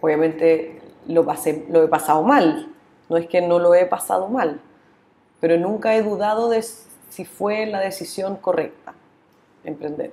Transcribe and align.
Obviamente 0.00 0.80
lo, 1.06 1.24
pasé, 1.24 1.66
lo 1.70 1.82
he 1.84 1.88
pasado 1.88 2.22
mal, 2.22 2.68
no 3.08 3.16
es 3.16 3.26
que 3.26 3.40
no 3.40 3.58
lo 3.58 3.74
he 3.74 3.86
pasado 3.86 4.28
mal, 4.28 4.60
pero 5.40 5.56
nunca 5.58 5.94
he 5.94 6.02
dudado 6.02 6.48
de 6.48 6.64
si 7.10 7.24
fue 7.24 7.66
la 7.66 7.80
decisión 7.80 8.36
correcta, 8.36 8.94
emprender. 9.64 10.12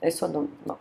Eso 0.00 0.28
no. 0.28 0.46
no. 0.64 0.78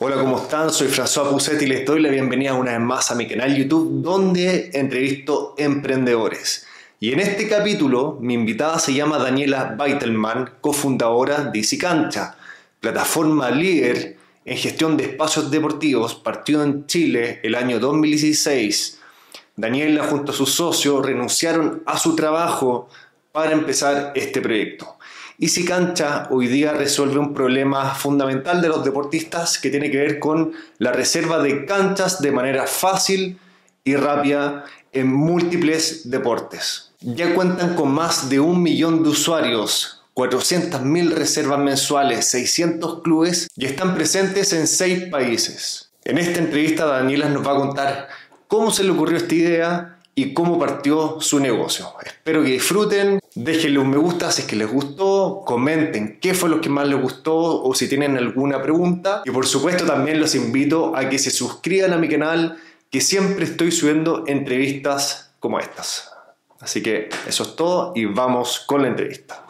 Hola, 0.00 0.16
¿cómo 0.16 0.38
están? 0.38 0.70
Soy 0.70 0.88
François 0.88 1.28
Pousset 1.28 1.60
y 1.60 1.66
les 1.66 1.84
doy 1.84 2.00
la 2.00 2.08
bienvenida 2.08 2.54
una 2.54 2.72
vez 2.72 2.80
más 2.80 3.10
a 3.10 3.14
mi 3.14 3.26
canal 3.26 3.54
YouTube 3.54 4.00
donde 4.00 4.70
entrevisto 4.72 5.54
emprendedores. 5.58 6.66
Y 7.00 7.12
en 7.12 7.20
este 7.20 7.48
capítulo 7.48 8.16
mi 8.20 8.34
invitada 8.34 8.78
se 8.78 8.94
llama 8.94 9.18
Daniela 9.18 9.76
Beitelman, 9.78 10.54
cofundadora 10.60 11.44
de 11.44 11.58
Easy 11.58 11.78
Cancha, 11.78 12.36
plataforma 12.80 13.50
líder 13.50 14.17
en 14.48 14.56
gestión 14.56 14.96
de 14.96 15.04
espacios 15.04 15.50
deportivos, 15.50 16.14
partido 16.14 16.62
en 16.64 16.86
Chile 16.86 17.38
el 17.42 17.54
año 17.54 17.78
2016. 17.78 18.98
Daniela 19.56 20.04
junto 20.04 20.32
a 20.32 20.34
sus 20.34 20.52
socios 20.52 21.04
renunciaron 21.04 21.82
a 21.84 21.98
su 21.98 22.16
trabajo 22.16 22.88
para 23.30 23.52
empezar 23.52 24.12
este 24.14 24.40
proyecto. 24.40 24.96
Easy 25.38 25.66
Cancha 25.66 26.28
hoy 26.30 26.46
día 26.46 26.72
resuelve 26.72 27.18
un 27.18 27.34
problema 27.34 27.94
fundamental 27.94 28.62
de 28.62 28.68
los 28.68 28.82
deportistas 28.82 29.58
que 29.58 29.68
tiene 29.68 29.90
que 29.90 29.98
ver 29.98 30.18
con 30.18 30.52
la 30.78 30.92
reserva 30.92 31.42
de 31.42 31.66
canchas 31.66 32.22
de 32.22 32.32
manera 32.32 32.66
fácil 32.66 33.38
y 33.84 33.96
rápida 33.96 34.64
en 34.92 35.12
múltiples 35.12 36.10
deportes. 36.10 36.92
Ya 37.00 37.34
cuentan 37.34 37.74
con 37.74 37.92
más 37.92 38.30
de 38.30 38.40
un 38.40 38.62
millón 38.62 39.02
de 39.02 39.10
usuarios, 39.10 39.97
400.000 40.18 41.12
reservas 41.12 41.60
mensuales, 41.60 42.24
600 42.26 43.02
clubes 43.02 43.48
y 43.54 43.66
están 43.66 43.94
presentes 43.94 44.52
en 44.52 44.66
6 44.66 45.04
países. 45.12 45.92
En 46.04 46.18
esta 46.18 46.40
entrevista 46.40 46.86
Daniela 46.86 47.28
nos 47.28 47.46
va 47.46 47.52
a 47.52 47.60
contar 47.60 48.08
cómo 48.48 48.72
se 48.72 48.82
le 48.82 48.90
ocurrió 48.90 49.16
esta 49.16 49.34
idea, 49.36 49.98
y 50.16 50.34
cómo 50.34 50.58
partió 50.58 51.20
su 51.20 51.38
negocio. 51.38 51.92
Espero 52.04 52.42
que 52.42 52.50
disfruten, 52.50 53.20
déjenle 53.36 53.78
un 53.78 53.88
me 53.88 53.98
gusta 53.98 54.32
si 54.32 54.42
es 54.42 54.48
que 54.48 54.56
les 54.56 54.68
gustó, 54.68 55.42
comenten 55.46 56.18
qué 56.20 56.34
fue 56.34 56.48
lo 56.48 56.60
que 56.60 56.68
más 56.68 56.88
les 56.88 57.00
gustó 57.00 57.62
o 57.62 57.72
si 57.72 57.88
tienen 57.88 58.16
alguna 58.16 58.60
pregunta. 58.60 59.22
Y 59.24 59.30
por 59.30 59.46
supuesto 59.46 59.84
también 59.86 60.18
los 60.18 60.34
invito 60.34 60.96
a 60.96 61.08
que 61.08 61.20
se 61.20 61.30
suscriban 61.30 61.92
a 61.92 61.98
mi 61.98 62.08
canal, 62.08 62.58
que 62.90 63.00
siempre 63.00 63.44
estoy 63.44 63.70
subiendo 63.70 64.24
entrevistas 64.26 65.30
como 65.38 65.60
estas. 65.60 66.10
Así 66.58 66.82
que 66.82 67.08
eso 67.28 67.44
es 67.44 67.54
todo 67.54 67.92
y 67.94 68.06
vamos 68.06 68.64
con 68.66 68.82
la 68.82 68.88
entrevista. 68.88 69.44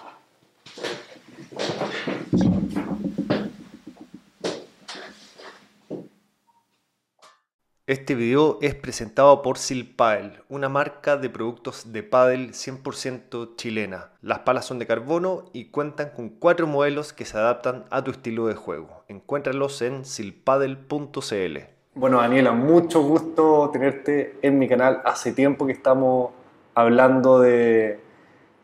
Este 7.88 8.14
video 8.14 8.58
es 8.60 8.74
presentado 8.74 9.40
por 9.40 9.56
Silpael, 9.56 10.42
una 10.50 10.68
marca 10.68 11.16
de 11.16 11.30
productos 11.30 11.90
de 11.90 12.02
paddle 12.02 12.50
100% 12.50 13.56
chilena. 13.56 14.10
Las 14.20 14.40
palas 14.40 14.66
son 14.66 14.78
de 14.78 14.86
carbono 14.86 15.46
y 15.54 15.70
cuentan 15.70 16.10
con 16.14 16.28
cuatro 16.28 16.66
modelos 16.66 17.14
que 17.14 17.24
se 17.24 17.38
adaptan 17.38 17.86
a 17.88 18.04
tu 18.04 18.10
estilo 18.10 18.46
de 18.46 18.54
juego. 18.54 19.04
Encuéntralos 19.08 19.80
en 19.80 20.04
silpadel.cl. 20.04 21.58
Bueno, 21.94 22.18
Daniela, 22.18 22.52
mucho 22.52 23.02
gusto 23.02 23.70
tenerte 23.72 24.38
en 24.42 24.58
mi 24.58 24.68
canal. 24.68 25.00
Hace 25.06 25.32
tiempo 25.32 25.64
que 25.64 25.72
estamos 25.72 26.32
hablando 26.74 27.40
de, 27.40 28.00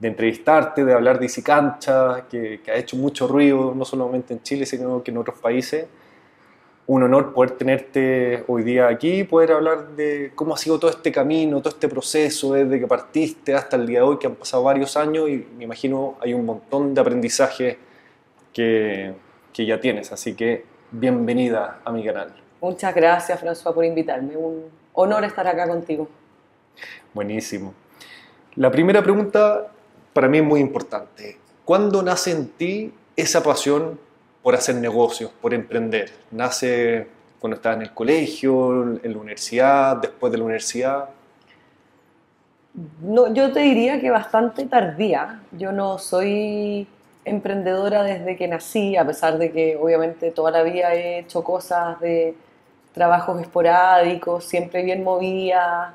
entrevistarte, 0.09 0.85
de 0.85 0.93
hablar 0.93 1.19
de 1.19 1.27
Easy 1.27 1.43
Cancha, 1.43 2.27
que 2.31 2.61
ha 2.69 2.75
hecho 2.75 2.97
mucho 2.97 3.27
ruido, 3.27 3.75
no 3.75 3.85
solamente 3.85 4.35
en 4.35 4.43
Chile, 4.43 4.67
sino 4.67 5.03
que 5.03 5.11
en 5.11 5.19
otros 5.19 5.39
países 5.39 5.87
un 6.87 7.03
honor 7.03 7.33
poder 7.33 7.53
tenerte 7.53 8.45
hoy 8.47 8.63
día 8.63 8.89
aquí 8.89 9.25
poder 9.25 9.53
hablar 9.53 9.89
de 9.91 10.33
cómo 10.35 10.55
ha 10.55 10.59
sido 10.59 10.79
todo 10.79 10.91
este 10.91 11.11
camino, 11.11 11.61
todo 11.61 11.71
este 11.71 11.89
proceso 11.89 12.53
desde 12.53 12.79
que 12.79 12.87
partiste 12.87 13.55
hasta 13.55 13.77
el 13.77 13.87
día 13.87 14.01
de 14.01 14.05
hoy, 14.05 14.19
que 14.19 14.27
han 14.27 14.35
pasado 14.35 14.65
varios 14.65 14.97
años 14.97 15.29
y 15.31 15.47
me 15.57 15.65
imagino 15.65 16.17
hay 16.21 16.35
un 16.35 16.45
montón 16.45 16.93
de 16.93 17.01
aprendizaje 17.01 17.79
que, 18.53 19.15
que 19.53 19.65
ya 19.65 19.81
tienes. 19.81 20.13
Así 20.13 20.35
que 20.35 20.65
bienvenida 20.91 21.81
a 21.85 21.91
mi 21.91 22.05
canal. 22.05 22.35
Muchas 22.61 22.95
gracias, 22.95 23.43
François, 23.43 23.75
por 23.75 23.85
invitarme. 23.85 24.37
Un 24.37 24.65
honor 24.93 25.25
estar 25.25 25.47
acá 25.47 25.67
contigo. 25.67 26.09
Buenísimo. 27.15 27.73
La 28.57 28.71
primera 28.71 29.03
pregunta 29.03 29.73
para 30.15 30.29
mí 30.29 30.39
es 30.39 30.45
muy 30.45 30.61
importante. 30.61 31.39
¿Cuándo 31.67 32.03
nace 32.03 32.31
en 32.31 32.49
ti 32.49 32.93
esa 33.17 33.43
pasión 33.43 33.99
por 34.45 34.55
hacer 34.55 34.75
negocios, 34.77 35.31
por 35.41 35.55
emprender. 35.55 36.13
Nace 36.31 37.07
cuando 37.41 37.57
estaba 37.57 37.77
en 37.77 37.83
el 37.83 37.95
colegio, 37.95 38.99
en 39.03 39.13
la 39.13 39.19
universidad, 39.19 39.97
después 39.97 40.31
de 40.31 40.39
la 40.39 40.45
universidad. 40.45 41.09
No, 43.01 43.33
yo 43.33 43.53
te 43.53 43.61
diría 43.61 44.01
que 44.01 44.11
bastante 44.11 44.67
tardía. 44.67 45.41
Yo 45.53 45.73
no 45.73 45.97
soy 45.97 46.87
emprendedora 47.25 48.03
desde 48.03 48.37
que 48.37 48.47
nací, 48.47 48.97
a 48.97 49.07
pesar 49.07 49.39
de 49.39 49.51
que 49.51 49.77
obviamente 49.77 50.31
toda 50.31 50.51
la 50.51 50.63
vida 50.63 50.95
he 50.95 51.21
hecho 51.21 51.43
cosas 51.43 51.99
de 52.01 52.35
trabajos 52.93 53.41
esporádicos, 53.41 54.45
siempre 54.45 54.83
bien 54.83 55.03
movida. 55.03 55.95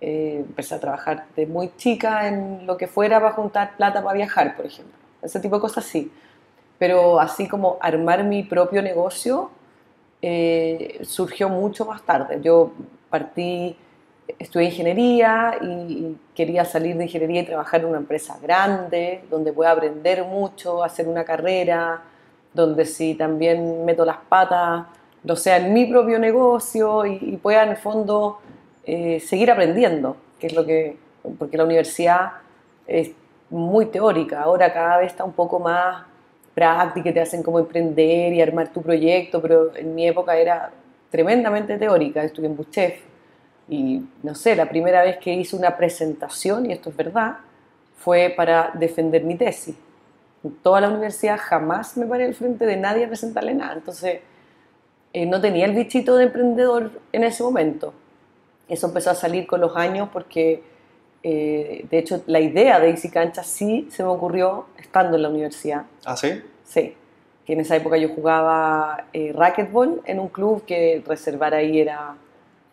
Eh, 0.00 0.44
empecé 0.46 0.74
a 0.74 0.80
trabajar 0.80 1.26
de 1.34 1.46
muy 1.46 1.70
chica 1.76 2.28
en 2.28 2.66
lo 2.66 2.76
que 2.76 2.86
fuera 2.86 3.18
para 3.20 3.32
juntar 3.32 3.76
plata 3.76 4.02
para 4.02 4.14
viajar, 4.14 4.54
por 4.54 4.66
ejemplo. 4.66 4.94
Ese 5.22 5.40
tipo 5.40 5.56
de 5.56 5.60
cosas 5.60 5.84
sí 5.84 6.10
pero 6.78 7.20
así 7.20 7.48
como 7.48 7.78
armar 7.80 8.24
mi 8.24 8.42
propio 8.42 8.82
negocio 8.82 9.50
eh, 10.20 11.00
surgió 11.02 11.48
mucho 11.48 11.86
más 11.86 12.02
tarde. 12.02 12.40
Yo 12.42 12.72
partí, 13.08 13.76
estudié 14.38 14.66
ingeniería 14.66 15.58
y, 15.62 16.16
quería 16.34 16.64
salir 16.66 16.96
de 16.96 17.04
ingeniería 17.04 17.42
y 17.42 17.46
trabajar 17.46 17.80
en 17.80 17.86
una 17.86 17.98
empresa 17.98 18.38
grande, 18.42 19.24
donde 19.30 19.52
pueda 19.52 19.70
aprender 19.70 20.24
mucho, 20.24 20.84
hacer 20.84 21.08
una 21.08 21.24
carrera, 21.24 22.02
donde 22.52 22.84
si 22.84 23.14
también 23.14 23.84
meto 23.86 24.04
las 24.04 24.18
patas, 24.18 24.84
lo 25.24 25.34
sea 25.34 25.56
en 25.56 25.72
mi 25.72 25.86
propio 25.86 26.18
negocio 26.18 27.06
y, 27.06 27.38
pueda 27.42 27.62
en 27.62 27.70
el 27.70 27.76
fondo 27.76 28.38
eh, 28.86 29.20
seguir 29.20 29.50
aprendiendo, 29.50 30.16
que 30.38 30.46
es 30.46 30.54
lo 30.54 30.64
que, 30.64 30.96
porque 31.38 31.56
la 31.56 31.64
universidad 31.64 32.32
es 32.86 33.10
muy 33.50 33.86
teórica, 33.86 34.42
ahora 34.42 34.72
cada 34.72 34.98
vez 34.98 35.08
está 35.08 35.24
un 35.24 35.32
poco 35.32 35.58
más 35.58 36.04
práctica, 36.54 37.12
te 37.12 37.20
hacen 37.20 37.42
como 37.42 37.58
emprender 37.58 38.32
y 38.32 38.40
armar 38.40 38.72
tu 38.72 38.82
proyecto, 38.82 39.42
pero 39.42 39.74
en 39.74 39.94
mi 39.94 40.06
época 40.06 40.36
era 40.36 40.70
tremendamente 41.10 41.78
teórica, 41.78 42.22
estuve 42.22 42.46
en 42.46 42.56
Buchef 42.56 43.00
y 43.68 44.02
no 44.22 44.34
sé, 44.34 44.54
la 44.54 44.68
primera 44.68 45.02
vez 45.02 45.18
que 45.18 45.34
hice 45.34 45.56
una 45.56 45.76
presentación, 45.76 46.66
y 46.66 46.72
esto 46.72 46.90
es 46.90 46.96
verdad, 46.96 47.38
fue 47.98 48.32
para 48.36 48.70
defender 48.74 49.24
mi 49.24 49.34
tesis. 49.34 49.74
En 50.44 50.54
toda 50.62 50.80
la 50.80 50.88
universidad 50.88 51.38
jamás 51.42 51.96
me 51.96 52.06
paré 52.06 52.26
al 52.26 52.34
frente 52.34 52.64
de 52.66 52.76
nadie 52.76 53.04
a 53.04 53.08
presentarle 53.08 53.52
nada, 53.52 53.74
entonces 53.74 54.20
eh, 55.12 55.26
no 55.26 55.40
tenía 55.40 55.64
el 55.66 55.72
bichito 55.72 56.16
de 56.16 56.24
emprendedor 56.24 56.92
en 57.12 57.24
ese 57.24 57.42
momento. 57.42 57.92
Eso 58.68 58.88
empezó 58.88 59.10
a 59.10 59.14
salir 59.14 59.46
con 59.46 59.60
los 59.60 59.76
años 59.76 60.08
porque, 60.12 60.62
eh, 61.22 61.86
de 61.88 61.98
hecho, 61.98 62.22
la 62.26 62.40
idea 62.40 62.80
de 62.80 62.90
Easy 62.90 63.10
Cancha 63.10 63.42
sí 63.42 63.88
se 63.90 64.02
me 64.02 64.08
ocurrió 64.08 64.66
estando 64.78 65.16
en 65.16 65.22
la 65.22 65.28
universidad. 65.28 65.84
¿Ah, 66.04 66.16
sí? 66.16 66.42
Sí. 66.64 66.94
Que 67.44 67.52
en 67.52 67.60
esa 67.60 67.76
época 67.76 67.96
yo 67.96 68.08
jugaba 68.08 69.06
eh, 69.12 69.32
racquetball 69.32 70.02
en 70.04 70.18
un 70.18 70.28
club 70.28 70.64
que 70.64 71.02
reservar 71.06 71.54
ahí 71.54 71.80
era, 71.80 72.16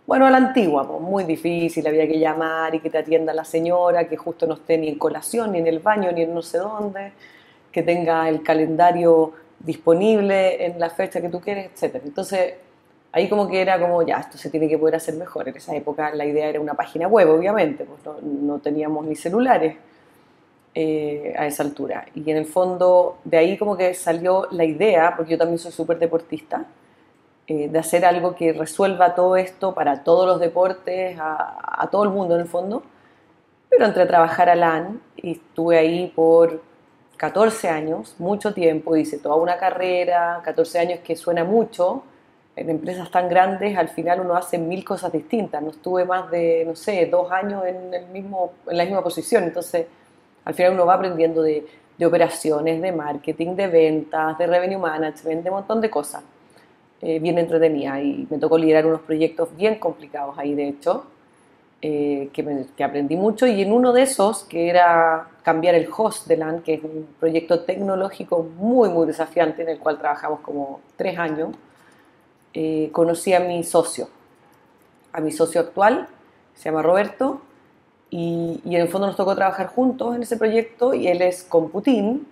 bueno, 0.07 0.25
a 0.25 0.31
la 0.31 0.37
antigua, 0.37 0.87
pues, 0.87 0.99
muy 0.99 1.25
difícil, 1.25 1.85
había 1.85 2.07
que 2.07 2.17
llamar 2.17 2.73
y 2.73 2.79
que 2.79 2.89
te 2.89 2.97
atienda 2.97 3.33
la 3.33 3.45
señora, 3.45 4.07
que 4.07 4.17
justo 4.17 4.47
no 4.47 4.55
esté 4.55 4.79
ni 4.79 4.89
en 4.89 4.97
colación, 4.97 5.51
ni 5.51 5.59
en 5.59 5.67
el 5.67 5.77
baño, 5.77 6.11
ni 6.11 6.23
en 6.23 6.33
no 6.33 6.41
sé 6.41 6.57
dónde, 6.57 7.13
que 7.71 7.83
tenga 7.83 8.27
el 8.29 8.41
calendario 8.41 9.33
disponible 9.59 10.65
en 10.65 10.79
la 10.79 10.89
fecha 10.89 11.21
que 11.21 11.29
tú 11.29 11.39
quieres, 11.39 11.69
etc. 11.71 12.01
Entonces, 12.03 12.55
ahí 13.13 13.29
como 13.29 13.47
que 13.47 13.61
era 13.61 13.79
como, 13.79 14.03
ya, 14.03 14.17
esto 14.17 14.37
se 14.37 14.49
tiene 14.49 14.67
que 14.67 14.77
poder 14.77 14.95
hacer 14.95 15.15
mejor. 15.15 15.47
En 15.47 15.55
esa 15.55 15.73
época 15.75 16.13
la 16.13 16.25
idea 16.25 16.49
era 16.49 16.59
una 16.59 16.73
página 16.73 17.07
web, 17.07 17.29
obviamente, 17.29 17.85
pues 17.85 18.03
no, 18.05 18.17
no 18.21 18.59
teníamos 18.59 19.05
ni 19.05 19.15
celulares. 19.15 19.77
Eh, 20.75 21.35
a 21.37 21.45
esa 21.45 21.61
altura. 21.61 22.07
Y 22.15 22.31
en 22.31 22.37
el 22.37 22.47
fondo, 22.47 23.19
de 23.25 23.37
ahí 23.37 23.59
como 23.59 23.77
que 23.77 23.93
salió 23.93 24.47
la 24.49 24.65
idea, 24.65 25.13
porque 25.15 25.33
yo 25.33 25.37
también 25.37 25.59
soy 25.59 25.71
súper 25.71 25.99
deportista, 25.99 26.65
eh, 27.45 27.67
de 27.69 27.77
hacer 27.77 28.03
algo 28.05 28.35
que 28.35 28.53
resuelva 28.53 29.13
todo 29.13 29.35
esto 29.35 29.75
para 29.75 30.03
todos 30.03 30.25
los 30.25 30.39
deportes, 30.39 31.15
a, 31.19 31.87
todo 31.91 32.05
el 32.05 32.09
mundo 32.09 32.33
en 32.33 32.41
el 32.41 32.47
fondo. 32.47 32.81
Pero 33.69 33.85
entré 33.85 34.01
a 34.01 34.07
trabajar 34.07 34.49
a 34.49 34.55
LAN 34.55 34.99
y 35.15 35.33
estuve 35.33 35.77
ahí 35.77 36.11
por 36.15 36.63
14 37.17 37.69
años, 37.69 38.15
mucho 38.17 38.51
tiempo, 38.55 38.95
hice 38.95 39.19
toda 39.19 39.35
una 39.35 39.57
carrera, 39.57 40.41
14 40.43 40.79
años 40.79 40.99
que 41.03 41.15
suena 41.15 41.43
mucho, 41.43 42.03
en 42.55 42.69
empresas 42.69 43.09
tan 43.09 43.29
grandes 43.29 43.77
al 43.77 43.89
final 43.89 44.21
uno 44.21 44.35
hace 44.35 44.57
mil 44.57 44.83
cosas 44.85 45.11
distintas, 45.11 45.61
no 45.61 45.71
estuve 45.71 46.05
más 46.05 46.29
de, 46.29 46.63
no 46.65 46.75
sé, 46.75 47.07
dos 47.07 47.31
años 47.31 47.65
en, 47.65 47.93
el 47.93 48.07
mismo, 48.07 48.53
en 48.67 48.77
la 48.77 48.85
misma 48.85 49.03
posición, 49.03 49.43
entonces 49.43 49.87
al 50.45 50.53
final 50.53 50.73
uno 50.73 50.85
va 50.85 50.95
aprendiendo 50.95 51.41
de, 51.41 51.65
operaciones, 52.05 52.81
de 52.81 52.91
marketing, 52.91 53.55
de 53.55 53.67
ventas, 53.67 54.37
de 54.37 54.45
revenue 54.45 54.77
management, 54.77 55.41
de 55.41 55.49
un 55.49 55.55
montón 55.55 55.79
de 55.79 55.89
cosas. 55.89 56.21
eh, 57.01 57.19
bien 57.19 57.37
entretenida. 57.37 58.01
Y 58.01 58.27
me 58.29 58.37
tocó 58.39 58.57
liderar 58.57 58.85
unos 58.85 59.01
proyectos 59.01 59.55
bien 59.55 59.75
complicados 59.79 60.37
ahí, 60.37 60.53
de 60.53 60.67
hecho, 60.69 61.05
eh, 61.81 62.29
que, 62.33 62.65
que, 62.75 62.83
aprendí 62.83 63.15
mucho. 63.15 63.47
Y 63.47 63.61
en 63.61 63.71
uno 63.71 63.93
de 63.93 64.03
esos, 64.03 64.43
que 64.43 64.69
era 64.69 65.29
cambiar 65.43 65.75
el 65.75 65.87
host 65.95 66.27
de 66.27 66.37
LAN, 66.37 66.61
que 66.61 66.75
es 66.75 66.83
un 66.83 67.07
proyecto 67.19 67.61
tecnológico 67.61 68.43
muy, 68.57 68.89
muy 68.89 69.07
desafiante 69.07 69.61
en 69.63 69.69
el 69.69 69.79
cual 69.79 69.97
trabajamos 69.97 70.41
como 70.41 70.81
tres 70.97 71.17
años, 71.17 71.49
eh, 72.53 72.89
conocí 72.91 73.33
a 73.33 73.39
mi 73.39 73.63
socio, 73.63 74.09
a 75.11 75.21
mi 75.21 75.31
socio 75.31 75.61
actual, 75.61 76.07
se 76.55 76.65
llama 76.65 76.81
Roberto, 76.81 77.41
y, 78.09 78.61
en 78.65 78.81
el 78.81 78.89
fondo 78.89 79.07
nos 79.07 79.15
tocó 79.15 79.35
trabajar 79.35 79.67
juntos 79.67 80.15
en 80.15 80.21
ese 80.21 80.37
proyecto 80.37 80.93
y 80.93 81.07
él 81.07 81.23
es 81.23 81.43
Computin, 81.43 82.27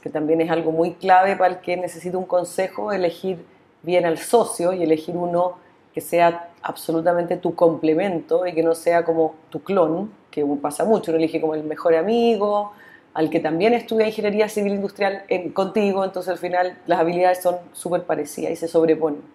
que 0.00 0.08
también 0.08 0.40
es 0.40 0.50
algo 0.50 0.70
muy 0.70 0.92
clave 0.92 1.34
para 1.34 1.54
el 1.54 1.60
que 1.60 1.76
necesita 1.76 2.16
un 2.16 2.24
consejo, 2.26 2.92
elegir 2.92 3.44
bien 3.82 4.06
al 4.06 4.18
socio 4.18 4.72
y 4.72 4.84
elegir 4.84 5.16
uno 5.16 5.56
que 5.92 6.00
sea 6.00 6.50
absolutamente 6.62 7.36
tu 7.36 7.54
complemento 7.56 8.46
y 8.46 8.54
que 8.54 8.62
no 8.62 8.76
sea 8.76 9.04
como 9.04 9.34
tu 9.50 9.60
clon, 9.60 10.12
que 10.30 10.44
pasa 10.62 10.84
mucho, 10.84 11.10
uno 11.10 11.18
elige 11.18 11.40
como 11.40 11.54
el 11.54 11.64
mejor 11.64 11.96
amigo, 11.96 12.72
al 13.12 13.28
que 13.28 13.40
también 13.40 13.74
estudia 13.74 14.06
ingeniería 14.06 14.48
civil 14.48 14.74
industrial 14.74 15.24
en, 15.28 15.50
contigo, 15.50 16.04
entonces 16.04 16.30
al 16.30 16.38
final 16.38 16.78
las 16.86 17.00
habilidades 17.00 17.42
son 17.42 17.56
súper 17.72 18.04
parecidas 18.04 18.52
y 18.52 18.56
se 18.56 18.68
sobreponen. 18.68 19.33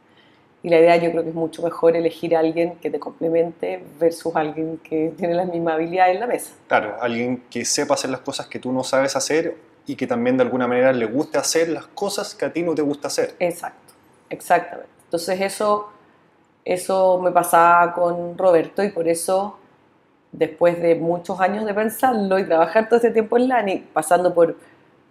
Y 0.61 0.69
la 0.69 0.79
idea 0.79 0.97
yo 0.97 1.11
creo 1.11 1.23
que 1.23 1.29
es 1.29 1.35
mucho 1.35 1.63
mejor 1.63 1.95
elegir 1.95 2.35
a 2.35 2.39
alguien 2.39 2.75
que 2.75 2.89
te 2.89 3.00
complemente 3.00 3.81
versus 4.00 4.35
alguien 4.35 4.77
que 4.77 5.13
tiene 5.17 5.33
las 5.33 5.47
mismas 5.47 5.75
habilidades 5.75 6.15
en 6.15 6.19
la 6.19 6.27
mesa. 6.27 6.53
Claro, 6.67 6.97
alguien 7.00 7.44
que 7.50 7.63
sepa 7.63 7.94
hacer 7.94 8.09
las 8.09 8.19
cosas 8.19 8.47
que 8.47 8.59
tú 8.59 8.71
no 8.73 8.83
sabes 8.83 9.15
hacer 9.15 9.56
y 9.85 9.95
que 9.95 10.06
también 10.06 10.35
de 10.35 10.44
alguna 10.44 10.67
manera 10.67 10.91
le 10.91 11.06
guste 11.06 11.38
hacer 11.38 11.69
las 11.69 11.88
cosas 11.88 12.35
que 12.35 12.45
a 12.45 12.51
ti 12.51 12.61
no 12.61 12.75
te 12.75 12.81
gusta 12.81 13.07
hacer. 13.07 13.35
Exacto, 13.39 13.94
exactamente. 14.29 14.91
Entonces 15.06 15.39
eso 15.39 15.89
eso 16.65 17.19
me 17.19 17.31
pasaba 17.31 17.94
con 17.94 18.38
Roberto 18.38 18.83
y 18.83 18.89
por 18.89 19.07
eso, 19.07 19.57
después 20.31 20.79
de 20.79 20.94
muchos 20.94 21.39
años 21.39 21.65
de 21.65 21.73
pensarlo 21.73 22.38
y 22.38 22.45
trabajar 22.45 22.88
todo 22.88 23.00
ese 23.00 23.09
tiempo 23.09 23.38
en 23.38 23.47
LANI, 23.47 23.88
pasando 23.91 24.33
por 24.35 24.56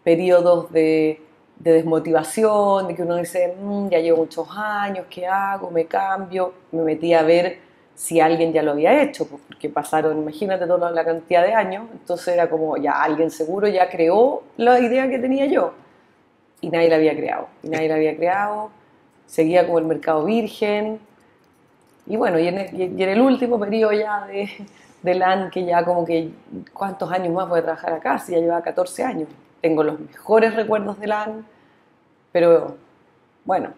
periodos 0.04 0.70
de, 0.72 1.20
desmotivación, 1.58 2.88
de 2.88 2.94
que 2.94 3.02
uno 3.02 3.16
dice, 3.16 3.54
mm, 3.60 3.88
ya 3.88 3.98
llevo 3.98 4.18
muchos 4.18 4.48
años, 4.56 5.06
¿qué 5.10 5.26
hago? 5.26 5.70
¿Me 5.70 5.86
cambio? 5.86 6.54
Me 6.72 6.82
metí 6.82 7.12
a 7.14 7.22
ver 7.22 7.58
si 7.94 8.20
alguien 8.20 8.52
ya 8.52 8.62
lo 8.62 8.72
había 8.72 9.02
hecho, 9.02 9.26
pues, 9.28 9.42
porque 9.48 9.68
pasaron, 9.68 10.18
imagínate 10.18 10.66
toda 10.66 10.90
la 10.92 11.04
cantidad 11.04 11.42
de 11.42 11.52
años, 11.52 11.86
entonces 11.92 12.28
era 12.28 12.48
como, 12.48 12.76
ya 12.76 12.92
alguien 13.02 13.30
seguro 13.30 13.66
ya 13.66 13.90
creó 13.90 14.44
la 14.56 14.78
idea 14.78 15.08
que 15.10 15.18
tenía 15.18 15.46
yo, 15.46 15.74
y 16.60 16.70
nadie 16.70 16.88
la 16.88 16.96
había 16.96 17.16
creado, 17.16 17.48
y 17.64 17.68
nadie 17.70 17.88
la 17.88 17.96
había 17.96 18.16
creado, 18.16 18.70
seguía 19.26 19.66
como 19.66 19.80
el 19.80 19.86
mercado 19.86 20.24
virgen, 20.24 21.00
y 22.06 22.16
bueno, 22.16 22.38
y 22.38 22.46
en, 22.46 23.00
el, 23.00 23.20
último 23.20 23.58
periodo 23.58 23.92
ya 23.92 24.26
de, 24.26 24.48
de 25.02 25.14
LAN, 25.14 25.50
que 25.50 25.64
ya 25.64 25.84
como 25.84 26.04
que, 26.04 26.30
¿cuántos 26.72 27.10
años 27.10 27.34
más 27.34 27.48
voy 27.48 27.58
a 27.58 27.62
trabajar 27.62 27.92
acá? 27.94 28.18
Si 28.18 28.32
ya 28.32 28.38
llevaba 28.38 28.62
14 28.62 29.02
años. 29.02 29.28
Tengo 29.60 29.82
los 29.82 29.98
mejores 29.98 30.54
recuerdos 30.54 30.98
de 31.00 31.06
LAN, 31.06 31.46
pero 32.32 32.76
bueno, 33.44 33.70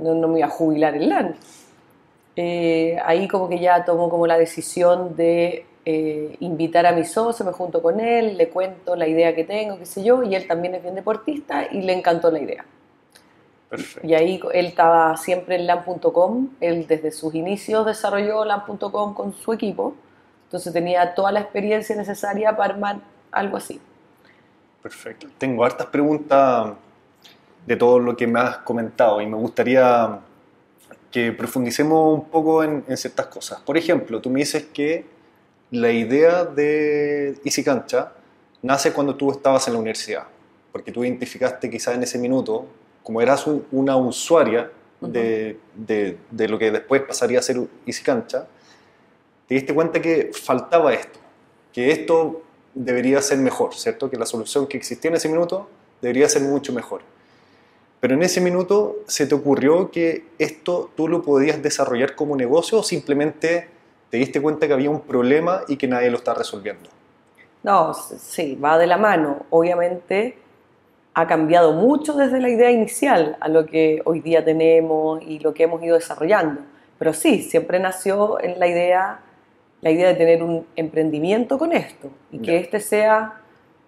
no, 0.00 0.14
me 0.14 0.26
voy 0.26 0.42
a 0.42 0.48
jubilar 0.48 0.94
en 0.94 1.08
LAN. 1.08 1.36
Eh, 2.36 2.96
ahí 3.04 3.26
como 3.28 3.48
que 3.48 3.58
ya 3.58 3.84
tomo 3.84 4.08
como 4.08 4.26
la 4.26 4.38
decisión 4.38 5.16
de 5.16 5.66
eh, 5.84 6.36
invitar 6.40 6.86
a 6.86 6.92
mi 6.92 7.04
socio, 7.04 7.44
me 7.44 7.52
junto 7.52 7.82
con 7.82 7.98
él, 7.98 8.36
le 8.36 8.48
cuento 8.48 8.94
la 8.94 9.08
idea 9.08 9.34
que 9.34 9.44
tengo, 9.44 9.78
qué 9.78 9.86
sé 9.86 10.04
yo, 10.04 10.22
y 10.22 10.34
él 10.34 10.46
también 10.46 10.74
es 10.74 10.82
bien 10.82 10.94
deportista 10.94 11.66
y 11.70 11.82
le 11.82 11.94
encantó 11.94 12.30
la 12.30 12.40
idea. 12.40 12.64
Y 14.02 14.14
ahí 14.14 14.40
él 14.52 14.66
estaba 14.66 15.16
siempre 15.16 15.56
en 15.56 15.66
LAN.com, 15.66 16.50
él 16.60 16.86
desde 16.86 17.10
sus 17.10 17.34
inicios 17.34 17.84
desarrolló 17.84 18.44
LAN.com 18.44 19.14
con 19.14 19.32
su 19.34 19.52
equipo, 19.52 19.94
entonces 20.44 20.72
tenía 20.72 21.14
toda 21.14 21.32
la 21.32 21.40
experiencia 21.40 21.96
necesaria 21.96 22.56
para 22.56 22.74
armar 22.74 23.00
algo 23.30 23.56
así. 23.56 23.80
Perfecto. 24.82 25.26
Tengo 25.38 25.64
hartas 25.64 25.86
preguntas 25.88 26.72
de 27.66 27.76
todo 27.76 27.98
lo 27.98 28.16
que 28.16 28.26
me 28.26 28.40
has 28.40 28.58
comentado 28.58 29.20
y 29.20 29.26
me 29.26 29.36
gustaría 29.36 30.20
que 31.10 31.32
profundicemos 31.32 32.14
un 32.18 32.28
poco 32.28 32.62
en, 32.62 32.84
en 32.86 32.96
ciertas 32.96 33.26
cosas. 33.26 33.60
Por 33.60 33.76
ejemplo, 33.76 34.20
tú 34.20 34.30
me 34.30 34.40
dices 34.40 34.66
que 34.72 35.04
la 35.70 35.90
idea 35.90 36.44
de 36.44 37.38
Easy 37.44 37.62
Cancha 37.62 38.12
nace 38.62 38.92
cuando 38.92 39.14
tú 39.14 39.30
estabas 39.30 39.66
en 39.66 39.74
la 39.74 39.80
universidad, 39.80 40.24
porque 40.72 40.92
tú 40.92 41.04
identificaste 41.04 41.70
quizás 41.70 41.94
en 41.94 42.02
ese 42.02 42.18
minuto 42.18 42.66
como 43.02 43.20
eras 43.20 43.46
una 43.70 43.96
usuaria 43.96 44.70
de, 45.00 45.58
de, 45.74 46.48
lo 46.48 46.58
que 46.58 46.70
después 46.70 47.02
pasaría 47.02 47.38
a 47.38 47.42
ser 47.42 47.56
Easy 47.86 48.02
Cancha, 48.02 48.46
te 49.46 49.54
diste 49.54 49.72
cuenta 49.72 50.00
que 50.00 50.30
faltaba 50.34 50.92
esto, 50.92 51.18
que 51.72 51.90
esto 51.90 52.42
debería 52.78 53.20
ser 53.20 53.38
mejor, 53.38 53.74
¿cierto? 53.74 54.08
Que 54.08 54.16
la 54.16 54.26
solución 54.26 54.66
que 54.66 54.76
existía 54.76 55.10
en 55.10 55.16
ese 55.16 55.28
minuto 55.28 55.68
debería 56.00 56.28
ser 56.28 56.42
mucho 56.42 56.72
mejor. 56.72 57.02
Pero 58.00 58.14
en 58.14 58.22
ese 58.22 58.40
minuto 58.40 58.98
se 59.06 59.26
te 59.26 59.34
ocurrió 59.34 59.90
que 59.90 60.24
esto 60.38 60.90
tú 60.96 61.08
lo 61.08 61.22
podías 61.22 61.60
desarrollar 61.60 62.14
como 62.14 62.36
negocio 62.36 62.78
o 62.78 62.82
simplemente 62.82 63.68
te 64.10 64.16
diste 64.18 64.40
cuenta 64.40 64.68
que 64.68 64.72
había 64.72 64.90
un 64.90 65.00
problema 65.00 65.62
y 65.66 65.76
que 65.76 65.88
nadie 65.88 66.10
lo 66.10 66.18
está 66.18 66.34
resolviendo. 66.34 66.88
No, 67.64 67.92
sí, 67.92 68.54
va 68.54 68.78
de 68.78 68.86
la 68.86 68.96
mano. 68.96 69.46
Obviamente 69.50 70.38
ha 71.14 71.26
cambiado 71.26 71.72
mucho 71.72 72.14
desde 72.14 72.40
la 72.40 72.48
idea 72.48 72.70
inicial 72.70 73.36
a 73.40 73.48
lo 73.48 73.66
que 73.66 74.00
hoy 74.04 74.20
día 74.20 74.44
tenemos 74.44 75.20
y 75.22 75.40
lo 75.40 75.52
que 75.52 75.64
hemos 75.64 75.82
ido 75.82 75.96
desarrollando. 75.96 76.60
Pero 76.98 77.12
sí, 77.12 77.42
siempre 77.42 77.80
nació 77.80 78.40
en 78.40 78.60
la 78.60 78.68
idea, 78.68 79.20
la 79.80 79.90
idea 79.90 80.08
de 80.08 80.14
tener 80.14 80.42
un 80.42 80.66
emprendimiento 80.76 81.58
con 81.58 81.72
esto 81.72 82.10
y 82.32 82.40
que 82.40 82.58
este 82.58 82.80
sea 82.80 83.40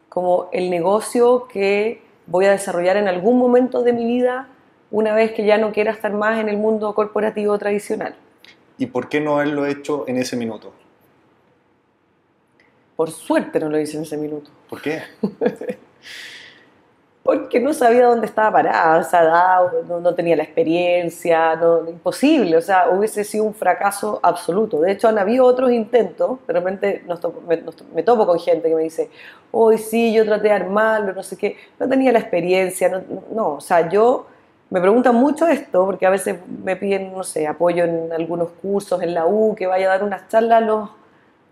como 0.09 0.49
el 0.53 0.71
negocio 0.71 1.47
que 1.49 2.03
voy 2.27 2.47
a 2.47 2.53
desarrollar 2.53 2.97
en 2.97 3.09
algún 3.09 3.39
momento 3.39 3.83
de 3.83 3.93
mi 3.93 4.05
vida 4.05 4.49
una 4.91 5.15
vez 5.15 5.33
que 5.33 5.45
ya 5.45 5.59
no 5.59 5.73
quiera 5.73 5.93
estar 5.93 6.13
más 6.13 6.39
en 6.41 6.49
el 6.49 6.57
mundo 6.57 6.95
corporativo 6.95 7.59
tradicional. 7.59 8.15
¿Y 8.79 8.87
por 8.87 9.09
qué 9.09 9.21
no 9.21 9.37
haberlo 9.37 9.67
hecho 9.67 10.05
en 10.09 10.17
ese 10.17 10.37
minuto? 10.37 10.73
Por 12.97 13.11
suerte 13.11 13.61
no 13.61 13.69
lo 13.69 13.79
hice 13.79 13.97
en 13.97 14.03
ese 14.03 14.17
minuto. 14.17 14.51
¿Por 14.69 14.83
qué? 14.83 15.03
porque 17.31 17.61
no 17.61 17.73
sabía 17.73 18.07
dónde 18.07 18.27
estaba 18.27 18.51
parada, 18.51 19.71
no, 19.87 20.15
tenía 20.17 20.35
la 20.35 20.43
experiencia, 20.43 21.55
no, 21.55 21.89
imposible, 21.89 22.57
o 22.57 22.61
sea, 22.61 22.91
hubiese 22.91 23.23
sido 23.23 23.45
un 23.45 23.55
fracaso 23.55 24.19
absoluto. 24.21 24.81
De 24.81 24.91
hecho, 24.91 25.07
han 25.07 25.17
habido 25.17 25.47
otros 25.47 25.71
intentos, 25.71 26.41
de 26.45 26.53
repente 26.53 27.05
me, 27.95 28.03
topo 28.03 28.27
con 28.27 28.41
gente 28.41 28.69
que 28.69 28.75
me 28.75 28.83
dice, 28.83 29.11
hoy 29.53 29.79
sí, 29.79 30.13
yo 30.13 30.25
traté 30.25 30.49
de 30.49 30.55
armarlo, 30.55 31.13
no 31.13 31.23
sé 31.23 31.37
qué, 31.37 31.57
no 31.79 31.89
tenía 31.89 32.11
la 32.11 32.19
experiencia, 32.19 32.89
no, 32.89 33.01
no, 33.33 33.49
o 33.55 33.61
sea, 33.61 33.89
yo 33.89 34.27
me 34.69 34.81
preguntan 34.81 35.15
mucho 35.15 35.47
esto, 35.47 35.87
porque 35.87 36.07
a 36.07 36.11
veces 36.11 36.37
me 36.65 36.75
piden, 36.75 37.13
no 37.13 37.23
sé, 37.23 37.47
apoyo 37.47 37.85
en 37.85 38.13
algunos 38.13 38.49
cursos 38.61 39.03
en 39.03 39.15
la 39.15 39.27
U, 39.27 39.55
que 39.55 39.69
vaya 39.69 39.87
a 39.87 39.91
dar 39.91 40.03
unas 40.03 40.27
charlas 40.29 40.63
a 40.63 40.67
los 40.67 40.91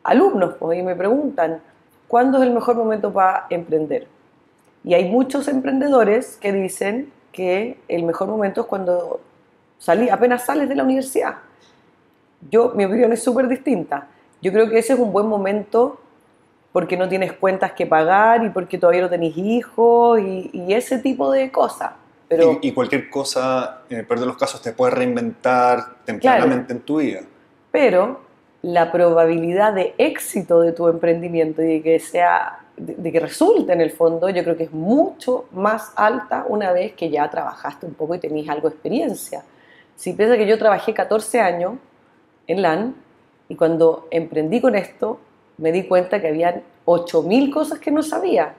alumnos, 0.02 0.54
pues, 0.58 0.76
y 0.76 0.82
me 0.82 0.96
preguntan, 0.96 1.60
¿cuándo 2.08 2.38
es 2.38 2.48
el 2.48 2.52
mejor 2.52 2.74
momento 2.74 3.12
para 3.12 3.46
emprender? 3.48 4.17
Y 4.84 4.94
hay 4.94 5.04
muchos 5.04 5.48
emprendedores 5.48 6.36
que 6.40 6.52
dicen 6.52 7.12
que 7.32 7.78
el 7.88 8.04
mejor 8.04 8.28
momento 8.28 8.62
es 8.62 8.66
cuando 8.66 9.20
salí, 9.78 10.08
apenas 10.08 10.44
sales 10.44 10.68
de 10.68 10.74
la 10.74 10.84
universidad. 10.84 11.36
Yo, 12.50 12.72
mi 12.74 12.84
opinión 12.84 13.12
es 13.12 13.22
súper 13.22 13.48
distinta. 13.48 14.08
Yo 14.40 14.52
creo 14.52 14.68
que 14.68 14.78
ese 14.78 14.92
es 14.94 14.98
un 14.98 15.12
buen 15.12 15.26
momento 15.26 16.00
porque 16.72 16.96
no 16.96 17.08
tienes 17.08 17.32
cuentas 17.32 17.72
que 17.72 17.86
pagar 17.86 18.44
y 18.44 18.50
porque 18.50 18.78
todavía 18.78 19.02
no 19.02 19.10
tenés 19.10 19.36
hijos 19.36 20.20
y, 20.20 20.72
ese 20.72 20.98
tipo 20.98 21.30
de 21.32 21.50
cosas. 21.50 21.92
Pero, 22.28 22.58
y, 22.60 22.72
cualquier 22.72 23.08
cosa, 23.08 23.82
en 23.88 23.98
el 23.98 24.06
peor 24.06 24.20
de 24.20 24.26
los 24.26 24.36
casos, 24.36 24.60
te 24.60 24.72
puedes 24.72 24.94
reinventar 24.94 25.96
tempranamente 26.04 26.74
en 26.74 26.80
tu 26.80 26.98
vida. 26.98 27.20
Pero 27.72 28.20
la 28.62 28.92
probabilidad 28.92 29.72
de 29.72 29.94
éxito 29.98 30.60
de 30.60 30.72
tu 30.72 30.88
emprendimiento 30.88 31.62
y 31.62 31.66
de 31.66 31.82
que 31.82 31.98
sea 32.00 32.60
de, 32.78 33.12
que 33.12 33.20
resulte 33.20 33.72
en 33.72 33.80
el 33.80 33.90
fondo, 33.90 34.28
yo 34.28 34.42
creo 34.42 34.56
que 34.56 34.64
es 34.64 34.72
mucho 34.72 35.46
más 35.52 35.92
alta 35.96 36.44
una 36.48 36.72
vez 36.72 36.92
que 36.92 37.10
ya 37.10 37.28
trabajaste 37.28 37.86
un 37.86 37.94
poco 37.94 38.14
y 38.14 38.18
tenés 38.18 38.48
algo 38.48 38.68
de 38.68 38.74
experiencia. 38.74 39.44
Si 39.96 40.12
piensa 40.12 40.36
que 40.36 40.46
yo 40.46 40.58
trabajé 40.58 40.94
14 40.94 41.40
años 41.40 41.74
en 42.46 42.62
LAN 42.62 42.94
y 43.48 43.56
cuando 43.56 44.08
emprendí 44.10 44.60
con 44.60 44.74
esto 44.74 45.18
me 45.56 45.72
di 45.72 45.84
cuenta 45.84 46.20
que 46.20 46.28
habían 46.28 46.62
8.000 46.86 47.52
cosas 47.52 47.78
que 47.78 47.90
no 47.90 48.02
sabía. 48.02 48.54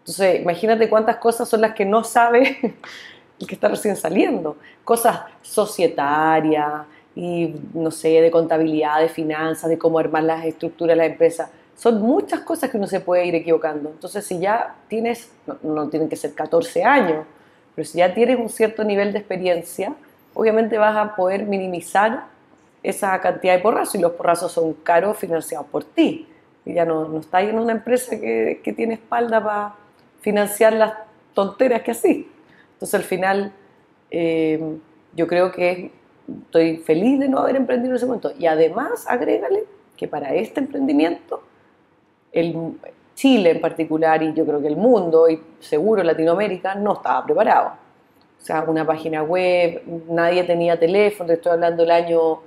Entonces, 0.00 0.40
imagínate 0.40 0.88
cuántas 0.88 1.16
cosas 1.16 1.48
son 1.48 1.60
las 1.60 1.74
que 1.74 1.84
no 1.84 2.04
sabe 2.04 2.58
el 3.40 3.46
que 3.46 3.54
está 3.54 3.68
recién 3.68 3.96
saliendo. 3.96 4.56
Cosas 4.84 5.20
societarias 5.42 6.84
y, 7.16 7.54
no 7.72 7.90
sé, 7.90 8.20
de 8.20 8.30
contabilidad, 8.30 9.00
de 9.00 9.08
finanzas, 9.08 9.68
de 9.68 9.78
cómo 9.78 9.98
armar 9.98 10.24
las 10.24 10.44
estructuras 10.44 10.96
de 10.96 10.96
la 10.96 11.06
empresa 11.06 11.50
son 11.76 12.00
muchas 12.00 12.40
cosas 12.40 12.70
que 12.70 12.76
uno 12.76 12.86
se 12.86 13.00
puede 13.00 13.26
ir 13.26 13.34
equivocando. 13.34 13.90
Entonces, 13.90 14.24
si 14.24 14.38
ya 14.38 14.76
tienes, 14.88 15.30
no, 15.62 15.88
tienen 15.88 16.08
que 16.08 16.16
ser 16.16 16.34
14 16.34 16.84
años, 16.84 17.26
pero 17.74 17.86
si 17.86 17.98
ya 17.98 18.14
tienes 18.14 18.38
un 18.38 18.48
cierto 18.48 18.84
nivel 18.84 19.12
de 19.12 19.18
experiencia, 19.18 19.94
obviamente 20.34 20.78
vas 20.78 20.96
a 20.96 21.16
poder 21.16 21.44
minimizar 21.44 22.26
esa 22.82 23.18
cantidad 23.20 23.54
de 23.54 23.60
porrazos 23.60 23.96
y 23.96 23.98
los 23.98 24.12
porrazos 24.12 24.52
son 24.52 24.74
caros 24.74 25.16
financiados 25.16 25.66
por 25.66 25.84
ti. 25.84 26.28
Y 26.64 26.74
ya 26.74 26.84
no, 26.84 27.08
no 27.08 27.20
estás 27.20 27.44
en 27.44 27.58
una 27.58 27.72
empresa 27.72 28.18
que, 28.18 28.60
que 28.62 28.72
tiene 28.72 28.94
espalda 28.94 29.42
para 29.42 29.74
financiar 30.20 30.72
las 30.74 30.94
tonteras 31.34 31.82
que 31.82 31.90
así. 31.90 32.30
Entonces 32.74 32.94
al 32.94 33.02
final 33.02 33.52
eh, 34.10 34.78
yo 35.14 35.26
creo 35.26 35.50
que 35.52 35.90
estoy 36.46 36.78
feliz 36.78 37.20
de 37.20 37.28
no 37.28 37.38
haber 37.38 37.56
emprendido 37.56 37.90
en 37.90 37.96
ese 37.96 38.06
momento. 38.06 38.32
Y 38.38 38.46
además 38.46 39.06
agrégale 39.08 39.64
que 39.96 40.08
para 40.08 40.34
este 40.34 40.60
emprendimiento 40.60 41.42
el 42.34 42.78
Chile 43.14 43.52
en 43.52 43.60
particular 43.60 44.22
y 44.22 44.34
yo 44.34 44.44
creo 44.44 44.60
que 44.60 44.66
el 44.66 44.76
mundo 44.76 45.28
y 45.28 45.40
seguro 45.60 46.02
Latinoamérica 46.02 46.74
no 46.74 46.94
estaba 46.94 47.24
preparado. 47.24 47.68
O 48.40 48.44
sea, 48.44 48.62
una 48.62 48.84
página 48.84 49.22
web, 49.22 49.82
nadie 50.08 50.44
tenía 50.44 50.78
teléfono, 50.78 51.28
te 51.28 51.34
estoy 51.34 51.52
hablando 51.52 51.82
del 51.82 51.92
año 51.92 52.40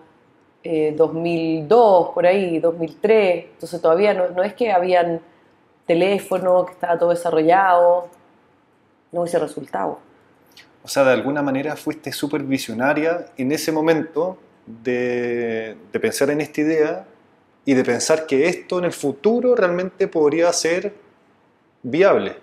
2002, 0.96 2.08
eh, 2.08 2.12
por 2.13 2.25
ahí, 2.27 2.60
2003, 2.60 3.46
entonces 3.53 3.82
todavía 3.82 4.13
no, 4.13 4.29
no 4.29 4.44
es 4.44 4.53
que 4.53 4.72
habían 4.72 5.22
teléfono, 5.88 6.65
que 6.65 6.74
estaba 6.74 7.00
todo 7.00 7.10
desarrollado, 7.10 8.10
no 9.12 9.22
hubiese 9.22 9.39
resultado. 9.39 10.00
O 10.84 10.88
sea, 10.88 11.03
de 11.03 11.13
alguna 11.13 11.41
manera 11.41 11.75
fuiste 11.75 12.12
súper 12.12 12.44
visionaria 12.44 13.25
en 13.38 13.51
ese 13.51 13.72
momento 13.72 14.38
de, 14.65 15.77
de, 15.91 16.00
pensar 16.00 16.29
en 16.29 16.41
esta 16.41 16.62
idea 16.62 17.06
y 17.67 17.74
de 17.74 17.83
pensar 17.83 18.25
que 18.25 18.47
esto 18.47 18.79
en 18.79 18.86
el 18.86 18.93
futuro 18.93 19.53
realmente 19.53 20.07
podría 20.07 20.53
ser 20.53 20.93
viable. 21.83 22.38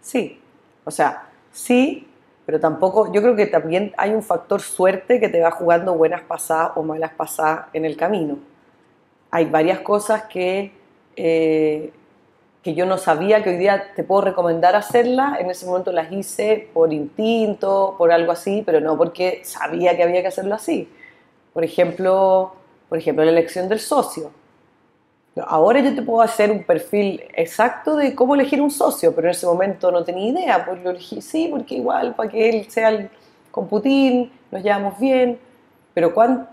Sí, 0.00 0.40
o 0.84 0.90
sea, 0.90 1.28
sí, 1.52 2.08
pero 2.44 2.58
tampoco, 2.58 3.12
yo 3.12 3.22
creo 3.22 3.36
que 3.36 3.46
también 3.46 3.94
hay 3.96 4.10
un 4.10 4.22
factor 4.24 4.60
suerte 4.60 5.20
que 5.20 5.28
te 5.28 5.40
va 5.40 5.52
jugando 5.52 5.94
buenas 5.94 6.22
pasadas 6.22 6.72
o 6.74 6.82
malas 6.82 7.12
pasadas 7.12 7.66
en 7.72 7.84
el 7.84 7.96
camino. 7.96 8.36
Hay 9.30 9.44
varias 9.44 9.78
cosas 9.78 10.24
que, 10.24 10.72
eh, 11.14 11.92
que 12.60 12.74
yo 12.74 12.84
no 12.84 12.98
sabía 12.98 13.44
que 13.44 13.50
hoy 13.50 13.58
día 13.58 13.92
te 13.94 14.02
puedo 14.02 14.22
recomendar 14.22 14.74
hacerlas, 14.74 15.38
en 15.38 15.52
ese 15.52 15.66
momento 15.66 15.92
las 15.92 16.10
hice 16.10 16.68
por 16.74 16.92
instinto, 16.92 17.94
por 17.96 18.10
algo 18.10 18.32
así, 18.32 18.64
pero 18.66 18.80
no 18.80 18.98
porque 18.98 19.40
sabía 19.44 19.96
que 19.96 20.02
había 20.02 20.20
que 20.20 20.28
hacerlo 20.28 20.56
así. 20.56 20.90
Por 21.52 21.62
ejemplo, 21.62 22.54
por 22.88 22.98
ejemplo 22.98 23.24
la 23.24 23.30
elección 23.30 23.68
del 23.68 23.78
socio. 23.78 24.32
Ahora 25.46 25.80
yo 25.80 25.94
te 25.94 26.02
puedo 26.02 26.22
hacer 26.22 26.50
un 26.50 26.64
perfil 26.64 27.22
exacto 27.34 27.96
de 27.96 28.14
cómo 28.14 28.34
elegir 28.34 28.60
un 28.60 28.70
socio, 28.70 29.14
pero 29.14 29.28
en 29.28 29.32
ese 29.32 29.46
momento 29.46 29.90
no 29.90 30.04
tenía 30.04 30.28
idea, 30.30 30.64
pues 30.64 30.82
lo 30.82 30.90
elegí 30.90 31.20
sí, 31.20 31.48
porque 31.50 31.76
igual 31.76 32.14
para 32.14 32.30
que 32.30 32.48
él 32.48 32.70
sea 32.70 32.88
el, 32.90 33.10
con 33.50 33.68
Putin, 33.68 34.30
nos 34.50 34.62
llevamos 34.62 34.98
bien, 34.98 35.38
pero 35.94 36.14
cuántas 36.14 36.48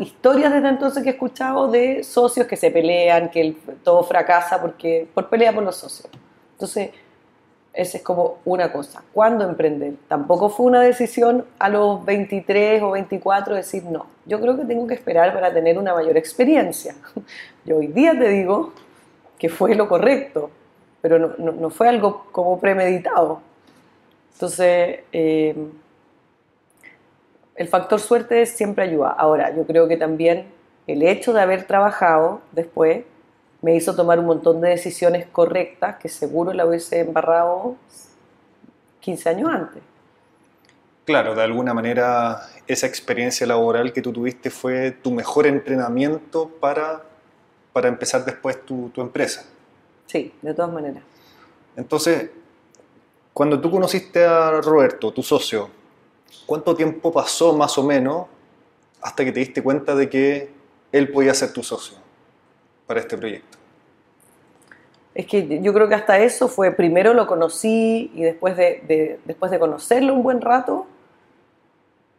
historias 0.00 0.52
desde 0.52 0.68
entonces 0.68 1.02
que 1.02 1.10
he 1.10 1.12
escuchado 1.12 1.68
de 1.68 2.02
socios 2.04 2.46
que 2.46 2.56
se 2.56 2.70
pelean, 2.70 3.30
que 3.30 3.56
todo 3.84 4.02
fracasa 4.02 4.60
porque, 4.60 5.08
por 5.14 5.28
pelea 5.28 5.52
por 5.52 5.62
los 5.62 5.76
socios. 5.76 6.08
Entonces, 6.52 6.90
esa 7.72 7.98
es 7.98 8.02
como 8.02 8.38
una 8.44 8.72
cosa. 8.72 9.02
¿Cuándo 9.12 9.44
emprender? 9.44 9.94
Tampoco 10.08 10.48
fue 10.48 10.66
una 10.66 10.80
decisión 10.80 11.44
a 11.58 11.68
los 11.68 12.04
23 12.04 12.82
o 12.82 12.90
24 12.92 13.54
decir 13.54 13.84
no. 13.84 14.06
Yo 14.26 14.40
creo 14.40 14.56
que 14.56 14.64
tengo 14.64 14.86
que 14.86 14.94
esperar 14.94 15.32
para 15.32 15.52
tener 15.52 15.78
una 15.78 15.94
mayor 15.94 16.16
experiencia. 16.16 16.94
Yo 17.64 17.76
hoy 17.78 17.86
día 17.86 18.18
te 18.18 18.28
digo 18.28 18.72
que 19.38 19.48
fue 19.48 19.74
lo 19.74 19.88
correcto, 19.88 20.50
pero 21.00 21.18
no, 21.18 21.34
no, 21.38 21.70
fue 21.70 21.88
algo 21.88 22.26
como 22.32 22.58
premeditado. 22.60 23.40
Entonces, 24.32 25.00
eh, 25.12 25.54
el 27.54 27.68
factor 27.68 28.00
suerte 28.00 28.46
siempre 28.46 28.84
ayuda. 28.84 29.10
Ahora, 29.10 29.54
yo 29.54 29.66
creo 29.66 29.86
que 29.86 29.96
también 29.96 30.46
el 30.86 31.02
hecho 31.02 31.32
de 31.32 31.40
haber 31.40 31.66
trabajado 31.66 32.40
después 32.52 33.04
me 33.62 33.76
hizo 33.76 33.94
tomar 33.94 34.18
un 34.18 34.26
montón 34.26 34.60
de 34.60 34.70
decisiones 34.70 35.26
correctas 35.26 35.96
que 35.96 36.08
seguro 36.08 36.52
la 36.52 36.66
hubiese 36.66 37.00
embarrado 37.00 37.76
15 39.00 39.28
años 39.28 39.50
antes. 39.50 39.82
Claro, 41.04 41.34
de 41.34 41.42
alguna 41.42 41.74
manera 41.74 42.42
esa 42.66 42.86
experiencia 42.86 43.46
laboral 43.46 43.92
que 43.92 44.00
tú 44.00 44.12
tuviste 44.12 44.50
fue 44.50 44.92
tu 44.92 45.10
mejor 45.10 45.46
entrenamiento 45.46 46.48
para, 46.60 47.02
para 47.72 47.88
empezar 47.88 48.24
después 48.24 48.64
tu, 48.64 48.90
tu 48.90 49.00
empresa. 49.00 49.44
Sí, 50.06 50.32
de 50.40 50.54
todas 50.54 50.72
maneras. 50.72 51.02
Entonces, 51.76 52.30
cuando 53.32 53.60
tú 53.60 53.70
conociste 53.70 54.24
a 54.24 54.60
Roberto, 54.60 55.12
tu 55.12 55.22
socio, 55.22 55.70
¿cuánto 56.46 56.74
tiempo 56.74 57.12
pasó 57.12 57.56
más 57.56 57.76
o 57.78 57.82
menos 57.82 58.26
hasta 59.00 59.24
que 59.24 59.32
te 59.32 59.40
diste 59.40 59.62
cuenta 59.62 59.94
de 59.94 60.08
que 60.08 60.50
él 60.92 61.10
podía 61.10 61.32
ser 61.34 61.52
tu 61.52 61.62
socio? 61.62 61.96
Para 62.90 62.98
este 62.98 63.16
proyecto? 63.16 63.56
Es 65.14 65.24
que 65.26 65.62
yo 65.62 65.72
creo 65.72 65.88
que 65.88 65.94
hasta 65.94 66.18
eso 66.18 66.48
fue, 66.48 66.72
primero 66.72 67.14
lo 67.14 67.24
conocí 67.28 68.10
y 68.16 68.22
después 68.22 68.56
de, 68.56 69.20
después 69.24 69.52
de 69.52 69.60
conocerlo 69.60 70.12
un 70.12 70.24
buen 70.24 70.40
rato, 70.40 70.88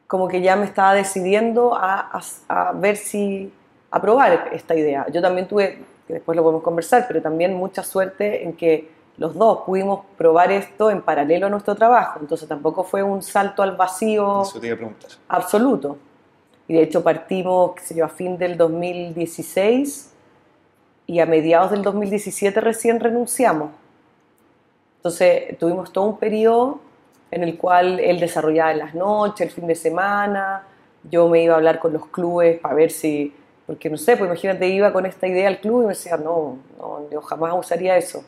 como 0.07 0.29
que 0.29 0.41
ya 0.41 0.55
me 0.55 0.63
estaba 0.63 0.93
decidiendo 0.93 1.75
a, 1.75 2.21
a, 2.47 2.71
ver 2.71 2.95
si 2.95 3.51
aprobar 3.89 4.47
esta 4.53 4.73
idea. 4.73 5.05
Yo 5.11 5.21
también 5.21 5.45
tuve, 5.45 5.79
que 6.07 6.13
después 6.13 6.37
lo 6.37 6.41
podemos 6.41 6.63
conversar, 6.63 7.03
pero 7.05 7.21
también 7.21 7.53
mucha 7.53 7.83
suerte 7.83 8.45
en 8.45 8.53
que 8.53 8.89
los 9.17 9.35
dos 9.35 9.63
pudimos 9.65 10.05
probar 10.17 10.53
esto 10.53 10.89
en 10.89 11.01
paralelo 11.01 11.47
a 11.47 11.49
nuestro 11.49 11.75
trabajo. 11.75 12.19
Entonces 12.21 12.47
tampoco 12.47 12.85
fue 12.85 13.03
un 13.03 13.21
salto 13.21 13.61
al 13.61 13.75
vacío 13.75 14.43
Eso 14.43 14.61
te 14.61 14.67
iba 14.67 14.77
a 15.27 15.35
absoluto. 15.35 15.97
Y 16.69 16.75
de 16.75 16.83
hecho 16.83 17.03
partimos, 17.03 17.73
qué 17.75 17.81
sé 17.81 17.95
yo, 17.95 18.05
a 18.05 18.09
fin 18.09 18.37
del 18.37 18.55
2016 18.55 20.10
y 21.11 21.19
a 21.19 21.25
mediados 21.25 21.71
del 21.71 21.81
2017 21.81 22.61
recién 22.61 23.01
renunciamos. 23.01 23.71
Entonces 24.99 25.57
tuvimos 25.57 25.91
todo 25.91 26.05
un 26.05 26.17
periodo 26.17 26.79
en 27.29 27.43
el 27.43 27.57
cual 27.57 27.99
él 27.99 28.17
desarrollaba 28.21 28.71
en 28.71 28.79
las 28.79 28.95
noches, 28.95 29.47
el 29.47 29.53
fin 29.53 29.67
de 29.67 29.75
semana, 29.75 30.63
yo 31.03 31.27
me 31.27 31.43
iba 31.43 31.53
a 31.53 31.57
hablar 31.57 31.79
con 31.79 31.91
los 31.91 32.05
clubes 32.05 32.61
para 32.61 32.75
ver 32.75 32.91
si, 32.91 33.35
porque 33.67 33.89
no 33.89 33.97
sé, 33.97 34.15
pues 34.15 34.29
imagínate, 34.29 34.69
iba 34.69 34.93
con 34.93 35.05
esta 35.05 35.27
idea 35.27 35.49
al 35.49 35.59
club 35.59 35.81
y 35.81 35.85
me 35.87 35.89
decía, 35.89 36.15
no, 36.15 36.59
no, 36.79 37.09
yo 37.11 37.21
jamás 37.21 37.53
usaría 37.59 37.97
eso. 37.97 38.23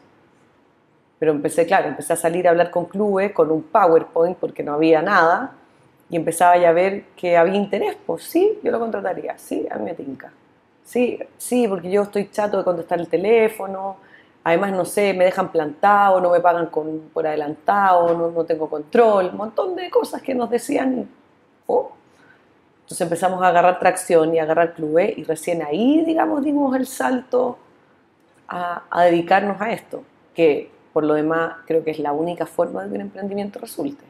Pero 1.20 1.32
empecé, 1.32 1.66
claro, 1.66 1.88
empecé 1.88 2.12
a 2.12 2.18
salir 2.18 2.50
a 2.50 2.52
hablar 2.52 2.70
con 2.70 2.84
clubes 2.84 3.32
con 3.32 3.50
un 3.50 3.63
PowerPoint 3.63 4.38
porque 4.38 4.62
no 4.62 4.74
había 4.74 5.02
nada 5.02 5.54
y 6.10 6.18
empezaba 6.18 6.58
ya 6.58 6.68
a 6.68 6.74
ver 6.74 7.06
que 7.16 7.38
había 7.38 7.56
interés, 7.56 7.96
pues 8.06 8.25
sí, 8.25 8.60
yo 8.62 8.74
lo 8.74 8.80
contrataría, 8.80 9.38
sí, 9.38 9.66
a 9.72 9.78
mí 9.78 9.86
me 9.86 9.94
tinca. 9.94 10.34
Sí, 10.84 11.20
sí, 11.38 11.68
porque 11.68 11.90
yo 11.90 12.04
estoy 12.04 12.30
chato 12.30 12.58
de 12.58 12.63
contestar 12.63 13.00
el 13.00 13.08
teléfono, 13.08 13.98
además, 14.44 14.74
no 14.74 14.86
sé, 14.86 15.13
me 15.13 15.25
dejan 15.25 15.52
plantado, 15.52 16.20
no 16.20 16.32
me 16.32 16.40
pagan 16.40 16.68
con, 16.68 17.10
por 17.13 17.25
adelantado, 17.25 18.16
no, 18.18 18.32
no 18.32 18.44
tengo 18.44 18.70
control, 18.70 19.30
un 19.32 19.38
montón 19.38 19.75
de 19.75 19.90
cosas 19.90 20.22
que 20.22 20.36
nos 20.36 20.50
decían. 20.50 21.10
Oh. 21.68 21.92
Entonces 22.82 23.02
empezamos 23.02 23.42
a 23.42 23.48
agarrar 23.48 23.80
tracción 23.80 24.36
y 24.36 24.40
a 24.40 24.44
agarrar 24.44 24.74
clubes 24.74 25.18
y 25.18 25.24
recién 25.24 25.63
ahí, 25.63 26.04
digamos, 26.06 26.44
dimos 26.44 26.75
el 26.75 26.86
salto 26.86 27.58
a, 28.48 28.84
a, 28.90 29.04
dedicarnos 29.06 29.60
a 29.62 29.72
esto, 29.72 30.04
que 30.36 30.70
por 30.92 31.06
lo 31.06 31.13
demás 31.13 31.56
creo 31.66 31.84
que 31.84 31.92
es 31.92 32.00
la 32.00 32.12
única 32.12 32.46
forma 32.46 32.84
de 32.84 32.90
que 32.90 32.96
un 32.96 33.02
emprendimiento 33.02 33.60
resulte. 33.60 34.04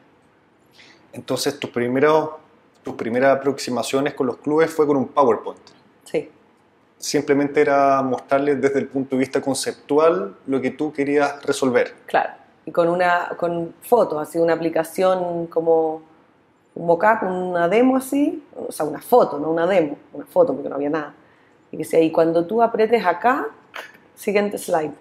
Entonces, 1.12 1.60
tus, 1.60 1.70
primeros, 1.70 2.30
tus 2.82 2.94
primeras 2.94 3.36
aproximaciones 3.36 4.14
con 4.14 4.26
los 4.26 4.38
clubes 4.38 4.74
fue 4.74 4.84
con 4.84 4.96
un 4.96 5.06
PowerPoint. 5.06 5.60
Sí 6.02 6.28
simplemente 7.04 7.60
era 7.60 8.00
mostrarles 8.00 8.58
desde 8.58 8.78
el 8.78 8.88
punto 8.88 9.14
de 9.14 9.20
vista 9.20 9.38
conceptual 9.42 10.34
lo 10.46 10.58
que 10.58 10.70
tú 10.70 10.90
querías 10.90 11.42
resolver. 11.42 11.92
Claro, 12.06 12.30
y 12.64 12.70
con 12.70 12.88
una 12.88 13.28
con 13.36 13.74
fotos, 13.82 14.22
así 14.22 14.38
una 14.38 14.54
aplicación 14.54 15.46
como 15.48 16.00
un 16.74 16.86
mockup, 16.86 17.22
una 17.24 17.68
demo 17.68 17.98
así, 17.98 18.42
o 18.56 18.72
sea, 18.72 18.86
una 18.86 19.02
foto, 19.02 19.38
no 19.38 19.50
una 19.50 19.66
demo, 19.66 19.98
una 20.14 20.24
foto 20.24 20.54
porque 20.54 20.70
no 20.70 20.76
había 20.76 20.88
nada. 20.88 21.14
Y 21.70 21.76
que 21.76 21.82
decía, 21.82 22.00
y 22.00 22.10
cuando 22.10 22.46
tú 22.46 22.62
apretes 22.62 23.04
acá, 23.04 23.48
siguiente 24.14 24.56
slide, 24.56 24.94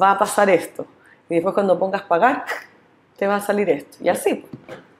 va 0.00 0.12
a 0.12 0.18
pasar 0.18 0.48
esto. 0.48 0.86
Y 1.28 1.34
después 1.34 1.54
cuando 1.54 1.76
pongas 1.76 2.02
pagar, 2.02 2.44
te 3.16 3.26
va 3.26 3.36
a 3.36 3.40
salir 3.40 3.68
esto. 3.68 3.98
Y 4.00 4.08
así. 4.08 4.44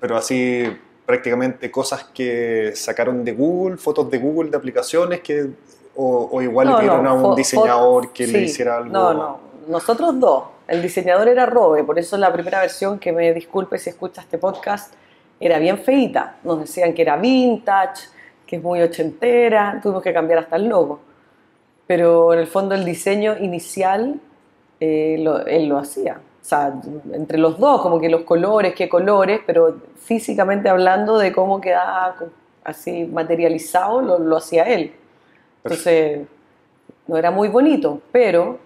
Pero 0.01 0.17
así 0.17 0.77
prácticamente 1.07 1.71
cosas 1.71 2.03
que 2.13 2.73
sacaron 2.75 3.25
de 3.25 3.33
Google, 3.33 3.77
fotos 3.77 4.11
de 4.11 4.19
Google 4.19 4.51
de 4.51 4.57
aplicaciones 4.57 5.21
que 5.21 5.51
o, 6.01 6.41
igual 6.41 6.69
le 6.69 6.75
pidieron 6.77 7.07
a 7.07 7.13
un 7.13 7.35
diseñador 7.35 8.13
que 8.13 8.27
le 8.27 8.43
hiciera 8.43 8.77
algo. 8.77 8.91
No, 8.91 9.13
no, 9.13 9.39
nosotros 9.67 10.19
dos. 10.21 10.45
El 10.69 10.81
diseñador 10.81 11.29
era 11.29 11.45
Robe, 11.47 11.83
por 11.83 11.99
eso 11.99 12.17
la 12.17 12.33
primera 12.33 12.61
versión, 12.61 12.99
que 12.99 13.11
me 13.11 13.33
disculpe 13.35 13.79
si 13.79 13.91
escucha 13.91 14.21
este 14.21 14.39
podcast, 14.39 14.95
era 15.41 15.59
bien 15.59 15.79
feita. 15.79 16.37
Nos 16.45 16.61
decían 16.61 16.93
que 16.93 17.03
era 17.03 17.17
vintage, 17.17 18.11
que 18.47 18.57
es 18.57 18.63
muy 18.63 18.81
ochentera, 18.81 19.81
tuvimos 19.83 20.03
que 20.03 20.13
cambiar 20.13 20.41
hasta 20.41 20.57
el 20.57 20.69
logo. 20.69 21.01
Pero 21.87 22.33
en 22.33 22.39
el 22.41 22.47
fondo 22.47 22.75
el 22.75 22.85
diseño 22.85 23.37
inicial 23.39 24.21
eh, 24.79 25.17
él 25.47 25.69
lo 25.69 25.79
hacía. 25.79 26.21
O 26.41 26.45
sea, 26.45 26.75
entre 27.13 27.39
los 27.39 27.59
dos, 27.59 27.83
como 27.83 27.99
que 27.99 28.09
los 28.09 28.23
colores, 28.23 28.75
qué 28.75 28.89
colores, 28.89 29.41
pero 29.45 29.79
físicamente 29.97 30.69
hablando 30.69 31.19
de 31.19 31.33
cómo 31.33 31.61
quedaba 31.61 32.15
así 32.63 33.05
materializado 33.05 34.01
lo, 34.01 34.19
lo 34.19 34.37
hacía 34.37 34.63
él. 34.65 34.93
Entonces, 35.65 36.27
no 37.07 37.17
era 37.17 37.31
muy 37.31 37.49
bonito, 37.49 38.01
pero 38.13 38.59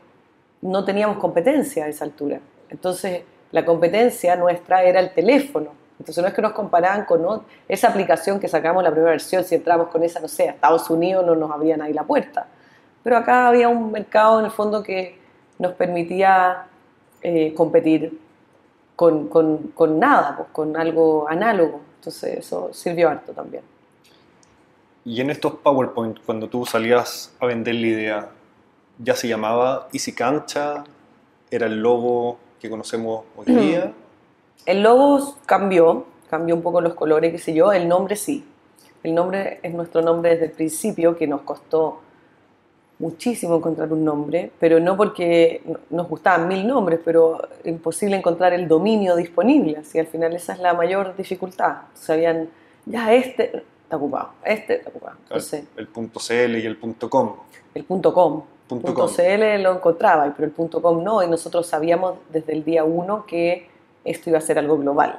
no 0.62 0.84
teníamos 0.84 1.18
competencia 1.18 1.84
a 1.84 1.88
esa 1.88 2.04
altura. 2.04 2.40
Entonces, 2.70 3.22
la 3.50 3.64
competencia 3.64 4.36
nuestra 4.36 4.82
era 4.82 5.00
el 5.00 5.12
teléfono. 5.12 5.70
Entonces, 5.98 6.22
no 6.22 6.28
es 6.28 6.34
que 6.34 6.42
nos 6.42 6.52
comparaban 6.52 7.04
con 7.04 7.42
esa 7.68 7.88
aplicación 7.88 8.40
que 8.40 8.48
sacamos 8.48 8.82
la 8.82 8.90
primera 8.90 9.12
versión, 9.12 9.44
si 9.44 9.54
entramos 9.54 9.88
con 9.88 10.02
esa, 10.02 10.20
no 10.20 10.28
sé, 10.28 10.48
a 10.48 10.52
Estados 10.52 10.90
Unidos 10.90 11.24
no 11.24 11.36
nos 11.36 11.50
abrían 11.50 11.80
ahí 11.82 11.92
la 11.92 12.02
puerta. 12.02 12.46
Pero 13.02 13.16
acá 13.16 13.48
había 13.48 13.68
un 13.68 13.92
mercado 13.92 14.40
en 14.40 14.46
el 14.46 14.50
fondo 14.50 14.82
que 14.82 15.18
nos 15.58 15.72
permitía 15.74 16.66
eh, 17.20 17.54
competir 17.54 18.18
con, 18.96 19.28
con, 19.28 19.98
nada, 19.98 20.36
pues, 20.36 20.48
con 20.50 20.76
algo 20.76 21.28
análogo. 21.28 21.80
Entonces, 21.98 22.38
eso 22.38 22.70
sirvió 22.72 23.08
harto 23.08 23.32
también. 23.32 23.62
Y 25.04 25.20
en 25.20 25.30
estos 25.30 25.54
PowerPoint, 25.54 26.18
cuando 26.24 26.48
tú 26.48 26.64
salías 26.64 27.34
a 27.40 27.46
vender 27.46 27.74
la 27.74 27.86
idea, 27.86 28.28
¿ya 28.98 29.16
se 29.16 29.26
llamaba 29.26 29.88
Easy 29.92 30.12
Cancha? 30.12 30.84
¿Era 31.50 31.66
el 31.66 31.80
logo 31.80 32.38
que 32.60 32.70
conocemos 32.70 33.24
hoy 33.36 33.46
día? 33.46 33.92
El 34.64 34.84
logo 34.84 35.34
cambió, 35.44 36.06
cambió 36.30 36.54
un 36.54 36.62
poco 36.62 36.80
los 36.80 36.94
colores, 36.94 37.32
qué 37.32 37.38
sé 37.38 37.52
yo, 37.52 37.72
el 37.72 37.88
nombre 37.88 38.14
sí. 38.14 38.44
El 39.02 39.12
nombre 39.12 39.58
es 39.60 39.74
nuestro 39.74 40.02
nombre 40.02 40.30
desde 40.30 40.44
el 40.44 40.50
principio, 40.52 41.16
que 41.16 41.26
nos 41.26 41.40
costó 41.40 42.00
muchísimo 43.00 43.56
encontrar 43.56 43.92
un 43.92 44.04
nombre, 44.04 44.52
pero 44.60 44.78
no 44.78 44.96
porque 44.96 45.62
nos 45.90 46.08
gustaban 46.08 46.46
mil 46.46 46.64
nombres, 46.64 47.00
pero 47.04 47.48
imposible 47.64 48.14
encontrar 48.14 48.52
el 48.52 48.68
dominio 48.68 49.16
disponible, 49.16 49.78
así 49.78 49.98
al 49.98 50.06
final 50.06 50.32
esa 50.34 50.52
es 50.52 50.60
la 50.60 50.74
mayor 50.74 51.16
dificultad. 51.16 51.78
Sabían, 51.94 52.48
ya 52.86 53.12
este, 53.12 53.64
ocupado, 53.96 54.30
este 54.44 54.76
está 54.76 54.90
ocupado. 54.90 55.16
el 55.76 55.88
punto 55.88 56.20
.cl 56.20 56.58
y 56.58 56.66
el 56.66 56.76
punto 56.76 57.08
.com. 57.10 57.36
El 57.74 57.84
punto 57.84 58.12
.com. 58.12 58.42
Punto, 58.68 59.06
.cl 59.06 59.62
lo 59.62 59.74
encontraba, 59.74 60.32
pero 60.34 60.46
el 60.46 60.52
punto 60.52 60.80
.com 60.80 61.02
no, 61.02 61.22
y 61.22 61.28
nosotros 61.28 61.66
sabíamos 61.66 62.14
desde 62.30 62.54
el 62.54 62.64
día 62.64 62.84
uno 62.84 63.26
que 63.26 63.68
esto 64.04 64.30
iba 64.30 64.38
a 64.38 64.40
ser 64.40 64.58
algo 64.58 64.78
global, 64.78 65.18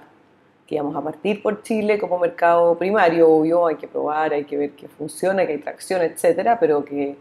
que 0.65 0.75
íbamos 0.75 0.95
a 0.95 1.01
partir 1.01 1.43
por 1.43 1.61
Chile 1.61 1.99
como 1.99 2.17
mercado 2.17 2.75
primario, 2.77 3.29
obvio, 3.29 3.67
hay 3.67 3.75
que 3.75 3.87
probar, 3.87 4.33
hay 4.33 4.45
que 4.45 4.57
ver 4.57 4.71
que 4.71 4.87
funciona, 4.87 5.45
que 5.45 5.53
hay 5.53 5.59
tracción, 5.59 6.01
etcétera, 6.01 6.57
pero 6.59 6.83
que 6.83 7.15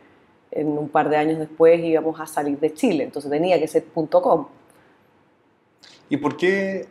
en 0.50 0.68
un 0.78 0.88
par 0.88 1.10
de 1.10 1.16
años 1.16 1.38
después 1.38 1.78
íbamos 1.80 2.18
a 2.18 2.26
salir 2.26 2.58
de 2.58 2.72
Chile, 2.72 3.04
entonces 3.04 3.30
tenía 3.30 3.58
que 3.58 3.68
ser 3.68 3.84
punto 3.84 4.22
.com. 4.22 4.46
¿Y 6.08 6.16
por 6.16 6.36
qué 6.36 6.86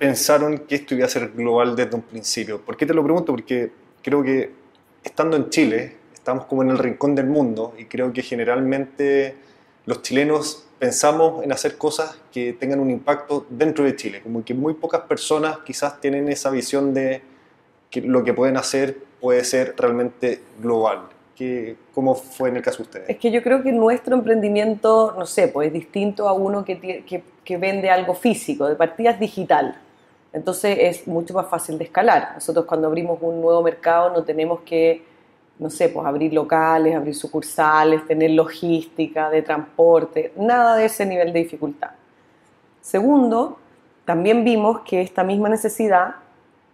pensaron 0.00 0.60
que 0.60 0.76
esto 0.76 0.94
iba 0.94 1.04
a 1.04 1.10
ser 1.10 1.32
global 1.32 1.76
desde 1.76 1.94
un 1.94 2.00
principio? 2.00 2.58
¿Por 2.62 2.74
qué 2.74 2.86
te 2.86 2.94
lo 2.94 3.04
pregunto? 3.04 3.32
Porque 3.32 3.70
creo 4.02 4.22
que 4.22 4.50
estando 5.04 5.36
en 5.36 5.50
Chile, 5.50 5.92
estamos 6.14 6.46
como 6.46 6.62
en 6.62 6.70
el 6.70 6.78
rincón 6.78 7.14
del 7.14 7.26
mundo 7.26 7.74
y 7.76 7.84
creo 7.84 8.10
que 8.10 8.22
generalmente 8.22 9.36
los 9.84 10.00
chilenos 10.00 10.66
pensamos 10.78 11.44
en 11.44 11.52
hacer 11.52 11.76
cosas 11.76 12.18
que 12.32 12.54
tengan 12.54 12.80
un 12.80 12.90
impacto 12.90 13.44
dentro 13.50 13.84
de 13.84 13.94
Chile, 13.94 14.22
como 14.22 14.42
que 14.42 14.54
muy 14.54 14.72
pocas 14.72 15.02
personas 15.02 15.58
quizás 15.66 16.00
tienen 16.00 16.30
esa 16.30 16.48
visión 16.48 16.94
de 16.94 17.20
que 17.90 18.00
lo 18.00 18.24
que 18.24 18.32
pueden 18.32 18.56
hacer 18.56 18.96
puede 19.20 19.44
ser 19.44 19.74
realmente 19.76 20.40
global. 20.62 21.08
¿Cómo 21.94 22.14
fue 22.14 22.50
en 22.50 22.56
el 22.56 22.62
caso 22.62 22.78
de 22.78 22.82
ustedes? 22.82 23.08
Es 23.08 23.16
que 23.16 23.30
yo 23.30 23.42
creo 23.42 23.62
que 23.62 23.72
nuestro 23.72 24.14
emprendimiento, 24.14 25.14
no 25.18 25.24
sé, 25.24 25.48
pues 25.48 25.68
es 25.68 25.72
distinto 25.72 26.28
a 26.28 26.34
uno 26.34 26.66
que, 26.66 26.78
que, 26.78 27.22
que 27.44 27.56
vende 27.56 27.88
algo 27.90 28.14
físico, 28.14 28.66
de 28.66 28.76
partida 28.76 29.10
es 29.12 29.20
digital. 29.20 29.78
Entonces 30.32 30.76
es 30.80 31.08
mucho 31.08 31.34
más 31.34 31.48
fácil 31.48 31.76
de 31.78 31.84
escalar. 31.84 32.32
Nosotros 32.34 32.64
cuando 32.64 32.86
abrimos 32.86 33.18
un 33.20 33.40
nuevo 33.40 33.62
mercado 33.62 34.10
no 34.10 34.22
tenemos 34.22 34.60
que, 34.60 35.04
no 35.58 35.70
sé, 35.70 35.88
pues 35.88 36.06
abrir 36.06 36.32
locales, 36.32 36.94
abrir 36.94 37.14
sucursales, 37.14 38.06
tener 38.06 38.30
logística 38.30 39.28
de 39.30 39.42
transporte, 39.42 40.32
nada 40.36 40.76
de 40.76 40.84
ese 40.84 41.04
nivel 41.04 41.32
de 41.32 41.40
dificultad. 41.40 41.90
Segundo, 42.80 43.58
también 44.04 44.44
vimos 44.44 44.80
que 44.80 45.02
esta 45.02 45.24
misma 45.24 45.48
necesidad 45.48 46.16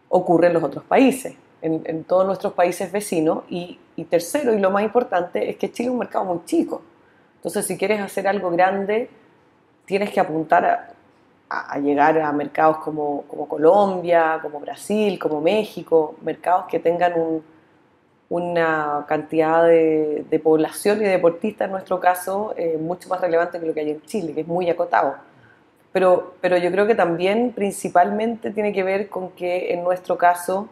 ocurre 0.08 0.48
en 0.48 0.54
los 0.54 0.62
otros 0.62 0.84
países, 0.84 1.34
en, 1.62 2.04
todos 2.04 2.26
nuestros 2.26 2.52
países 2.52 2.92
vecinos. 2.92 3.44
Y, 3.48 3.78
y 3.96 4.04
tercero, 4.04 4.54
y 4.54 4.60
lo 4.60 4.70
más 4.70 4.84
importante, 4.84 5.50
es 5.50 5.56
que 5.56 5.72
Chile 5.72 5.88
es 5.88 5.92
un 5.92 5.98
mercado 5.98 6.26
muy 6.26 6.44
chico. 6.44 6.82
Entonces, 7.36 7.66
si 7.66 7.76
quieres 7.76 8.00
hacer 8.00 8.28
algo 8.28 8.50
grande, 8.50 9.10
tienes 9.86 10.10
que 10.10 10.20
apuntar 10.20 10.64
a, 10.64 10.95
a, 11.48 11.78
llegar 11.78 12.18
a 12.18 12.32
mercados 12.32 12.78
como, 12.78 13.22
como, 13.22 13.48
Colombia, 13.48 14.38
como 14.42 14.60
Brasil, 14.60 15.18
como 15.18 15.40
México, 15.40 16.16
mercados 16.22 16.66
que 16.66 16.78
tengan 16.78 17.42
una 18.28 19.04
cantidad 19.08 19.64
de, 19.64 20.40
población 20.42 20.98
y 20.98 21.04
de 21.04 21.10
deportistas, 21.10 21.66
en 21.66 21.72
nuestro 21.72 22.00
caso, 22.00 22.54
eh, 22.56 22.76
mucho 22.80 23.08
más 23.08 23.20
relevante 23.20 23.60
que 23.60 23.66
lo 23.66 23.74
que 23.74 23.80
hay 23.80 23.90
en 23.90 24.02
Chile, 24.02 24.34
que 24.34 24.40
es 24.40 24.46
muy 24.46 24.68
acotado. 24.68 25.16
Pero, 25.92 26.34
pero 26.40 26.56
yo 26.58 26.70
creo 26.70 26.86
que 26.86 26.94
también 26.94 27.52
principalmente 27.52 28.50
tiene 28.50 28.72
que 28.72 28.82
ver 28.82 29.08
con 29.08 29.30
que 29.30 29.72
en 29.72 29.84
nuestro 29.84 30.18
caso, 30.18 30.68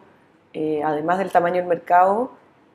eh, 0.53 0.81
además 0.83 1.17
del 1.17 1.31
tamaño 1.31 1.57
del 1.57 1.67
mercado, 1.67 2.31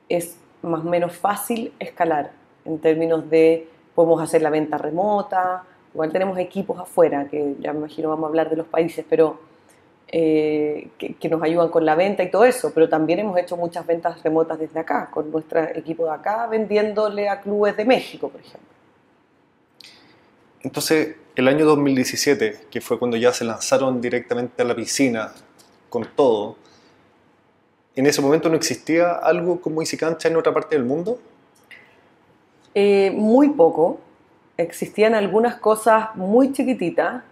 es 0.09 0.37
más 0.61 0.81
o 0.81 0.89
menos 0.89 1.15
fácil 1.15 1.73
escalar 1.79 2.31
en 2.65 2.79
términos 2.79 3.29
de 3.29 3.67
podemos 3.95 4.21
hacer 4.21 4.41
la 4.41 4.49
venta 4.49 4.77
remota, 4.77 5.63
Igual 5.93 6.11
tenemos 6.11 6.37
equipos 6.37 6.79
afuera, 6.79 7.27
que 7.29 7.55
ya 7.59 7.73
me 7.73 7.79
imagino 7.79 8.09
vamos 8.09 8.25
a 8.25 8.27
hablar 8.27 8.49
de 8.49 8.55
los 8.55 8.67
países, 8.67 9.05
pero 9.09 9.39
eh, 10.07 10.89
que, 10.97 11.29
nos 11.29 11.41
ayudan 11.41 11.69
con 11.69 11.85
la 11.85 11.95
venta 11.95 12.23
y 12.23 12.29
todo 12.31 12.45
eso, 12.45 12.73
pero 12.73 12.89
también 12.89 13.19
hemos 13.19 13.37
hecho 13.37 13.55
muchas 13.57 13.85
ventas 13.85 14.21
remotas 14.23 14.59
desde 14.59 14.79
acá, 14.79 15.09
con 15.11 15.31
nuestro 15.31 15.63
equipo 15.75 16.05
de 16.05 16.11
acá, 16.11 16.47
vendiéndole 16.47 17.29
a 17.29 17.41
clubes 17.41 17.75
de 17.77 17.85
México, 17.85 18.29
por 18.29 18.41
ejemplo. 18.41 18.69
Entonces, 20.63 21.15
el 21.35 21.47
año 21.47 21.65
2017, 21.65 22.67
que 22.69 22.81
fue 22.81 22.99
cuando 22.99 23.17
ya 23.17 23.33
se 23.33 23.45
lanzaron 23.45 24.01
directamente 24.01 24.61
a 24.61 24.65
la 24.65 24.75
piscina 24.75 25.33
con 25.89 26.05
todo, 26.15 26.57
¿en 27.95 28.05
ese 28.05 28.21
momento 28.21 28.49
no 28.49 28.55
existía 28.55 29.13
algo 29.13 29.59
como 29.59 29.81
Easy 29.81 29.97
Cancha 29.97 30.27
en 30.27 30.35
otra 30.35 30.53
parte 30.53 30.75
del 30.75 30.85
mundo? 30.85 31.19
Eh, 32.73 33.11
muy 33.13 33.49
poco 33.49 33.99
existían 34.61 35.15
algunas 35.15 35.55
cosas 35.55 36.15
muy 36.15 36.51
chiquititas, 36.53 37.23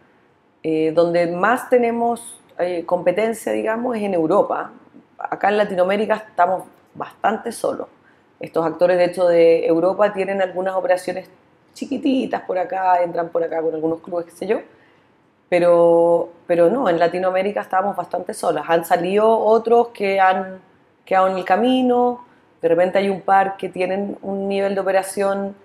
eh, 0.63 0.91
donde 0.93 1.27
más 1.27 1.69
tenemos 1.69 2.39
eh, 2.57 2.85
competencia, 2.85 3.51
digamos, 3.51 3.95
es 3.95 4.03
en 4.03 4.13
Europa. 4.13 4.71
Acá 5.17 5.49
en 5.49 5.57
Latinoamérica 5.57 6.15
estamos 6.15 6.63
bastante 6.93 7.51
solos. 7.51 7.87
Estos 8.39 8.65
actores, 8.65 8.97
de 8.97 9.05
hecho, 9.05 9.27
de 9.27 9.65
Europa 9.65 10.13
tienen 10.13 10.41
algunas 10.41 10.75
operaciones 10.75 11.29
chiquititas 11.73 12.41
por 12.41 12.57
acá, 12.57 13.01
entran 13.01 13.29
por 13.29 13.43
acá 13.43 13.61
con 13.61 13.73
algunos 13.73 14.01
clubes, 14.01 14.25
qué 14.25 14.31
sé 14.31 14.47
yo, 14.47 14.59
pero, 15.47 16.29
pero 16.47 16.69
no, 16.69 16.89
en 16.89 16.99
Latinoamérica 16.99 17.61
estamos 17.61 17.95
bastante 17.95 18.33
solas. 18.33 18.65
Han 18.67 18.85
salido 18.85 19.37
otros 19.37 19.89
que 19.89 20.19
han 20.19 20.59
quedado 21.05 21.29
en 21.29 21.37
el 21.37 21.45
camino, 21.45 22.25
de 22.61 22.67
repente 22.67 22.97
hay 22.97 23.09
un 23.09 23.21
par 23.21 23.57
que 23.57 23.69
tienen 23.69 24.17
un 24.21 24.47
nivel 24.47 24.75
de 24.75 24.81
operación 24.81 25.55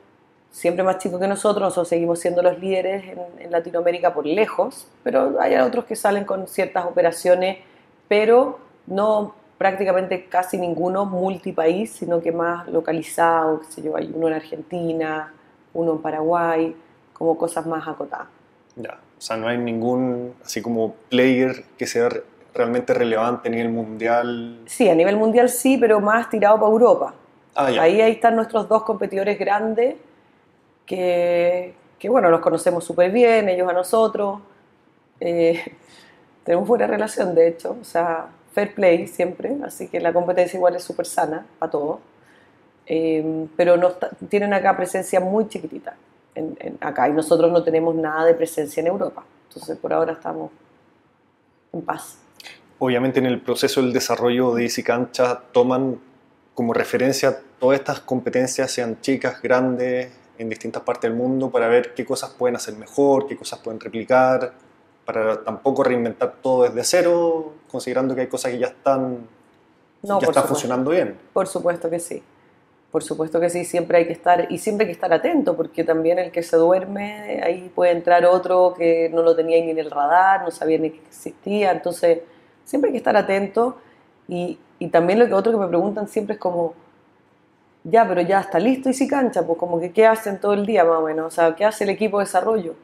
siempre 0.55 0.85
más 0.85 0.99
chico 0.99 1.19
que 1.19 1.27
nosotros, 1.27 1.65
nosotros 1.65 1.89
seguimos 1.89 2.21
siendo 2.21 2.41
los 2.41 2.61
líderes 2.61 3.05
en, 3.41 3.51
Latinoamérica 3.51 4.15
por 4.15 4.25
lejos, 4.25 4.87
pero 5.03 5.41
hay 5.41 5.57
otros 5.57 5.85
que 5.85 5.97
salen 5.97 6.25
con 6.25 6.47
ciertas 6.47 6.87
operaciones, 6.87 7.59
pero 8.09 8.59
no 8.87 9.35
prácticamente 9.59 10.27
casi 10.27 10.57
ninguno 10.57 11.07
multipaís, 11.07 11.93
sino 11.93 12.21
que 12.21 12.31
más 12.31 12.69
localizado, 12.69 13.61
qué 13.61 13.67
sé 13.67 13.83
yo, 13.83 13.97
hay 13.97 14.11
uno 14.15 14.29
en 14.29 14.35
Argentina, 14.35 15.33
uno 15.73 15.93
en 15.93 15.99
Paraguay, 15.99 16.77
como 17.13 17.37
cosas 17.37 17.67
más 17.67 17.87
acotadas. 17.87 18.29
Ya, 18.77 18.99
o 19.19 19.21
sea, 19.21 19.37
no 19.37 19.49
hay 19.49 19.59
ningún, 19.59 20.35
así 20.45 20.63
como 20.63 20.95
player 21.11 21.65
que 21.77 21.87
sea 21.87 22.09
realmente 22.55 22.95
relevante 22.95 23.49
a 23.49 23.51
nivel 23.51 23.71
mundial. 23.71 24.61
Sí, 24.67 24.89
a 24.89 24.95
nivel 24.95 25.17
mundial 25.17 25.49
sí, 25.49 25.79
pero 25.79 26.01
más 26.01 26.31
tirado 26.31 26.57
para 26.61 26.71
Europa. 26.71 27.15
Ah, 27.57 27.67
ahí, 27.67 28.01
ahí 28.01 28.13
están 28.13 28.37
nuestros 28.37 28.69
dos 28.69 28.85
competidores 28.85 29.39
grandes 29.39 29.97
que, 30.87 31.75
bueno, 32.09 32.31
los 32.31 32.41
conocemos 32.41 32.85
súper 32.85 33.11
bien, 33.11 33.49
ellos 33.49 33.69
a 33.69 33.73
nosotros. 33.73 34.41
Eh, 35.21 35.63
tenemos 36.45 36.69
buena 36.69 36.87
relación, 36.87 37.35
de 37.35 37.49
hecho, 37.49 37.77
o 37.81 37.85
sea, 37.85 38.27
fair 38.53 38.75
play 38.75 39.07
siempre, 39.07 39.57
así 39.65 39.89
que 39.89 40.01
la 40.01 40.13
competencia 40.13 40.57
igual 40.57 40.77
es 40.77 40.85
súper 40.85 41.07
sana 41.07 41.47
para 41.59 41.71
todos. 41.71 42.01
Eh, 42.87 43.47
pero 43.57 43.79
no 43.79 43.93
tienen 44.29 44.53
acá 44.53 44.77
presencia 44.77 45.19
muy 45.19 45.49
chiquitita 45.49 45.97
en, 46.35 46.77
acá 46.81 47.09
y 47.09 47.13
nosotros 47.13 47.51
no 47.51 47.63
tenemos 47.63 47.95
nada 47.95 48.27
de 48.27 48.35
presencia 48.35 48.81
en 48.81 48.89
Europa. 48.89 49.25
Entonces, 49.49 49.79
por 49.79 49.93
ahora 49.93 50.13
estamos 50.13 50.51
en 51.73 51.83
paz. 51.83 52.19
Obviamente, 52.79 53.21
en 53.21 53.27
el 53.27 53.41
proceso 53.41 53.81
del 53.81 53.93
desarrollo 53.93 54.55
de 54.55 54.65
Easy 54.65 54.83
Cancha 54.83 55.41
toman 55.53 55.99
como 56.55 56.73
referencia 56.73 57.41
todas 57.59 57.79
estas 57.79 58.01
competencias, 58.01 58.71
sean 58.71 59.01
chicas, 59.01 59.41
grandes, 59.41 60.13
en 60.39 60.49
distintas 60.49 60.83
partes 60.83 61.11
del 61.11 61.19
mundo 61.19 61.51
para 61.51 61.69
ver 61.69 61.95
qué 61.95 62.05
cosas 62.05 62.31
pueden 62.31 62.57
hacer 62.57 62.75
mejor, 62.77 63.27
qué 63.27 63.37
cosas 63.37 63.59
pueden 63.61 63.81
replicar, 63.81 64.53
para 65.05 65.43
tampoco 65.45 65.85
reinventar 65.85 66.35
todo 66.43 66.65
desde 66.65 66.83
cero, 66.85 67.53
considerando 67.71 68.15
que 68.15 68.23
hay 68.23 68.27
cosas 68.29 68.53
que 68.53 68.59
ya 68.59 68.69
están 68.69 69.27
No, 70.03 70.21
ya 70.21 70.27
por 70.27 70.31
está 70.31 70.41
supuesto. 70.41 70.49
funcionando 70.49 70.91
bien. 70.91 71.17
Por 71.33 71.47
supuesto 71.47 71.91
que 71.91 72.01
sí. 72.01 72.23
Por 72.91 73.03
supuesto 73.03 73.41
que 73.41 73.51
sí, 73.51 73.65
siempre 73.65 73.99
hay 73.99 74.07
que 74.07 74.13
estar, 74.13 74.47
y 74.51 74.59
siempre 74.59 74.85
hay 74.85 74.89
que 74.89 74.95
estar 74.95 75.13
atento, 75.13 75.57
porque 75.57 75.83
también 75.83 76.19
el 76.21 76.31
que 76.31 76.43
se 76.45 76.57
duerme, 76.57 77.43
ahí 77.43 77.71
puede 77.75 77.91
entrar 77.93 78.25
otro 78.25 78.73
que 78.77 79.11
no 79.13 79.23
lo 79.23 79.35
tenía 79.35 79.61
ni 79.65 79.71
en 79.71 79.79
el 79.79 79.91
radar, 79.91 80.43
no 80.45 80.51
sabía 80.53 80.79
ni 80.79 80.91
que 80.91 81.01
existía, 81.09 81.73
entonces 81.73 82.21
siempre 82.65 82.89
hay 82.89 82.93
que 82.93 82.99
estar 82.99 83.17
atento. 83.17 83.79
Y, 84.29 84.59
y 84.79 84.89
también 84.89 85.19
lo 85.19 85.27
que 85.27 85.35
otro 85.35 85.51
que 85.53 85.59
me 85.59 85.67
preguntan 85.67 86.07
siempre 86.09 86.35
es 86.35 86.41
como, 86.41 86.75
ya, 87.85 88.07
pero 88.09 88.21
ya 88.23 88.41
está 88.41 88.59
listo 88.59 88.89
y 88.89 88.95
si 88.95 89.07
cancha, 89.07 89.47
pues 89.47 89.59
como 89.59 89.79
que 89.79 89.93
qué 89.93 90.07
hacen 90.07 90.41
todo 90.41 90.55
el 90.55 90.65
día 90.67 90.85
más 90.85 90.99
o 90.99 91.03
menos, 91.03 91.27
o 91.27 91.31
sea, 91.31 91.55
qué 91.55 91.65
hace 91.65 91.85
el 91.85 91.91
equipo 91.91 92.19
de 92.19 92.25
desarrollo. 92.25 92.75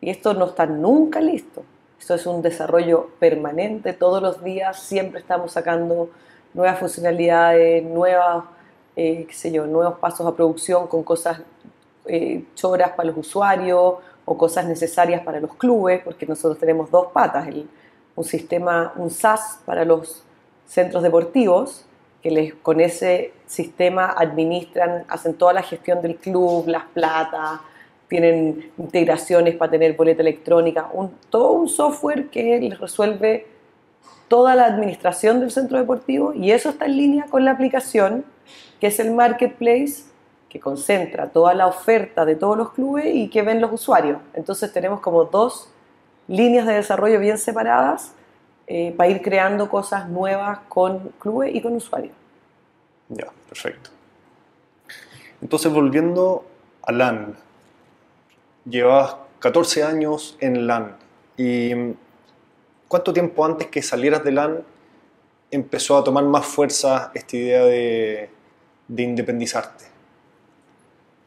Y 0.00 0.10
esto 0.10 0.34
no 0.34 0.46
está 0.46 0.66
nunca 0.66 1.20
listo. 1.20 1.62
Esto 1.98 2.14
es 2.14 2.26
un 2.26 2.40
desarrollo 2.42 3.10
permanente, 3.18 3.92
todos 3.92 4.22
los 4.22 4.42
días 4.42 4.80
siempre 4.80 5.20
estamos 5.20 5.52
sacando 5.52 6.08
nuevas 6.54 6.78
funcionalidades, 6.78 7.84
nuevas, 7.84 8.44
eh, 8.96 9.26
qué 9.28 9.34
sé 9.34 9.52
yo, 9.52 9.66
nuevos 9.66 9.98
pasos 9.98 10.26
a 10.26 10.34
producción 10.34 10.86
con 10.88 11.02
cosas 11.04 11.40
eh, 12.06 12.44
choras 12.54 12.92
para 12.92 13.08
los 13.08 13.18
usuarios 13.18 13.94
o 14.24 14.38
cosas 14.38 14.64
necesarias 14.66 15.22
para 15.22 15.40
los 15.40 15.54
clubes, 15.54 16.00
porque 16.02 16.26
nosotros 16.26 16.58
tenemos 16.58 16.90
dos 16.90 17.08
patas, 17.12 17.46
el- 17.48 17.68
un 18.16 18.24
sistema, 18.24 18.92
un 18.96 19.10
SaaS 19.10 19.60
para 19.64 19.84
los 19.84 20.22
centros 20.66 21.02
deportivos, 21.02 21.84
que 22.22 22.30
les, 22.30 22.54
con 22.54 22.80
ese 22.80 23.32
sistema 23.46 24.14
administran, 24.16 25.04
hacen 25.08 25.34
toda 25.34 25.52
la 25.52 25.62
gestión 25.62 26.02
del 26.02 26.16
club, 26.16 26.68
las 26.68 26.84
platas, 26.84 27.60
tienen 28.08 28.72
integraciones 28.76 29.54
para 29.54 29.70
tener 29.70 29.96
boleta 29.96 30.20
electrónica, 30.22 30.90
un, 30.92 31.12
todo 31.30 31.52
un 31.52 31.68
software 31.68 32.28
que 32.28 32.58
les 32.58 32.78
resuelve 32.78 33.46
toda 34.28 34.54
la 34.54 34.66
administración 34.66 35.40
del 35.40 35.50
centro 35.50 35.78
deportivo 35.78 36.34
y 36.34 36.50
eso 36.50 36.70
está 36.70 36.86
en 36.86 36.96
línea 36.96 37.26
con 37.30 37.44
la 37.44 37.52
aplicación 37.52 38.24
que 38.80 38.88
es 38.88 38.98
el 38.98 39.12
marketplace 39.12 40.04
que 40.48 40.58
concentra 40.58 41.28
toda 41.28 41.54
la 41.54 41.68
oferta 41.68 42.24
de 42.24 42.34
todos 42.34 42.56
los 42.56 42.72
clubes 42.72 43.06
y 43.14 43.28
que 43.28 43.42
ven 43.42 43.60
los 43.60 43.72
usuarios. 43.72 44.18
Entonces 44.34 44.72
tenemos 44.72 45.00
como 45.00 45.24
dos 45.24 45.72
líneas 46.26 46.66
de 46.66 46.74
desarrollo 46.74 47.20
bien 47.20 47.38
separadas 47.38 48.14
eh, 48.72 48.94
para 48.96 49.10
ir 49.10 49.20
creando 49.20 49.68
cosas 49.68 50.08
nuevas 50.08 50.60
con 50.68 51.08
clubes 51.18 51.52
y 51.52 51.60
con 51.60 51.74
usuarios. 51.74 52.14
Ya, 53.08 53.26
perfecto. 53.48 53.90
Entonces, 55.42 55.72
volviendo 55.72 56.44
a 56.82 56.92
LAN, 56.92 57.34
llevas 58.64 59.16
14 59.40 59.82
años 59.82 60.36
en 60.38 60.68
LAN 60.68 60.96
y 61.36 61.72
¿cuánto 62.86 63.12
tiempo 63.12 63.44
antes 63.44 63.66
que 63.66 63.82
salieras 63.82 64.22
de 64.22 64.30
LAN 64.30 64.62
empezó 65.50 65.98
a 65.98 66.04
tomar 66.04 66.22
más 66.22 66.46
fuerza 66.46 67.10
esta 67.12 67.36
idea 67.36 67.64
de, 67.64 68.30
de 68.86 69.02
independizarte? 69.02 69.86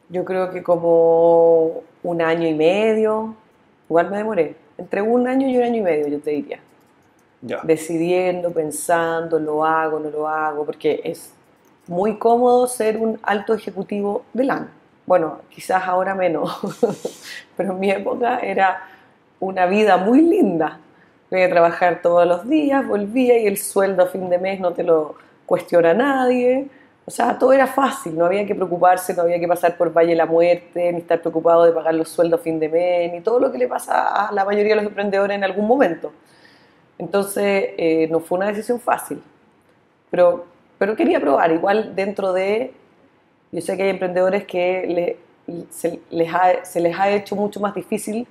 Yo 0.07 0.23
creo 0.23 0.49
que 0.49 0.63
como 0.63 1.83
un 2.03 2.21
año 2.21 2.47
y 2.47 2.53
medio, 2.53 3.35
igual 3.89 4.09
me 4.09 4.15
demoré, 4.15 4.55
entre 4.77 5.01
un 5.01 5.27
año 5.27 5.49
y 5.49 5.57
un 5.57 5.63
año 5.63 5.79
y 5.79 5.81
medio 5.81 6.07
yo 6.07 6.21
te 6.21 6.31
diría. 6.31 6.61
Decidiendo, 7.63 8.51
pensando, 8.51 9.37
lo 9.37 9.65
hago, 9.65 9.99
no 9.99 10.09
lo 10.09 10.27
hago, 10.27 10.65
porque 10.65 11.01
es 11.03 11.33
muy 11.87 12.17
cómodo 12.17 12.67
ser 12.67 12.97
un 12.97 13.19
alto 13.21 13.53
ejecutivo 13.53 14.23
de 14.31 14.45
LAN. 14.45 14.69
Bueno, 15.05 15.39
quizás 15.49 15.83
ahora 15.85 16.15
menos, 16.15 16.57
pero 17.57 17.73
en 17.73 17.79
mi 17.79 17.91
época 17.91 18.39
era 18.39 18.87
una 19.41 19.65
vida 19.65 19.97
muy 19.97 20.21
linda. 20.21 20.79
Voy 21.29 21.41
a 21.41 21.49
trabajar 21.49 22.01
todos 22.01 22.25
los 22.25 22.47
días, 22.47 22.87
volvía 22.87 23.37
y 23.37 23.47
el 23.47 23.57
sueldo 23.57 24.03
a 24.03 24.07
fin 24.07 24.29
de 24.29 24.37
mes 24.37 24.61
no 24.61 24.71
te 24.71 24.83
lo 24.83 25.15
cuestiona 25.45 25.93
nadie. 25.93 26.69
O 27.05 27.11
sea, 27.11 27.37
todo 27.37 27.51
era 27.51 27.67
fácil, 27.67 28.17
no 28.17 28.25
había 28.25 28.45
que 28.45 28.55
preocuparse, 28.55 29.13
no 29.13 29.23
había 29.23 29.37
que 29.37 29.47
pasar 29.47 29.75
por 29.75 29.91
Valle 29.91 30.11
de 30.11 30.15
la 30.15 30.25
Muerte, 30.25 30.93
ni 30.93 30.99
estar 30.99 31.19
preocupado 31.19 31.65
de 31.65 31.73
pagar 31.73 31.93
los 31.95 32.07
sueldos 32.07 32.39
a 32.39 32.43
fin 32.43 32.57
de 32.57 32.69
mes, 32.69 33.11
ni 33.11 33.19
todo 33.19 33.41
lo 33.41 33.51
que 33.51 33.57
le 33.57 33.67
pasa 33.67 34.27
a 34.27 34.31
la 34.31 34.45
mayoría 34.45 34.75
de 34.75 34.81
los 34.81 34.85
emprendedores 34.85 35.35
en 35.35 35.43
algún 35.43 35.67
momento. 35.67 36.13
Entonces, 36.97 37.71
eh, 37.77 38.07
no 38.11 38.19
fue 38.19 38.37
una 38.37 38.47
decisión 38.47 38.79
fácil, 38.79 39.21
pero, 40.09 40.45
pero 40.77 40.95
quería 40.95 41.19
probar. 41.19 41.51
Igual 41.51 41.95
dentro 41.95 42.33
de, 42.33 42.73
yo 43.51 43.61
sé 43.61 43.75
que 43.77 43.83
hay 43.83 43.89
emprendedores 43.89 44.45
que 44.45 45.17
se, 45.69 45.99
les 46.09 46.33
ha, 46.33 46.63
se 46.65 46.79
les 46.79 46.97
ha 46.97 47.09
hecho 47.09 47.35
mucho 47.35 47.59
más 47.59 47.73
difícil 47.75 48.27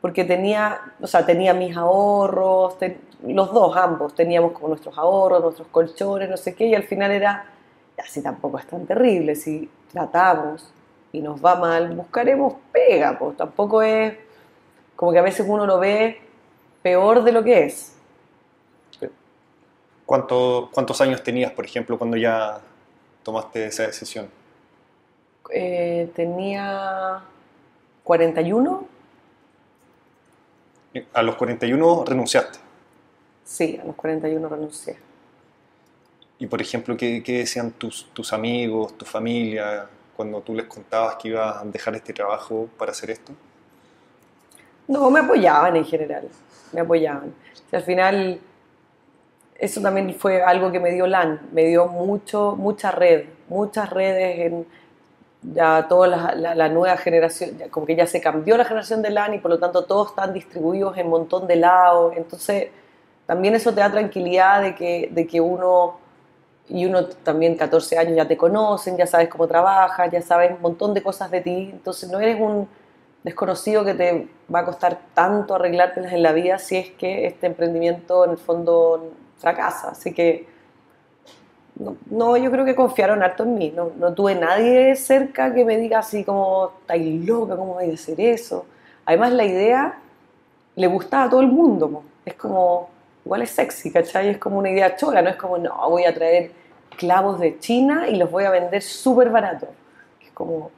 porque 0.00 0.24
tenía, 0.24 0.80
o 1.00 1.06
sea, 1.06 1.24
tenía 1.24 1.54
mis 1.54 1.76
ahorros, 1.76 2.76
los 3.24 3.52
dos, 3.52 3.76
ambos, 3.76 4.14
teníamos 4.14 4.52
como 4.52 4.68
nuestros 4.68 4.98
ahorros, 4.98 5.40
nuestros 5.40 5.68
colchones, 5.68 6.28
no 6.28 6.36
sé 6.36 6.56
qué, 6.56 6.66
y 6.66 6.74
al 6.74 6.82
final 6.82 7.12
era, 7.12 7.46
así 8.02 8.20
tampoco 8.20 8.58
es 8.58 8.66
tan 8.66 8.84
terrible, 8.84 9.36
si 9.36 9.70
tratamos 9.92 10.72
y 11.12 11.20
nos 11.20 11.42
va 11.42 11.54
mal, 11.54 11.94
buscaremos 11.94 12.54
pega, 12.72 13.16
pues 13.16 13.36
tampoco 13.36 13.80
es 13.80 14.14
como 14.96 15.12
que 15.12 15.18
a 15.20 15.22
veces 15.22 15.46
uno 15.48 15.66
lo 15.66 15.78
ve 15.78 16.20
peor 16.82 17.22
de 17.22 17.32
lo 17.32 17.44
que 17.44 17.66
es. 17.66 17.96
¿Cuánto- 20.12 20.68
¿Cuántos 20.70 21.00
años 21.00 21.22
tenías, 21.22 21.52
por 21.52 21.64
ejemplo, 21.64 21.96
cuando 21.96 22.18
ya 22.18 22.60
tomaste 23.22 23.64
esa 23.64 23.84
decisión? 23.84 24.28
Eh, 25.48 26.12
tenía 26.14 27.22
41, 28.04 28.86
A 31.14 31.22
los 31.22 31.36
41 31.36 32.04
renunciaste. 32.06 32.58
sí, 33.42 33.78
a 33.82 33.86
los 33.86 33.96
41 33.96 34.50
renuncié. 34.50 34.98
Y 36.38 36.46
por 36.46 36.60
ejemplo, 36.60 36.94
¿qué, 36.94 37.22
qué 37.22 37.38
decían 37.38 37.70
tus, 37.70 38.04
tus 38.12 38.34
amigos, 38.34 38.98
tu 38.98 39.06
familia, 39.06 39.86
cuando 40.14 40.42
tú 40.42 40.52
les 40.54 40.66
contabas 40.66 41.16
que 41.16 41.28
ibas 41.28 41.56
a 41.56 41.64
dejar 41.64 41.94
este 41.94 42.12
trabajo 42.12 42.68
para 42.76 42.92
hacer 42.92 43.08
esto? 43.12 43.32
No, 44.88 45.10
me 45.10 45.20
apoyaban 45.20 45.74
en 45.74 45.86
general, 45.86 46.28
me 46.70 46.82
apoyaban. 46.82 47.32
O 47.66 47.70
sea, 47.70 47.78
al 47.78 47.84
final, 47.86 48.40
eso 49.62 49.80
también 49.82 50.14
fue 50.16 50.42
algo 50.42 50.72
que 50.72 50.80
me 50.80 50.90
dio 50.92 51.06
LAN, 51.06 51.40
me 51.52 51.64
dio 51.66 51.86
mucho, 51.88 52.56
mucha 52.58 52.90
red, 52.92 53.24
muchas 53.48 53.90
redes 53.90 54.40
en 54.40 54.66
ya 55.42 55.86
toda 55.88 56.06
la, 56.08 56.34
la- 56.36 56.54
la 56.54 56.68
nueva 56.68 56.96
generación, 56.96 57.50
como 57.70 57.86
que 57.86 57.96
ya 57.96 58.06
se 58.06 58.20
cambió 58.20 58.56
la 58.56 58.64
generación 58.64 59.02
de 59.02 59.10
LAN 59.10 59.34
y 59.34 59.38
por 59.38 59.50
lo 59.50 59.58
tanto 59.58 59.84
todos 59.84 60.10
están 60.10 60.32
distribuidos 60.32 60.96
en 60.98 61.06
un 61.06 61.12
montón 61.12 61.46
de 61.48 61.56
lados. 61.56 62.14
Entonces, 62.16 62.68
también 63.26 63.54
eso 63.54 63.72
te 63.74 63.80
da 63.80 63.90
tranquilidad 63.90 64.62
de 64.62 64.74
que, 64.76 65.08
de 65.12 65.26
que 65.26 65.40
uno, 65.40 65.96
y 66.68 66.86
uno 66.86 67.06
también 67.06 67.56
14 67.56 67.98
años 67.98 68.16
ya 68.16 68.26
te 68.28 68.36
conocen, 68.36 68.96
ya 68.96 69.06
sabes 69.06 69.28
cómo 69.28 69.46
trabajas, 69.48 70.10
ya 70.12 70.22
sabes 70.22 70.52
un 70.52 70.60
montón 70.62 70.94
de 70.94 71.02
cosas 71.02 71.30
de 71.30 71.40
ti, 71.40 71.70
entonces 71.72 72.10
no 72.10 72.20
eres 72.20 72.40
un 72.40 72.68
desconocido 73.24 73.84
que 73.84 73.94
te 73.94 74.28
va 74.54 74.60
a 74.60 74.64
costar 74.64 74.98
tanto 75.14 75.54
arreglártelas 75.54 76.12
en 76.12 76.22
la 76.22 76.32
vida 76.32 76.58
si 76.58 76.76
es 76.76 76.90
que 76.92 77.26
este 77.26 77.46
emprendimiento 77.46 78.24
en 78.24 78.32
el 78.32 78.38
fondo 78.38 79.12
fracasa. 79.42 79.90
Así 79.90 80.14
que 80.14 80.46
no, 81.74 81.96
no, 82.10 82.36
yo 82.36 82.50
creo 82.50 82.64
que 82.64 82.74
confiaron 82.74 83.22
harto 83.22 83.42
en 83.42 83.54
mí. 83.54 83.72
No, 83.74 83.90
no 83.98 84.14
tuve 84.14 84.34
nadie 84.34 84.94
cerca 84.96 85.52
que 85.52 85.64
me 85.64 85.76
diga 85.76 85.98
así 85.98 86.24
como, 86.24 86.72
estáis 86.80 87.26
loca, 87.26 87.56
¿cómo 87.56 87.74
vais 87.74 87.90
a 87.90 87.94
hacer 87.94 88.20
eso? 88.20 88.64
Además 89.04 89.32
la 89.32 89.44
idea 89.44 89.98
le 90.76 90.86
gustaba 90.86 91.24
a 91.24 91.30
todo 91.30 91.40
el 91.40 91.48
mundo. 91.48 92.04
Es 92.24 92.34
como, 92.34 92.88
igual 93.24 93.42
es 93.42 93.50
sexy, 93.50 93.90
¿cachai? 93.90 94.30
Es 94.30 94.38
como 94.38 94.58
una 94.58 94.70
idea 94.70 94.96
chola, 94.96 95.20
no 95.20 95.30
es 95.30 95.36
como, 95.36 95.58
no, 95.58 95.90
voy 95.90 96.04
a 96.04 96.14
traer 96.14 96.52
clavos 96.96 97.40
de 97.40 97.58
China 97.58 98.08
y 98.08 98.16
los 98.16 98.30
voy 98.30 98.44
a 98.44 98.50
vender 98.50 98.82
súper 98.82 99.30
barato. 99.30 99.66
Es 100.22 100.30
como, 100.32 100.70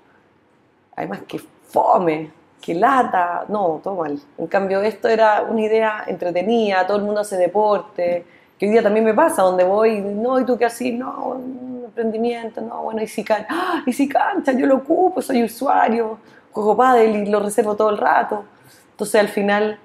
además 0.97 1.21
que 1.29 1.41
fome, 1.69 2.31
que 2.63 2.75
lata, 2.75 3.45
no, 3.49 3.81
todo 3.83 3.97
mal. 3.97 4.19
En 4.39 4.47
cambio 4.47 4.81
esto 4.81 5.09
era 5.09 5.43
una 5.43 5.61
idea 5.61 6.05
entretenida, 6.07 6.87
todo 6.87 6.97
el 6.97 7.03
mundo 7.03 7.21
hace 7.21 7.37
deporte, 7.37 8.25
que 8.59 8.67
hoy 8.67 8.73
día 8.73 8.83
también 8.83 9.05
me 9.05 9.15
pasa, 9.15 9.43
donde 9.43 9.65
voy, 9.65 10.01
no, 10.01 10.39
¿y 10.39 10.45
tú 10.45 10.57
qué 10.57 10.67
así? 10.67 10.93
No, 10.93 11.29
un 11.31 11.83
emprendimiento, 11.85 12.61
no, 12.61 12.83
bueno, 12.83 13.03
y 13.03 13.07
si 13.07 13.25
cancha, 13.25 13.49
¡Ah! 13.51 13.83
y 13.87 13.93
si 13.93 14.09
cancha, 14.09 14.53
yo 14.53 14.67
lo 14.67 14.77
ocupo, 14.77 15.23
soy 15.23 15.43
usuario, 15.43 16.19
juego 16.53 16.77
pádel 16.77 17.17
y 17.17 17.27
lo 17.27 17.41
reservo 17.41 17.77
todo 17.77 17.91
el 17.91 17.99
rato. 17.99 18.45
Entonces 18.93 19.21
al 19.21 19.29
final, 19.29 19.79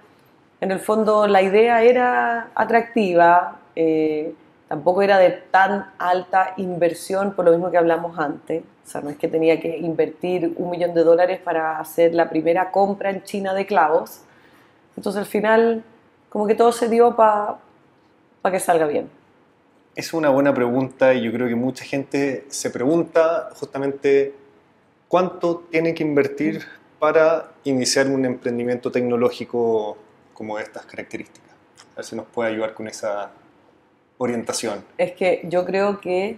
en 0.62 0.72
el 0.72 0.80
fondo 0.80 1.28
la 1.28 1.42
idea 1.42 1.82
era 1.82 2.50
atractiva, 2.54 3.60
eh, 3.76 4.34
tampoco 4.68 5.02
era 5.02 5.18
de 5.18 5.32
tan 5.32 5.92
alta 5.98 6.54
inversión, 6.58 7.34
por 7.34 7.46
lo 7.46 7.52
mismo 7.52 7.72
que 7.72 7.78
hablamos 7.78 8.20
antes. 8.20 8.64
O 8.86 8.90
sea, 8.90 9.02
no 9.02 9.10
es 9.10 9.18
que 9.18 9.28
tenía 9.28 9.60
que 9.60 9.78
invertir 9.78 10.54
un 10.58 10.70
millón 10.70 10.94
de 10.94 11.04
dólares 11.04 11.40
para 11.40 11.80
hacer 11.80 12.14
la 12.14 12.30
primera 12.30 12.72
compra 12.72 13.10
en 13.10 13.24
China 13.24 13.54
de 13.54 13.66
clavos. 13.66 14.22
Entonces 14.96 15.20
al 15.20 15.26
final, 15.26 15.84
como 16.30 16.46
que 16.46 16.56
todo 16.56 16.72
se 16.72 16.88
dio 16.88 17.16
para 17.16 17.58
que 18.44 18.60
salga 18.60 18.88
bien. 18.88 19.10
Es 19.96 20.14
una 20.14 20.30
buena 20.30 20.54
pregunta 20.54 21.14
y 21.14 21.24
yo 21.24 21.32
creo 21.32 21.48
que 21.48 21.56
mucha 21.56 21.84
gente 21.84 22.46
se 22.48 22.70
pregunta 22.70 23.50
justamente 23.56 24.34
cuánto 25.08 25.66
tiene 25.70 25.94
que 25.94 26.04
invertir 26.04 26.64
para 27.00 27.52
iniciar 27.64 28.08
un 28.08 28.26
emprendimiento 28.26 28.92
tecnológico 28.92 29.98
como 30.34 30.58
de 30.58 30.64
estas 30.64 30.86
características. 30.86 31.52
A 31.94 31.98
ver 31.98 32.06
si 32.06 32.16
nos 32.16 32.26
puede 32.28 32.52
ayudar 32.52 32.74
con 32.74 32.88
esa, 32.88 33.32
orientación? 34.20 34.84
Es 34.98 35.14
que 35.14 35.42
yo 35.46 35.66
creo 35.66 36.00
que 36.00 36.38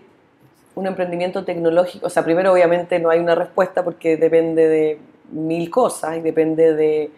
un 0.76 0.88
emprendimiento 0.88 1.44
tecnológico, 1.44 2.08
o 2.08 2.10
sea, 2.10 2.24
primero 2.24 2.54
obviamente 2.54 2.98
no 3.00 3.10
hay 3.10 3.20
una 3.20 3.36
respuesta 3.36 3.84
porque 3.84 4.16
depende 4.16 4.70
de 4.70 5.00
mil 5.32 5.70
cosas 5.70 6.18
y 6.18 6.22
depende 6.22 6.74
de, 6.74 7.12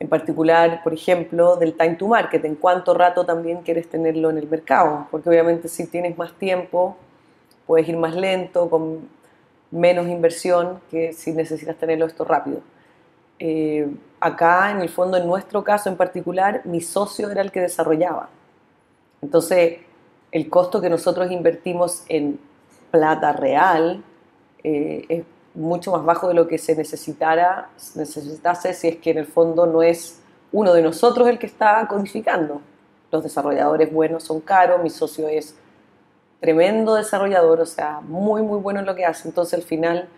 en 0.00 0.08
particular, 0.08 0.82
por 0.84 0.94
ejemplo, 0.94 1.56
del 1.56 1.74
time 1.74 1.96
to 1.96 2.06
market, 2.06 2.44
en 2.44 2.54
cuánto 2.54 2.94
rato 2.94 3.26
también 3.26 3.62
quieres 3.62 3.88
tenerlo 3.88 4.30
en 4.30 4.38
el 4.38 4.48
mercado, 4.48 5.08
porque 5.10 5.28
obviamente 5.28 5.68
si 5.68 5.86
tienes 5.86 6.16
más 6.16 6.32
tiempo, 6.34 6.96
puedes 7.66 7.88
ir 7.88 7.96
más 7.96 8.14
lento, 8.14 8.70
con 8.70 9.08
menos 9.70 10.06
inversión 10.06 10.80
que 10.90 11.12
si 11.12 11.32
necesitas 11.32 11.76
tenerlo 11.76 12.06
esto 12.06 12.24
rápido. 12.24 12.60
Eh, 13.40 13.88
acá, 14.20 14.70
en 14.70 14.80
el 14.80 14.88
fondo, 14.88 15.16
en 15.16 15.26
nuestro 15.26 15.62
caso 15.64 15.88
en 15.88 15.96
particular, 15.96 16.62
mi 16.64 16.80
socio 16.80 17.30
era 17.30 17.40
el 17.40 17.50
que 17.50 17.60
desarrollaba. 17.60 18.28
Entonces, 19.20 19.78
el 20.30 20.48
costo 20.48 20.80
que 20.80 20.90
nosotros 20.90 21.30
invertimos 21.30 22.04
en 22.08 22.38
plata 22.90 23.32
real 23.32 24.02
eh, 24.62 25.04
es 25.08 25.24
mucho 25.58 25.92
más 25.92 26.04
bajo 26.04 26.28
de 26.28 26.34
lo 26.34 26.46
que 26.46 26.56
se 26.56 26.76
necesitara, 26.76 27.68
necesitase 27.94 28.72
si 28.74 28.88
es 28.88 28.96
que 28.96 29.10
en 29.10 29.18
el 29.18 29.26
fondo 29.26 29.66
no 29.66 29.82
es 29.82 30.20
uno 30.52 30.72
de 30.72 30.82
nosotros 30.82 31.28
el 31.28 31.38
que 31.38 31.46
está 31.46 31.86
codificando. 31.88 32.62
Los 33.10 33.24
desarrolladores 33.24 33.92
buenos 33.92 34.22
son 34.22 34.40
caros, 34.40 34.82
mi 34.82 34.90
socio 34.90 35.28
es 35.28 35.56
tremendo 36.40 36.94
desarrollador, 36.94 37.60
o 37.60 37.66
sea, 37.66 38.00
muy, 38.00 38.42
muy 38.42 38.60
bueno 38.60 38.80
en 38.80 38.86
lo 38.86 38.94
que 38.94 39.04
hace. 39.04 39.28
Entonces, 39.28 39.54
al 39.54 39.64
final, 39.64 40.08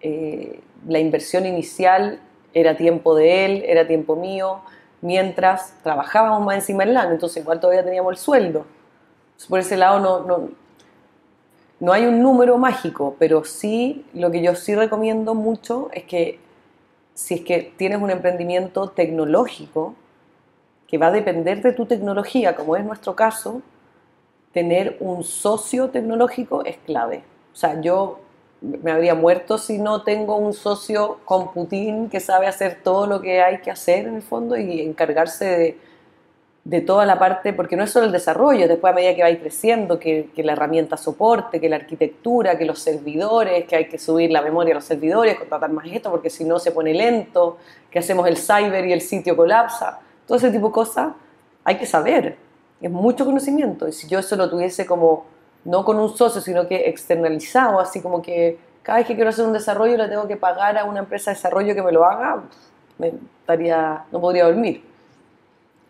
eh, 0.00 0.60
la 0.88 0.98
inversión 0.98 1.44
inicial 1.44 2.20
era 2.54 2.76
tiempo 2.76 3.14
de 3.14 3.44
él, 3.44 3.64
era 3.66 3.86
tiempo 3.86 4.16
mío, 4.16 4.60
mientras 5.02 5.74
trabajábamos 5.82 6.44
más 6.44 6.56
encima 6.56 6.84
del 6.84 6.94
LAN, 6.94 7.12
entonces 7.12 7.42
igual 7.42 7.60
todavía 7.60 7.84
teníamos 7.84 8.12
el 8.12 8.18
sueldo. 8.18 8.66
Por 9.48 9.58
ese 9.58 9.76
lado 9.76 10.00
no, 10.00 10.20
no, 10.20 10.48
no 11.80 11.92
hay 11.92 12.04
un 12.04 12.22
número 12.22 12.58
mágico, 12.58 13.16
pero 13.18 13.44
sí, 13.44 14.04
lo 14.12 14.30
que 14.30 14.42
yo 14.42 14.54
sí 14.54 14.74
recomiendo 14.74 15.34
mucho 15.34 15.88
es 15.92 16.04
que 16.04 16.38
si 17.14 17.34
es 17.34 17.40
que 17.40 17.72
tienes 17.76 18.00
un 18.00 18.10
emprendimiento 18.10 18.90
tecnológico, 18.90 19.94
que 20.86 20.98
va 20.98 21.06
a 21.06 21.12
depender 21.12 21.62
de 21.62 21.72
tu 21.72 21.86
tecnología, 21.86 22.56
como 22.56 22.76
es 22.76 22.84
nuestro 22.84 23.14
caso, 23.14 23.62
tener 24.52 24.96
un 25.00 25.22
socio 25.22 25.90
tecnológico 25.90 26.64
es 26.64 26.76
clave. 26.78 27.22
O 27.52 27.56
sea, 27.56 27.80
yo 27.80 28.18
me 28.60 28.90
habría 28.90 29.14
muerto 29.14 29.56
si 29.56 29.78
no 29.78 30.02
tengo 30.02 30.36
un 30.36 30.52
socio 30.52 31.20
con 31.24 31.52
Putin 31.52 32.10
que 32.10 32.20
sabe 32.20 32.46
hacer 32.46 32.80
todo 32.82 33.06
lo 33.06 33.20
que 33.20 33.40
hay 33.40 33.60
que 33.60 33.70
hacer 33.70 34.06
en 34.06 34.16
el 34.16 34.22
fondo 34.22 34.56
y 34.56 34.80
encargarse 34.80 35.44
de, 35.44 35.78
de 36.64 36.82
toda 36.82 37.06
la 37.06 37.18
parte, 37.18 37.52
porque 37.52 37.74
no 37.74 37.84
es 37.84 37.90
solo 37.90 38.06
el 38.06 38.12
desarrollo, 38.12 38.68
después 38.68 38.92
a 38.92 38.94
medida 38.94 39.14
que 39.14 39.22
vais 39.22 39.38
creciendo, 39.38 39.98
que, 39.98 40.30
la 40.36 40.52
herramienta 40.52 40.96
soporte, 40.96 41.60
que 41.60 41.68
la 41.68 41.76
arquitectura, 41.76 42.58
que 42.58 42.66
los 42.66 42.78
servidores, 42.78 43.64
que 43.64 43.76
hay 43.76 43.88
que 43.88 43.98
subir 43.98 44.30
la 44.30 44.42
memoria 44.42 44.74
a 44.74 44.76
los 44.76 44.84
servidores, 44.84 45.38
contratar 45.38 45.70
más 45.70 45.86
esto, 45.86 46.10
porque 46.10 46.28
si 46.28 46.44
no 46.44 46.58
se 46.58 46.72
pone 46.72 46.92
lento, 46.92 47.56
que 47.90 47.98
hacemos 47.98 48.26
el 48.28 48.36
cyber 48.36 48.84
y 48.86 48.92
el 48.92 49.00
sitio 49.00 49.36
colapsa, 49.36 50.00
todo 50.26 50.36
ese 50.36 50.50
tipo 50.50 50.66
de 50.66 50.72
cosas 50.72 51.12
hay 51.64 51.76
que 51.76 51.86
saber, 51.86 52.36
es 52.80 52.90
mucho 52.90 53.24
conocimiento, 53.24 53.88
y 53.88 53.92
si 53.92 54.06
yo 54.06 54.18
eso 54.18 54.36
lo 54.36 54.48
tuviese 54.50 54.84
como 54.84 55.26
no 55.64 55.84
con 55.84 55.98
un 55.98 56.14
socio, 56.16 56.40
sino 56.40 56.68
que 56.68 56.88
externalizado, 56.88 57.80
así 57.80 58.00
como 58.00 58.22
que 58.22 58.58
cada 58.82 58.98
vez 58.98 59.06
que 59.06 59.14
quiero 59.14 59.30
hacer 59.30 59.46
un 59.46 59.52
desarrollo 59.52 59.96
le 59.96 60.08
tengo 60.08 60.26
que 60.26 60.36
pagar 60.36 60.76
a 60.78 60.84
una 60.84 61.00
empresa 61.00 61.30
de 61.30 61.36
desarrollo 61.36 61.74
que 61.74 61.82
me 61.82 61.92
lo 61.92 62.04
haga, 62.04 62.42
me 62.98 63.12
estaría, 63.40 64.04
no 64.10 64.20
podría 64.20 64.44
dormir. 64.44 64.89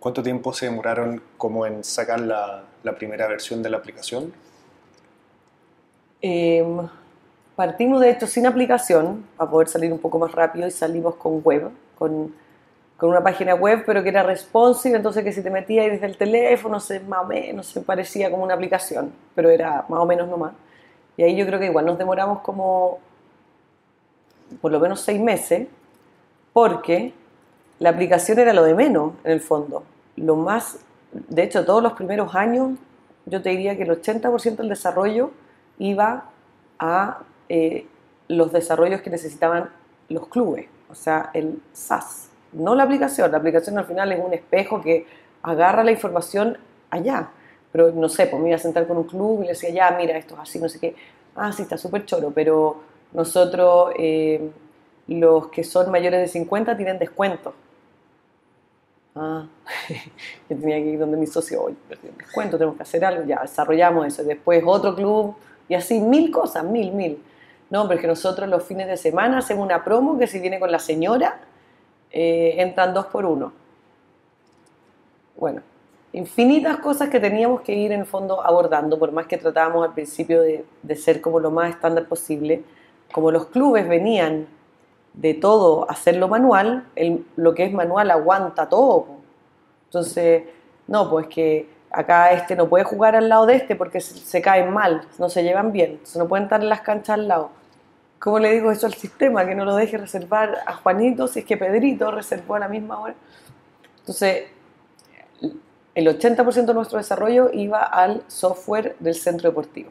¿Cuánto 0.01 0.23
tiempo 0.23 0.55
se 0.55 0.65
demoraron 0.65 1.23
como 1.37 1.67
en 1.67 1.85
sacar 1.85 2.21
la, 2.21 2.65
primera 2.97 3.29
versión 3.29 3.63
de 3.63 3.69
la 3.69 3.77
aplicación? 3.77 4.33
Eh, 6.23 6.65
partimos 7.55 8.01
de 8.01 8.11
hecho 8.11 8.27
sin 8.27 8.47
aplicación 8.47 9.27
para 9.37 9.51
poder 9.51 9.69
salir 9.69 9.93
un 9.93 9.99
poco 9.99 10.19
más 10.19 10.33
rápido 10.33 10.67
y 10.67 10.71
salimos 10.71 11.17
con 11.17 11.43
web, 11.43 11.71
con 11.99 12.33
una 13.09 13.23
página 13.23 13.55
web, 13.55 13.83
pero 13.85 14.03
que 14.03 14.09
era 14.09 14.23
responsive, 14.23 14.97
entonces 14.97 15.23
que 15.23 15.33
si 15.33 15.43
te 15.43 15.51
metías 15.51 15.91
desde 15.91 16.07
el 16.07 16.17
teléfono, 16.17 16.81
se, 16.81 17.01
más 17.01 17.25
o 17.25 17.63
se 17.63 17.81
parecía 17.83 18.31
como 18.31 18.45
una 18.45 18.55
aplicación, 18.55 19.13
pero 19.35 19.51
era 19.51 19.85
más 19.89 20.01
o 20.01 20.07
menos 20.07 20.29
nomás. 20.29 20.53
Y 21.17 21.23
ahí 21.23 21.37
yo 21.37 21.47
creo 21.47 21.59
que 21.59 21.67
igual 21.67 21.85
nos 21.85 21.99
demoramos 21.99 22.41
como 22.41 22.99
por 24.61 24.73
lo 24.73 24.81
menos 24.81 25.01
seis 25.01 25.21
meses, 25.21 25.69
porque 26.53 27.13
la 27.81 27.91
aplicación 27.91 28.39
era 28.39 28.53
lo 28.53 28.63
de 28.63 28.75
menos 28.75 29.15
en 29.25 29.33
el 29.33 29.41
fondo. 29.41 29.83
Lo 30.17 30.37
más, 30.37 30.79
de 31.13 31.43
hecho, 31.43 31.65
todos 31.65 31.83
los 31.83 31.95
primeros 31.95 32.35
años, 32.35 32.79
yo 33.27 33.43
te 33.43 33.51
diría 33.51 33.77
que 33.77 33.83
el 33.83 33.91
80% 33.91 34.57
del 34.57 34.69
desarrollo 34.69 35.33
iba 35.79 36.27
a 36.79 37.19
eh, 37.49 37.87
los 38.29 38.53
desarrollos 38.53 39.03
que 39.03 39.11
necesitaban 39.11 39.71
los 40.09 40.29
clubes, 40.29 40.67
o 40.89 40.95
sea, 40.95 41.31
el 41.35 41.61
SaaS 41.73 42.31
no 42.53 42.75
la 42.75 42.85
aplicación. 42.85 43.31
La 43.31 43.39
aplicación 43.39 43.79
al 43.79 43.85
final 43.85 44.13
es 44.13 44.21
un 44.25 44.33
espejo 44.33 44.81
que 44.81 45.07
agarra 45.43 45.85
la 45.85 45.93
información 45.93 46.59
allá. 46.91 47.31
Pero 47.73 47.93
no 47.93 48.09
sé, 48.09 48.27
pues 48.27 48.43
me 48.43 48.49
iba 48.49 48.57
a 48.57 48.61
sentar 48.61 48.87
con 48.87 48.97
un 48.97 49.05
club 49.05 49.41
y 49.41 49.43
le 49.45 49.51
decía, 49.51 49.71
ya, 49.71 49.91
mira, 49.97 50.17
esto 50.19 50.35
es 50.35 50.41
así, 50.41 50.59
no 50.59 50.69
sé 50.69 50.81
qué. 50.81 50.97
Ah, 51.37 51.53
sí, 51.53 51.63
está 51.63 51.79
súper 51.79 52.05
choro, 52.05 52.33
pero 52.35 52.83
nosotros, 53.13 53.93
eh, 53.97 54.51
los 55.07 55.49
que 55.49 55.63
son 55.63 55.91
mayores 55.91 56.21
de 56.21 56.27
50, 56.27 56.77
tienen 56.77 56.99
descuento. 56.99 57.55
Ah, 59.23 59.45
yo 60.49 60.57
tenía 60.57 60.77
que 60.77 60.87
ir 60.93 60.99
donde 60.99 61.19
mi 61.19 61.27
socio, 61.27 61.63
hoy 61.63 61.77
descuento, 62.17 62.57
tenemos 62.57 62.79
que 62.79 62.85
hacer 62.85 63.05
algo, 63.05 63.23
ya, 63.25 63.43
desarrollamos 63.43 64.07
eso. 64.07 64.25
Después 64.25 64.63
otro 64.65 64.95
club 64.95 65.35
y 65.69 65.75
así, 65.75 66.01
mil 66.01 66.31
cosas, 66.31 66.65
mil, 66.65 66.91
mil. 66.93 67.23
No, 67.69 67.83
pero 67.83 67.97
es 67.97 68.01
que 68.01 68.07
nosotros 68.07 68.49
los 68.49 68.65
fines 68.65 68.87
de 68.87 68.97
semana 68.97 69.37
hacemos 69.37 69.63
una 69.63 69.85
promo 69.85 70.19
que 70.19 70.27
si 70.27 70.41
viene 70.41 70.59
con 70.59 70.73
la 70.73 70.79
señora, 70.79 71.39
eh, 72.11 72.55
entran 72.57 72.95
dos 72.95 73.07
por 73.07 73.27
uno. 73.27 73.53
Bueno, 75.37 75.61
infinitas 76.15 76.79
cosas 76.79 77.11
que 77.11 77.21
teníamos 77.21 77.61
que 77.61 77.75
ir 77.75 77.93
en 77.93 78.01
el 78.01 78.07
fondo 78.07 78.43
abordando, 78.43 78.99
por 78.99 79.13
más 79.13 79.27
que 79.27 79.37
tratábamos 79.37 79.87
al 79.87 79.93
principio 79.93 80.41
de, 80.41 80.97
ser 80.97 81.21
como 81.21 81.41
lo 81.41 81.51
más 81.51 81.69
estándar 81.69 82.07
posible. 82.07 82.63
Como 83.13 83.31
los 83.31 83.49
clubes 83.49 83.87
venían 83.87 84.47
de 85.15 85.35
todo 85.35 85.91
hacerlo 85.91 86.29
manual, 86.29 86.87
lo 87.37 87.55
que 87.55 87.65
es 87.65 87.73
manual 87.73 88.11
aguanta 88.11 88.69
todo. 88.69 89.07
Entonces, 89.87 90.45
no, 90.87 91.11
pues 91.11 91.27
que 91.27 91.69
acá 91.91 92.33
este 92.33 92.57
no 92.57 92.69
puede 92.69 92.85
jugar 92.85 93.17
al 93.17 93.29
lado 93.29 93.47
de 93.47 93.57
este 93.57 93.75
porque 93.75 94.01
se, 94.01 94.41
caen 94.43 94.73
mal, 94.73 95.03
no 95.19 95.29
se 95.29 95.43
llevan 95.43 95.73
bien, 95.73 95.93
entonces 95.93 96.17
no 96.17 96.29
pueden 96.29 96.45
estar 96.45 96.61
en 96.61 96.69
las 96.69 96.81
canchas 96.81 97.15
al 97.15 97.29
lado. 97.29 97.51
¿Cómo 98.19 98.39
le 98.39 98.53
digo 98.53 98.71
eso 98.71 98.87
al 98.87 98.95
sistema? 98.95 99.47
Que 99.47 99.55
no 99.55 99.65
lo 99.65 99.75
deje 99.75 99.97
reservar 99.97 100.59
a 100.67 100.75
Juanito 100.75 101.27
si 101.27 101.41
es 101.41 101.45
que 101.45 101.57
Pedrito 101.57 102.11
reservó 102.11 102.57
a 102.57 102.59
la 102.59 102.69
misma 102.69 103.01
hora. 103.01 103.15
Entonces, 104.01 104.45
el 105.95 106.07
80% 106.07 106.67
de 106.67 106.75
nuestro 106.75 106.99
desarrollo 106.99 107.51
iba 107.53 107.83
al 107.83 108.23
software 108.27 108.95
del 109.01 109.15
centro 109.15 109.49
deportivo. 109.49 109.91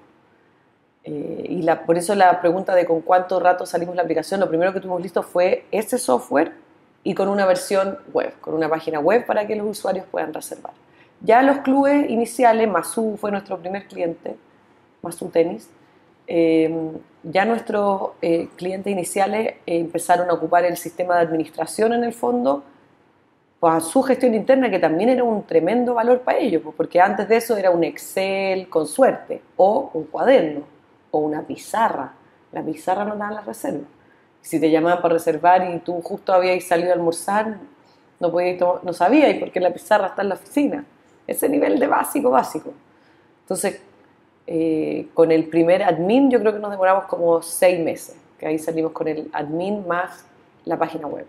Eh, 1.10 1.46
y 1.50 1.62
la, 1.64 1.86
por 1.86 1.98
eso 1.98 2.14
la 2.14 2.40
pregunta 2.40 2.76
de 2.76 2.86
con 2.86 3.02
cuánto 3.02 3.40
rato 3.40 3.66
salimos 3.66 3.96
la 3.96 4.04
aplicación, 4.04 4.40
lo 4.40 4.48
primero 4.48 4.72
que 4.74 4.80
tuvimos 4.80 5.02
listo 5.02 5.24
fue 5.24 5.66
ese 5.72 5.98
software 5.98 6.52
y 7.04 7.16
con 7.16 7.30
una 7.30 7.48
versión 7.48 7.98
web, 8.14 8.34
con 8.42 8.54
una 8.54 8.70
página 8.70 9.00
web 9.00 9.26
para 9.26 9.48
que 9.48 9.56
los 9.56 9.68
usuarios 9.68 10.06
puedan 10.12 10.32
reservar. 10.32 10.74
Ya 11.22 11.42
los 11.42 11.60
clubes 11.60 12.08
iniciales, 12.10 12.70
Masu 12.70 13.18
fue 13.20 13.32
nuestro 13.32 13.58
primer 13.58 13.88
cliente, 13.88 14.36
Masu 15.02 15.30
Tenis, 15.30 15.68
eh, 16.28 16.92
ya 17.24 17.44
nuestros 17.44 18.12
eh, 18.22 18.50
clientes 18.56 18.94
iniciales 18.94 19.56
empezaron 19.66 20.30
a 20.30 20.34
ocupar 20.34 20.64
el 20.64 20.78
sistema 20.78 21.16
de 21.16 21.22
administración 21.22 21.92
en 21.94 22.04
el 22.04 22.14
fondo, 22.14 22.64
pues 23.60 23.74
a 23.74 23.80
su 23.80 24.04
gestión 24.04 24.36
interna, 24.36 24.70
que 24.70 24.78
también 24.78 25.10
era 25.10 25.24
un 25.24 25.42
tremendo 25.42 25.96
valor 25.96 26.20
para 26.22 26.38
ellos, 26.38 26.62
pues, 26.62 26.76
porque 26.76 27.02
antes 27.02 27.28
de 27.28 27.38
eso 27.38 27.58
era 27.58 27.72
un 27.72 27.84
Excel 27.84 28.70
con 28.70 28.86
suerte, 28.86 29.42
o 29.58 29.90
un 29.96 30.04
cuaderno, 30.04 30.79
o 31.12 31.20
una 31.20 31.44
pizarra. 31.44 32.14
La 32.52 32.64
pizarra 32.64 33.06
no 33.06 33.16
daba 33.16 33.32
la 33.32 33.42
reserva. 33.42 33.86
Si 34.42 34.60
te 34.60 34.72
llamaban 34.72 35.02
para 35.02 35.16
reservar 35.16 35.70
y 35.74 35.80
tú 35.80 36.02
justo 36.02 36.34
habías 36.34 36.64
salido 36.64 36.92
a 36.92 36.94
almorzar, 36.94 37.58
no, 38.20 38.32
podías, 38.32 38.60
no 38.84 38.94
sabías 38.94 39.36
porque 39.40 39.60
la 39.60 39.72
pizarra 39.72 40.08
está 40.08 40.22
en 40.22 40.30
la 40.30 40.36
oficina. 40.36 40.86
Ese 41.28 41.48
nivel 41.48 41.80
de 41.80 41.88
básico, 41.88 42.32
básico. 42.32 42.74
Entonces, 43.42 43.82
eh, 44.48 45.08
con 45.14 45.32
el 45.32 45.48
primer 45.48 45.84
admin 45.84 46.32
yo 46.32 46.40
creo 46.40 46.54
que 46.54 46.60
nos 46.60 46.72
demoramos 46.72 47.06
como 47.06 47.42
seis 47.42 47.80
meses, 47.80 48.16
que 48.40 48.48
ahí 48.48 48.58
salimos 48.58 48.94
con 48.94 49.08
el 49.08 49.30
admin 49.32 49.88
más 49.88 50.26
la 50.66 50.78
página 50.78 51.08
web. 51.08 51.26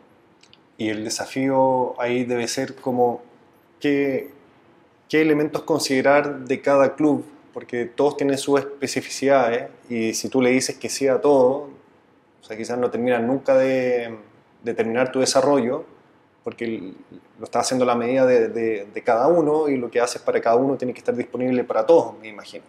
Y 0.79 0.88
el 0.88 1.05
desafío 1.05 2.01
ahí 2.01 2.25
debe 2.25 2.49
ser 2.49 2.77
como 2.77 3.21
qué, 3.79 4.31
qué 5.09 5.21
elementos 5.21 5.62
considerar 5.64 6.40
de 6.47 6.62
cada 6.62 6.95
club, 6.95 7.25
porque 7.52 7.86
todos 7.86 8.16
tienen 8.16 8.38
sus 8.38 8.60
especificidades 8.60 9.70
y 9.88 10.14
si 10.14 10.28
tú 10.28 10.40
le 10.40 10.50
dices 10.50 10.78
que 10.78 10.88
sí 10.88 11.08
a 11.08 11.20
todo, 11.20 11.68
o 12.40 12.44
sea, 12.44 12.56
quizás 12.56 12.78
no 12.78 12.90
terminan 12.90 13.26
nunca 13.26 13.56
de, 13.56 14.16
de 14.62 14.74
terminar 14.74 15.12
tu 15.12 15.20
desarrollo, 15.20 15.84
porque 16.44 16.94
lo 17.38 17.44
está 17.44 17.60
haciendo 17.60 17.84
a 17.84 17.86
la 17.86 17.94
medida 17.94 18.24
de, 18.26 18.48
de, 18.48 19.02
cada 19.02 19.28
uno 19.28 19.68
y 19.68 19.76
lo 19.76 19.90
que 19.90 20.00
haces 20.00 20.22
para 20.22 20.40
cada 20.40 20.56
uno 20.56 20.76
tiene 20.76 20.92
que 20.92 21.00
estar 21.00 21.14
disponible 21.14 21.64
para 21.64 21.84
todos, 21.84 22.18
me 22.18 22.28
imagino. 22.28 22.64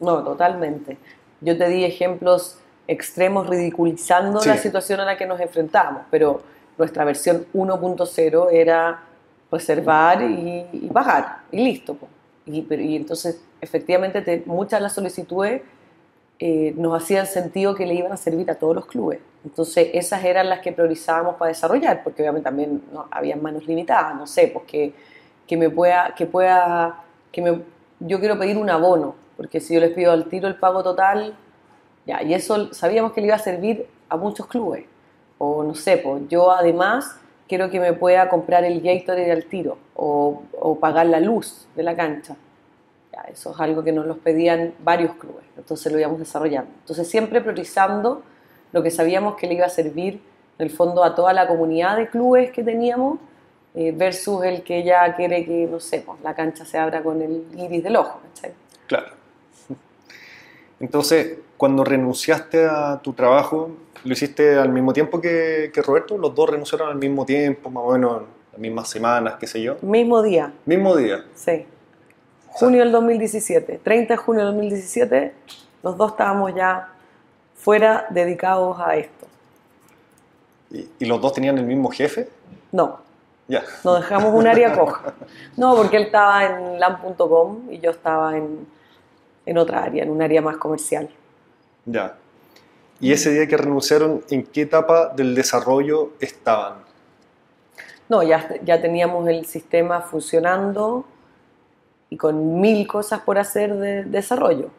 No, 0.00 0.22
totalmente. 0.22 0.96
Yo 1.40 1.56
te 1.56 1.68
di 1.68 1.84
ejemplos 1.84 2.58
extremos 2.86 3.46
ridiculizando 3.46 4.40
la 4.44 4.56
situación 4.56 5.00
a 5.00 5.04
la 5.04 5.16
que 5.16 5.26
nos 5.26 5.40
enfrentamos, 5.40 6.02
pero 6.10 6.40
nuestra 6.76 7.04
versión 7.04 7.46
1.0 7.52 8.48
era 8.52 9.02
reservar 9.50 10.22
y, 10.22 10.88
pagar, 10.92 11.40
y 11.50 11.64
listo. 11.64 11.96
Y, 12.46 12.66
y, 12.74 12.96
entonces, 12.96 13.42
efectivamente, 13.60 14.42
muchas 14.46 14.80
de 14.80 14.82
las 14.82 14.94
solicitudes 14.94 15.62
eh, 16.40 16.72
nos 16.76 17.02
hacían 17.02 17.26
sentido 17.26 17.74
que 17.74 17.84
le 17.84 17.94
iban 17.94 18.12
a 18.12 18.16
servir 18.16 18.48
a 18.50 18.54
todos 18.54 18.74
los 18.74 18.86
clubes. 18.86 19.18
Entonces, 19.44 19.90
esas 19.92 20.24
eran 20.24 20.48
las 20.48 20.60
que 20.60 20.72
priorizábamos 20.72 21.34
para 21.36 21.48
desarrollar, 21.48 22.02
porque 22.04 22.22
obviamente 22.22 22.44
también 22.44 22.82
no, 22.92 23.06
había 23.10 23.34
manos 23.36 23.66
limitadas, 23.66 24.14
no 24.14 24.26
sé, 24.26 24.48
pues 24.48 24.64
que, 24.66 24.92
que 25.46 25.56
me 25.56 25.68
pueda, 25.70 26.14
que 26.16 26.26
pueda, 26.26 27.02
que 27.32 27.42
me, 27.42 27.60
yo 28.00 28.20
quiero 28.20 28.38
pedir 28.38 28.56
un 28.56 28.70
abono, 28.70 29.16
porque 29.36 29.60
si 29.60 29.74
yo 29.74 29.80
les 29.80 29.92
pido 29.92 30.12
al 30.12 30.26
tiro 30.26 30.46
el 30.46 30.56
pago 30.56 30.82
total, 30.82 31.34
ya, 32.06 32.22
y 32.22 32.34
eso 32.34 32.72
sabíamos 32.72 33.12
que 33.12 33.20
le 33.20 33.28
iba 33.28 33.36
a 33.36 33.40
servir 33.40 33.86
a 34.08 34.16
muchos 34.16 34.46
clubes. 34.46 34.84
O 35.38 35.62
no 35.62 35.74
sé, 35.74 35.98
pues 35.98 36.22
yo 36.28 36.50
además 36.50 37.16
quiero 37.48 37.70
que 37.70 37.80
me 37.80 37.92
pueda 37.92 38.28
comprar 38.28 38.64
el 38.64 38.80
Gatorade 38.80 39.30
al 39.30 39.44
tiro 39.44 39.78
o, 39.94 40.42
o 40.60 40.78
pagar 40.78 41.06
la 41.06 41.20
luz 41.20 41.66
de 41.76 41.82
la 41.82 41.96
cancha. 41.96 42.36
Eso 43.32 43.52
es 43.52 43.60
algo 43.60 43.82
que 43.84 43.92
nos 43.92 44.06
los 44.06 44.18
pedían 44.18 44.74
varios 44.82 45.14
clubes, 45.14 45.44
entonces 45.56 45.92
lo 45.92 45.98
íbamos 45.98 46.18
desarrollando. 46.18 46.70
Entonces 46.80 47.08
siempre 47.08 47.40
priorizando 47.40 48.22
lo 48.72 48.82
que 48.82 48.90
sabíamos 48.90 49.36
que 49.36 49.46
le 49.46 49.54
iba 49.54 49.66
a 49.66 49.70
servir 49.70 50.20
en 50.58 50.66
el 50.66 50.70
fondo 50.70 51.04
a 51.04 51.14
toda 51.14 51.32
la 51.32 51.46
comunidad 51.46 51.96
de 51.96 52.08
clubes 52.08 52.50
que 52.50 52.62
teníamos 52.62 53.18
eh, 53.74 53.92
versus 53.92 54.44
el 54.44 54.62
que 54.62 54.82
ya 54.82 55.14
quiere 55.14 55.44
que, 55.44 55.66
no 55.70 55.78
sé, 55.78 56.02
pues, 56.04 56.20
la 56.22 56.34
cancha 56.34 56.64
se 56.64 56.78
abra 56.78 57.02
con 57.02 57.22
el 57.22 57.44
iris 57.56 57.84
del 57.84 57.96
ojo. 57.96 58.20
Claro. 58.86 59.08
Entonces, 60.80 61.38
cuando 61.56 61.84
renunciaste 61.84 62.64
a 62.64 63.00
tu 63.02 63.12
trabajo, 63.12 63.70
¿lo 64.04 64.12
hiciste 64.12 64.56
al 64.56 64.70
mismo 64.70 64.92
tiempo 64.92 65.20
que, 65.20 65.70
que 65.72 65.82
Roberto? 65.82 66.16
¿Los 66.16 66.34
dos 66.34 66.50
renunciaron 66.50 66.88
al 66.88 66.96
mismo 66.96 67.24
tiempo, 67.26 67.70
más 67.70 67.84
o 67.84 67.92
menos 67.92 68.22
las 68.52 68.60
mismas 68.60 68.88
semanas, 68.88 69.34
qué 69.38 69.46
sé 69.46 69.62
yo? 69.62 69.76
Mismo 69.82 70.22
día. 70.22 70.52
Mismo 70.64 70.96
día. 70.96 71.24
Sí. 71.34 71.66
Junio 72.52 72.80
del 72.80 72.92
2017. 72.92 73.80
30 73.82 74.14
de 74.14 74.16
junio 74.16 74.44
del 74.44 74.54
2017, 74.54 75.34
los 75.82 75.96
dos 75.96 76.12
estábamos 76.12 76.54
ya 76.54 76.88
fuera 77.56 78.06
dedicados 78.10 78.78
a 78.80 78.96
esto. 78.96 79.26
¿Y, 80.70 81.04
los 81.06 81.20
dos 81.20 81.32
tenían 81.32 81.58
el 81.58 81.64
mismo 81.64 81.90
jefe? 81.90 82.28
No. 82.72 83.00
Ya. 83.46 83.64
Nos 83.82 84.00
dejamos 84.00 84.34
un 84.34 84.46
área 84.46 84.76
coja. 84.76 85.14
No, 85.56 85.74
porque 85.74 85.96
él 85.96 86.04
estaba 86.04 86.44
en 86.44 86.78
LAM.com 86.78 87.70
y 87.70 87.78
yo 87.78 87.90
estaba 87.90 88.36
en, 88.36 88.66
en 89.46 89.58
otra 89.58 89.84
área, 89.84 90.04
en 90.04 90.10
un 90.10 90.22
área 90.22 90.42
más 90.42 90.56
comercial. 90.56 91.08
Ya. 91.84 92.16
¿Y 93.00 93.12
ese 93.12 93.32
día 93.32 93.46
que 93.46 93.56
renunciaron, 93.56 94.22
en 94.30 94.44
qué 94.44 94.62
etapa 94.62 95.08
del 95.08 95.34
desarrollo 95.34 96.10
estaban? 96.20 96.74
No, 98.08 98.22
ya, 98.22 98.48
ya 98.64 98.80
teníamos 98.80 99.28
el 99.28 99.46
sistema 99.46 100.00
funcionando 100.00 101.04
y 102.10 102.16
con 102.16 102.60
mil 102.60 102.86
cosas 102.86 103.20
por 103.20 103.38
hacer 103.38 103.74
de 103.74 104.04
desarrollo. 104.04 104.70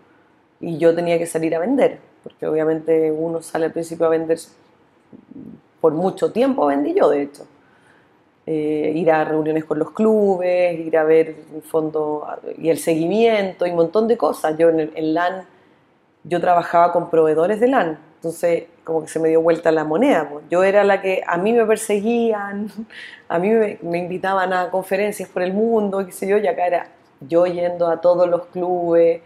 Y 0.60 0.78
yo 0.78 0.94
tenía 0.94 1.18
que 1.18 1.26
salir 1.26 1.56
a 1.56 1.60
vender 1.60 2.10
porque 2.24 2.48
obviamente 2.48 3.12
uno 3.12 3.42
sale 3.42 3.66
al 3.66 3.72
principio 3.72 4.06
a 4.06 4.10
vender, 4.10 4.38
por 5.80 5.94
mucho 5.94 6.32
tiempo 6.32 6.66
vendí 6.66 6.94
yo, 6.94 7.10
de 7.10 7.24
hecho. 7.24 7.48
Eh, 8.46 8.94
ir 8.96 9.12
a 9.12 9.24
reuniones 9.24 9.64
con 9.64 9.78
los 9.78 9.92
clubes, 9.92 10.80
ir 10.80 10.98
a 10.98 11.04
ver 11.04 11.36
el 11.56 11.62
fondo 11.62 12.26
y 12.58 12.70
el 12.70 12.80
seguimiento 12.80 13.68
y 13.68 13.70
un 13.70 13.76
montón 13.76 14.08
de 14.08 14.18
cosas. 14.18 14.58
Yo 14.58 14.70
en, 14.70 14.92
el, 14.96 15.14
LAN, 15.14 15.46
yo 16.24 16.42
trabajaba 16.42 16.92
con 16.92 17.12
proveedores 17.12 17.60
de 17.60 17.68
LAN, 17.68 18.00
entonces 18.16 18.64
como 18.84 19.04
que 19.04 19.08
se 19.08 19.20
me 19.20 19.30
dio 19.30 19.42
vuelta 19.42 19.72
la 19.72 19.84
moneda. 19.84 20.28
Pues. 20.30 20.46
Yo 20.50 20.64
era 20.64 20.84
la 20.84 21.00
que 21.00 21.22
a 21.26 21.38
mí 21.38 21.54
me 21.54 21.66
perseguían, 21.66 22.70
a 23.30 23.38
mí 23.38 23.50
me, 23.50 23.78
me 23.84 24.00
invitaban 24.00 24.52
a 24.52 24.72
conferencias 24.72 25.30
por 25.30 25.44
el 25.44 25.54
mundo, 25.54 26.04
qué 26.06 26.12
sé 26.12 26.28
yo, 26.28 26.38
y 26.38 26.48
acá 26.48 26.66
era 26.66 26.88
yo 27.22 27.46
yendo 27.46 27.88
a 27.88 28.02
todos 28.02 28.30
los 28.30 28.46
clubes, 28.48 29.22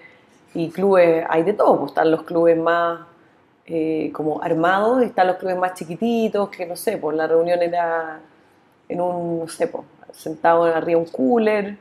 y 0.54 0.70
clubes, 0.70 1.26
hay 1.30 1.44
de 1.44 1.54
todo, 1.54 1.80
pues 1.80 1.92
están 1.92 2.12
los 2.12 2.24
clubes 2.24 2.58
más 2.58 3.02
eh, 3.66 4.12
como 4.14 4.42
armados, 4.42 5.02
y 5.02 5.06
están 5.06 5.28
los 5.28 5.38
clubes 5.38 5.58
más 5.58 5.74
chiquititos, 5.74 6.50
que 6.50 6.66
no 6.66 6.76
sé, 6.76 6.98
pues 6.98 7.18
la 7.18 7.28
reunión 7.28 7.62
era 7.62 8.20
en 8.90 9.02
un, 9.02 9.40
no 9.40 9.48
sé, 9.48 9.68
pues, 9.68 9.84
sentado 10.12 10.66
arriba 10.66 11.00
un 11.00 11.06
cooler, 11.06 11.78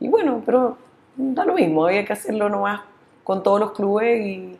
y 0.00 0.08
bueno, 0.08 0.42
pero 0.44 0.76
da 1.16 1.44
lo 1.44 1.54
mismo, 1.54 1.86
había 1.86 2.04
que 2.04 2.12
hacerlo 2.12 2.48
nomás 2.48 2.80
con 3.22 3.42
todos 3.42 3.60
los 3.60 3.72
clubes 3.72 4.20
y, 4.26 4.58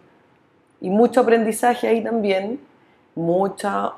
y 0.83 0.91
mucho 0.91 1.23
aprendizaje 1.23 1.89
ahí 1.89 2.05
también, 2.05 2.61
mucha, 3.17 3.93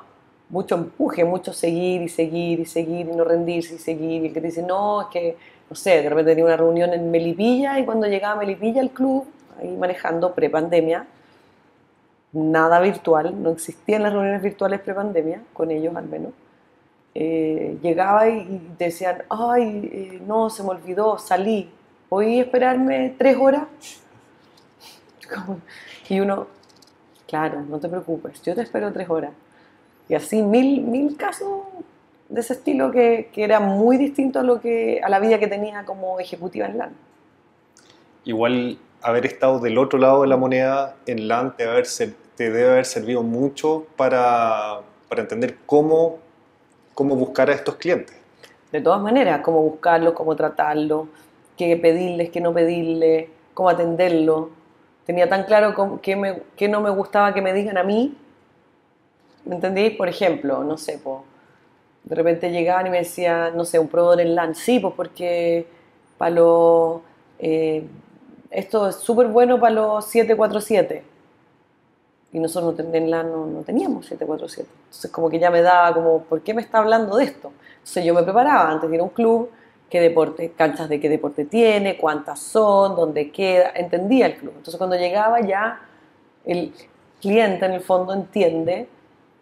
mucho 0.49 0.75
empuje, 0.75 1.23
mucho 1.25 1.53
seguir 1.53 2.01
y 2.01 2.09
seguir 2.09 2.59
y 2.59 2.65
seguir 2.65 3.07
y 3.07 3.15
no 3.15 3.23
rendirse 3.23 3.75
y 3.75 3.77
seguir, 3.77 4.23
y 4.23 4.27
el 4.27 4.33
que 4.33 4.41
te 4.41 4.47
dice, 4.47 4.63
no, 4.63 5.01
es 5.01 5.07
que, 5.09 5.37
no 5.73 5.77
sé, 5.77 6.03
de 6.03 6.09
repente 6.09 6.33
tenía 6.33 6.45
una 6.45 6.55
reunión 6.55 6.93
en 6.93 7.09
Melipilla 7.09 7.79
y 7.79 7.83
cuando 7.83 8.05
llegaba 8.05 8.35
a 8.35 8.37
Melipilla 8.37 8.79
el 8.79 8.91
club, 8.91 9.25
ahí 9.59 9.75
manejando 9.75 10.35
pre-pandemia, 10.35 11.07
nada 12.31 12.79
virtual, 12.79 13.41
no 13.41 13.49
existían 13.49 14.03
las 14.03 14.13
reuniones 14.13 14.43
virtuales 14.43 14.81
pre-pandemia, 14.81 15.41
con 15.51 15.71
ellos 15.71 15.95
al 15.95 16.05
menos. 16.05 16.31
Eh, 17.15 17.79
llegaba 17.81 18.29
y 18.29 18.75
decían, 18.77 19.23
ay, 19.29 19.89
eh, 19.91 20.21
no, 20.27 20.51
se 20.51 20.61
me 20.61 20.69
olvidó, 20.69 21.17
salí, 21.17 21.71
a 22.11 22.23
esperarme 22.23 23.15
tres 23.17 23.35
horas. 23.35 23.63
y 26.07 26.19
uno, 26.19 26.45
claro, 27.27 27.63
no 27.63 27.79
te 27.79 27.89
preocupes, 27.89 28.43
yo 28.43 28.53
te 28.53 28.61
espero 28.61 28.93
tres 28.93 29.09
horas. 29.09 29.31
Y 30.07 30.13
así 30.13 30.43
mil, 30.43 30.83
mil 30.83 31.17
casos 31.17 31.63
de 32.33 32.41
ese 32.41 32.53
estilo 32.53 32.91
que, 32.91 33.29
que, 33.31 33.43
era 33.43 33.59
muy 33.59 33.97
distinto 33.97 34.39
a, 34.39 34.43
lo 34.43 34.59
que, 34.59 34.99
a 35.03 35.09
la 35.09 35.19
vida 35.19 35.37
que 35.37 35.47
tenía 35.47 35.85
como 35.85 36.19
ejecutiva 36.19 36.65
en 36.65 36.79
LAN. 36.79 36.95
Igual 38.25 38.79
haber 39.03 39.27
estado 39.27 39.59
del 39.59 39.77
otro 39.77 39.99
lado 39.99 40.23
de 40.23 40.27
la 40.27 40.35
moneda 40.35 40.95
en 41.05 41.27
LAN 41.27 41.55
te, 41.55 41.63
debe 42.37 42.69
haber 42.71 42.85
servido 42.85 43.21
mucho 43.21 43.85
para, 43.95 44.79
para 45.09 45.21
entender 45.21 45.57
cómo, 45.67 46.17
cómo 46.95 47.15
buscar 47.15 47.51
a 47.51 47.53
estos 47.53 47.75
clientes. 47.75 48.17
De 48.71 48.81
todas 48.81 48.99
maneras, 48.99 49.41
cómo 49.43 49.61
buscarlos, 49.61 50.13
cómo 50.13 50.35
tratarlos, 50.35 51.09
qué 51.55 51.77
pedirles, 51.77 52.31
qué 52.31 52.41
no 52.41 52.51
pedirles, 52.51 53.29
cómo 53.53 53.69
atenderlos. 53.69 54.47
Tenía 55.05 55.29
tan 55.29 55.43
claro 55.43 55.99
qué, 56.01 56.15
me, 56.15 56.41
qué 56.55 56.67
no 56.67 56.81
me 56.81 56.89
gustaba 56.89 57.31
que 57.35 57.43
me 57.43 57.53
digan 57.53 57.77
a 57.77 57.83
mí. 57.83 58.17
¿Me 59.45 59.53
entendéis? 59.53 59.95
Por 59.95 60.09
ejemplo, 60.09 60.63
no 60.63 60.77
sé, 60.77 60.97
de 62.03 62.15
repente 62.15 62.51
llegaban 62.51 62.87
y 62.87 62.89
me 62.89 62.97
decían, 62.99 63.55
no 63.55 63.65
sé, 63.65 63.79
un 63.79 63.87
proveedor 63.87 64.21
en 64.21 64.35
LAN. 64.35 64.55
Sí, 64.55 64.79
pues 64.79 64.93
porque 64.95 65.65
para 66.17 66.31
los... 66.31 67.01
Eh, 67.39 67.85
esto 68.51 68.87
es 68.87 68.97
súper 68.97 69.27
bueno 69.27 69.59
para 69.59 69.73
los 69.73 70.05
747. 70.05 71.03
Y 72.33 72.39
nosotros 72.39 72.75
en 72.93 73.11
la 73.11 73.23
no, 73.23 73.45
no, 73.45 73.61
teníamos 73.61 74.05
747. 74.05 74.69
Entonces 74.85 75.11
como 75.11 75.29
que 75.29 75.39
ya 75.39 75.49
me 75.49 75.61
daba 75.61 75.93
como, 75.93 76.23
¿por 76.23 76.41
qué 76.41 76.53
me 76.53 76.61
está 76.61 76.79
hablando 76.79 77.17
de 77.17 77.25
esto? 77.25 77.51
Entonces 77.77 78.05
yo 78.05 78.13
me 78.13 78.23
preparaba 78.23 78.69
antes 78.69 78.89
de 78.89 79.01
un 79.01 79.09
club, 79.09 79.49
qué 79.89 80.01
deporte, 80.01 80.51
canchas 80.51 80.89
de 80.89 80.99
qué 80.99 81.09
deporte 81.09 81.45
tiene, 81.45 81.97
cuántas 81.97 82.39
son, 82.39 82.95
dónde 82.95 83.31
queda, 83.31 83.71
entendía 83.75 84.25
el 84.27 84.35
club. 84.35 84.53
Entonces 84.57 84.77
cuando 84.77 84.95
llegaba 84.95 85.41
ya 85.41 85.81
el 86.45 86.73
cliente 87.21 87.65
en 87.65 87.73
el 87.73 87.81
fondo 87.81 88.13
entiende 88.13 88.87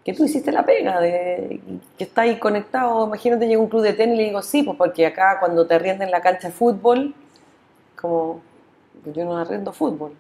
que 0.03 0.13
tú 0.13 0.25
hiciste 0.25 0.51
la 0.51 0.65
pega, 0.65 0.99
de, 0.99 1.59
que 1.97 2.03
está 2.03 2.21
ahí 2.21 2.39
conectado. 2.39 3.05
Imagínate, 3.05 3.47
llega 3.47 3.61
un 3.61 3.69
club 3.69 3.83
de 3.83 3.93
tenis 3.93 4.15
y 4.15 4.17
le 4.17 4.23
digo, 4.25 4.41
sí, 4.41 4.63
pues 4.63 4.77
porque 4.77 5.05
acá 5.05 5.37
cuando 5.39 5.67
te 5.67 5.75
arrienden 5.75 6.09
la 6.09 6.21
cancha 6.21 6.47
de 6.47 6.53
fútbol, 6.53 7.13
como 7.99 8.41
yo 9.13 9.25
no 9.25 9.37
arrendo 9.37 9.71
fútbol. 9.71 10.13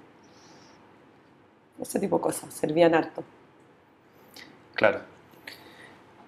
Ese 1.81 1.99
tipo 1.99 2.17
de 2.17 2.21
cosas, 2.21 2.53
servían 2.53 2.93
harto. 2.93 3.23
Claro. 4.75 4.99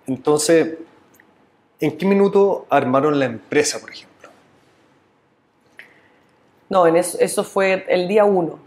Entonces, 0.08 0.80
¿en 1.80 1.97
qué 1.97 2.06
minuto 2.06 2.66
armaron 2.70 3.20
la 3.20 3.26
empresa, 3.26 3.80
por 3.80 3.91
ejemplo? 3.91 4.30
No, 6.70 6.88
en 6.88 6.95
eso, 6.95 7.20
eso 7.20 7.43
fue 7.43 7.86
el 7.88 8.08
día 8.08 8.26
uno. 8.26 8.58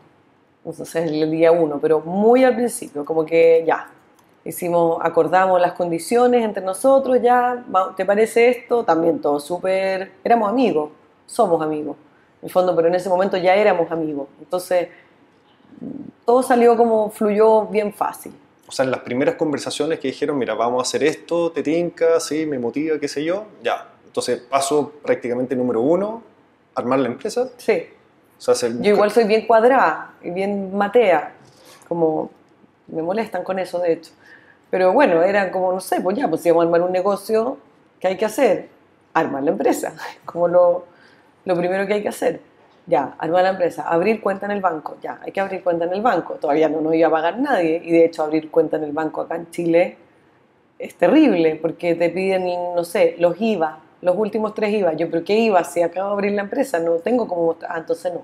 Entonces, 0.64 1.11
el 1.11 1.30
día 1.30 1.51
uno, 1.51 1.80
pero 1.80 2.01
muy 2.01 2.45
al 2.45 2.55
principio, 2.55 3.05
como 3.05 3.26
que 3.26 3.64
ya, 3.66 3.91
hicimos, 4.47 4.99
acordamos 5.03 5.61
las 5.61 5.72
condiciones 5.72 6.44
entre 6.44 6.62
nosotros, 6.64 7.18
ya, 7.20 7.64
¿te 7.97 8.05
parece 8.05 8.49
esto? 8.49 8.84
También 8.84 9.20
todo 9.20 9.40
súper, 9.40 10.12
éramos 10.24 10.49
amigos, 10.49 10.90
somos 11.26 11.61
amigos 11.62 11.97
el 12.42 12.51
fondo, 12.51 12.76
pero 12.76 12.86
en 12.88 12.94
ese 12.94 13.09
momento 13.09 13.36
ya 13.36 13.55
éramos 13.57 13.90
amigos. 13.90 14.28
Entonces, 14.38 14.88
todo 16.24 16.42
salió 16.42 16.76
como 16.76 17.11
fluyó 17.11 17.66
bien 17.66 17.92
fácil. 17.92 18.32
O 18.68 18.72
sea, 18.72 18.84
en 18.84 18.90
las 18.90 19.01
primeras 19.01 19.36
conversaciones 19.36 19.99
que 19.99 20.09
dijeron, 20.09 20.38
mira, 20.38 20.55
vamos 20.55 20.80
a 20.80 20.82
hacer 20.82 21.03
esto, 21.05 21.51
te 21.53 21.62
tinca, 21.62 22.18
sí, 22.20 22.47
me 22.47 22.59
motiva, 22.59 22.99
qué 22.99 23.09
sé 23.09 23.24
yo, 23.24 23.44
ya. 23.62 23.88
Entonces, 24.05 24.40
paso 24.40 24.92
prácticamente 25.03 25.55
número 25.57 25.80
uno, 25.80 26.22
armar 26.74 26.99
la 27.01 27.09
empresa. 27.09 27.49
Sí. 27.57 27.86
O 28.38 28.40
sea, 28.40 28.53
hacer- 28.53 28.80
Yo 28.80 28.92
igual 28.94 29.11
soy 29.11 29.24
bien 29.24 29.47
cuadrada 29.47 30.12
y 30.22 30.30
bien 30.30 30.76
matea, 30.76 31.32
como 31.88 32.30
me 32.88 33.03
molestan 33.03 33.42
con 33.44 33.59
eso 33.59 33.78
de 33.78 33.92
hecho. 33.92 34.12
Pero 34.70 34.92
bueno, 34.92 35.22
eran 35.22 35.50
como, 35.50 35.72
no 35.72 35.80
sé, 35.80 36.00
pues 36.00 36.16
ya, 36.16 36.28
pues 36.28 36.42
si 36.42 36.50
vamos 36.50 36.64
a 36.64 36.66
armar 36.66 36.82
un 36.82 36.92
negocio, 36.92 37.58
¿qué 38.00 38.08
hay 38.08 38.16
que 38.16 38.24
hacer? 38.24 38.68
Armar 39.14 39.42
la 39.42 39.50
empresa, 39.52 39.94
como 40.24 40.48
lo, 40.48 40.84
lo 41.44 41.56
primero 41.56 41.86
que 41.86 41.94
hay 41.94 42.02
que 42.02 42.08
hacer. 42.08 42.40
Ya, 42.86 43.16
armar 43.18 43.42
la 43.42 43.50
empresa, 43.50 43.82
abrir 43.88 44.20
cuenta 44.20 44.46
en 44.46 44.52
el 44.52 44.60
banco, 44.60 44.96
ya, 45.02 45.18
hay 45.22 45.32
que 45.32 45.40
abrir 45.40 45.62
cuenta 45.62 45.86
en 45.86 45.92
el 45.92 46.02
banco. 46.02 46.34
Todavía 46.34 46.68
no 46.68 46.80
nos 46.80 46.94
iba 46.94 47.08
a 47.08 47.10
pagar 47.10 47.38
nadie 47.38 47.80
y 47.84 47.90
de 47.90 48.04
hecho 48.04 48.22
abrir 48.22 48.50
cuenta 48.50 48.76
en 48.76 48.84
el 48.84 48.92
banco 48.92 49.22
acá 49.22 49.36
en 49.36 49.50
Chile 49.50 49.96
es 50.78 50.94
terrible 50.94 51.56
porque 51.56 51.94
te 51.94 52.10
piden, 52.10 52.44
no 52.74 52.84
sé, 52.84 53.16
los 53.18 53.40
IVA, 53.40 53.80
los 54.02 54.16
últimos 54.16 54.54
tres 54.54 54.72
IVA. 54.74 54.92
Yo, 54.94 55.10
pero 55.10 55.24
¿qué 55.24 55.38
IVA? 55.38 55.64
Si 55.64 55.82
acabo 55.82 56.10
de 56.10 56.12
abrir 56.14 56.32
la 56.32 56.42
empresa, 56.42 56.78
no 56.78 56.96
tengo 56.96 57.26
como 57.26 57.46
mostrar. 57.46 57.72
Ah, 57.74 57.78
entonces 57.78 58.12
no. 58.12 58.22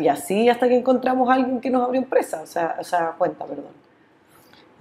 Y 0.00 0.08
así 0.08 0.48
hasta 0.48 0.68
que 0.68 0.76
encontramos 0.76 1.28
a 1.28 1.34
alguien 1.34 1.60
que 1.60 1.68
nos 1.68 1.82
abrió 1.82 2.00
empresa, 2.00 2.40
o 2.42 2.46
sea, 2.46 2.76
o 2.78 2.84
sea 2.84 3.14
cuenta, 3.18 3.44
perdón. 3.44 3.72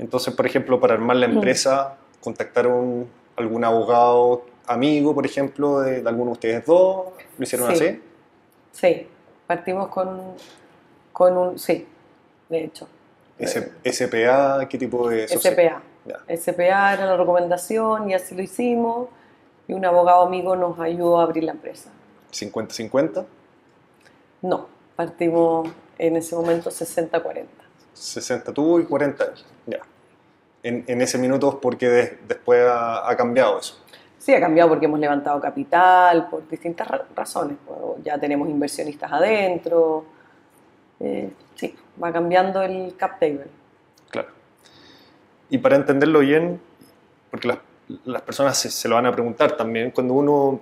Entonces, 0.02 0.34
por 0.34 0.46
ejemplo, 0.46 0.80
para 0.82 0.96
armar 0.96 1.16
la 1.16 1.28
empresa, 1.28 1.96
contactaron 2.22 3.08
algún 3.38 3.64
abogado 3.64 4.44
amigo, 4.68 5.14
por 5.14 5.26
ejemplo, 5.26 5.80
de, 5.82 6.02
de 6.02 6.10
alguno 6.10 6.32
de 6.32 6.34
ustedes 6.34 6.66
dos, 6.66 7.08
lo 7.38 7.44
hicieron 7.44 7.74
Sí. 7.76 7.86
así. 7.86 8.02
Sí, 8.74 9.08
partimos 9.48 9.88
con, 9.90 10.20
con 11.14 11.38
un, 11.38 11.60
sí, 11.60 11.88
de 12.50 12.64
hecho. 12.66 12.88
S- 13.38 13.72
SPA, 13.86 14.68
¿qué 14.68 14.78
tipo 14.78 15.08
de? 15.10 15.28
SPA. 15.28 15.82
Ya. 16.06 16.36
SPA 16.36 16.94
era 16.94 17.06
la 17.06 17.16
recomendación 17.18 18.10
y 18.10 18.14
así 18.16 18.34
lo 18.36 18.42
hicimos. 18.42 19.08
Y 19.68 19.74
un 19.74 19.86
abogado 19.86 20.24
amigo 20.26 20.56
nos 20.56 20.80
ayudó 20.80 21.20
a 21.20 21.24
abrir 21.24 21.44
la 21.44 21.52
empresa. 21.54 21.90
50-50, 22.34 23.24
No, 24.42 24.66
partimos 24.96 25.70
en 26.00 26.16
ese 26.18 26.36
momento 26.36 26.70
60-40. 26.72 27.46
60 27.94 28.52
tú 28.54 28.80
y 28.80 28.86
40 28.86 29.24
él. 29.26 29.32
Ya. 29.68 29.80
En, 30.64 30.84
en 30.88 31.02
ese 31.02 31.18
minuto, 31.18 31.60
porque 31.60 31.90
de- 31.90 32.20
después 32.28 32.62
ha, 32.68 33.10
ha 33.10 33.16
cambiado 33.18 33.60
eso. 33.60 33.78
Sí, 34.20 34.34
ha 34.36 34.40
cambiado 34.40 34.70
porque 34.70 34.86
hemos 34.86 35.00
levantado 35.00 35.40
capital, 35.42 36.30
por 36.30 36.48
distintas 36.48 36.88
ra- 36.88 37.06
razones. 37.16 37.58
pues, 37.66 38.04
ya 38.04 38.20
tenemos 38.20 38.48
inversionistas 38.48 39.12
adentro. 39.12 40.06
Eh, 41.00 41.32
sí, 41.56 41.76
va 42.02 42.12
cambiando 42.14 42.62
el 42.62 42.96
cap 42.96 43.20
table. 43.20 43.48
Claro. 44.12 44.30
Y 45.50 45.58
para 45.58 45.76
entenderlo 45.76 46.20
bien, 46.20 46.62
porque 47.32 47.48
las, 47.48 47.58
las 48.06 48.22
personas 48.22 48.56
se, 48.58 48.70
se 48.70 48.88
lo 48.88 48.96
van 48.96 49.08
a 49.08 49.12
preguntar 49.12 49.58
también, 49.58 49.90
cuando 49.90 50.14
uno 50.14 50.60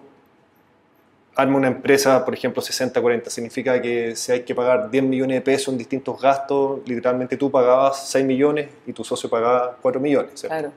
arma 1.42 1.58
una 1.58 1.68
empresa, 1.68 2.24
por 2.24 2.34
ejemplo, 2.34 2.62
60-40, 2.62 3.30
significa 3.30 3.82
que 3.82 4.16
si 4.16 4.32
hay 4.32 4.42
que 4.42 4.54
pagar 4.54 4.90
10 4.90 5.04
millones 5.04 5.38
de 5.38 5.42
pesos 5.42 5.70
en 5.70 5.78
distintos 5.78 6.22
gastos, 6.22 6.80
literalmente 6.86 7.38
tú 7.38 7.50
pagabas 7.50 8.08
6 8.10 8.26
millones 8.26 8.70
y 8.86 8.94
tu 8.94 9.04
socio 9.04 9.30
pagaba 9.30 9.78
4 9.82 10.00
millones. 10.00 10.32
¿cierto? 10.36 10.58
Claro. 10.58 10.72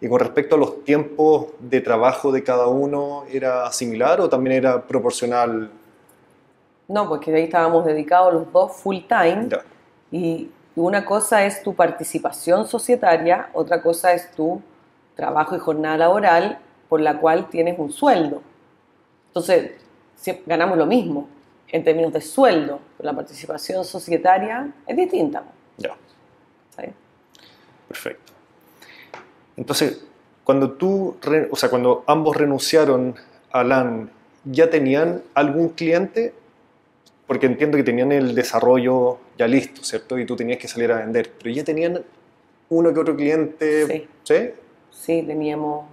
Y 0.00 0.08
con 0.08 0.20
respecto 0.20 0.54
a 0.54 0.58
los 0.58 0.84
tiempos 0.84 1.48
de 1.58 1.80
trabajo 1.80 2.30
de 2.30 2.44
cada 2.44 2.68
uno, 2.68 3.24
¿era 3.30 3.70
similar 3.72 4.20
o 4.20 4.28
también 4.28 4.56
era 4.56 4.82
proporcional? 4.82 5.70
No, 6.86 7.08
porque 7.08 7.34
ahí 7.34 7.44
estábamos 7.44 7.84
dedicados 7.84 8.32
los 8.32 8.52
dos 8.52 8.72
full 8.72 8.98
time. 9.08 9.48
Ya. 9.48 9.62
Y 10.12 10.50
una 10.76 11.04
cosa 11.04 11.44
es 11.44 11.62
tu 11.62 11.74
participación 11.74 12.66
societaria, 12.68 13.50
otra 13.52 13.82
cosa 13.82 14.12
es 14.12 14.30
tu 14.32 14.62
trabajo 15.16 15.56
y 15.56 15.58
jornada 15.58 15.96
laboral 15.96 16.58
por 16.88 17.00
la 17.00 17.18
cual 17.18 17.48
tienes 17.50 17.78
un 17.78 17.90
sueldo. 17.90 18.40
Entonces, 19.38 19.70
ganamos 20.46 20.76
lo 20.76 20.84
mismo 20.86 21.28
en 21.68 21.84
términos 21.84 22.12
de 22.12 22.20
sueldo, 22.20 22.80
pero 22.96 23.08
la 23.08 23.14
participación 23.14 23.84
societaria 23.84 24.72
es 24.84 24.96
distinta. 24.96 25.44
Ya. 25.76 25.94
¿sabes? 26.74 26.90
Perfecto. 27.86 28.32
Entonces, 29.56 30.04
cuando 30.42 30.72
tú, 30.72 31.16
o 31.50 31.56
sea, 31.56 31.70
cuando 31.70 32.02
ambos 32.08 32.36
renunciaron 32.36 33.14
a 33.52 33.62
LAN, 33.62 34.10
¿ya 34.44 34.68
tenían 34.70 35.22
algún 35.34 35.68
cliente? 35.68 36.34
Porque 37.28 37.46
entiendo 37.46 37.76
que 37.76 37.84
tenían 37.84 38.10
el 38.10 38.34
desarrollo 38.34 39.18
ya 39.38 39.46
listo, 39.46 39.84
¿cierto? 39.84 40.18
Y 40.18 40.26
tú 40.26 40.34
tenías 40.34 40.58
que 40.58 40.66
salir 40.66 40.90
a 40.90 40.96
vender. 40.98 41.32
Pero 41.38 41.54
ya 41.54 41.62
tenían 41.62 42.02
uno 42.70 42.92
que 42.92 42.98
otro 42.98 43.14
cliente, 43.14 43.86
Sí. 43.86 44.08
¿sí? 44.24 44.50
Sí, 44.90 45.22
teníamos 45.22 45.84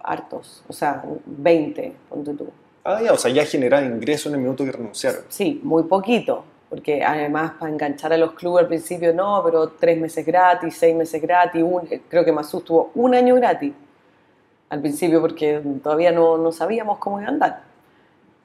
hartos, 0.00 0.62
o 0.68 0.72
sea, 0.72 1.02
20, 1.26 1.92
ponte 2.08 2.32
tú. 2.34 2.48
Ah, 2.88 3.00
ya, 3.02 3.12
o 3.12 3.16
sea, 3.18 3.32
ya 3.32 3.44
generaban 3.44 3.86
ingresos 3.96 4.26
en 4.26 4.34
el 4.34 4.40
minuto 4.42 4.64
que 4.64 4.70
renunciaron. 4.72 5.22
Sí, 5.28 5.60
muy 5.64 5.82
poquito, 5.84 6.44
porque 6.70 7.02
además 7.02 7.52
para 7.58 7.72
enganchar 7.72 8.12
a 8.12 8.16
los 8.16 8.32
clubes 8.32 8.62
al 8.62 8.68
principio 8.68 9.12
no, 9.12 9.42
pero 9.44 9.68
tres 9.70 9.98
meses 9.98 10.24
gratis, 10.24 10.76
seis 10.76 10.94
meses 10.94 11.20
gratis, 11.20 11.62
un- 11.64 11.88
creo 12.08 12.24
que 12.24 12.30
Masú 12.30 12.60
tuvo 12.60 12.90
un 12.94 13.14
año 13.14 13.34
gratis 13.34 13.72
al 14.68 14.80
principio 14.80 15.20
porque 15.20 15.60
todavía 15.82 16.12
no, 16.12 16.38
no 16.38 16.52
sabíamos 16.52 16.98
cómo 16.98 17.18
iba 17.20 17.28
a 17.28 17.32
andar. 17.32 17.62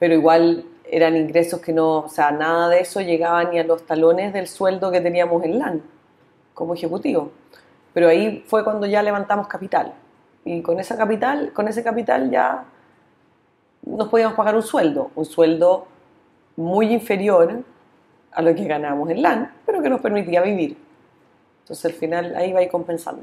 Pero 0.00 0.14
igual 0.14 0.64
eran 0.90 1.16
ingresos 1.16 1.60
que 1.60 1.72
no, 1.72 1.98
o 2.00 2.08
sea, 2.08 2.32
nada 2.32 2.68
de 2.68 2.80
eso 2.80 3.00
llegaba 3.00 3.44
ni 3.44 3.58
a 3.60 3.64
los 3.64 3.86
talones 3.86 4.32
del 4.32 4.48
sueldo 4.48 4.90
que 4.90 5.00
teníamos 5.00 5.44
en 5.44 5.58
LAN 5.60 5.82
como 6.54 6.74
ejecutivo. 6.74 7.30
Pero 7.94 8.08
ahí 8.08 8.44
fue 8.48 8.64
cuando 8.64 8.86
ya 8.86 9.02
levantamos 9.02 9.46
capital. 9.46 9.92
Y 10.44 10.62
con 10.62 10.80
esa 10.80 10.96
capital, 10.96 11.52
con 11.52 11.68
ese 11.68 11.84
capital 11.84 12.30
ya 12.30 12.64
nos 13.84 14.08
podíamos 14.08 14.36
pagar 14.36 14.54
un 14.54 14.62
sueldo, 14.62 15.10
un 15.14 15.24
sueldo 15.24 15.86
muy 16.56 16.92
inferior 16.92 17.62
a 18.30 18.42
lo 18.42 18.54
que 18.54 18.64
ganábamos 18.64 19.10
en 19.10 19.22
LAN, 19.22 19.54
pero 19.66 19.82
que 19.82 19.90
nos 19.90 20.00
permitía 20.00 20.42
vivir. 20.42 20.76
Entonces 21.62 21.84
al 21.84 21.92
final 21.92 22.34
ahí 22.36 22.52
va 22.52 22.60
a 22.60 22.62
ir 22.62 22.70
compensando. 22.70 23.22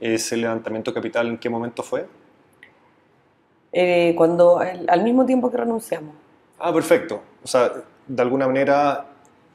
¿Ese 0.00 0.36
levantamiento 0.36 0.90
de 0.90 0.94
capital 0.94 1.28
en 1.28 1.38
qué 1.38 1.48
momento 1.48 1.82
fue? 1.82 2.06
Eh, 3.72 4.14
cuando 4.16 4.58
al, 4.58 5.02
mismo 5.02 5.26
tiempo 5.26 5.50
que 5.50 5.56
renunciamos. 5.56 6.14
Ah, 6.58 6.72
perfecto. 6.72 7.20
O 7.42 7.46
sea, 7.46 7.72
de 8.06 8.22
alguna 8.22 8.46
manera, 8.46 9.06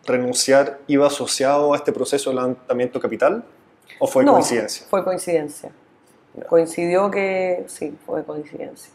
renunciar 0.05 0.79
iba 0.87 1.07
asociado 1.07 1.73
a 1.73 1.77
este 1.77 1.91
proceso 1.93 2.29
de 2.29 2.37
levantamiento 2.37 2.99
de 2.99 3.01
capital 3.01 3.43
o 3.99 4.07
fue 4.07 4.25
No, 4.25 4.33
coincidencia? 4.33 4.87
Fue 4.89 5.03
coincidencia. 5.03 5.71
Coincidió 6.47 7.09
que 7.09 7.63
sí, 7.67 7.97
fue 8.05 8.23
coincidencia. 8.23 8.91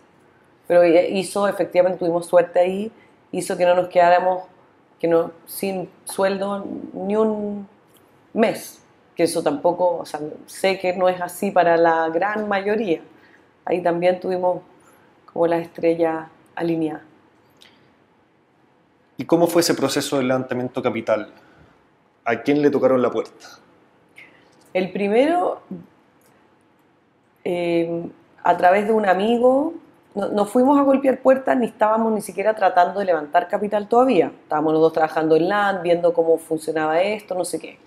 Pero 0.66 0.84
hizo, 0.84 1.46
efectivamente, 1.46 1.98
tuvimos 1.98 2.26
suerte 2.26 2.58
ahí, 2.58 2.92
hizo 3.32 3.56
que 3.56 3.66
no 3.66 3.74
nos 3.74 3.88
quedáramos 3.88 4.44
que 4.98 5.08
no, 5.08 5.32
sin 5.46 5.90
sueldo 6.04 6.64
ni 6.94 7.16
un 7.16 7.68
mes. 8.32 8.80
Que 9.14 9.24
eso 9.24 9.42
tampoco, 9.42 9.98
o 9.98 10.06
sea, 10.06 10.20
sé 10.46 10.78
que 10.78 10.94
no 10.94 11.08
es 11.08 11.20
así 11.20 11.50
para 11.50 11.76
la 11.76 12.08
gran 12.08 12.48
mayoría. 12.48 13.00
Ahí 13.64 13.82
también 13.82 14.18
tuvimos 14.18 14.62
como 15.32 15.46
las 15.46 15.62
estrellas 15.62 16.28
alineadas. 16.54 17.02
¿Y 19.16 19.24
cómo 19.26 19.46
fue 19.46 19.60
ese 19.60 19.74
proceso 19.74 20.16
de 20.16 20.24
levantamiento 20.24 20.82
capital? 20.82 21.32
¿A 22.24 22.42
quién 22.42 22.62
le 22.62 22.70
tocaron 22.70 23.00
la 23.00 23.10
puerta? 23.10 23.46
El 24.72 24.90
primero, 24.90 25.60
eh, 27.44 28.08
a 28.42 28.56
través 28.56 28.86
de 28.86 28.92
un 28.92 29.06
amigo, 29.06 29.74
no, 30.14 30.28
no 30.28 30.46
fuimos 30.46 30.78
a 30.78 30.82
golpear 30.82 31.20
puertas 31.20 31.56
ni 31.56 31.66
estábamos 31.66 32.12
ni 32.12 32.20
siquiera 32.22 32.54
tratando 32.54 33.00
de 33.00 33.06
levantar 33.06 33.48
capital 33.48 33.88
todavía. 33.88 34.32
Estábamos 34.42 34.72
los 34.72 34.82
dos 34.82 34.92
trabajando 34.92 35.36
en 35.36 35.48
LAN, 35.48 35.82
viendo 35.82 36.12
cómo 36.12 36.38
funcionaba 36.38 37.00
esto, 37.02 37.34
no 37.34 37.44
sé 37.44 37.58
qué. 37.58 37.78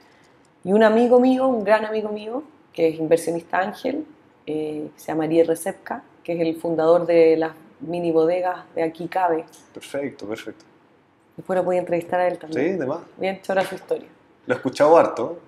Y 0.63 0.73
un 0.73 0.83
amigo 0.83 1.19
mío, 1.19 1.47
un 1.47 1.63
gran 1.63 1.85
amigo 1.85 2.09
mío, 2.09 2.43
que 2.73 2.89
es 2.89 2.99
inversionista 2.99 3.59
ángel, 3.59 4.05
eh, 4.45 4.89
se 4.95 5.07
llama 5.07 5.23
Ariel 5.25 5.47
Recepca, 5.47 6.03
que 6.23 6.33
es 6.33 6.39
el 6.41 6.55
fundador 6.57 7.05
de 7.05 7.37
las 7.37 7.51
mini 7.79 8.11
bodegas 8.11 8.65
de 8.75 8.83
Aquí 8.83 9.07
Cabe. 9.07 9.45
Perfecto, 9.73 10.27
perfecto. 10.27 10.65
Después 11.37 11.55
lo 11.57 11.63
voy 11.63 11.75
a 11.77 11.79
entrevistar 11.79 12.19
a 12.19 12.27
él 12.27 12.33
Sí, 12.33 12.39
también. 12.39 12.79
de 12.79 12.85
más. 12.85 12.99
Bien 13.17 13.41
chora 13.41 13.63
su 13.63 13.75
historia. 13.75 14.07
Lo 14.47 14.53
he 14.53 14.57
escuchado 14.57 14.97
harto 14.97 15.39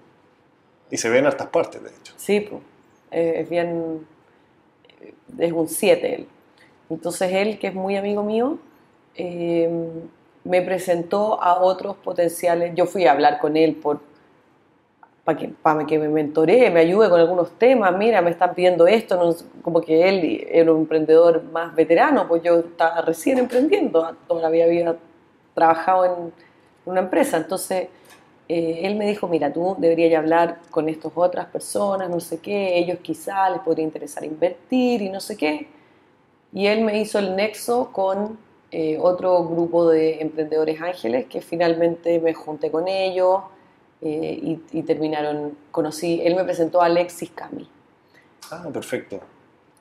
y 0.92 0.98
se 0.98 1.10
ve 1.10 1.18
en 1.20 1.26
hartas 1.26 1.48
partes, 1.48 1.82
de 1.84 1.90
hecho. 1.90 2.14
Sí, 2.16 2.42
pues, 2.42 2.62
eh, 3.12 3.42
es 3.42 3.50
bien, 3.50 4.06
es 5.38 5.52
un 5.52 5.68
7 5.68 6.16
él. 6.16 6.28
Entonces 6.90 7.32
él, 7.34 7.60
que 7.60 7.68
es 7.68 7.76
muy 7.76 7.96
amigo 7.96 8.24
mío, 8.24 8.58
eh, 9.16 9.70
me 10.44 10.62
presentó 10.62 11.42
a 11.42 11.62
otros 11.62 11.98
potenciales. 11.98 12.74
Yo 12.76 12.86
fui 12.86 13.06
a 13.06 13.12
hablar 13.12 13.40
con 13.40 13.58
él 13.58 13.76
por 13.76 14.00
para 15.24 15.38
que, 15.38 15.48
para 15.50 15.86
que 15.86 16.00
me 16.00 16.10
mentoree, 16.10 16.72
me 16.72 16.80
ayude 16.80 17.08
con 17.08 17.20
algunos 17.20 17.52
temas. 17.52 17.96
Mira, 17.96 18.20
me 18.22 18.32
están 18.32 18.56
pidiendo 18.56 18.88
esto, 18.88 19.36
como 19.62 19.82
que 19.82 20.10
él 20.10 20.48
era 20.50 20.72
un 20.74 20.80
emprendedor 20.80 21.44
más 21.52 21.76
veterano, 21.76 22.28
pues 22.28 22.42
yo 22.42 22.60
estaba 22.60 23.02
recién 23.02 23.38
emprendiendo, 23.38 24.16
toda 24.28 24.42
la 24.42 24.50
vida 24.50 24.64
había 24.64 24.96
trabajado 25.54 26.06
en 26.06 26.34
una 26.86 27.02
empresa. 27.02 27.38
Entonces 27.38 27.90
eh, 28.48 28.80
él 28.84 28.96
me 28.96 29.06
dijo, 29.06 29.28
mira, 29.28 29.54
tú 29.54 29.76
deberías 29.78 30.18
hablar 30.18 30.60
con 30.72 30.90
estas 30.90 31.12
otras 31.14 31.46
personas, 31.46 32.10
no 32.10 32.20
sé 32.20 32.40
qué, 32.40 32.80
ellos 32.80 32.98
quizá 33.00 33.50
les 33.52 33.60
podría 33.60 33.86
interesar 33.86 34.24
invertir 34.24 35.04
y 35.04 35.10
no 35.10 35.20
sé 35.20 35.38
qué. 35.38 35.79
Y 36.54 36.68
él 36.68 36.82
me 36.82 37.00
hizo 37.00 37.20
el 37.20 37.36
nexo 37.36 37.91
con 37.91 38.38
eh, 38.72 38.97
otro 39.00 39.45
grupo 39.45 39.89
de 39.89 40.22
emprendedores 40.22 40.82
ángeles 40.82 41.26
que 41.28 41.41
finalmente 41.41 42.20
me 42.20 42.34
junté 42.34 42.72
con 42.72 42.88
ellos 42.88 43.41
eh, 44.02 44.58
y, 44.72 44.84
terminaron, 44.84 45.58
conocí, 45.72 46.22
él 46.24 46.36
me 46.36 46.43
presentó 46.43 46.82
a 46.82 46.86
Alexis 46.86 47.32
Cami. 47.32 47.70
Ah, 48.52 48.68
perfecto. 48.72 49.20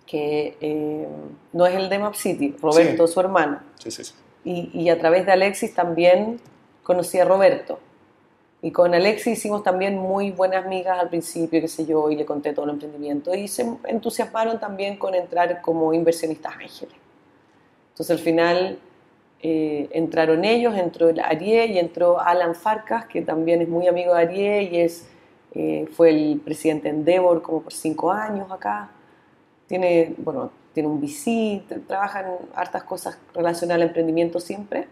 Que 0.06 1.06
no 1.52 1.66
es 1.66 1.74
el 1.74 1.88
de 1.88 1.98
Map 1.98 2.14
City, 2.14 2.56
Roberto, 2.60 3.06
su 3.06 3.20
hermano. 3.20 3.60
Sí, 3.78 3.90
sí, 3.90 4.04
sí. 4.04 4.14
Y, 4.44 4.70
y 4.72 4.88
a 4.88 4.98
través 4.98 5.26
de 5.26 5.32
Alexis 5.32 5.74
también 5.74 6.40
conocí 6.82 7.18
a 7.18 7.24
Roberto. 7.24 7.78
Y 8.60 8.72
con 8.72 8.92
Alexis 8.92 9.38
hicimos 9.38 9.62
también 9.62 9.96
muy 9.98 10.32
buenas 10.32 10.64
amigas 10.64 10.98
al 10.98 11.08
principio, 11.08 11.60
qué 11.60 11.68
sé 11.68 11.86
yo, 11.86 12.10
y 12.10 12.16
le 12.16 12.26
conté 12.26 12.52
todo 12.52 12.64
el 12.64 12.72
emprendimiento. 12.72 13.32
Y 13.32 13.46
se 13.46 13.64
entusiasmaron 13.84 14.58
también 14.58 14.96
con 14.96 15.14
entrar 15.14 15.60
como 15.62 15.94
inversionistas 15.94 16.54
ángeles. 16.54 16.94
Entonces 17.90 18.18
al 18.18 18.18
final 18.18 18.78
eh, 19.42 19.88
entraron 19.92 20.44
ellos, 20.44 20.74
entró 20.76 21.08
Arié 21.22 21.66
y 21.66 21.78
entró 21.78 22.20
Alan 22.20 22.56
Farcas, 22.56 23.06
que 23.06 23.22
también 23.22 23.62
es 23.62 23.68
muy 23.68 23.86
amigo 23.86 24.14
de 24.14 24.22
Arié 24.22 24.62
y 24.64 24.80
es, 24.80 25.08
eh, 25.54 25.86
fue 25.92 26.10
el 26.10 26.40
presidente 26.44 26.88
en 26.88 26.96
Endeavor 26.96 27.42
como 27.42 27.62
por 27.62 27.72
cinco 27.72 28.10
años 28.10 28.50
acá. 28.50 28.90
Tiene, 29.68 30.14
bueno, 30.18 30.50
tiene 30.72 30.88
un 30.88 31.00
VC, 31.00 31.62
trabaja 31.86 32.20
en 32.20 32.26
hartas 32.54 32.82
cosas 32.82 33.18
relacionadas 33.34 33.82
al 33.82 33.88
emprendimiento 33.88 34.40
siempre 34.40 34.88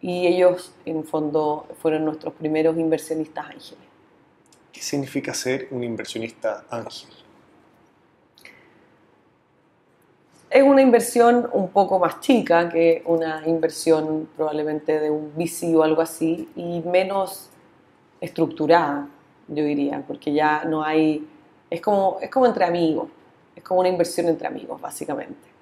y 0.00 0.26
ellos 0.26 0.72
en 0.84 1.04
fondo 1.04 1.66
fueron 1.80 2.04
nuestros 2.04 2.34
primeros 2.34 2.76
inversionistas 2.76 3.46
ángeles. 3.46 3.84
¿Qué 4.72 4.80
significa 4.80 5.32
ser 5.32 5.68
un 5.70 5.82
inversionista 5.82 6.64
ángel? 6.70 7.10
Es 10.50 10.62
una 10.62 10.80
inversión 10.80 11.48
un 11.52 11.68
poco 11.70 11.98
más 11.98 12.20
chica 12.20 12.68
que 12.68 13.02
una 13.06 13.42
inversión 13.46 14.28
probablemente 14.36 15.00
de 15.00 15.10
un 15.10 15.32
VC 15.34 15.74
o 15.74 15.82
algo 15.82 16.02
así 16.02 16.48
y 16.54 16.80
menos 16.80 17.50
estructurada, 18.20 19.08
yo 19.48 19.64
diría, 19.64 20.02
porque 20.06 20.32
ya 20.32 20.64
no 20.64 20.82
hay, 20.82 21.26
es 21.68 21.80
como, 21.80 22.18
es 22.20 22.30
como 22.30 22.46
entre 22.46 22.64
amigos, 22.64 23.08
es 23.54 23.62
como 23.62 23.80
una 23.80 23.88
inversión 23.88 24.28
entre 24.28 24.46
amigos, 24.46 24.80
básicamente 24.80 25.55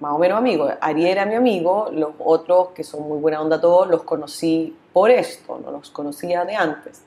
más 0.00 0.12
o 0.12 0.18
menos 0.18 0.38
amigos. 0.38 0.72
Ari 0.80 1.08
era 1.08 1.24
mi 1.26 1.34
amigo, 1.34 1.88
los 1.92 2.10
otros, 2.18 2.68
que 2.68 2.84
son 2.84 3.08
muy 3.08 3.18
buena 3.18 3.40
onda 3.40 3.60
todos, 3.60 3.88
los 3.88 4.02
conocí 4.02 4.76
por 4.92 5.10
esto, 5.10 5.60
no 5.64 5.70
los 5.70 5.90
conocía 5.90 6.44
de 6.44 6.56
antes. 6.56 7.02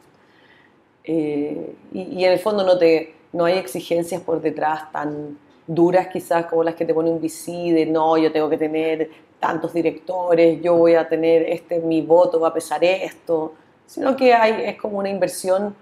Eh, 1.04 1.76
y, 1.94 2.26
en 2.26 2.32
el 2.34 2.40
fondo 2.40 2.64
no, 2.64 2.78
te, 2.78 3.16
no 3.32 3.46
hay 3.46 3.58
exigencias 3.58 4.22
por 4.22 4.42
detrás 4.42 4.92
tan 4.92 5.38
duras 5.66 6.08
quizás 6.08 6.46
como 6.48 6.64
las 6.64 6.76
que 6.76 6.86
te 6.86 6.94
pone 6.94 7.10
un 7.10 7.20
VC 7.22 7.74
de 7.74 7.86
no, 7.86 8.18
yo 8.18 8.32
tengo 8.32 8.50
que 8.50 8.58
tener 8.58 9.10
tantos 9.40 9.74
directores, 9.74 10.62
yo 10.62 10.76
voy 10.76 10.96
a 10.96 11.08
tener 11.08 11.44
este, 11.44 11.80
mi 11.80 12.02
voto 12.02 12.40
va 12.40 12.50
a 12.50 12.54
pesar 12.54 12.84
esto, 12.84 13.54
sino 13.86 14.16
que 14.16 14.34
hay, 14.34 14.70
es 14.70 14.78
como 14.78 14.98
una 14.98 15.10
inversión 15.10 15.76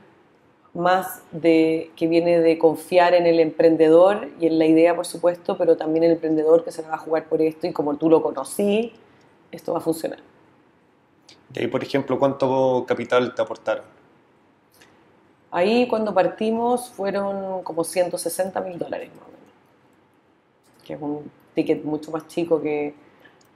más 0.75 1.21
de, 1.31 1.89
que 1.95 2.07
viene 2.07 2.39
de 2.41 2.59
confiar 2.59 3.13
en 3.13 3.25
el 3.25 3.39
emprendedor 3.39 4.29
y 4.39 4.47
en 4.47 4.59
la 4.59 4.65
idea, 4.65 4.95
por 4.95 5.05
supuesto, 5.05 5.57
pero 5.57 5.77
también 5.77 6.03
el 6.03 6.11
emprendedor 6.11 6.65
que 6.65 6.71
se 6.71 6.81
va 6.81 6.95
a 6.95 6.97
jugar 6.97 7.25
por 7.29 7.41
esto 7.41 7.65
y 7.65 7.71
como 7.71 7.95
tú 7.95 8.09
lo 8.09 8.21
conocí, 8.21 8.91
esto 9.51 9.71
va 9.71 9.79
a 9.79 9.81
funcionar. 9.81 10.19
Y 11.53 11.59
ahí, 11.59 11.67
por 11.67 11.81
ejemplo, 11.81 12.19
¿cuánto 12.19 12.83
capital 12.85 13.33
te 13.33 13.41
aportaron? 13.41 13.85
Ahí 15.49 15.87
cuando 15.87 16.13
partimos 16.13 16.89
fueron 16.89 17.63
como 17.63 17.85
160 17.85 18.59
mil 18.59 18.77
dólares 18.77 19.09
más 19.15 19.23
o 19.23 19.31
menos, 19.31 20.83
que 20.83 20.93
es 20.93 21.01
un 21.01 21.31
ticket 21.53 21.85
mucho 21.85 22.11
más 22.11 22.27
chico 22.27 22.61
que, 22.61 22.93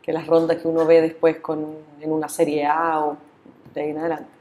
que 0.01 0.13
las 0.13 0.25
rondas 0.25 0.57
que 0.57 0.67
uno 0.69 0.85
ve 0.85 1.01
después 1.01 1.39
con, 1.39 1.75
en 1.99 2.13
una 2.13 2.29
serie 2.29 2.65
A 2.65 3.01
o 3.01 3.17
de 3.73 3.81
ahí 3.81 3.89
en 3.89 3.97
adelante. 3.97 4.38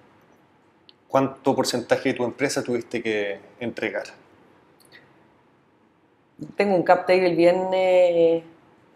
¿Cuánto 1.08 1.56
porcentaje 1.56 2.10
de 2.10 2.14
tu 2.14 2.24
empresa 2.24 2.62
tuviste 2.62 3.02
que 3.02 3.40
entregar? 3.58 4.04
Tengo 6.56 6.76
un 6.76 6.82
cap 6.82 7.06
table 7.06 7.34
bien 7.34 7.68
eh, 7.72 8.44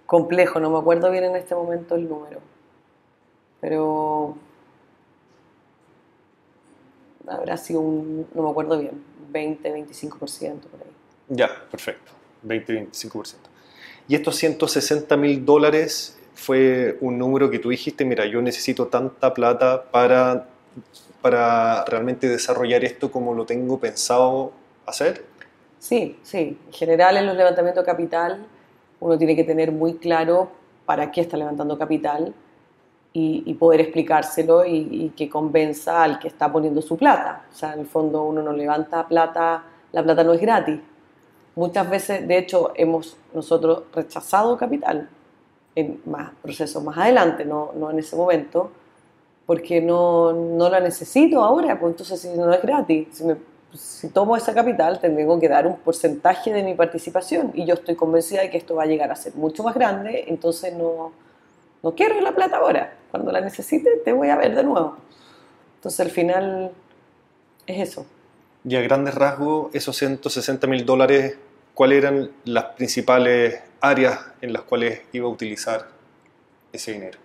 complejo, 0.07 0.61
no 0.61 0.71
me 0.71 0.79
acuerdo 0.79 1.11
bien 1.11 1.25
en 1.25 1.37
este 1.37 1.55
momento 1.55 1.97
el 1.97 2.09
número, 2.09 2.39
pero 3.61 4.37
habrá 7.27 7.57
sido 7.57 7.81
un, 7.81 8.29
no 8.35 8.43
me 8.45 8.51
acuerdo 8.51 8.79
bien, 8.79 9.03
20, 9.31 9.75
25% 9.75 10.21
por 10.21 10.81
ahí. 10.81 10.93
Ya, 11.29 11.49
perfecto, 11.71 12.13
20, 12.43 12.91
25%. 12.93 13.35
Y 14.07 14.15
estos 14.15 14.37
160 14.37 15.17
mil 15.17 15.45
dólares 15.45 16.19
fue 16.35 16.99
un 17.01 17.19
número 17.19 17.51
que 17.51 17.59
tú 17.59 17.71
dijiste, 17.71 18.05
mira, 18.05 18.27
yo 18.27 18.43
necesito 18.43 18.87
tanta 18.89 19.33
plata 19.33 19.91
para 19.91 20.49
para 21.21 21.85
realmente 21.85 22.29
desarrollar 22.29 22.85
esto 22.85 23.11
como 23.11 23.35
lo 23.35 23.47
tengo 23.47 23.79
pensado 23.79 24.53
hacer? 24.87 25.25
Sí, 25.79 26.19
sí. 26.23 26.59
En 26.67 26.73
general 26.73 27.17
en 27.17 27.27
los 27.27 27.37
levantamientos 27.37 27.85
de 27.85 27.91
capital 27.91 28.47
uno 29.01 29.19
tiene 29.19 29.35
que 29.35 29.45
tener 29.45 29.73
muy 29.73 29.95
claro 29.95 30.51
para 30.87 31.11
qué 31.11 31.21
está 31.21 31.37
levantando 31.37 31.77
capital 31.79 32.35
y, 33.15 33.55
poder 33.55 33.81
explicárselo 33.83 34.65
y, 34.65 35.13
que 35.17 35.29
convenza 35.29 36.03
al 36.03 36.19
que 36.19 36.29
está 36.29 36.51
poniendo 36.51 36.81
su 36.81 36.97
plata. 36.97 37.45
O 37.53 37.55
sea, 37.55 37.75
en 37.75 37.81
el 37.81 37.87
fondo 37.87 38.23
uno 38.23 38.43
no 38.43 38.53
levanta 38.53 39.07
plata, 39.07 39.65
la 39.93 40.03
plata 40.03 40.25
no 40.25 40.33
es 40.33 40.41
gratis. 40.41 40.81
Muchas 41.55 41.91
veces, 41.91 42.27
de 42.27 42.39
hecho, 42.39 42.73
hemos 42.75 43.17
nosotros 43.35 43.83
rechazado 43.93 44.57
capital 44.57 45.09
en 45.75 46.01
más 46.07 46.31
procesos 46.41 46.83
más 46.83 46.97
adelante, 46.97 47.45
no, 47.45 47.73
no 47.75 47.91
en 47.91 47.99
ese 47.99 48.17
momento, 48.17 48.71
porque 49.53 49.83
no, 49.83 50.33
no 50.33 50.71
la 50.71 50.81
necesito 50.81 51.45
ahora, 51.45 51.79
pues 51.79 51.91
entonces 51.91 52.23
si 52.23 52.29
no 52.31 52.51
es 52.55 52.63
gratis, 52.63 53.09
si, 53.11 53.25
si 53.77 54.09
tomo 54.09 54.35
esa 54.35 54.55
capital 54.55 54.99
tengo 54.99 55.39
que 55.39 55.47
dar 55.47 55.67
un 55.67 55.77
porcentaje 55.77 56.51
de 56.51 56.63
mi 56.63 56.73
participación 56.75 57.51
y 57.53 57.67
yo 57.67 57.75
estoy 57.75 57.95
convencida 57.95 58.41
de 58.41 58.49
que 58.49 58.57
esto 58.57 58.77
va 58.77 58.85
a 58.85 58.87
llegar 58.87 59.11
a 59.13 59.15
ser 59.15 59.35
mucho 59.35 59.63
más 59.63 59.75
grande, 59.75 60.25
entonces 60.29 60.75
no, 60.75 61.13
no 61.83 61.95
quiero 61.95 62.19
la 62.23 62.35
plata 62.35 62.57
ahora, 62.57 62.97
cuando 63.11 63.31
la 63.31 63.43
necesite 63.43 63.91
te 64.03 64.15
voy 64.15 64.31
a 64.31 64.37
ver 64.37 64.57
de 64.57 64.65
nuevo. 64.65 64.97
Entonces 65.75 66.01
al 66.01 66.11
final 66.11 66.71
es 67.67 67.91
eso. 67.91 68.07
Y 68.65 68.75
a 68.77 68.81
grandes 68.81 69.15
rasgos, 69.15 69.69
esos 69.75 69.95
160 69.99 70.67
mil 70.67 70.87
dólares, 70.87 71.37
¿cuáles 71.75 71.99
eran 71.99 72.31
las 72.47 72.65
principales 72.77 73.61
áreas 73.83 74.19
en 74.41 74.55
las 74.55 74.63
cuales 74.63 75.03
iba 75.13 75.27
a 75.27 75.31
utilizar 75.31 75.89
ese 76.73 76.93
dinero? 76.93 77.19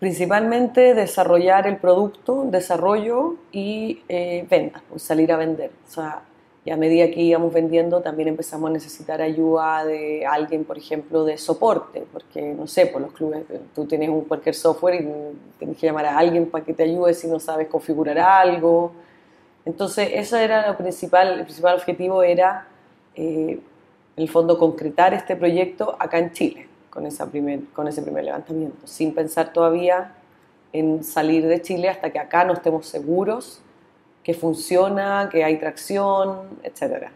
Principalmente 0.00 0.94
desarrollar 0.94 1.66
el 1.66 1.76
producto, 1.76 2.46
desarrollo 2.46 3.34
y 3.52 4.02
eh, 4.08 4.46
pues 4.88 5.02
salir 5.02 5.30
a 5.30 5.36
vender. 5.36 5.70
O 5.86 5.90
sea, 5.90 6.22
y 6.64 6.70
a 6.70 6.76
medida 6.78 7.10
que 7.10 7.20
íbamos 7.20 7.52
vendiendo 7.52 8.00
también 8.00 8.28
empezamos 8.28 8.70
a 8.70 8.72
necesitar 8.72 9.20
ayuda 9.20 9.84
de 9.84 10.24
alguien, 10.24 10.64
por 10.64 10.78
ejemplo, 10.78 11.26
de 11.26 11.36
soporte, 11.36 12.02
porque 12.14 12.40
no 12.40 12.66
sé, 12.66 12.86
por 12.86 13.02
los 13.02 13.12
clubes, 13.12 13.44
tú 13.74 13.84
tienes 13.84 14.08
un 14.08 14.22
cualquier 14.22 14.54
software 14.54 15.02
y 15.02 15.08
tienes 15.58 15.76
que 15.76 15.86
llamar 15.86 16.06
a 16.06 16.16
alguien 16.16 16.46
para 16.46 16.64
que 16.64 16.72
te 16.72 16.84
ayude 16.84 17.12
si 17.12 17.26
no 17.28 17.38
sabes 17.38 17.68
configurar 17.68 18.18
algo. 18.18 18.92
Entonces, 19.66 20.08
ese 20.14 20.42
era 20.42 20.66
lo 20.66 20.78
principal, 20.78 21.40
el 21.40 21.44
principal 21.44 21.76
objetivo 21.76 22.22
era, 22.22 22.66
eh, 23.14 23.60
en 24.16 24.22
el 24.22 24.30
fondo, 24.30 24.58
concretar 24.58 25.12
este 25.12 25.36
proyecto 25.36 25.94
acá 25.98 26.18
en 26.18 26.32
Chile 26.32 26.69
con, 26.90 27.06
esa 27.06 27.30
primer, 27.30 27.64
con 27.72 27.88
ese 27.88 28.02
primer 28.02 28.24
levantamiento, 28.24 28.86
sin 28.86 29.14
pensar 29.14 29.52
todavía 29.52 30.14
en 30.72 31.02
salir 31.02 31.46
de 31.46 31.62
Chile 31.62 31.88
hasta 31.88 32.10
que 32.10 32.18
acá 32.18 32.44
no 32.44 32.52
estemos 32.52 32.86
seguros 32.86 33.62
que 34.22 34.34
funciona, 34.34 35.28
que 35.32 35.44
hay 35.44 35.58
tracción, 35.58 36.60
etc. 36.62 37.08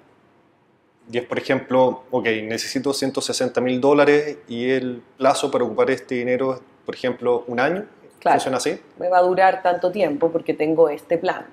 Y 1.11 1.18
es, 1.18 1.25
por 1.25 1.39
ejemplo, 1.39 2.05
ok, 2.11 2.25
necesito 2.45 2.93
160 2.93 3.61
mil 3.61 3.81
dólares 3.81 4.39
y 4.49 4.70
el 4.70 5.03
plazo 5.18 5.51
para 5.51 5.64
ocupar 5.64 5.91
este 5.91 6.14
dinero 6.14 6.55
es, 6.55 6.61
por 6.87 6.95
ejemplo, 6.95 7.45
un 7.47 7.61
año. 7.61 7.85
Claro, 8.20 8.37
¿Funciona 8.37 8.57
así? 8.57 8.81
Me 8.99 9.09
va 9.09 9.18
a 9.18 9.22
durar 9.22 9.62
tanto 9.62 9.93
tiempo 9.93 10.31
porque 10.31 10.55
tengo 10.55 10.89
este 10.89 11.18
plan. 11.18 11.47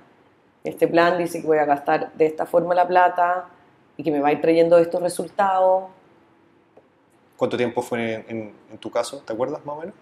Este 0.63 0.87
plan 0.87 1.17
dice 1.17 1.41
que 1.41 1.47
voy 1.47 1.57
a 1.57 1.65
gastar 1.65 2.13
de 2.13 2.27
esta 2.27 2.45
forma 2.45 2.73
la 2.73 2.87
plata 2.87 3.49
y 3.97 4.03
que 4.03 4.11
me 4.11 4.19
va 4.19 4.29
a 4.29 4.31
ir 4.31 4.41
trayendo 4.41 4.77
estos 4.77 5.01
resultados 5.01 5.85
¿Cuánto 7.41 7.57
tiempo 7.57 7.81
fue 7.81 8.23
en, 8.27 8.53
tu 8.79 8.91
caso? 8.91 9.23
¿Te 9.25 9.33
acuerdas 9.33 9.65
más 9.65 9.75
o 9.75 9.79
menos? 9.79 9.95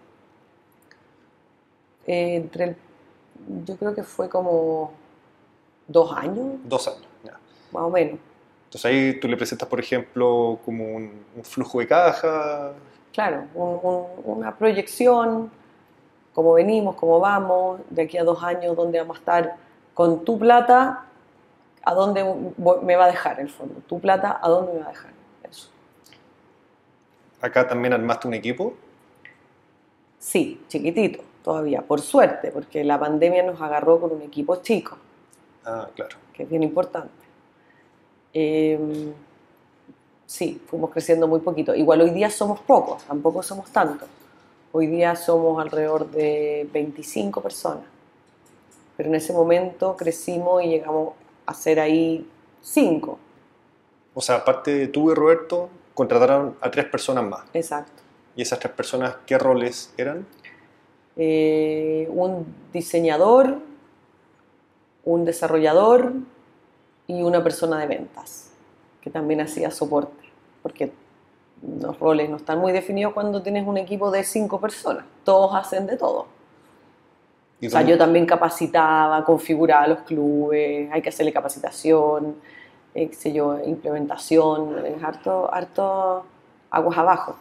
Eh, 2.06 2.36
entre 2.36 2.76
yo 3.64 3.78
creo 3.78 3.96
que 3.96 4.04
fue 4.04 4.28
como 4.28 4.92
dos 5.88 6.12
años. 6.18 6.58
Dos 6.66 6.90
años, 6.90 7.08
ya. 7.24 7.40
Más 7.72 7.84
o 7.84 7.90
menos. 7.90 8.20
Entonces 8.66 8.84
ahí 8.84 9.20
tú 9.22 9.30
le 9.30 9.38
presentas, 9.38 9.70
por 9.70 9.80
ejemplo, 9.80 10.60
como 10.66 10.84
un, 10.98 11.24
flujo 11.44 11.80
de 11.80 11.88
caja. 11.88 12.74
Claro, 13.14 13.46
una 13.56 14.58
proyección, 14.58 15.50
cómo 16.34 16.52
venimos, 16.52 16.98
cómo 16.98 17.22
vamos, 17.22 17.80
de 17.90 18.02
aquí 18.02 18.18
a 18.18 18.26
dos 18.26 18.44
años, 18.44 18.76
dónde 18.76 19.00
vamos 19.00 19.16
a 19.16 19.20
estar 19.22 19.56
con 19.94 20.26
tu 20.26 20.38
plata, 20.38 21.06
¿a 21.86 21.94
dónde 21.94 22.22
me 22.84 22.98
va 22.98 23.06
a 23.06 23.08
dejar 23.08 23.40
el 23.40 23.48
fondo? 23.48 23.76
Tu 23.88 23.98
plata, 24.02 24.42
¿a 24.44 24.50
dónde 24.50 24.74
me 24.74 24.80
va 24.80 24.88
a 24.88 24.90
dejar? 24.90 25.19
¿Acá 27.42 27.68
también 27.68 27.94
armaste 27.94 28.28
un 28.28 28.34
equipo? 28.34 28.74
Sí, 30.20 30.62
chiquitito 30.68 31.24
todavía, 31.44 31.82
por 31.82 32.02
suerte, 32.02 32.52
porque 32.52 32.84
la 32.84 33.00
pandemia 33.00 33.44
nos 33.44 33.62
agarró 33.62 34.00
con 34.00 34.12
un 34.12 34.22
equipo 34.22 34.58
chico. 34.58 34.98
Ah, 35.66 35.88
claro. 35.96 36.18
Que 36.34 36.44
es 36.44 36.50
bien 36.50 36.64
importante. 36.64 37.12
Em, 38.34 39.14
sí, 40.26 40.62
fuimos 40.68 40.92
creciendo 40.92 41.28
muy 41.28 41.40
poquito. 41.40 41.74
Igual 41.74 42.02
hoy 42.02 42.12
día 42.12 42.30
somos 42.30 42.60
pocos, 42.60 43.04
tampoco 43.04 43.42
somos 43.42 43.72
tantos. 43.72 44.08
Hoy 44.72 44.88
día 44.88 45.16
somos 45.16 45.60
alrededor 45.60 46.12
de 46.12 46.70
25 46.72 47.42
personas. 47.42 47.86
Pero 48.96 49.10
en 49.10 49.16
ese 49.16 49.34
momento 49.34 49.96
crecimos 49.98 50.64
y 50.64 50.68
llegamos 50.68 51.14
a 51.46 51.54
ser 51.54 51.80
ahí 51.80 52.30
5. 52.62 53.18
O 54.14 54.22
sea, 54.22 54.36
aparte 54.36 54.72
de 54.72 54.88
tú 54.88 55.12
y 55.12 55.16
Roberto, 55.16 55.70
contrataron 56.00 56.56
a 56.62 56.72
tres 56.72 56.86
personas 56.86 57.26
más. 57.26 57.41
Exacto. 57.54 58.02
¿Y 58.34 58.41
esas 58.41 58.58
tres 58.58 58.72
personas 58.72 59.18
qué 59.26 59.38
roles 59.38 59.93
eran? 59.97 60.26
Eh, 61.18 62.08
un 62.10 62.56
diseñador, 62.72 63.58
un 65.04 65.26
desarrollador 65.26 66.14
y 67.06 67.22
una 67.22 67.43
persona 67.43 67.78
de 67.80 67.88
ventas, 67.88 68.52
que 69.02 69.10
también 69.10 69.41
hacía 69.41 69.72
soporte, 69.72 70.24
porque 70.64 70.93
los 71.82 72.00
roles 72.00 72.30
no 72.30 72.38
están 72.38 72.60
muy 72.60 72.72
definidos 72.72 73.12
cuando 73.12 73.41
tienes 73.41 73.68
un 73.68 73.78
equipo 73.78 74.10
de 74.10 74.24
cinco 74.24 74.62
personas, 74.62 75.04
todos 75.26 75.54
hacen 75.54 75.86
de 75.86 75.97
todo. 75.97 76.28
O 77.62 77.70
sea, 77.70 77.82
yo 77.82 77.97
también 77.97 78.26
capacitaba, 78.26 79.26
configuraba 79.26 79.86
los 79.86 80.00
clubes, 80.04 80.89
hay 80.93 81.02
que 81.02 81.10
hacerle 81.10 81.34
capacitación, 81.34 82.38
eh, 82.94 83.10
qué 83.10 83.34
yo, 83.34 83.60
implementación, 83.60 84.86
es 84.86 85.04
harto, 85.04 85.54
harto 85.54 86.26
aguas 86.72 86.98
abajo. 86.98 87.36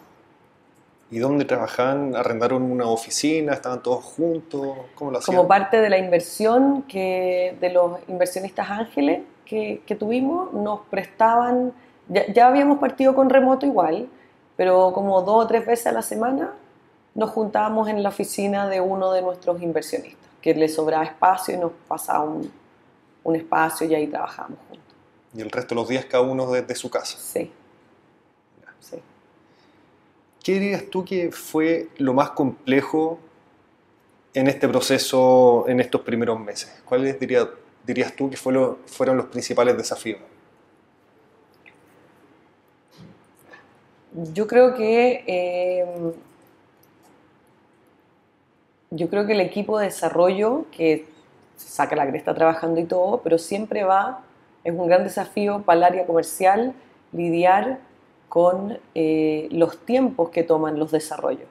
¿Y 1.10 1.18
dónde 1.18 1.44
trabajaban? 1.46 2.14
¿Arrendaron 2.14 2.62
una 2.62 2.86
oficina? 2.86 3.54
¿Estaban 3.54 3.82
todos 3.82 4.04
juntos? 4.04 4.76
¿Cómo 4.94 5.10
lo 5.10 5.18
hacían? 5.18 5.36
Como 5.36 5.48
parte 5.48 5.78
de 5.78 5.88
la 5.88 5.96
inversión 5.96 6.82
que 6.82 7.56
de 7.60 7.70
los 7.70 7.98
inversionistas 8.08 8.68
ángeles 8.68 9.22
que, 9.46 9.82
que 9.86 9.94
tuvimos, 9.94 10.52
nos 10.52 10.80
prestaban, 10.90 11.72
ya, 12.08 12.30
ya, 12.30 12.46
habíamos 12.48 12.78
partido 12.78 13.14
con 13.14 13.30
remoto 13.30 13.64
igual, 13.64 14.06
pero 14.56 14.92
como 14.92 15.22
dos 15.22 15.44
o 15.44 15.46
tres 15.46 15.64
veces 15.64 15.86
a 15.86 15.92
la 15.92 16.02
semana 16.02 16.52
nos 17.14 17.30
juntábamos 17.30 17.88
en 17.88 18.02
la 18.02 18.10
oficina 18.10 18.68
de 18.68 18.82
uno 18.82 19.10
de 19.12 19.22
nuestros 19.22 19.62
inversionistas, 19.62 20.30
que 20.42 20.54
le 20.54 20.68
sobraba 20.68 21.04
espacio 21.04 21.54
y 21.54 21.58
nos 21.58 21.72
pasaba 21.88 22.24
un, 22.24 22.50
un 23.24 23.36
espacio 23.36 23.86
y 23.86 23.94
ahí 23.94 24.06
trabajábamos 24.06 24.58
juntos. 24.68 24.87
¿Y 25.34 25.40
el 25.40 25.50
resto 25.50 25.74
de 25.74 25.80
los 25.80 25.88
días 25.88 26.04
cada 26.06 26.24
uno 26.24 26.50
desde 26.50 26.74
su 26.74 26.90
casa? 26.90 27.18
Sí. 27.18 27.50
sí. 28.80 28.96
¿Qué 30.42 30.52
dirías 30.54 30.84
tú 30.90 31.04
que 31.04 31.30
fue 31.30 31.88
lo 31.98 32.14
más 32.14 32.30
complejo 32.30 33.18
en 34.32 34.46
este 34.48 34.68
proceso, 34.68 35.66
en 35.68 35.80
estos 35.80 36.00
primeros 36.00 36.40
meses? 36.40 36.82
¿Cuáles 36.84 37.18
diría, 37.20 37.48
dirías 37.86 38.14
tú 38.14 38.30
que 38.30 38.36
fue 38.36 38.54
fueron 38.86 39.16
los 39.16 39.26
principales 39.26 39.76
desafíos? 39.76 40.20
Yo 44.32 44.46
creo 44.46 44.74
que 44.74 45.22
eh, 45.26 46.12
yo 48.90 49.08
creo 49.08 49.26
que 49.26 49.32
el 49.32 49.40
equipo 49.40 49.78
de 49.78 49.86
desarrollo 49.86 50.64
que 50.72 51.06
saca 51.56 51.94
la 51.94 52.08
cresta 52.08 52.34
trabajando 52.34 52.80
y 52.80 52.84
todo, 52.84 53.20
pero 53.22 53.38
siempre 53.38 53.84
va, 53.84 54.24
es 54.68 54.74
un 54.74 54.86
gran 54.86 55.04
desafío 55.04 55.62
para 55.62 55.78
el 55.78 55.84
área 55.84 56.06
comercial 56.06 56.74
lidiar 57.12 57.78
con 58.28 58.78
eh, 58.94 59.48
los 59.50 59.78
tiempos 59.84 60.30
que 60.30 60.42
toman 60.42 60.78
los 60.78 60.92
desarrollos. 60.92 61.48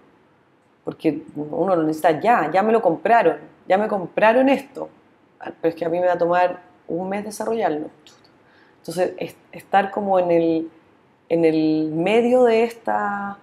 Porque 0.83 1.23
uno 1.35 1.75
lo 1.75 1.83
necesita 1.83 2.19
ya, 2.19 2.49
ya 2.51 2.63
me 2.63 2.71
lo 2.71 2.81
compraron, 2.81 3.37
ya 3.67 3.77
me 3.77 3.87
compraron 3.87 4.47
esto, 4.47 4.89
pero 5.39 5.69
es 5.69 5.75
que 5.75 5.85
a 5.85 5.89
mí 5.89 5.99
me 5.99 6.07
va 6.07 6.13
a 6.13 6.17
tomar 6.17 6.61
un 6.87 7.09
mes 7.09 7.25
desarrollarlo. 7.25 7.87
Entonces, 8.77 9.35
estar 9.51 9.91
como 9.91 10.17
en 10.19 10.31
el, 10.31 10.71
en 11.27 11.43
el 11.43 11.91
medio 11.93 12.43
de 12.45 12.63
esta, 12.63 13.37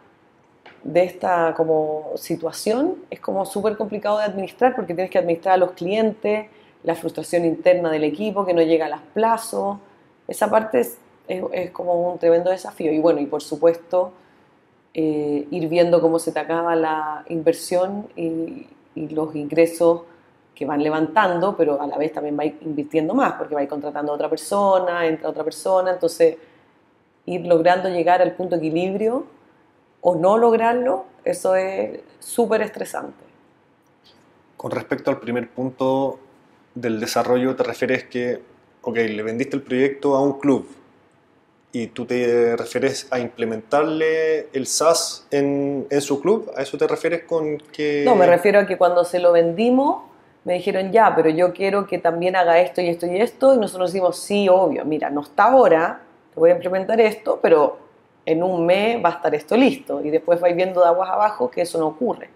de 0.83 1.05
esta 1.05 1.53
como 1.55 2.13
situación 2.17 2.97
es 3.11 3.21
como 3.21 3.45
súper 3.45 3.77
complicado 3.77 4.19
de 4.19 4.25
administrar 4.25 4.75
porque 4.75 4.95
tienes 4.95 5.11
que 5.11 5.19
administrar 5.19 5.55
a 5.55 5.59
los 5.59 5.73
clientes, 5.73 6.47
la 6.85 6.95
frustración 6.95 7.45
interna 7.45 7.91
del 7.91 8.05
equipo 8.05 8.45
que 8.45 8.55
no 8.55 8.63
llega 8.63 8.87
a 8.87 8.91
los 8.91 9.01
plazos. 9.13 9.79
Esa 10.29 10.49
parte 10.49 10.81
es, 10.81 10.99
es, 11.27 11.71
como 11.71 12.13
un 12.13 12.19
tremendo 12.19 12.51
desafío. 12.51 12.93
Y 12.93 12.99
bueno, 12.99 13.21
y 13.21 13.27
por 13.27 13.43
supuesto, 13.43 14.13
eh, 14.93 15.49
ir 15.51 15.69
viendo 15.69 16.01
cómo 16.01 16.19
se 16.19 16.31
te 16.31 16.39
acaba 16.39 16.77
la 16.77 17.25
inversión 17.29 18.09
y, 18.17 18.69
los 18.97 19.35
ingresos 19.35 20.03
que 20.55 20.65
van 20.67 20.81
levantando, 20.81 21.57
pero 21.57 21.83
a 21.83 21.87
la 21.89 21.99
vez 21.99 22.13
también 22.13 22.39
va 22.39 22.45
invirtiendo 22.45 23.13
más, 23.13 23.33
porque 23.33 23.57
va 23.57 23.67
contratando 23.67 24.13
a 24.13 24.15
otra 24.15 24.31
persona, 24.31 25.05
entra 25.05 25.29
otra 25.29 25.43
persona, 25.43 25.91
entonces 25.91 26.37
ir 27.27 27.45
logrando 27.45 27.89
llegar 27.89 28.23
al 28.23 28.37
punto 28.37 28.55
de 28.57 28.65
equilibrio 28.65 29.27
o 30.01 30.15
no 30.15 30.39
lograrlo, 30.39 31.07
eso 31.25 31.57
es 31.57 31.99
súper 32.21 32.63
estresante. 32.63 33.25
Con 34.57 34.71
respecto 34.71 35.11
al 35.11 35.19
primer 35.19 35.51
punto 35.51 36.21
del 36.75 37.01
desarrollo, 37.01 37.55
te 37.57 37.63
refieres 37.63 38.05
que, 38.05 38.41
ok, 38.83 38.97
le 38.97 39.23
vendiste 39.23 39.57
el 39.57 39.63
proyecto 39.63 40.15
a 40.15 40.23
un 40.23 40.39
club, 40.39 40.67
y 41.73 41.89
tú 41.89 42.07
te 42.07 42.57
refieres 42.57 43.09
a 43.11 43.19
implementarle 43.19 44.49
el 44.53 44.67
SaaS 44.67 45.27
en, 45.33 45.87
en, 45.91 46.01
su 46.01 46.21
club, 46.21 46.53
¿a 46.57 46.63
eso 46.63 46.79
te 46.79 46.87
refieres 46.87 47.25
con 47.25 47.59
que...? 47.59 48.05
No, 48.05 48.15
me 48.15 48.27
refiero 48.27 48.61
a 48.61 48.67
que 48.67 48.79
cuando 48.79 49.05
se 49.05 49.19
lo 49.19 49.33
vendimos 49.33 50.03
me 50.45 50.55
dijeron 50.55 50.93
ya, 50.93 51.13
pero 51.17 51.31
yo 51.31 51.53
quiero 51.53 51.87
que 51.87 51.99
también 51.99 52.37
haga 52.37 52.61
esto 52.61 52.81
y 52.81 52.89
esto 52.89 53.07
y 53.07 53.17
esto, 53.17 53.55
y 53.55 53.59
nosotros 53.59 53.93
decimos 53.93 54.19
sí, 54.19 54.49
obvio, 54.49 54.85
mira, 54.85 55.11
no 55.11 55.23
está 55.23 55.45
ahora, 55.45 56.03
te 56.33 56.39
voy 56.39 56.51
a 56.51 56.55
implementar 56.55 57.01
esto, 57.01 57.41
pero 57.43 57.79
en 58.27 58.43
un 58.43 58.65
mes 58.65 59.03
va 59.05 59.09
a 59.09 59.13
estar 59.13 59.35
esto 59.35 59.57
listo, 59.57 60.01
y 60.05 60.11
después 60.11 60.41
vais 60.41 60.55
viendo 60.55 60.81
de 60.81 60.87
aguas 60.87 61.11
abajo 61.11 61.51
que 61.51 61.63
eso 61.63 61.79
no 61.79 61.89
ocurre, 61.89 62.29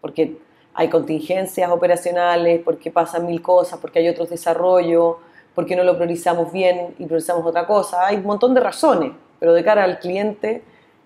porque 0.00 0.36
hay 0.74 0.88
contingencias 0.88 1.70
operacionales, 1.70 2.60
porque 2.64 2.90
pasan 2.90 3.26
mil 3.26 3.40
cosas, 3.40 3.78
porque 3.78 4.00
hay 4.00 4.08
otros 4.08 4.28
desarrollos, 4.28 5.16
¿Por 5.54 5.66
qué 5.66 5.76
no 5.76 5.84
lo 5.84 5.94
priorizamos 5.94 6.52
bien 6.52 6.94
y 6.98 7.04
priorizamos 7.04 7.46
otra 7.46 7.66
cosa? 7.66 8.06
Hay 8.06 8.16
un 8.16 8.24
montón 8.24 8.54
de 8.54 8.60
razones, 8.60 9.12
pero 9.38 9.52
de 9.52 9.62
cara 9.62 9.84
al 9.84 10.00
cliente, 10.00 10.62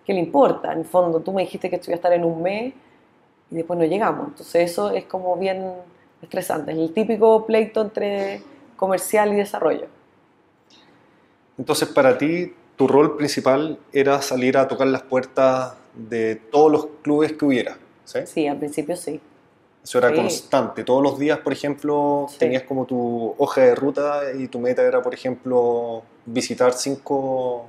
¿qué 0.06 0.14
le 0.14 0.20
importa? 0.20 0.72
En 0.72 0.80
el 0.80 0.84
fondo, 0.86 1.20
tú 1.20 1.32
me 1.32 1.42
dijiste 1.42 1.68
que 1.68 1.76
esto 1.76 1.90
iba 1.90 1.96
a 1.96 1.96
estar 1.96 2.12
en 2.14 2.24
un 2.24 2.42
mes 2.42 2.72
y 3.50 3.54
después 3.54 3.78
no 3.78 3.84
llegamos. 3.84 4.28
Entonces 4.28 4.70
eso 4.70 4.90
es 4.90 5.04
como 5.04 5.36
bien 5.36 5.74
estresante. 6.22 6.72
Es 6.72 6.78
el 6.78 6.94
típico 6.94 7.44
pleito 7.44 7.82
entre 7.82 8.42
comercial 8.76 9.34
y 9.34 9.36
desarrollo. 9.36 9.86
Entonces 11.58 11.88
para 11.88 12.16
ti, 12.16 12.54
tu 12.76 12.88
rol 12.88 13.18
principal 13.18 13.78
era 13.92 14.22
salir 14.22 14.56
a 14.56 14.66
tocar 14.66 14.86
las 14.86 15.02
puertas 15.02 15.74
de 15.94 16.36
todos 16.36 16.72
los 16.72 16.86
clubes 17.02 17.34
que 17.34 17.44
hubiera. 17.44 17.76
Sí, 18.04 18.20
sí 18.24 18.46
al 18.46 18.56
principio 18.56 18.96
sí. 18.96 19.20
Eso 19.82 19.98
era 19.98 20.14
constante. 20.14 20.84
Todos 20.84 21.02
los 21.02 21.18
días, 21.18 21.38
por 21.38 21.52
ejemplo, 21.52 22.26
tenías 22.38 22.64
como 22.64 22.84
tu 22.84 23.34
hoja 23.38 23.62
de 23.62 23.74
ruta 23.74 24.22
y 24.36 24.48
tu 24.48 24.58
meta 24.58 24.82
era, 24.82 25.00
por 25.02 25.14
ejemplo, 25.14 26.02
visitar 26.26 26.72
cinco... 26.74 27.66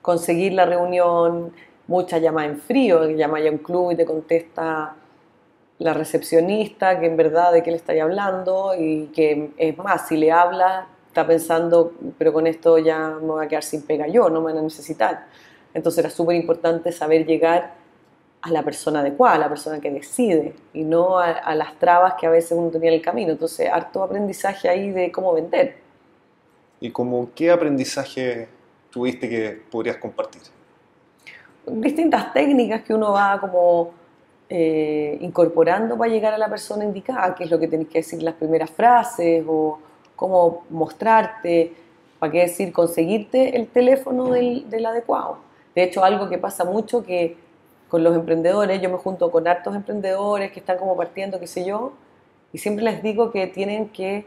Conseguir 0.00 0.52
la 0.52 0.66
reunión, 0.66 1.52
muchas 1.86 2.20
llamadas 2.20 2.50
en 2.52 2.60
frío, 2.60 3.10
llama 3.10 3.38
a 3.38 3.50
un 3.50 3.58
club 3.58 3.92
y 3.92 3.96
te 3.96 4.04
contesta 4.04 4.94
la 5.78 5.94
recepcionista, 5.94 7.00
que 7.00 7.06
en 7.06 7.16
verdad 7.16 7.52
de 7.52 7.62
qué 7.62 7.70
le 7.70 7.76
estáis 7.76 8.00
hablando 8.00 8.74
y 8.78 9.06
que 9.06 9.50
es 9.56 9.76
más, 9.78 10.06
si 10.08 10.16
le 10.16 10.30
habla, 10.30 10.86
está 11.08 11.26
pensando, 11.26 11.92
pero 12.18 12.32
con 12.32 12.46
esto 12.46 12.78
ya 12.78 13.16
me 13.20 13.26
voy 13.26 13.44
a 13.44 13.48
quedar 13.48 13.62
sin 13.62 13.82
pega 13.82 14.06
yo, 14.06 14.30
no 14.30 14.40
me 14.40 14.52
van 14.52 14.58
a 14.58 14.62
necesitar. 14.62 15.26
Entonces 15.74 16.04
era 16.04 16.10
súper 16.10 16.36
importante 16.36 16.92
saber 16.92 17.26
llegar 17.26 17.74
a 18.42 18.50
la 18.50 18.62
persona 18.62 19.00
adecuada, 19.00 19.36
a 19.36 19.38
la 19.38 19.48
persona 19.48 19.80
que 19.80 19.90
decide 19.90 20.54
y 20.74 20.82
no 20.82 21.18
a, 21.18 21.54
las 21.54 21.78
trabas 21.78 22.14
que 22.14 22.26
a 22.26 22.30
veces 22.30 22.52
uno 22.52 22.70
tenía 22.70 22.88
en 22.90 22.96
el 22.96 23.02
camino. 23.02 23.30
Entonces, 23.30 23.68
harto 23.70 24.02
aprendizaje 24.02 24.68
ahí 24.68 24.90
de 24.90 25.12
cómo 25.12 25.32
vender. 25.32 25.76
¿Y 26.80 26.90
como 26.90 27.30
qué 27.34 27.52
aprendizaje 27.52 28.48
tuviste 28.90 29.28
que 29.28 29.62
podrías 29.70 29.96
compartir? 29.96 30.42
Distintas 31.66 32.32
técnicas 32.32 32.82
que 32.82 32.92
uno 32.92 33.12
va 33.12 33.38
como 33.40 33.92
eh, 34.48 35.18
incorporando 35.20 35.96
para 35.96 36.10
llegar 36.10 36.34
a 36.34 36.38
la 36.38 36.48
persona 36.48 36.84
indicada, 36.84 37.36
qué 37.36 37.44
es 37.44 37.50
lo 37.50 37.60
que 37.60 37.68
tenés 37.68 37.86
que 37.86 38.00
decir 38.00 38.20
las 38.24 38.34
primeras 38.34 38.70
frases 38.70 39.44
o 39.46 39.78
cómo 40.16 40.64
mostrarte, 40.68 41.74
para 42.18 42.32
qué 42.32 42.40
decir, 42.40 42.72
conseguirte 42.72 43.56
el 43.56 43.68
teléfono 43.68 44.30
del, 44.32 44.68
del 44.68 44.84
adecuado. 44.84 45.38
De 45.76 45.84
hecho, 45.84 46.02
algo 46.02 46.28
que 46.28 46.38
pasa 46.38 46.64
mucho 46.64 47.04
que 47.04 47.36
con 47.92 48.02
los 48.02 48.16
emprendedores, 48.16 48.80
yo 48.80 48.88
me 48.88 48.96
junto 48.96 49.30
con 49.30 49.46
hartos 49.46 49.76
emprendedores 49.76 50.50
que 50.50 50.60
están 50.60 50.78
como 50.78 50.96
partiendo, 50.96 51.38
qué 51.38 51.46
sé 51.46 51.62
yo, 51.62 51.92
y 52.50 52.56
siempre 52.56 52.82
les 52.86 53.02
digo 53.02 53.30
que 53.30 53.46
tienen 53.48 53.90
que 53.90 54.24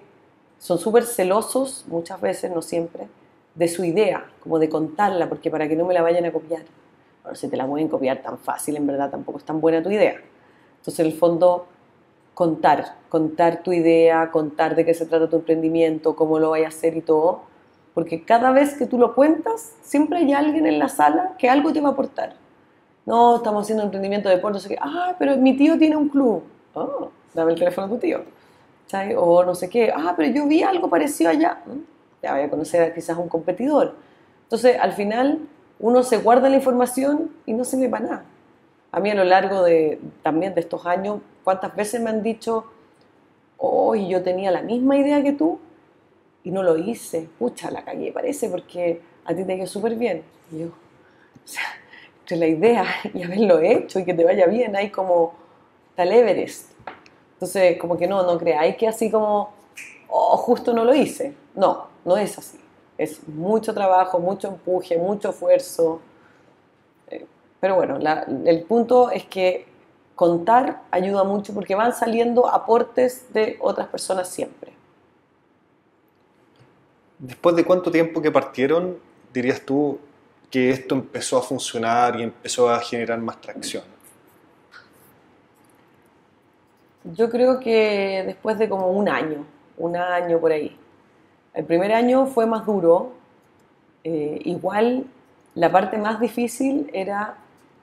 son 0.59 0.77
súper 0.77 1.03
celosos, 1.03 1.83
muchas 1.87 2.21
veces, 2.21 2.51
no 2.51 2.61
siempre, 2.61 3.07
de 3.55 3.67
su 3.67 3.83
idea, 3.83 4.27
como 4.41 4.59
de 4.59 4.69
contarla, 4.69 5.27
porque 5.27 5.49
para 5.49 5.67
que 5.67 5.75
no 5.75 5.83
me 5.83 5.95
la 5.95 6.03
vayan 6.03 6.25
a 6.25 6.31
copiar. 6.31 6.61
Ahora, 7.23 7.35
si 7.35 7.47
te 7.47 7.57
la 7.57 7.65
pueden 7.65 7.87
copiar 7.87 8.21
tan 8.21 8.37
fácil, 8.37 8.75
en 8.75 8.85
verdad 8.85 9.09
tampoco 9.09 9.39
es 9.39 9.43
tan 9.43 9.59
buena 9.59 9.81
tu 9.81 9.89
idea. 9.89 10.21
Entonces, 10.77 10.99
en 10.99 11.07
el 11.07 11.13
fondo, 11.13 11.65
contar, 12.35 12.97
contar 13.09 13.63
tu 13.63 13.73
idea, 13.73 14.29
contar 14.29 14.75
de 14.75 14.85
qué 14.85 14.93
se 14.93 15.07
trata 15.07 15.27
tu 15.27 15.37
emprendimiento, 15.37 16.15
cómo 16.15 16.37
lo 16.37 16.51
vayas 16.51 16.75
a 16.75 16.77
hacer 16.77 16.97
y 16.97 17.01
todo, 17.01 17.41
porque 17.95 18.25
cada 18.25 18.51
vez 18.51 18.75
que 18.75 18.85
tú 18.85 18.99
lo 18.99 19.15
cuentas, 19.15 19.73
siempre 19.81 20.19
hay 20.19 20.33
alguien 20.33 20.67
en 20.67 20.77
la 20.77 20.87
sala 20.87 21.33
que 21.39 21.49
algo 21.49 21.73
te 21.73 21.81
va 21.81 21.89
a 21.89 21.93
aportar. 21.93 22.44
No, 23.05 23.37
estamos 23.37 23.63
haciendo 23.63 23.83
un 23.83 23.87
emprendimiento 23.87 24.29
de 24.29 24.35
deporte, 24.35 24.59
no 24.59 24.67
qué, 24.67 24.77
ah, 24.81 25.15
pero 25.19 25.37
mi 25.37 25.55
tío 25.55 25.77
tiene 25.77 25.95
un 25.95 26.09
club. 26.09 26.43
Oh, 26.73 27.11
dame 27.33 27.53
el 27.53 27.59
teléfono 27.59 27.87
a 27.87 27.89
tu 27.89 27.97
tío. 27.97 28.23
O 29.17 29.43
no 29.43 29.53
sé 29.55 29.69
qué, 29.69 29.91
ah, 29.95 30.13
pero 30.15 30.31
yo 30.31 30.47
vi 30.47 30.63
algo 30.63 30.89
parecido 30.89 31.29
allá. 31.29 31.61
Mm, 31.65 31.79
ya 32.23 32.33
voy 32.33 32.41
a 32.41 32.49
conocer 32.49 32.93
quizás 32.93 33.17
un 33.17 33.27
competidor. 33.27 33.95
Entonces, 34.43 34.77
al 34.79 34.93
final, 34.93 35.39
uno 35.79 36.03
se 36.03 36.17
guarda 36.17 36.49
la 36.49 36.55
información 36.55 37.31
y 37.45 37.53
no 37.53 37.63
se 37.63 37.77
ve 37.77 37.89
para 37.89 38.05
nada. 38.05 38.25
A 38.91 38.99
mí 38.99 39.09
a 39.09 39.15
lo 39.15 39.23
largo 39.23 39.63
de, 39.63 39.99
también 40.23 40.55
de 40.55 40.61
estos 40.61 40.85
años, 40.85 41.19
¿cuántas 41.43 41.75
veces 41.75 42.01
me 42.01 42.09
han 42.09 42.23
dicho, 42.23 42.65
oh, 43.57 43.93
yo 43.95 44.23
tenía 44.23 44.51
la 44.51 44.61
misma 44.61 44.97
idea 44.97 45.21
que 45.21 45.33
tú 45.33 45.59
y 46.43 46.51
no 46.51 46.63
lo 46.63 46.77
hice? 46.77 47.27
Pucha, 47.37 47.69
la 47.69 47.83
cagué, 47.83 48.11
parece, 48.11 48.49
porque 48.49 49.01
a 49.25 49.35
ti 49.35 49.43
te 49.43 49.55
ido 49.55 49.67
súper 49.67 49.95
bien. 49.95 50.23
Y 50.51 50.59
yo, 50.59 50.67
o 50.67 51.47
sea, 51.47 51.63
entre 52.25 52.37
la 52.37 52.47
idea 52.47 52.85
y 53.13 53.21
haberlo 53.21 53.59
hecho 53.59 53.99
y 53.99 54.05
que 54.05 54.15
te 54.15 54.23
vaya 54.23 54.47
bien, 54.47 54.75
hay 54.75 54.89
como 54.89 55.35
tal 55.95 56.11
Everest. 56.11 56.71
Entonces, 57.33 57.77
como 57.77 57.97
que 57.97 58.07
no, 58.07 58.23
no 58.23 58.37
creáis 58.39 58.75
que 58.77 58.87
así 58.87 59.11
como, 59.11 59.53
oh, 60.09 60.35
justo 60.37 60.73
no 60.73 60.83
lo 60.83 60.95
hice. 60.95 61.35
No, 61.53 61.87
no 62.03 62.17
es 62.17 62.37
así. 62.37 62.59
Es 62.97 63.27
mucho 63.27 63.73
trabajo, 63.73 64.19
mucho 64.19 64.47
empuje, 64.47 64.97
mucho 64.97 65.29
esfuerzo. 65.29 66.01
Eh, 67.09 67.25
pero 67.59 67.75
bueno, 67.75 67.99
el 68.45 68.63
punto 68.63 69.11
es 69.11 69.25
que 69.25 69.67
contar 70.15 70.81
ayuda 70.91 71.23
mucho 71.25 71.53
porque 71.53 71.75
van 71.75 71.93
saliendo 71.93 72.47
aportes 72.47 73.31
de 73.33 73.57
otras 73.59 73.87
personas 73.87 74.29
siempre. 74.29 74.73
Después 77.19 77.55
de 77.55 77.65
cuánto 77.65 77.91
tiempo 77.91 78.21
que 78.21 78.31
partieron, 78.31 78.97
dirías 79.33 79.61
tú 79.61 79.99
que 80.55 80.69
esto 80.69 80.95
empezó 80.95 81.37
a 81.37 81.41
funcionar 81.41 82.17
y 82.17 82.23
empezó 82.23 82.69
a 82.69 82.79
generar 82.79 83.19
más 83.19 83.41
tracción? 83.41 83.83
Yo 87.03 87.29
creo 87.29 87.59
que 87.59 88.23
después 88.25 88.57
de 88.57 88.69
como 88.69 88.89
un 88.89 89.09
año, 89.09 89.45
un 89.77 89.97
año 89.97 90.39
por 90.39 90.53
ahí. 90.53 90.73
El 91.53 91.65
primer 91.65 91.91
año 91.91 92.25
fue 92.27 92.45
más 92.45 92.65
duro. 92.65 93.11
Eh, 94.05 94.39
igual 94.45 95.03
la 95.55 95.73
parte 95.73 95.97
más 95.97 96.21
difícil 96.21 96.89
era 96.93 97.35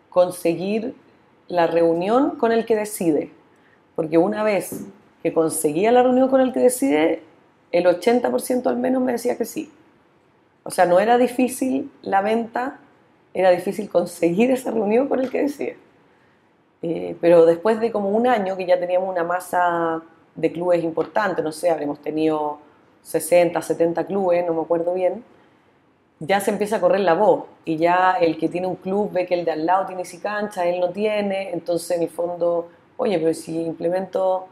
conseguir 0.09 0.95
la 1.49 1.67
reunión 1.67 2.37
con 2.39 2.53
el 2.53 2.65
que 2.65 2.75
decide. 2.75 3.33
Porque 3.95 4.17
una 4.17 4.43
vez 4.45 4.87
que 5.23 5.35
conseguía 5.35 5.93
la 5.93 6.03
reunión 6.03 6.31
con 6.31 6.41
el 6.41 6.55
que 6.55 6.61
decide, 6.61 7.23
el 7.71 7.85
80% 7.85 8.67
al 8.67 8.79
menos 8.79 9.03
me 9.03 9.13
decía 9.13 9.37
que 9.37 9.45
sí. 9.45 9.71
O 10.65 10.71
sea, 10.71 10.87
no 10.87 11.01
era 11.01 11.19
difícil 11.19 11.91
la 12.03 12.23
venta, 12.23 12.79
era 13.35 13.51
difícil 13.51 13.89
conseguir 13.89 14.51
esa 14.51 14.71
reunión 14.71 15.09
con 15.09 15.21
el 15.21 15.31
que 15.31 15.43
decide. 15.43 15.77
Eh, 16.83 17.17
pero 17.21 17.47
después 17.47 17.81
de 17.81 17.93
como 17.93 18.11
un 18.11 18.27
año 18.27 18.57
que 18.57 18.67
ya 18.67 18.79
teníamos 18.79 19.09
una 19.09 19.25
masa 19.25 20.03
de 20.35 20.53
clubes 20.53 20.83
importante, 20.83 21.43
no 21.43 21.53
sé, 21.53 21.71
habremos 21.71 22.01
tenido 22.01 22.59
60, 23.03 23.61
70 23.61 24.07
clubes, 24.07 24.45
no 24.47 24.55
me 24.55 24.63
acuerdo 24.63 24.95
bien, 24.95 25.25
ya 26.19 26.41
se 26.41 26.51
empieza 26.51 26.77
a 26.77 26.81
correr 26.81 27.01
la 27.01 27.15
voz 27.15 27.45
y 27.65 27.77
ya 27.77 28.13
el 28.21 28.39
que 28.39 28.49
tiene 28.49 28.67
un 28.67 28.77
club 28.77 29.11
ve 29.13 29.27
que 29.27 29.35
el 29.35 29.45
de 29.45 29.53
al 29.53 29.67
lado 29.67 29.87
tiene 29.87 30.05
cancha, 30.23 30.67
él 30.67 30.81
no 30.81 30.91
tiene, 30.91 31.53
entonces 31.53 31.97
en 31.97 32.05
el 32.05 32.11
fondo, 32.11 32.69
oye, 32.97 33.19
pero 33.19 33.35
si 33.35 33.61
implemento 33.61 34.47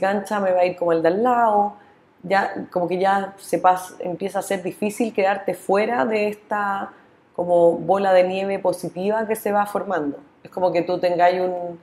cancha 0.00 0.40
me 0.40 0.52
va 0.52 0.60
a 0.60 0.64
ir 0.64 0.76
como 0.76 0.92
el 0.92 1.02
de 1.02 1.08
al 1.08 1.22
lado, 1.22 1.74
ya 2.22 2.66
como 2.70 2.88
que 2.88 2.98
ya 2.98 3.34
se 3.38 3.58
pasa, 3.58 3.94
empieza 4.00 4.40
a 4.40 4.42
ser 4.42 4.62
difícil 4.62 5.12
quedarte 5.12 5.54
fuera 5.54 6.04
de 6.04 6.28
esta 6.28 6.92
como 7.34 7.78
bola 7.78 8.12
de 8.12 8.24
nieve 8.24 8.58
positiva 8.58 9.26
que 9.26 9.36
se 9.36 9.52
va 9.52 9.64
formando. 9.66 10.18
Es 10.42 10.50
como 10.50 10.72
que 10.72 10.82
tú 10.82 10.98
tengáis 10.98 11.40
un 11.40 11.78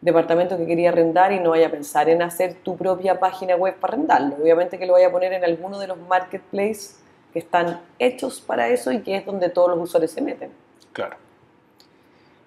departamento 0.00 0.56
que 0.56 0.66
quería 0.66 0.90
arrendar 0.90 1.32
y 1.32 1.40
no 1.40 1.50
vaya 1.50 1.66
a 1.66 1.70
pensar 1.70 2.08
en 2.08 2.22
hacer 2.22 2.54
tu 2.62 2.76
propia 2.76 3.18
página 3.18 3.56
web 3.56 3.74
para 3.74 3.94
arrendarlo. 3.94 4.36
Obviamente 4.40 4.78
que 4.78 4.86
lo 4.86 4.92
vaya 4.94 5.08
a 5.08 5.10
poner 5.10 5.32
en 5.32 5.44
alguno 5.44 5.78
de 5.78 5.88
los 5.88 5.98
marketplaces 5.98 7.00
que 7.32 7.38
están 7.38 7.80
hechos 7.98 8.40
para 8.40 8.68
eso 8.68 8.92
y 8.92 9.00
que 9.00 9.16
es 9.16 9.26
donde 9.26 9.48
todos 9.48 9.70
los 9.70 9.80
usuarios 9.80 10.10
se 10.12 10.20
meten. 10.20 10.50
Claro. 10.92 11.16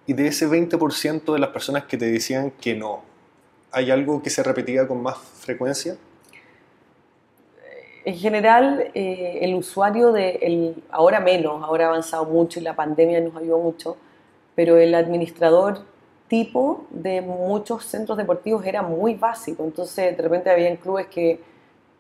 Y 0.06 0.14
de 0.14 0.28
ese 0.28 0.48
20% 0.48 1.34
de 1.34 1.40
las 1.40 1.50
personas 1.50 1.86
que 1.86 1.98
te 1.98 2.06
decían 2.06 2.52
que 2.52 2.76
no, 2.76 3.04
¿hay 3.72 3.92
algo 3.92 4.22
que 4.22 4.30
se 4.30 4.44
repetía 4.44 4.88
con 4.88 5.02
más 5.02 5.18
frecuencia? 5.18 5.96
En 8.06 8.16
general, 8.16 8.92
eh, 8.94 9.40
el 9.42 9.56
usuario 9.56 10.12
de, 10.12 10.32
el, 10.42 10.84
ahora 10.92 11.22
menos, 11.22 11.64
ahora 11.64 11.86
ha 11.86 11.90
avanzado 11.90 12.26
mucho 12.26 12.60
y 12.60 12.64
la 12.64 12.76
pandemia 12.76 13.22
nos 13.22 13.36
ayudó 13.36 13.60
mucho, 13.60 13.96
pero 14.56 14.78
el 14.78 14.94
administrador 14.94 15.86
tipo 16.28 16.86
de 16.90 17.22
muchos 17.22 17.86
centros 17.86 18.18
deportivos 18.18 18.66
era 18.66 18.82
muy 18.82 19.16
básico. 19.16 19.64
Entonces, 19.64 20.18
de 20.18 20.24
repente 20.24 20.50
había 20.50 20.76
clubes 20.78 21.08
que 21.08 21.40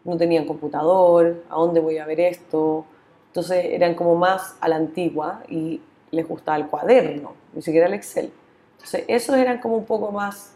no 0.04 0.18
tenían 0.18 0.45
computador, 0.45 1.43
¿a 1.49 1.56
dónde 1.56 1.80
voy 1.80 1.97
a 1.97 2.06
ver 2.06 2.20
esto? 2.20 2.86
Entonces, 3.28 3.66
eran 3.66 3.95
como 3.95 4.16
más 4.16 4.58
a 4.60 4.68
la 4.68 4.76
antigua 4.76 5.43
y 5.47 5.80
les 6.12 6.28
gustaba 6.28 6.58
el 6.58 6.68
cuaderno, 6.68 7.34
ni 7.54 7.62
siquiera 7.62 7.88
el 7.88 7.93
Excel. 7.93 8.32
Entonces, 8.74 9.06
esos 9.08 9.38
eran 9.38 9.60
como 9.60 9.78
un 9.78 9.86
poco 9.86 10.12
más, 10.12 10.54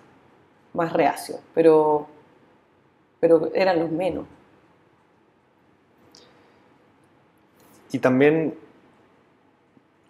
más 0.73 0.91
reacios, 0.91 1.39
pero, 1.53 2.07
pero 3.21 3.49
eran 3.53 3.79
los 3.79 3.91
menos. 3.91 4.25
Y 7.91 7.99
también 7.99 8.53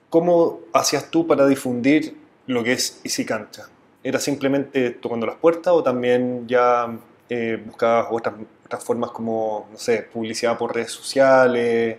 ¿Cómo 0.10 0.62
hacías 0.72 1.12
tú 1.12 1.28
para 1.28 1.46
difundir 1.48 2.18
lo 2.46 2.64
que 2.64 2.74
es 2.74 3.02
Easy 3.04 3.26
Cancha? 3.26 3.68
¿Era 4.04 4.20
simplemente 4.20 4.92
tocando 4.92 5.26
las 5.26 5.36
puertas 5.36 5.74
o 5.74 5.84
también 5.84 6.48
ya 6.48 6.98
eh, 7.30 7.62
buscabas 7.66 8.08
otras, 8.10 8.36
formas 8.84 9.12
como, 9.12 9.68
no 9.70 9.78
sé, 9.78 10.04
publicidad 10.04 10.58
por 10.58 10.74
redes 10.74 10.92
sociales 10.92 11.98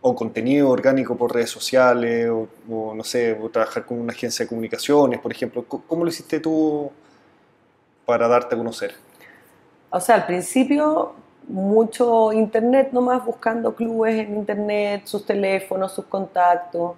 o 0.00 0.16
contenido 0.16 0.68
orgánico 0.68 1.16
por 1.16 1.32
redes 1.32 1.50
sociales 1.50 2.28
o, 2.28 2.92
no 2.94 3.04
sé, 3.04 3.38
trabajar 3.52 3.86
con 3.86 4.00
una 4.00 4.12
agencia 4.12 4.44
de 4.44 4.48
comunicaciones, 4.48 5.20
por 5.20 5.30
ejemplo? 5.30 5.64
¿Cómo 5.64 6.02
lo 6.02 6.10
hiciste 6.10 6.40
tú 6.40 6.90
para 8.04 8.26
darte 8.26 8.56
a 8.56 8.58
conocer? 8.58 8.96
O 9.90 10.00
sea, 10.00 10.16
al 10.16 10.26
principio 10.26 11.14
mucho 11.48 12.32
internet 12.32 12.90
nomás, 12.92 13.24
buscando 13.24 13.74
clubes 13.74 14.14
en 14.16 14.36
internet, 14.36 15.02
sus 15.06 15.24
teléfonos, 15.26 15.92
sus 15.92 16.06
contactos. 16.06 16.92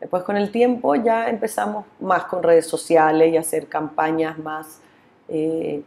Después 0.00 0.22
con 0.22 0.36
el 0.36 0.50
tiempo 0.50 0.94
ya 0.94 1.28
empezamos 1.28 1.84
más 2.00 2.24
con 2.24 2.42
redes 2.42 2.66
sociales 2.66 3.32
y 3.32 3.36
hacer 3.36 3.68
campañas 3.68 4.38
más 4.38 4.80
eh, 5.28 5.82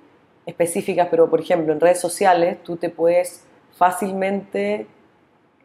específicas, 0.45 1.07
pero 1.09 1.29
por 1.29 1.41
ejemplo 1.41 1.73
en 1.73 1.79
redes 1.79 1.99
sociales 1.99 2.61
tú 2.63 2.77
te 2.77 2.89
puedes 2.89 3.43
fácilmente, 3.75 4.87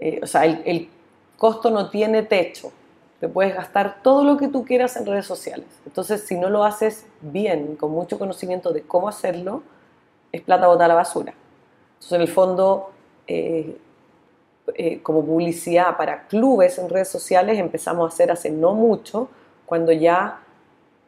eh, 0.00 0.20
o 0.22 0.26
sea, 0.26 0.44
el, 0.44 0.88
costo 1.36 1.70
no 1.70 1.88
tiene 1.88 2.24
techo, 2.24 2.72
te 3.20 3.28
puedes 3.28 3.54
gastar 3.54 4.02
todo 4.02 4.24
lo 4.24 4.36
que 4.36 4.48
tú 4.48 4.64
quieras 4.64 4.96
en 4.96 5.06
redes 5.06 5.24
sociales. 5.24 5.66
Entonces 5.86 6.22
si 6.22 6.36
no 6.36 6.50
lo 6.50 6.64
haces 6.64 7.06
bien, 7.20 7.76
con 7.76 7.92
mucho 7.92 8.18
conocimiento 8.18 8.72
de 8.72 8.82
cómo 8.82 9.08
hacerlo, 9.08 9.62
es 10.32 10.40
plata 10.40 10.66
botada 10.66 10.86
a 10.86 10.88
la 10.88 10.94
basura. 10.94 11.34
Entonces 11.98 12.12
en 12.12 12.20
el 12.22 12.28
fondo... 12.28 12.90
Eh, 13.26 13.76
eh, 14.74 15.00
como 15.02 15.24
publicidad 15.24 15.96
para 15.96 16.26
clubes 16.26 16.78
en 16.78 16.90
redes 16.90 17.08
sociales 17.08 17.58
empezamos 17.58 18.04
a 18.04 18.14
hacer 18.14 18.30
hace 18.30 18.50
no 18.50 18.74
mucho, 18.74 19.28
cuando 19.64 19.92
ya 19.92 20.40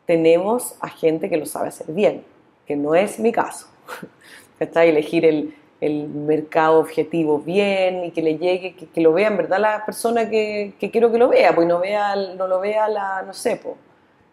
tenemos 0.07 0.74
a 0.80 0.88
gente 0.88 1.28
que 1.28 1.36
lo 1.36 1.47
sabe 1.47 1.68
hacer 1.68 1.88
bien, 1.93 2.24
que 2.66 2.74
no 2.74 2.95
es 2.95 3.18
mi 3.18 3.32
caso. 3.32 3.66
Está 4.61 4.84
elegir 4.84 5.24
el, 5.24 5.55
el, 5.80 6.09
mercado 6.09 6.78
objetivo 6.78 7.38
bien 7.38 8.05
y 8.07 8.11
que 8.12 8.22
le 8.22 8.38
llegue, 8.38 8.74
que, 8.74 9.01
lo 9.01 9.12
vea 9.12 9.28
en 9.28 9.36
verdad 9.36 9.59
la 9.59 9.84
persona 9.84 10.28
que, 10.28 10.74
que, 10.78 10.91
quiero 10.91 11.11
que 11.12 11.18
lo 11.18 11.28
vea, 11.28 11.55
pues 11.55 11.66
no, 11.66 11.80
vea, 11.80 12.16
no 12.16 12.47
lo 12.47 12.61
vea 12.61 12.88
la, 12.88 13.22
no 13.22 13.32
sé, 13.32 13.57
pues, 13.57 13.76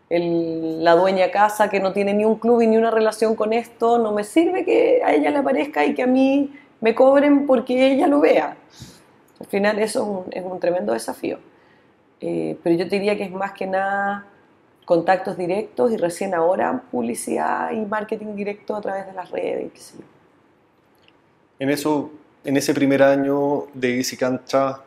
el, 0.10 0.84
la 0.84 0.96
dueña 0.96 1.32
casa 1.32 1.70
que 1.70 1.80
no 1.80 1.94
tiene 1.94 2.14
ni 2.14 2.26
un 2.26 2.36
club 2.36 2.62
y 2.62 2.68
ni 2.68 2.78
una 2.78 2.92
relación 2.92 3.36
con 3.36 3.54
esto, 3.54 3.98
no 3.98 4.12
me 4.12 4.24
sirve 4.24 4.64
que 4.64 5.02
a 5.04 5.14
ella 5.14 5.32
le 5.32 5.38
aparezca 5.38 5.86
y 5.86 5.94
que 5.94 6.04
a 6.04 6.08
mí 6.08 6.54
me 6.82 6.96
cobren 6.96 7.46
porque 7.46 7.92
ella 7.92 8.08
lo 8.08 8.20
vea. 8.20 8.58
Al 9.40 9.48
final 9.48 9.80
eso 9.80 10.26
es 10.32 10.44
un, 10.44 10.60
tremendo 10.60 10.94
desafío. 10.94 11.40
Eh, 12.20 12.58
pero 12.64 12.76
yo 12.76 12.88
te 12.88 12.96
diría 12.96 13.16
que 13.16 13.24
es 13.24 13.32
más 13.32 13.52
que 13.52 13.68
nada 13.68 14.26
contactos 14.86 15.38
directos 15.38 15.92
y 15.92 15.98
recién 15.98 16.34
ahora 16.34 16.82
publicidad 16.90 17.72
y 17.72 17.86
marketing 17.86 18.36
directo 18.36 18.76
a 18.76 18.82
través 18.82 19.06
de 19.06 19.14
las 19.14 19.30
redes. 19.30 19.94
En 21.60 21.70
eso 21.70 22.10
en 22.48 22.56
ese 22.56 22.74
primer 22.74 23.04
año 23.04 23.66
de 23.74 23.98
Easy 23.98 24.16
Cancha, 24.16 24.80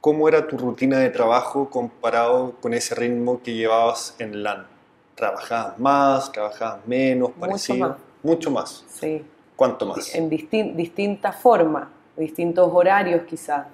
¿cómo 0.00 0.28
era 0.28 0.46
tu 0.46 0.56
rutina 0.56 0.98
de 0.98 1.10
trabajo 1.10 1.68
comparado 1.70 2.54
con 2.60 2.74
ese 2.74 2.94
ritmo 2.94 3.40
que 3.42 3.54
llevabas 3.54 4.14
en 4.18 4.42
LAN? 4.42 4.66
¿Trabajabas 5.14 5.78
más, 5.78 6.30
trabajabas 6.32 6.86
menos, 6.86 7.30
parecido? 7.38 7.78
Mucho 7.78 7.88
más. 7.88 7.98
Mucho 8.22 8.50
más. 8.50 8.84
Sí. 8.88 9.24
¿Cuánto 9.56 9.86
más? 9.86 10.14
En 10.14 10.30
distin- 10.30 10.74
distintas 10.74 11.34
formas, 11.36 11.88
distintos 12.16 12.70
horarios 12.72 13.22
quizás. 13.22 13.66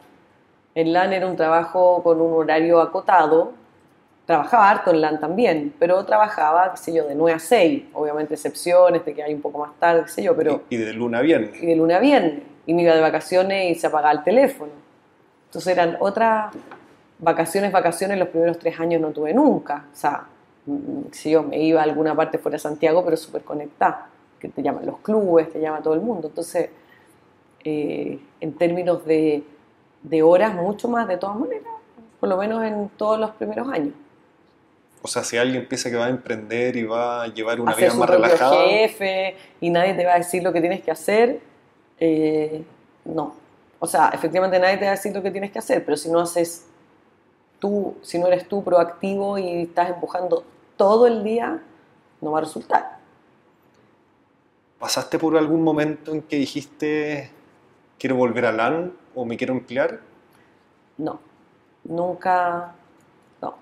En 0.74 0.92
LAN 0.92 1.12
era 1.12 1.26
un 1.26 1.36
trabajo 1.36 2.02
con 2.02 2.20
un 2.20 2.32
horario 2.32 2.80
acotado. 2.80 3.52
Trabajaba 4.26 4.70
harto 4.70 4.90
en 4.90 5.02
LAN 5.02 5.20
también, 5.20 5.74
pero 5.78 6.02
trabajaba, 6.06 6.70
qué 6.72 6.78
sé 6.78 6.94
yo, 6.94 7.06
de 7.06 7.14
9 7.14 7.36
a 7.36 7.38
6. 7.38 7.82
Obviamente 7.92 8.32
excepciones, 8.34 9.04
de 9.04 9.12
que 9.14 9.22
hay 9.22 9.34
un 9.34 9.42
poco 9.42 9.58
más 9.58 9.78
tarde, 9.78 10.04
qué 10.04 10.08
sé 10.10 10.22
yo, 10.22 10.34
pero... 10.34 10.62
Y, 10.70 10.76
y 10.76 10.78
de 10.78 10.94
luna 10.94 11.18
a 11.18 11.20
viernes. 11.22 11.62
y 11.62 11.66
de 11.66 11.76
lunes 11.76 11.96
a 11.96 12.00
viernes. 12.00 12.42
Y 12.64 12.72
me 12.72 12.82
iba 12.82 12.94
de 12.94 13.02
vacaciones 13.02 13.70
y 13.70 13.78
se 13.78 13.86
apagaba 13.86 14.12
el 14.12 14.22
teléfono. 14.22 14.72
Entonces 15.54 15.72
eran 15.72 15.96
otras 16.00 16.52
vacaciones, 17.20 17.70
vacaciones, 17.70 18.18
los 18.18 18.26
primeros 18.26 18.58
tres 18.58 18.80
años 18.80 19.00
no 19.00 19.10
tuve 19.10 19.32
nunca. 19.32 19.84
O 19.92 19.96
sea, 19.96 20.24
mm, 20.66 21.12
si 21.12 21.30
yo 21.30 21.44
me 21.44 21.62
iba 21.62 21.80
a 21.80 21.84
alguna 21.84 22.12
parte 22.12 22.38
fuera 22.38 22.56
de 22.56 22.58
Santiago, 22.58 23.04
pero 23.04 23.16
súper 23.16 23.42
conectada, 23.42 24.08
que 24.40 24.48
te 24.48 24.64
llaman 24.64 24.84
los 24.84 24.98
clubes, 24.98 25.52
te 25.52 25.60
llama 25.60 25.80
todo 25.80 25.94
el 25.94 26.00
mundo. 26.00 26.26
Entonces, 26.26 26.70
eh, 27.62 28.18
en 28.40 28.52
términos 28.54 29.06
de, 29.06 29.44
de 30.02 30.22
horas, 30.24 30.56
mucho 30.56 30.88
más 30.88 31.06
de 31.06 31.18
todas 31.18 31.36
maneras, 31.36 31.72
por 32.18 32.28
lo 32.28 32.36
menos 32.36 32.64
en 32.64 32.88
todos 32.96 33.20
los 33.20 33.30
primeros 33.30 33.68
años. 33.68 33.94
O 35.02 35.06
sea, 35.06 35.22
si 35.22 35.36
alguien 35.36 35.68
piensa 35.68 35.88
que 35.88 35.96
va 35.96 36.06
a 36.06 36.10
emprender 36.10 36.74
y 36.76 36.82
va 36.82 37.22
a 37.22 37.28
llevar 37.28 37.60
una 37.60 37.70
hacer 37.70 37.90
vida 37.90 37.98
más 38.00 38.10
relajada, 38.10 38.56
jefe 38.64 39.36
y 39.60 39.70
nadie 39.70 39.94
te 39.94 40.04
va 40.04 40.14
a 40.14 40.18
decir 40.18 40.42
lo 40.42 40.52
que 40.52 40.60
tienes 40.60 40.82
que 40.82 40.90
hacer, 40.90 41.38
eh, 42.00 42.64
no. 43.04 43.43
O 43.84 43.86
sea, 43.86 44.08
efectivamente 44.14 44.58
nadie 44.58 44.78
te 44.78 44.86
va 44.86 44.92
a 44.92 44.94
decir 44.94 45.14
lo 45.14 45.22
que 45.22 45.30
tienes 45.30 45.52
que 45.52 45.58
hacer, 45.58 45.84
pero 45.84 45.94
si 45.98 46.10
no 46.10 46.20
haces 46.20 46.66
tú, 47.58 47.94
si 48.00 48.18
no 48.18 48.28
eres 48.28 48.48
tú 48.48 48.64
proactivo 48.64 49.36
y 49.36 49.64
estás 49.64 49.90
empujando 49.90 50.42
todo 50.78 51.06
el 51.06 51.22
día, 51.22 51.60
no 52.22 52.30
va 52.30 52.38
a 52.38 52.40
resultar. 52.40 52.94
¿pasaste 54.78 55.18
por 55.18 55.36
algún 55.36 55.62
momento 55.62 56.12
en 56.12 56.22
que 56.22 56.36
dijiste 56.36 57.30
quiero 57.98 58.16
volver 58.16 58.46
a 58.46 58.52
LAN 58.52 58.92
o 59.14 59.26
me 59.26 59.36
quiero 59.36 59.52
emplear? 59.52 60.00
No, 60.98 61.20
nunca, 61.84 62.74
no. 63.42 63.54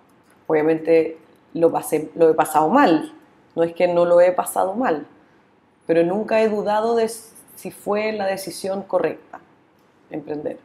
Obviamente 0.46 1.18
lo, 1.54 1.72
pasé, 1.72 2.12
lo 2.14 2.30
he 2.30 2.34
pasado 2.34 2.68
mal, 2.68 3.12
no 3.56 3.64
es 3.64 3.74
que 3.74 3.88
no 3.88 4.04
lo 4.04 4.20
he 4.20 4.30
pasado 4.30 4.74
mal, 4.74 5.06
pero 5.86 6.04
nunca 6.04 6.40
he 6.40 6.48
dudado 6.48 6.94
de 6.94 7.08
si 7.08 7.72
fue 7.72 8.12
la 8.12 8.26
decisión 8.26 8.82
correcta, 8.82 9.40
emprender. 10.12 10.58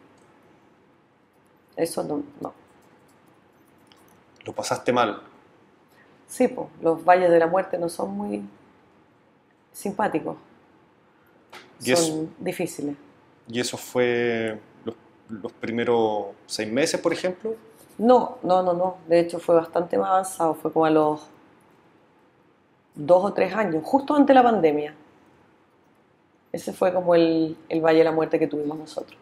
Eso 1.75 2.03
no, 2.03 2.23
no. 2.41 2.53
Lo 4.45 4.53
pasaste 4.53 4.91
mal. 4.91 5.21
Sí, 6.27 6.47
pues, 6.47 6.67
los 6.81 7.03
valles 7.03 7.29
de 7.31 7.39
la 7.39 7.47
muerte 7.47 7.77
no 7.77 7.89
son 7.89 8.11
muy 8.11 8.43
simpáticos, 9.71 10.35
Y 11.81 11.91
eso- 11.91 12.03
son 12.03 12.33
difíciles. 12.39 12.95
Y 13.47 13.59
eso 13.59 13.77
fue 13.77 14.59
los, 14.83 14.95
los 15.29 15.51
primeros 15.53 16.27
seis 16.47 16.71
meses, 16.71 16.99
por 16.99 17.13
ejemplo. 17.13 17.55
No, 17.97 18.37
no, 18.43 18.61
no, 18.63 18.73
no. 18.73 18.97
De 19.07 19.19
hecho 19.19 19.39
fue 19.39 19.55
bastante 19.55 19.97
más 19.97 20.09
avanzado. 20.09 20.53
Fue 20.55 20.71
como 20.73 20.85
a 20.85 20.89
los 20.89 21.27
dos 22.95 23.23
o 23.25 23.33
tres 23.33 23.53
años, 23.53 23.83
justo 23.85 24.13
antes 24.15 24.27
de 24.27 24.33
la 24.33 24.43
pandemia. 24.43 24.93
Ese 26.51 26.73
fue 26.73 26.93
como 26.93 27.15
el, 27.15 27.55
el 27.69 27.81
Valle 27.81 27.99
de 27.99 28.03
la 28.03 28.11
Muerte 28.11 28.37
que 28.39 28.47
tuvimos 28.47 28.77
nosotros. 28.77 29.17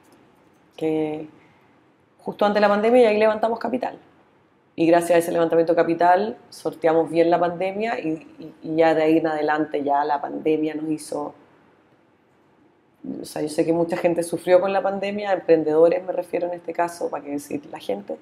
Que 0.76 1.28
justo 2.20 2.46
antes 2.46 2.56
de 2.56 2.62
la 2.62 2.70
pandemia 2.70 3.04
y 3.04 3.06
ahí 3.06 3.18
levantamos 3.20 3.60
capital. 3.60 4.00
Y 4.76 4.88
gracias 4.88 5.12
a 5.12 5.18
ese 5.20 5.32
levantamiento 5.32 5.76
capital 5.76 6.38
sorteamos 6.50 7.10
bien 7.10 7.30
la 7.30 7.40
pandemia 7.40 8.00
y, 8.00 8.28
ya 8.62 8.94
de 8.94 9.04
ahí 9.04 9.18
en 9.20 9.28
adelante 9.28 9.84
ya 9.84 10.04
la 10.04 10.20
pandemia 10.20 10.76
nos 10.76 10.90
hizo... 10.90 11.34
O 13.22 13.26
sea, 13.26 13.42
yo 13.44 13.50
sé 13.50 13.64
que 13.64 13.72
mucha 13.72 13.96
gente 13.96 14.24
sufrió 14.24 14.60
con 14.60 14.74
la 14.74 14.82
pandemia, 14.82 15.32
emprendedores 15.32 16.04
me 16.04 16.12
refiero 16.12 16.48
en 16.48 16.54
este 16.54 16.74
caso, 16.74 17.10
para 17.10 17.24
qué 17.24 17.32
decir 17.32 17.62
la 17.72 17.80
gente, 17.80 18.18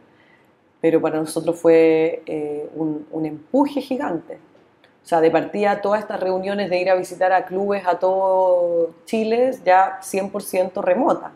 pero 0.81 1.01
para 1.01 1.17
nosotros 1.17 1.57
fue 1.57 2.21
eh, 2.25 2.69
un, 2.75 3.07
un 3.11 3.25
empuje 3.25 3.79
gigante. 3.79 4.35
O 5.01 5.05
sea, 5.05 5.21
de 5.21 5.31
partida 5.31 5.81
todas 5.81 6.01
estas 6.01 6.19
reuniones 6.19 6.69
de 6.69 6.81
ir 6.81 6.89
a 6.89 6.95
visitar 6.95 7.31
a 7.31 7.45
clubes 7.45 7.87
a 7.87 7.97
todo 7.97 8.91
Chile 9.05 9.57
ya 9.63 9.99
100% 10.01 10.83
remota. 10.83 11.31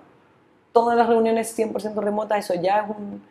Todas 0.71 0.97
las 0.97 1.07
reuniones 1.07 1.57
100% 1.57 1.95
remotas, 2.01 2.39
eso 2.39 2.61
ya 2.61 2.81
es 2.81 2.89
un... 2.89 3.23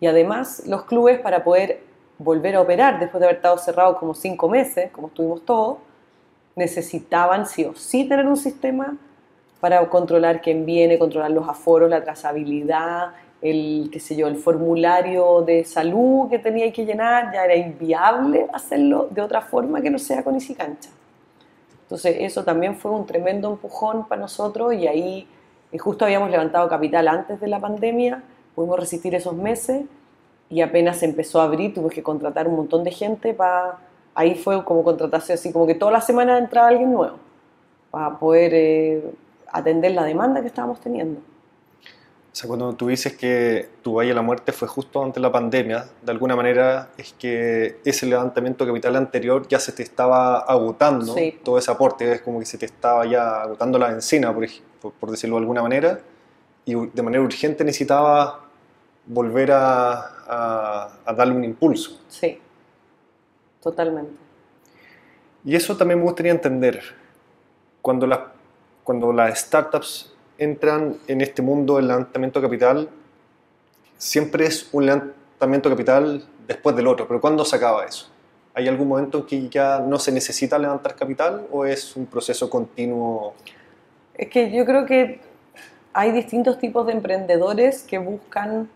Y 0.00 0.06
además 0.06 0.62
los 0.66 0.84
clubes 0.84 1.20
para 1.20 1.42
poder 1.42 1.80
volver 2.18 2.56
a 2.56 2.60
operar 2.60 2.98
después 2.98 3.20
de 3.20 3.26
haber 3.26 3.36
estado 3.36 3.58
cerrados 3.58 3.98
como 3.98 4.14
cinco 4.14 4.48
meses, 4.48 4.90
como 4.90 5.08
estuvimos 5.08 5.44
todos, 5.44 5.78
necesitaban 6.54 7.46
sí 7.46 7.64
o 7.64 7.74
sí 7.74 8.08
tener 8.08 8.26
un 8.26 8.36
sistema 8.36 8.96
para 9.60 9.88
controlar 9.88 10.40
quién 10.40 10.66
viene, 10.66 10.98
controlar 10.98 11.30
los 11.30 11.48
aforos, 11.48 11.88
la 11.90 12.02
trazabilidad, 12.02 13.12
el, 13.42 13.88
qué 13.92 14.00
sé 14.00 14.16
yo, 14.16 14.26
el 14.26 14.36
formulario 14.36 15.42
de 15.42 15.64
salud 15.64 16.28
que 16.28 16.38
tenía 16.38 16.72
que 16.72 16.84
llenar, 16.84 17.32
ya 17.32 17.44
era 17.44 17.56
inviable 17.56 18.46
hacerlo 18.52 19.08
de 19.10 19.20
otra 19.20 19.40
forma 19.40 19.80
que 19.80 19.90
no 19.90 19.98
sea 19.98 20.22
con 20.22 20.34
Easy 20.34 20.54
Cancha. 20.54 20.90
Entonces 21.82 22.16
eso 22.20 22.42
también 22.42 22.76
fue 22.76 22.90
un 22.90 23.06
tremendo 23.06 23.50
empujón 23.50 24.08
para 24.08 24.20
nosotros 24.20 24.74
y 24.74 24.86
ahí 24.86 25.28
eh, 25.72 25.78
justo 25.78 26.04
habíamos 26.04 26.30
levantado 26.30 26.68
capital 26.68 27.08
antes 27.08 27.40
de 27.40 27.46
la 27.48 27.60
pandemia, 27.60 28.22
pudimos 28.54 28.78
resistir 28.78 29.14
esos 29.14 29.34
meses 29.34 29.84
y 30.48 30.60
apenas 30.60 31.02
empezó 31.02 31.40
a 31.40 31.44
abrir, 31.44 31.74
tuvimos 31.74 31.92
que 31.92 32.02
contratar 32.02 32.48
un 32.48 32.56
montón 32.56 32.84
de 32.84 32.90
gente 32.90 33.34
para... 33.34 33.78
Ahí 34.14 34.34
fue 34.34 34.64
como 34.64 34.82
contratarse 34.82 35.34
así, 35.34 35.52
como 35.52 35.66
que 35.66 35.74
toda 35.74 35.92
la 35.92 36.00
semana 36.00 36.38
entraba 36.38 36.68
alguien 36.68 36.90
nuevo 36.90 37.16
para 37.90 38.18
poder 38.18 38.52
eh, 38.54 39.04
atender 39.52 39.92
la 39.92 40.04
demanda 40.04 40.40
que 40.40 40.46
estábamos 40.46 40.80
teniendo. 40.80 41.20
O 42.36 42.38
sea, 42.38 42.48
cuando 42.48 42.74
tú 42.74 42.88
dices 42.88 43.16
que 43.16 43.66
tu 43.80 43.94
Valle 43.94 44.10
de 44.10 44.14
la 44.14 44.20
Muerte 44.20 44.52
fue 44.52 44.68
justo 44.68 45.02
antes 45.02 45.14
de 45.14 45.20
la 45.22 45.32
pandemia, 45.32 45.86
de 46.02 46.12
alguna 46.12 46.36
manera 46.36 46.90
es 46.98 47.14
que 47.14 47.80
ese 47.82 48.04
levantamiento 48.04 48.66
capital 48.66 48.94
anterior 48.96 49.48
ya 49.48 49.58
se 49.58 49.72
te 49.72 49.82
estaba 49.82 50.40
agotando, 50.40 51.14
Sí. 51.14 51.40
todo 51.42 51.56
ese 51.56 51.70
aporte, 51.70 52.12
es 52.12 52.20
como 52.20 52.38
que 52.38 52.44
se 52.44 52.58
te 52.58 52.66
estaba 52.66 53.06
ya 53.06 53.40
agotando 53.40 53.78
la 53.78 53.88
benzina, 53.88 54.34
por, 54.34 54.44
ej- 54.44 54.60
por- 54.82 54.92
por 54.92 55.10
decirlo 55.10 55.36
de 55.36 55.40
alguna 55.40 55.62
manera, 55.62 55.98
y 56.66 56.74
de 56.74 57.02
manera 57.02 57.22
urgente 57.22 57.64
necesitaba 57.64 58.44
volver 59.06 59.52
a, 59.52 59.92
a- 60.28 60.90
a 61.06 61.12
darle 61.14 61.36
un 61.36 61.44
impulso. 61.44 62.02
Sí, 62.08 62.38
totalmente. 63.62 64.12
Y 65.42 65.56
eso 65.56 65.74
también 65.74 66.00
me 66.00 66.04
gustaría 66.04 66.32
entender. 66.32 66.82
Cuando, 67.80 68.06
las 68.06 68.18
cuando 68.84 69.10
las 69.10 69.38
startups 69.40 70.12
entran 70.38 70.96
en 71.06 71.20
este 71.20 71.42
mundo 71.42 71.76
del 71.76 71.88
levantamiento 71.88 72.40
capital, 72.40 72.88
siempre 73.96 74.46
es 74.46 74.68
un 74.72 74.86
levantamiento 74.86 75.70
capital 75.70 76.26
después 76.46 76.76
del 76.76 76.86
otro. 76.86 77.06
Pero 77.08 77.20
¿cuándo 77.20 77.44
se 77.44 77.56
acaba 77.56 77.84
eso? 77.84 78.08
¿Hay 78.54 78.68
algún 78.68 78.88
momento 78.88 79.18
en 79.18 79.26
que 79.26 79.48
ya 79.48 79.80
no 79.80 79.98
se 79.98 80.12
necesita 80.12 80.58
levantar 80.58 80.96
capital 80.96 81.46
o 81.50 81.64
es 81.64 81.94
un 81.96 82.06
proceso 82.06 82.48
continuo? 82.48 83.34
Es 84.14 84.28
que 84.28 84.50
yo 84.50 84.64
creo 84.64 84.86
que 84.86 85.20
hay 85.92 86.12
distintos 86.12 86.58
tipos 86.58 86.86
de 86.86 86.92
emprendedores 86.92 87.82
que 87.82 87.98
buscan 87.98 88.68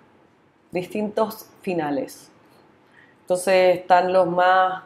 distintos 0.71 1.47
finales. 1.63 2.31
Entonces 3.23 3.79
están 3.79 4.13
los 4.13 4.27
más 4.27 4.83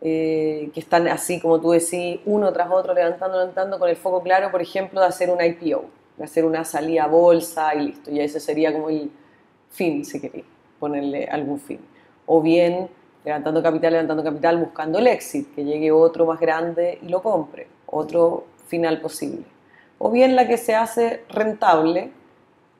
eh, 0.00 0.70
que 0.72 0.80
están 0.80 1.08
así, 1.08 1.40
como 1.40 1.60
tú 1.60 1.72
decís, 1.72 2.20
uno 2.24 2.52
tras 2.52 2.70
otro, 2.70 2.94
levantando, 2.94 3.38
levantando, 3.38 3.78
con 3.78 3.88
el 3.88 3.96
foco 3.96 4.22
claro, 4.22 4.50
por 4.50 4.62
ejemplo, 4.62 5.00
de 5.00 5.06
hacer 5.06 5.30
una 5.30 5.44
IPO, 5.46 5.86
hacer 6.24 6.44
una 6.44 6.64
salida 6.64 7.04
a 7.04 7.06
bolsa 7.06 7.74
y 7.74 7.86
listo. 7.86 8.10
Y 8.10 8.20
ese 8.20 8.40
sería 8.40 8.72
como 8.72 8.88
el 8.88 9.10
fin, 9.70 10.04
si 10.04 10.20
queréis, 10.20 10.44
ponerle 10.78 11.26
algún 11.26 11.60
fin. 11.60 11.80
O 12.26 12.40
bien 12.40 12.88
levantando 13.24 13.62
capital, 13.62 13.92
levantando 13.92 14.24
capital, 14.24 14.58
buscando 14.58 14.98
el 14.98 15.06
exit, 15.06 15.54
que 15.54 15.64
llegue 15.64 15.92
otro 15.92 16.26
más 16.26 16.40
grande 16.40 16.98
y 17.02 17.08
lo 17.08 17.22
compre, 17.22 17.68
otro 17.86 18.46
final 18.66 19.00
posible. 19.00 19.44
O 19.98 20.10
bien 20.10 20.36
la 20.36 20.46
que 20.46 20.56
se 20.56 20.74
hace 20.74 21.24
rentable 21.28 22.12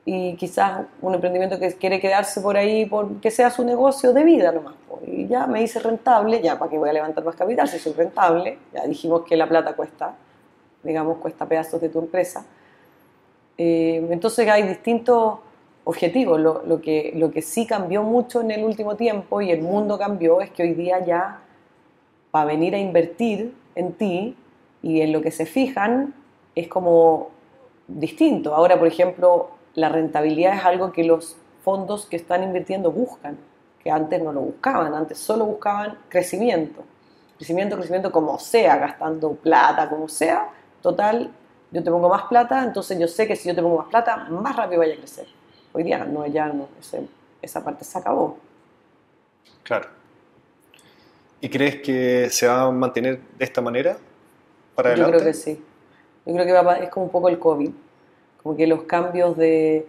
y 0.05 0.35
quizás 0.37 0.85
un 1.01 1.13
emprendimiento 1.13 1.59
que 1.59 1.73
quiere 1.73 1.99
quedarse 1.99 2.41
por 2.41 2.57
ahí 2.57 2.85
porque 2.85 3.29
sea 3.29 3.51
su 3.51 3.63
negocio 3.63 4.13
de 4.13 4.23
vida 4.23 4.51
nomás. 4.51 4.75
Y 5.05 5.27
ya 5.27 5.45
me 5.45 5.61
hice 5.61 5.79
rentable, 5.79 6.41
ya 6.41 6.57
para 6.57 6.71
que 6.71 6.77
voy 6.77 6.89
a 6.89 6.93
levantar 6.93 7.23
más 7.23 7.35
capital 7.35 7.67
si 7.67 7.77
soy 7.77 7.93
rentable, 7.93 8.57
ya 8.73 8.85
dijimos 8.87 9.23
que 9.23 9.35
la 9.35 9.47
plata 9.47 9.75
cuesta, 9.75 10.15
digamos, 10.83 11.17
cuesta 11.17 11.45
pedazos 11.45 11.79
de 11.79 11.89
tu 11.89 11.99
empresa. 11.99 12.45
Eh, 13.59 14.07
entonces 14.09 14.47
hay 14.49 14.63
distintos 14.63 15.39
objetivos. 15.83 16.39
Lo, 16.39 16.63
lo 16.65 16.79
que, 16.79 17.11
lo 17.15 17.29
que 17.29 17.41
sí 17.41 17.67
cambió 17.67 18.03
mucho 18.03 18.39
en 18.39 18.51
el 18.51 18.63
último 18.63 18.95
tiempo 18.95 19.41
y 19.41 19.51
el 19.51 19.61
mundo 19.61 19.99
cambió 19.99 20.39
es 20.39 20.49
que 20.49 20.63
hoy 20.63 20.73
día 20.73 21.05
ya 21.05 21.41
para 22.31 22.45
venir 22.45 22.73
a 22.73 22.79
invertir 22.79 23.53
en 23.75 23.93
ti 23.93 24.35
y 24.81 25.01
en 25.01 25.11
lo 25.11 25.21
que 25.21 25.31
se 25.31 25.45
fijan 25.45 26.13
es 26.55 26.69
como 26.69 27.31
distinto. 27.87 28.55
Ahora, 28.55 28.79
por 28.79 28.87
ejemplo, 28.87 29.49
la 29.73 29.89
rentabilidad 29.89 30.55
es 30.55 30.63
algo 30.63 30.93
que 30.93 31.03
los 31.03 31.35
fondos 31.61 32.05
que 32.05 32.15
están 32.15 32.43
invirtiendo 32.43 32.91
buscan, 32.93 33.37
que 33.83 33.91
antes 33.91 34.23
no 34.23 34.31
lo 34.31 34.39
buscaban, 34.41 34.93
antes 34.93 35.17
solo 35.17 35.45
buscaban 35.45 35.97
crecimiento. 36.07 36.83
Crecimiento, 37.37 37.75
crecimiento 37.75 38.11
como 38.11 38.39
sea, 38.39 38.77
gastando 38.77 39.33
plata 39.33 39.89
como 39.89 40.07
sea. 40.07 40.49
Total, 40.81 41.31
yo 41.71 41.83
te 41.83 41.91
pongo 41.91 42.09
más 42.09 42.23
plata, 42.23 42.63
entonces 42.63 42.97
yo 42.99 43.07
sé 43.07 43.27
que 43.27 43.35
si 43.35 43.47
yo 43.47 43.55
te 43.55 43.61
pongo 43.61 43.77
más 43.77 43.87
plata, 43.87 44.27
más 44.29 44.55
rápido 44.55 44.79
vaya 44.79 44.95
a 44.95 44.97
crecer. 44.97 45.27
Hoy 45.71 45.83
día 45.83 46.03
no, 46.03 46.25
ya 46.25 46.47
no, 46.47 46.67
esa 47.41 47.63
parte 47.63 47.83
se 47.83 47.97
acabó. 47.97 48.37
Claro. 49.63 49.87
¿Y 51.41 51.49
crees 51.49 51.81
que 51.81 52.29
se 52.29 52.47
va 52.47 52.63
a 52.63 52.71
mantener 52.71 53.19
de 53.37 53.45
esta 53.45 53.61
manera 53.61 53.97
para 54.75 54.89
adelante? 54.89 55.11
Yo 55.11 55.19
creo 55.19 55.31
que 55.31 55.37
sí. 55.37 55.63
Yo 56.25 56.33
creo 56.33 56.45
que 56.45 56.83
es 56.83 56.89
como 56.89 57.05
un 57.05 57.11
poco 57.11 57.29
el 57.29 57.39
COVID. 57.39 57.69
Como 58.41 58.57
que 58.57 58.67
los 58.67 58.83
cambios 58.83 59.37
de 59.37 59.87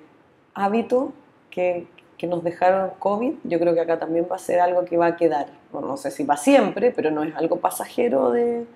hábito 0.55 1.13
que, 1.51 1.87
que 2.19 2.27
nos 2.27 2.45
dejaron 2.45 2.91
COVID, 2.99 3.35
yo 3.45 3.59
creo 3.59 3.75
que 3.75 3.81
acá 3.81 3.99
también 3.99 4.27
va 4.31 4.37
a 4.37 4.39
ser 4.39 4.61
algo 4.61 4.85
que 4.85 4.97
va 4.97 5.07
a 5.07 5.17
quedar. 5.17 5.49
no 5.73 5.97
sé 5.97 6.11
si 6.11 6.25
va 6.25 6.37
siempre, 6.37 6.93
pero 6.93 7.11
no 7.11 7.25
es 7.25 7.35
algo 7.35 7.57
pasajero 7.57 8.31
de, 8.31 8.67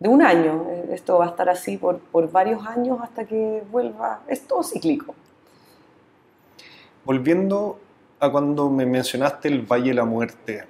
de 0.00 0.08
un 0.08 0.22
año. 0.22 0.66
Esto 0.90 1.18
va 1.18 1.26
a 1.26 1.28
estar 1.28 1.48
así 1.48 1.76
por, 1.76 2.00
por 2.00 2.32
varios 2.32 2.66
años 2.66 2.98
hasta 3.00 3.24
que 3.24 3.62
vuelva. 3.70 4.22
Es 4.26 4.46
todo 4.46 4.64
cíclico. 4.64 5.14
Volviendo 7.04 7.78
a 8.18 8.30
cuando 8.30 8.68
me 8.68 8.84
mencionaste 8.84 9.48
el 9.48 9.62
Valle 9.62 9.90
de 9.90 9.94
la 9.94 10.04
Muerte, 10.04 10.64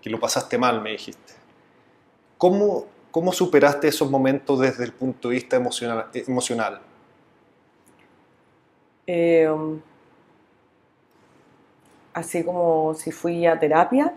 que 0.00 0.10
lo 0.10 0.20
pasaste 0.20 0.56
mal, 0.58 0.80
me 0.80 0.90
dijiste. 0.92 1.32
¿Cómo, 2.38 2.86
cómo 3.10 3.32
superaste 3.32 3.88
esos 3.88 4.10
momentos 4.10 4.60
desde 4.60 4.84
el 4.84 4.92
punto 4.92 5.28
de 5.28 5.34
vista 5.34 5.56
emocional? 5.56 6.06
emocional? 6.14 6.80
Eh, 9.06 9.48
así 12.14 12.44
como 12.44 12.94
si 12.94 13.12
fui 13.12 13.46
a 13.46 13.58
terapia. 13.58 14.12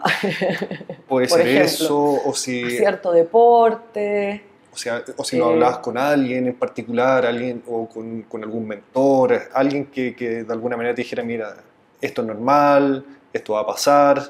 Puede 1.08 1.28
ser 1.30 1.48
eso, 1.48 2.22
o 2.26 2.34
si... 2.34 2.70
Cierto 2.70 3.12
deporte. 3.12 4.47
O, 4.78 4.80
sea, 4.80 5.04
o 5.16 5.24
si 5.24 5.40
no 5.40 5.50
eh, 5.50 5.54
hablabas 5.54 5.80
con 5.80 5.98
alguien 5.98 6.46
en 6.46 6.54
particular, 6.54 7.26
alguien 7.26 7.64
o 7.66 7.90
con, 7.90 8.22
con 8.22 8.44
algún 8.44 8.68
mentor, 8.68 9.50
alguien 9.52 9.88
que, 9.88 10.16
que, 10.16 10.44
de 10.44 10.54
alguna 10.54 10.78
manera 10.78 10.94
te 10.94 11.02
dijera, 11.02 11.24
mira, 11.24 11.56
esto 12.00 12.22
es 12.22 12.28
normal, 12.28 13.04
esto 13.34 13.54
va 13.54 13.62
a 13.62 13.66
pasar. 13.66 14.22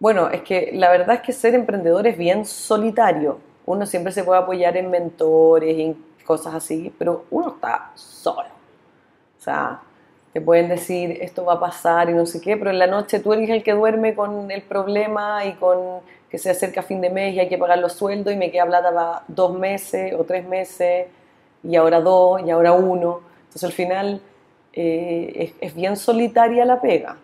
Bueno, 0.00 0.30
es 0.30 0.42
que 0.42 0.72
la 0.74 0.90
verdad 0.90 1.14
es 1.14 1.20
que 1.20 1.32
ser 1.32 1.54
emprendedor 1.54 2.08
es 2.08 2.18
bien 2.18 2.44
solitario. 2.44 3.38
Uno 3.66 3.86
siempre 3.86 4.10
se 4.12 4.24
puede 4.24 4.40
apoyar 4.40 4.76
en 4.76 4.90
mentores 4.90 5.78
y 5.78 5.96
cosas 6.24 6.56
así, 6.56 6.92
pero 6.98 7.26
uno 7.30 7.50
está 7.50 7.92
solo. 7.94 8.48
O 9.38 9.40
sea, 9.40 9.80
te 10.32 10.40
pueden 10.40 10.68
decir 10.68 11.18
esto 11.20 11.44
va 11.44 11.52
a 11.52 11.60
pasar 11.60 12.10
y 12.10 12.14
no 12.14 12.26
sé 12.26 12.40
qué, 12.40 12.56
pero 12.56 12.70
en 12.70 12.80
la 12.80 12.88
noche 12.88 13.20
tú 13.20 13.32
eres 13.32 13.48
el 13.48 13.62
que 13.62 13.74
duerme 13.74 14.16
con 14.16 14.50
el 14.50 14.62
problema 14.62 15.44
y 15.44 15.52
con 15.54 16.00
que 16.30 16.38
se 16.38 16.50
acerca 16.50 16.82
fin 16.82 17.00
de 17.00 17.10
mes 17.10 17.34
y 17.34 17.40
hay 17.40 17.48
que 17.48 17.58
pagar 17.58 17.78
los 17.78 17.94
sueldos 17.94 18.32
y 18.32 18.36
me 18.36 18.50
queda 18.50 18.66
plata 18.66 18.92
para 18.92 19.22
dos 19.28 19.58
meses 19.58 20.14
o 20.14 20.24
tres 20.24 20.46
meses 20.46 21.06
y 21.62 21.76
ahora 21.76 22.00
dos 22.00 22.42
y 22.44 22.50
ahora 22.50 22.72
uno. 22.72 23.20
Entonces 23.40 23.64
al 23.64 23.72
final 23.72 24.20
eh, 24.72 25.54
es, 25.60 25.74
bien 25.74 25.96
solitaria 25.96 26.64
la 26.64 26.80
pega 26.80 27.16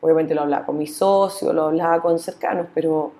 obviamente 0.00 0.34
lo 0.34 0.42
hablaba 0.42 0.64
con 0.64 0.78
mi 0.78 0.86
socio, 0.86 1.52
lo 1.52 1.64
hablaba 1.64 2.00
con 2.00 2.18
cercanos, 2.18 2.66
pero, 2.72 3.12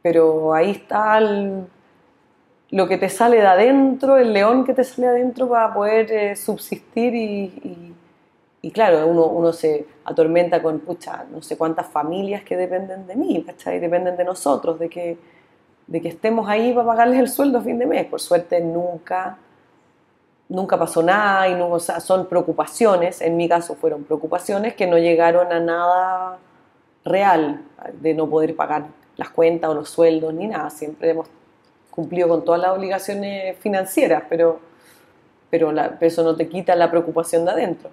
pero 0.00 0.54
ahí 0.54 0.70
está 0.70 1.20
lo 1.20 2.88
que 2.88 2.96
te 2.96 3.08
sale 3.08 3.36
de 3.36 3.46
adentro, 3.46 4.16
el 4.16 4.32
león 4.32 4.64
que 4.64 4.72
te 4.72 4.84
sale 4.84 5.08
de 5.08 5.12
adentro 5.14 5.48
para 5.48 5.74
poder 5.74 6.10
eh, 6.10 6.36
subsistir 6.36 7.14
y, 7.14 7.85
claro, 8.70 9.06
uno, 9.06 9.26
uno, 9.26 9.52
se 9.52 9.86
atormenta 10.04 10.62
con, 10.62 10.80
pucha, 10.80 11.24
no 11.30 11.42
sé 11.42 11.56
cuántas 11.56 11.86
familias 11.86 12.42
que 12.42 12.56
dependen 12.56 13.06
de 13.06 13.16
mí, 13.16 13.42
¿cachai? 13.44 13.78
Dependen 13.78 14.16
de 14.16 14.24
nosotros, 14.24 14.78
de 14.78 14.88
que, 14.88 15.18
de 15.86 16.00
que 16.00 16.08
estemos 16.08 16.48
ahí 16.48 16.72
para 16.72 16.86
pagarles 16.86 17.20
el 17.20 17.28
sueldo 17.28 17.58
a 17.58 17.62
fin 17.62 17.78
de 17.78 17.86
mes. 17.86 18.06
Por 18.06 18.20
suerte 18.20 18.60
nunca 18.60 19.38
nunca 20.48 20.78
pasó 20.78 21.02
nada 21.02 21.48
y 21.48 21.54
no, 21.54 21.70
o 21.70 21.80
sea, 21.80 22.00
son 22.00 22.26
preocupaciones, 22.26 23.20
en 23.20 23.36
mi 23.36 23.48
caso 23.48 23.74
fueron 23.74 24.04
preocupaciones 24.04 24.74
que 24.74 24.86
no 24.86 24.98
llegaron 24.98 25.52
a 25.52 25.60
nada 25.60 26.38
real, 27.04 27.62
de 27.94 28.14
no 28.14 28.28
poder 28.28 28.54
pagar 28.54 28.86
las 29.16 29.30
cuentas 29.30 29.70
o 29.70 29.74
los 29.74 29.88
sueldos 29.88 30.32
ni 30.34 30.46
nada, 30.46 30.70
siempre 30.70 31.10
hemos 31.10 31.28
cumplido 31.90 32.28
con 32.28 32.44
todas 32.44 32.60
las 32.60 32.72
obligaciones 32.72 33.56
financieras, 33.58 34.24
pero, 34.28 34.60
pero, 35.48 35.72
eso 36.00 36.22
no 36.22 36.36
te 36.36 36.48
quita 36.48 36.76
la 36.76 36.90
preocupación 36.90 37.44
de 37.44 37.52
adentro. 37.52 37.90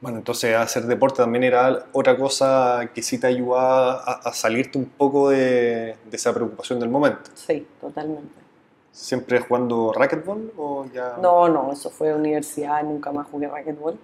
Bueno, 0.00 0.18
entonces 0.18 0.54
hacer 0.54 0.84
deporte 0.84 1.16
también 1.16 1.42
era 1.42 1.86
otra 1.92 2.16
cosa 2.16 2.88
que 2.94 3.02
sí 3.02 3.18
te 3.18 3.26
ayudaba 3.26 3.94
a, 3.94 4.32
salirte 4.32 4.78
un 4.78 4.84
poco 4.86 5.30
de, 5.30 5.96
de 6.08 6.16
esa 6.16 6.32
preocupación 6.32 6.78
del 6.78 6.88
momento. 6.88 7.30
Sí, 7.34 7.66
totalmente. 7.80 8.48
¿Siempre 8.92 9.40
jugando 9.40 9.92
racquetball 9.92 10.52
o 10.56 10.86
ya...? 10.92 11.16
No, 11.20 11.48
no, 11.48 11.72
eso 11.72 11.90
fue 11.90 12.14
universidad, 12.14 12.82
nunca 12.82 13.10
más 13.10 13.26
jugué 13.28 13.48
racquetball, 13.48 13.98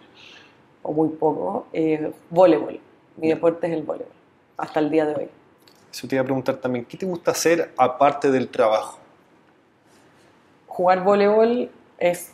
o 0.82 0.92
muy 0.92 1.08
poco. 1.10 1.66
Eh, 1.72 2.12
voleibol, 2.30 2.80
mi 3.16 3.28
deporte 3.28 3.68
es 3.68 3.72
el 3.72 3.82
voleibol, 3.82 4.12
hasta 4.56 4.80
el 4.80 4.90
día 4.90 5.06
de 5.06 5.14
hoy. 5.14 5.28
Eso 5.92 6.08
te 6.08 6.16
iba 6.16 6.22
a 6.22 6.24
preguntar 6.24 6.56
también, 6.56 6.84
¿qué 6.84 6.96
te 6.96 7.06
gusta 7.06 7.30
hacer 7.30 7.72
aparte 7.76 8.30
del 8.30 8.48
trabajo? 8.48 8.98
Jugar 10.66 11.04
voleibol 11.04 11.70
es 11.98 12.32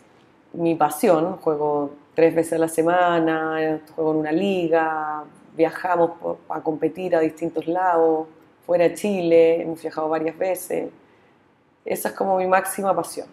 mi 0.52 0.74
pasión, 0.74 1.36
juego 1.36 1.92
tres 2.14 2.34
veces 2.34 2.54
a 2.54 2.58
la 2.58 2.68
semana, 2.68 3.80
juego 3.94 4.12
en 4.12 4.16
una 4.18 4.32
liga, 4.32 5.24
viajamos 5.56 6.12
a 6.48 6.60
competir 6.60 7.16
a 7.16 7.20
distintos 7.20 7.66
lados, 7.66 8.26
fuera 8.66 8.84
de 8.84 8.94
Chile, 8.94 9.62
hemos 9.62 9.80
viajado 9.80 10.08
varias 10.08 10.36
veces 10.36 10.90
esa 11.84 12.10
es 12.10 12.14
como 12.14 12.36
mi 12.36 12.46
máxima 12.46 12.94
pasión. 12.94 13.26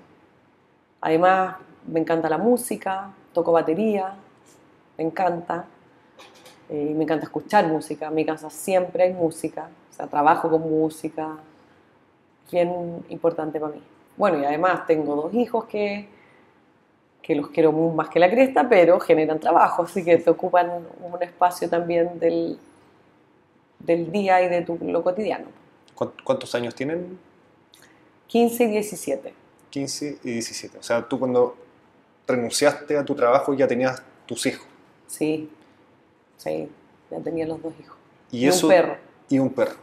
Además, 1.01 1.57
me 1.86 1.99
encanta 1.99 2.30
la 2.30 2.38
música, 2.38 3.11
toco 3.34 3.51
batería, 3.51 4.15
me 4.97 5.03
encanta. 5.03 5.65
Eh, 6.69 6.93
me 6.95 7.03
encanta 7.03 7.25
escuchar 7.25 7.67
música. 7.67 8.07
En 8.07 8.15
mi 8.15 8.25
casa 8.25 8.49
siempre 8.49 9.03
hay 9.03 9.13
música. 9.13 9.69
O 9.91 9.93
sea, 9.93 10.07
trabajo 10.07 10.49
con 10.49 10.61
música. 10.61 11.38
Bien 12.51 13.05
importante 13.09 13.59
para 13.59 13.73
mí. 13.73 13.84
Bueno, 14.15 14.39
y 14.39 14.45
además 14.45 14.88
tengo 14.88 15.15
dos 15.15 15.34
hijos 15.34 15.65
que, 15.65 16.07
que 17.28 17.36
los 17.36 17.49
quiero 17.49 17.73
más 17.73 18.07
que 18.07 18.19
la 18.19 18.30
cresta, 18.30 18.69
pero 18.69 19.01
generan 19.01 19.38
trabajo, 19.38 19.84
así 19.84 20.01
que 20.01 20.15
te 20.17 20.30
ocupan 20.30 20.71
un 21.01 21.21
espacio 21.21 21.69
también 21.69 22.17
del, 22.19 22.57
del 23.80 24.09
día 24.13 24.41
y 24.41 24.47
de 24.47 24.61
tu, 24.61 24.78
lo 24.82 25.03
cotidiano. 25.03 25.47
¿Cuántos 26.23 26.55
años 26.55 26.73
tienen 26.73 27.19
15 28.28 28.63
y 28.63 28.67
17. 28.67 29.34
15 29.71 30.19
y 30.23 30.32
17. 30.32 30.78
O 30.78 30.84
sea, 30.84 31.05
tú 31.05 31.19
cuando 31.19 31.57
renunciaste 32.25 32.97
a 32.97 33.03
tu 33.03 33.13
trabajo 33.13 33.53
ya 33.53 33.67
tenías 33.67 34.01
tus 34.25 34.45
hijos. 34.45 34.65
Sí, 35.07 35.49
sí, 36.38 36.69
ya 37.11 37.19
tenía 37.19 37.45
los 37.45 37.61
dos 37.61 37.73
hijos. 37.78 37.97
Y, 38.32 38.47
un 38.47 38.69
perro. 38.69 38.97
Y 39.28 39.39
un 39.39 39.49
perro. 39.49 39.75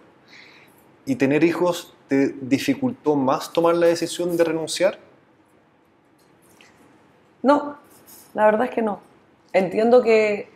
¿Y 1.04 1.16
tener 1.16 1.44
hijos 1.44 1.92
te 2.08 2.28
dificultó 2.40 3.16
más 3.16 3.52
tomar 3.52 3.74
la 3.74 3.88
decisión 3.88 4.34
de 4.34 4.44
renunciar? 4.44 4.98
No, 7.44 7.76
la 8.32 8.46
verdad 8.46 8.64
es 8.64 8.70
que 8.70 8.80
no. 8.80 9.00
Entiendo 9.52 10.02
que 10.02 10.48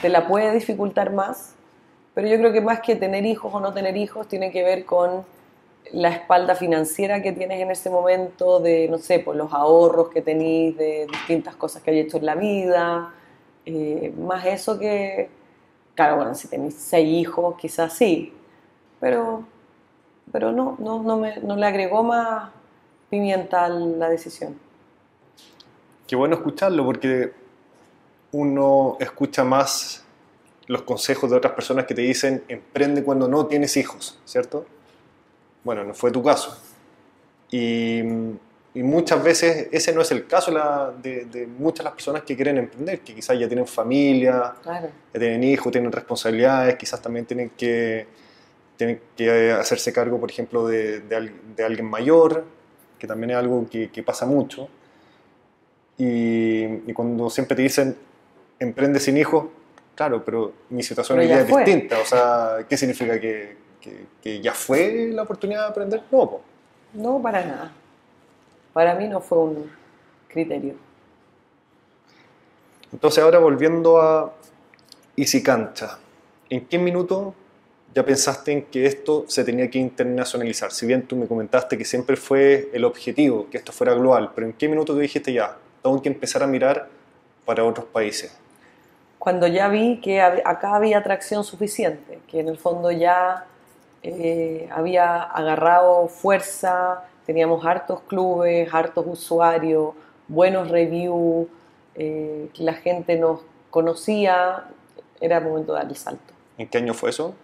te 0.00 0.08
la 0.08 0.26
puede 0.26 0.50
dificultar 0.54 1.12
más, 1.12 1.54
pero 2.14 2.26
yo 2.26 2.38
creo 2.38 2.52
que 2.54 2.62
más 2.62 2.80
que 2.80 2.96
tener 2.96 3.26
hijos 3.26 3.52
o 3.52 3.60
no 3.60 3.74
tener 3.74 3.98
hijos 3.98 4.28
tiene 4.28 4.50
que 4.50 4.62
ver 4.62 4.86
con 4.86 5.26
la 5.92 6.08
espalda 6.08 6.54
financiera 6.54 7.20
que 7.20 7.32
tienes 7.32 7.60
en 7.60 7.70
ese 7.70 7.90
momento, 7.90 8.60
de, 8.60 8.88
no 8.88 8.96
sé, 8.96 9.18
por 9.18 9.36
los 9.36 9.52
ahorros 9.52 10.08
que 10.08 10.22
tenéis, 10.22 10.74
de 10.78 11.06
distintas 11.06 11.54
cosas 11.54 11.82
que 11.82 11.90
hay 11.90 12.00
hecho 12.00 12.16
en 12.16 12.24
la 12.24 12.34
vida, 12.34 13.12
eh, 13.66 14.14
más 14.18 14.46
eso 14.46 14.78
que, 14.78 15.28
claro, 15.94 16.16
bueno, 16.16 16.34
si 16.34 16.48
tenéis 16.48 16.76
seis 16.76 17.08
hijos, 17.08 17.56
quizás 17.58 17.92
sí, 17.92 18.32
pero, 19.00 19.44
pero 20.32 20.50
no, 20.50 20.76
no, 20.78 21.02
no, 21.02 21.18
me, 21.18 21.36
no 21.40 21.56
le 21.56 21.66
agregó 21.66 22.02
más 22.02 22.50
pimienta 23.10 23.68
la 23.68 24.08
decisión. 24.08 24.61
Qué 26.12 26.16
bueno 26.16 26.34
escucharlo, 26.36 26.84
porque 26.84 27.32
uno 28.32 28.98
escucha 29.00 29.44
más 29.44 30.04
los 30.66 30.82
consejos 30.82 31.30
de 31.30 31.38
otras 31.38 31.54
personas 31.54 31.86
que 31.86 31.94
te 31.94 32.02
dicen 32.02 32.44
emprende 32.48 33.02
cuando 33.02 33.28
no 33.28 33.46
tienes 33.46 33.78
hijos, 33.78 34.20
¿cierto? 34.26 34.66
Bueno, 35.64 35.84
no 35.84 35.94
fue 35.94 36.10
tu 36.10 36.22
caso. 36.22 36.62
Y, 37.50 38.02
muchas 38.74 39.24
veces 39.24 39.68
ese 39.72 39.94
no 39.94 40.02
es 40.02 40.10
el 40.10 40.26
caso 40.26 40.52
de, 41.02 41.48
muchas 41.58 41.78
de 41.78 41.84
las 41.84 41.94
personas 41.94 42.24
que 42.24 42.36
quieren 42.36 42.58
emprender, 42.58 43.00
que 43.00 43.14
quizás 43.14 43.38
ya 43.38 43.48
tienen 43.48 43.66
familia, 43.66 44.56
ya 44.66 45.18
tienen 45.18 45.42
hijos, 45.42 45.72
tienen 45.72 45.90
responsabilidades, 45.90 46.76
quizás 46.76 47.00
también 47.00 47.24
tienen 47.24 47.52
que, 47.56 48.06
tienen 48.76 49.00
que 49.16 49.52
hacerse 49.52 49.94
cargo, 49.94 50.20
por 50.20 50.30
ejemplo, 50.30 50.66
de, 50.68 51.02
alguien 51.64 51.88
mayor, 51.88 52.44
que 52.98 53.06
también 53.06 53.30
es 53.30 53.36
algo 53.38 53.66
que, 53.70 53.90
que 53.90 54.02
pasa 54.02 54.26
mucho. 54.26 54.68
Y, 55.98 56.64
y, 56.64 56.92
cuando 56.92 57.30
siempre 57.30 57.56
te 57.56 57.62
dicen, 57.62 57.96
emprende 58.58 58.98
sin 58.98 59.16
hijos, 59.16 59.46
claro, 59.94 60.24
pero 60.24 60.52
mi 60.70 60.82
situación 60.82 61.18
hoy 61.18 61.30
es 61.30 61.46
distinta. 61.46 61.98
O 62.00 62.04
sea, 62.04 62.66
¿qué 62.68 62.76
significa? 62.76 63.20
¿Que, 63.20 63.56
que, 63.80 64.06
que 64.22 64.40
ya 64.40 64.52
fue 64.52 65.10
la 65.12 65.22
oportunidad 65.22 65.62
de 65.62 65.68
aprender? 65.68 66.02
No, 66.10 66.30
po. 66.30 66.40
No, 66.94 67.20
para 67.20 67.44
nada. 67.44 67.72
Para 68.72 68.94
mí 68.94 69.06
no 69.08 69.20
fue 69.20 69.38
un 69.38 69.70
criterio. 70.28 70.74
Entonces 72.92 73.22
ahora 73.22 73.38
volviendo 73.38 74.00
a 74.00 74.34
Easy 75.16 75.42
Cancha, 75.42 75.98
¿en 76.50 76.66
qué 76.66 76.78
minuto 76.78 77.34
ya 77.94 78.04
pensaste 78.04 78.52
en 78.52 78.62
que 78.66 78.86
esto 78.86 79.24
se 79.28 79.44
tenía 79.44 79.70
que 79.70 79.78
internacionalizar? 79.78 80.70
Si 80.72 80.86
bien 80.86 81.02
tú 81.06 81.16
me 81.16 81.26
comentaste 81.26 81.78
que 81.78 81.84
siempre 81.84 82.16
fue 82.16 82.70
el 82.72 82.84
objetivo, 82.84 83.48
que 83.50 83.56
esto 83.56 83.72
fuera 83.72 83.94
global, 83.94 84.32
pero 84.34 84.46
¿en 84.46 84.52
qué 84.52 84.68
minuto 84.68 84.92
tú 84.92 84.98
dijiste 84.98 85.32
ya, 85.32 85.56
tengo 85.82 86.00
que 86.00 86.08
empezar 86.08 86.42
a 86.42 86.46
mirar 86.46 86.88
para 87.44 87.64
otros 87.64 87.86
países? 87.86 88.36
Cuando 89.18 89.46
ya 89.46 89.68
vi 89.68 90.00
que 90.00 90.20
acá 90.20 90.74
había 90.74 90.98
atracción 90.98 91.44
suficiente, 91.44 92.20
que 92.26 92.40
en 92.40 92.48
el 92.48 92.58
fondo 92.58 92.90
ya 92.90 93.46
eh, 94.02 94.68
había 94.72 95.22
agarrado 95.22 96.08
fuerza, 96.08 97.04
teníamos 97.24 97.64
hartos 97.64 98.00
clubes, 98.02 98.72
hartos 98.72 99.06
usuarios, 99.06 99.94
buenos 100.26 100.68
reviews, 100.70 101.46
eh, 101.94 102.48
la 102.56 102.74
gente 102.74 103.16
nos 103.16 103.40
conocía, 103.70 104.64
era 105.20 105.38
el 105.38 105.44
momento 105.44 105.72
de 105.72 105.78
dar 105.78 105.88
el 105.88 105.96
salto. 105.96 106.34
¿En 106.58 106.68
qué 106.68 106.78
año 106.78 106.94
fue 106.94 107.10
eso? 107.10 107.34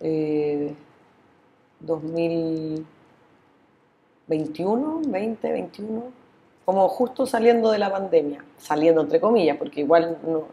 Eh, 0.00 0.74
2021, 4.28 5.02
20, 5.06 5.52
21, 5.52 6.04
como 6.64 6.88
justo 6.88 7.26
saliendo 7.26 7.70
de 7.70 7.78
la 7.78 7.90
pandemia, 7.90 8.44
saliendo 8.58 9.02
entre 9.02 9.20
comillas, 9.20 9.56
porque 9.56 9.80
igual 9.80 10.18
no... 10.26 10.46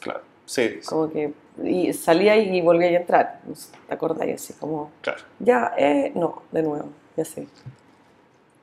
Claro, 0.00 0.20
sí. 0.44 0.80
Como 0.86 1.10
que 1.10 1.32
y 1.62 1.92
salía 1.92 2.36
y 2.36 2.60
volvía 2.60 2.88
a 2.88 3.00
entrar, 3.00 3.40
¿te 3.86 3.94
acordáis? 3.94 4.34
Así 4.34 4.54
como... 4.54 4.90
Claro. 5.00 5.22
Ya, 5.38 5.72
eh, 5.78 6.12
no, 6.14 6.42
de 6.50 6.62
nuevo, 6.62 6.88
ya 7.16 7.24
sé. 7.24 7.46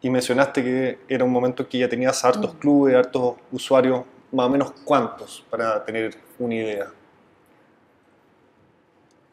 Y 0.02 0.10
mencionaste 0.10 0.64
que 0.64 1.00
era 1.08 1.24
un 1.24 1.32
momento 1.32 1.68
que 1.68 1.78
ya 1.78 1.88
tenías 1.88 2.24
hartos 2.26 2.54
clubes, 2.56 2.96
hartos 2.96 3.36
usuarios, 3.52 4.04
más 4.32 4.48
o 4.48 4.50
menos 4.50 4.72
cuántos, 4.84 5.46
para 5.50 5.84
tener 5.86 6.18
una 6.38 6.56
idea. 6.56 6.88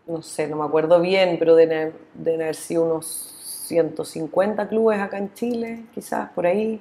No 0.06 0.22
sé, 0.22 0.46
no 0.46 0.56
me 0.56 0.64
acuerdo 0.64 1.00
bien, 1.00 1.36
pero 1.38 1.54
deben 1.56 1.92
haber 2.24 2.54
sido 2.54 2.84
unos 2.84 3.37
150 3.68 4.68
clubes 4.68 5.00
acá 5.00 5.18
en 5.18 5.32
Chile, 5.34 5.84
quizás 5.94 6.30
por 6.30 6.46
ahí. 6.46 6.80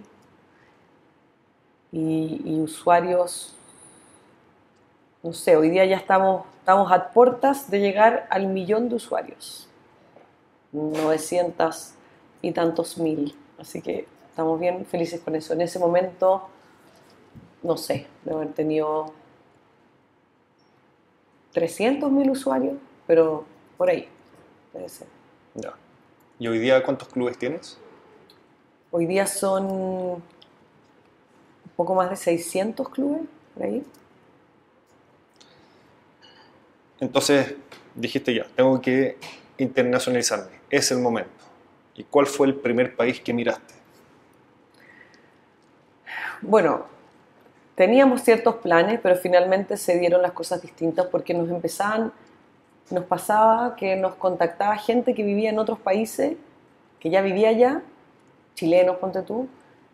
Y, 1.92 2.60
usuarios, 2.62 3.56
no 5.24 5.34
sé, 5.34 5.56
hoy 5.56 5.70
día 5.70 5.86
ya 5.86 5.98
estamos, 5.98 6.46
estamos 6.60 6.92
a 6.92 7.12
puertas 7.12 7.70
de 7.70 7.80
llegar 7.80 8.28
al 8.30 8.48
millón 8.48 8.90
de 8.90 8.96
usuarios. 8.96 9.68
900 10.72 11.94
y 12.42 12.52
tantos 12.52 12.98
mil. 12.98 13.36
Así 13.58 13.82
que 13.82 14.08
estamos 14.30 14.60
bien 14.60 14.86
felices 14.86 15.22
con 15.22 15.36
eso. 15.36 15.54
En 15.54 15.62
ese 15.62 15.80
momento, 15.80 16.48
no 17.64 17.78
sé, 17.78 18.08
de 18.24 18.34
haber 18.34 18.54
tenido 18.54 19.14
300 21.54 22.12
mil 22.12 22.30
usuarios, 22.30 22.76
pero 23.08 23.46
por 23.78 23.90
ahí, 23.90 24.08
puede 24.72 24.90
ser. 24.90 25.08
¿Y 26.40 26.48
hoy 26.48 26.60
día 26.60 26.84
cuántos 26.84 27.08
clubes 27.08 27.38
tienes? 27.38 27.80
Hoy 28.92 29.06
día 29.06 29.26
son 29.26 29.66
un 29.66 30.24
poco 31.76 31.96
más 31.96 32.10
de 32.10 32.16
600 32.16 32.90
clubes, 32.90 33.22
por 33.54 33.64
ahí. 33.64 33.84
Entonces 37.00 37.56
dijiste 37.96 38.34
ya, 38.34 38.46
tengo 38.56 38.80
que 38.82 39.18
internacionalizarme, 39.58 40.60
es 40.70 40.92
el 40.92 41.00
momento. 41.00 41.32
¿Y 41.96 42.04
cuál 42.04 42.28
fue 42.28 42.48
el 42.48 42.56
primer 42.56 42.96
país 42.96 43.20
que 43.20 43.34
miraste? 43.34 43.74
Bueno, 46.42 46.86
teníamos 47.76 48.22
ciertos 48.22 48.58
planes, 48.58 49.00
pero 49.02 49.16
finalmente 49.16 49.76
se 49.76 49.98
dieron 49.98 50.22
las 50.22 50.34
cosas 50.34 50.62
distintas 50.62 51.08
porque 51.08 51.34
nos 51.34 51.50
empezaban, 51.50 52.14
nos 52.90 53.06
pasaba 53.06 53.76
que 53.76 53.96
nos 53.96 54.16
contactaba 54.16 54.78
gente 54.78 55.14
que 55.14 55.24
vivía 55.24 55.50
en 55.50 55.60
otros 55.60 55.80
países, 55.80 56.38
que 57.00 57.10
ya 57.10 57.22
vivía 57.22 57.50
allá, 57.50 57.82
chilenos, 58.56 58.98
ponte 58.98 59.22
tú, 59.22 59.48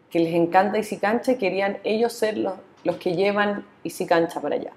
que 0.09 0.19
les 0.19 0.33
encanta 0.33 0.79
Cancha 1.01 1.33
y 1.33 1.37
querían 1.37 1.79
ellos 1.83 2.13
ser 2.13 2.37
los, 2.37 2.53
los 2.83 2.97
que 2.97 3.15
llevan 3.15 3.65
Cancha 4.07 4.39
para 4.41 4.55
allá. 4.55 4.71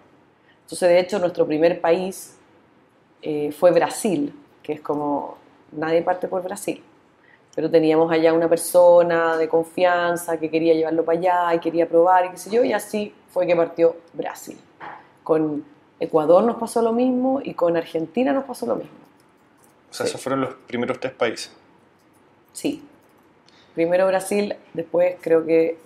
Entonces, 0.62 0.88
de 0.88 0.98
hecho, 0.98 1.18
nuestro 1.18 1.46
primer 1.46 1.80
país 1.80 2.36
eh, 3.22 3.52
fue 3.52 3.70
Brasil, 3.70 4.34
que 4.62 4.72
es 4.74 4.80
como 4.80 5.36
nadie 5.72 6.02
parte 6.02 6.26
por 6.26 6.42
Brasil 6.42 6.82
pero 7.56 7.70
teníamos 7.70 8.12
allá 8.12 8.34
una 8.34 8.50
persona 8.50 9.38
de 9.38 9.48
confianza 9.48 10.38
que 10.38 10.50
quería 10.50 10.74
llevarlo 10.74 11.06
para 11.06 11.18
allá 11.18 11.54
y 11.54 11.58
quería 11.58 11.88
probar 11.88 12.26
y 12.26 12.30
qué 12.32 12.36
sé 12.36 12.50
yo, 12.50 12.62
y 12.62 12.74
así 12.74 13.14
fue 13.30 13.46
que 13.46 13.56
partió 13.56 13.96
Brasil. 14.12 14.58
Con 15.24 15.64
Ecuador 16.00 16.44
nos 16.44 16.56
pasó 16.56 16.82
lo 16.82 16.92
mismo 16.92 17.40
y 17.42 17.54
con 17.54 17.76
Argentina 17.76 18.32
nos 18.32 18.44
pasó 18.44 18.66
lo 18.66 18.76
mismo. 18.76 18.96
O 19.90 19.94
sea, 19.94 20.06
esos 20.06 20.20
fueron 20.20 20.42
los 20.42 20.54
primeros 20.66 21.00
tres 21.00 21.12
países. 21.12 21.52
Sí. 22.52 22.82
Primero 23.74 24.06
Brasil, 24.06 24.54
después 24.74 25.16
creo 25.20 25.44
que 25.44 25.78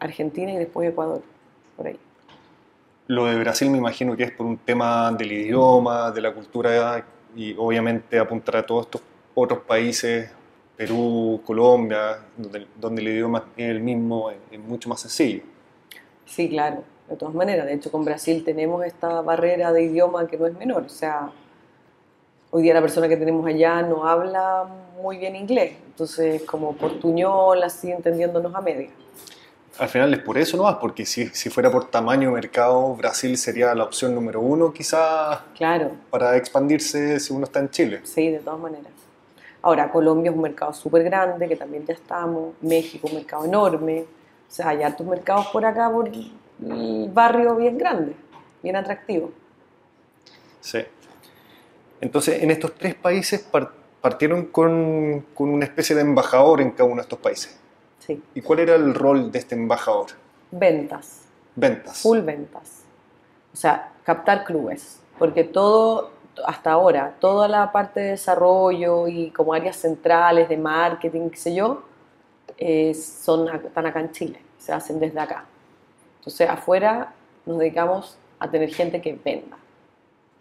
Argentina 0.00 0.52
y 0.52 0.56
después 0.56 0.88
Ecuador, 0.88 1.22
por 1.76 1.86
ahí. 1.86 1.98
Lo 3.06 3.24
de 3.26 3.38
Brasil 3.38 3.70
me 3.70 3.78
imagino 3.78 4.16
que 4.16 4.24
es 4.24 4.32
por 4.32 4.46
un 4.46 4.58
tema 4.58 5.10
del 5.12 5.32
idioma, 5.32 6.10
de 6.10 6.20
la 6.20 6.32
cultura 6.34 7.04
y 7.34 7.54
obviamente 7.56 8.18
apuntar 8.18 8.56
a 8.56 8.66
todos 8.66 8.86
estos 8.86 9.02
otros 9.34 9.60
países 9.60 10.30
Perú, 10.78 11.42
Colombia, 11.44 12.20
donde, 12.36 13.00
el 13.02 13.08
idioma 13.08 13.46
es 13.56 13.68
el 13.68 13.80
mismo, 13.80 14.30
es, 14.30 14.60
mucho 14.60 14.88
más 14.88 15.00
sencillo. 15.00 15.42
Sí, 16.24 16.48
claro, 16.48 16.84
de 17.08 17.16
todas 17.16 17.34
maneras. 17.34 17.66
De 17.66 17.74
hecho, 17.74 17.90
con 17.90 18.04
Brasil 18.04 18.42
tenemos 18.44 18.84
esta 18.84 19.20
barrera 19.22 19.72
de 19.72 19.82
idioma 19.84 20.26
que 20.26 20.36
no 20.36 20.46
es 20.46 20.54
menor. 20.54 20.84
O 20.84 20.88
sea, 20.88 21.30
hoy 22.50 22.62
día 22.62 22.74
la 22.74 22.80
persona 22.80 23.08
que 23.08 23.16
tenemos 23.16 23.46
allá 23.46 23.82
no 23.82 24.06
habla 24.06 24.66
muy 25.00 25.18
bien 25.18 25.36
inglés. 25.36 25.74
Entonces, 25.86 26.42
como 26.42 26.74
portuñol, 26.74 27.62
así 27.62 27.90
entendiéndonos 27.90 28.54
a 28.54 28.60
media. 28.60 28.90
Al 29.78 29.88
final 29.88 30.12
es 30.12 30.20
por 30.20 30.36
eso 30.36 30.56
no 30.56 30.64
más, 30.64 30.76
porque 30.76 31.06
si, 31.06 31.28
si 31.28 31.50
fuera 31.50 31.70
por 31.70 31.88
tamaño 31.88 32.30
de 32.30 32.34
mercado, 32.34 32.96
Brasil 32.96 33.36
sería 33.38 33.72
la 33.76 33.84
opción 33.84 34.12
número 34.12 34.40
uno 34.40 34.72
quizás 34.72 35.38
claro. 35.56 35.92
para 36.10 36.36
expandirse 36.36 37.20
si 37.20 37.32
uno 37.32 37.44
está 37.44 37.60
en 37.60 37.70
Chile. 37.70 38.00
Sí, 38.02 38.28
de 38.28 38.40
todas 38.40 38.58
maneras. 38.58 38.90
Ahora, 39.62 39.90
Colombia 39.90 40.30
es 40.30 40.36
un 40.36 40.42
mercado 40.42 40.72
súper 40.72 41.04
grande, 41.04 41.46
que 41.46 41.54
también 41.54 41.86
ya 41.86 41.94
estamos, 41.94 42.54
México 42.60 43.06
un 43.08 43.14
mercado 43.14 43.44
enorme, 43.44 44.04
o 44.48 44.50
sea, 44.50 44.70
hay 44.70 44.82
hartos 44.82 45.06
mercados 45.06 45.46
por 45.48 45.64
acá, 45.64 45.90
por 45.90 46.08
barrio 46.58 47.56
bien 47.56 47.78
grande, 47.78 48.14
bien 48.62 48.76
atractivo. 48.76 49.30
Sí. 50.60 50.80
Entonces, 52.00 52.42
en 52.42 52.50
estos 52.50 52.74
tres 52.74 52.94
países 52.94 53.46
partieron 54.00 54.46
con, 54.46 55.26
con, 55.34 55.48
una 55.48 55.64
especie 55.64 55.96
de 55.96 56.02
embajador 56.02 56.60
en 56.60 56.70
cada 56.70 56.84
uno 56.84 56.96
de 56.96 57.02
estos 57.02 57.18
países. 57.18 57.58
Sí. 57.98 58.22
¿Y 58.34 58.40
cuál 58.40 58.60
era 58.60 58.74
el 58.74 58.94
rol 58.94 59.30
de 59.32 59.38
este 59.38 59.54
embajador? 59.54 60.06
Ventas. 60.50 61.22
Ventas. 61.56 61.98
Full 61.98 62.20
ventas. 62.20 62.82
O 63.52 63.56
sea, 63.56 63.92
captar 64.04 64.44
clubes. 64.44 65.00
Porque 65.18 65.44
todo 65.44 66.12
hasta 66.44 66.72
ahora, 66.72 67.16
toda 67.18 67.48
la 67.48 67.72
parte 67.72 68.00
de 68.00 68.10
desarrollo 68.10 69.08
y 69.08 69.30
como 69.30 69.54
áreas 69.54 69.76
centrales 69.76 70.48
de 70.48 70.56
marketing, 70.56 71.30
qué 71.30 71.36
sé 71.36 71.54
yo, 71.54 71.82
eh, 72.56 72.94
son, 72.94 73.48
están 73.48 73.86
acá 73.86 74.00
en 74.00 74.12
Chile, 74.12 74.40
se 74.58 74.72
hacen 74.72 75.00
desde 75.00 75.18
acá. 75.20 75.44
Entonces, 76.18 76.48
afuera 76.48 77.14
nos 77.46 77.58
dedicamos 77.58 78.18
a 78.38 78.50
tener 78.50 78.72
gente 78.72 79.00
que 79.00 79.18
venda. 79.24 79.56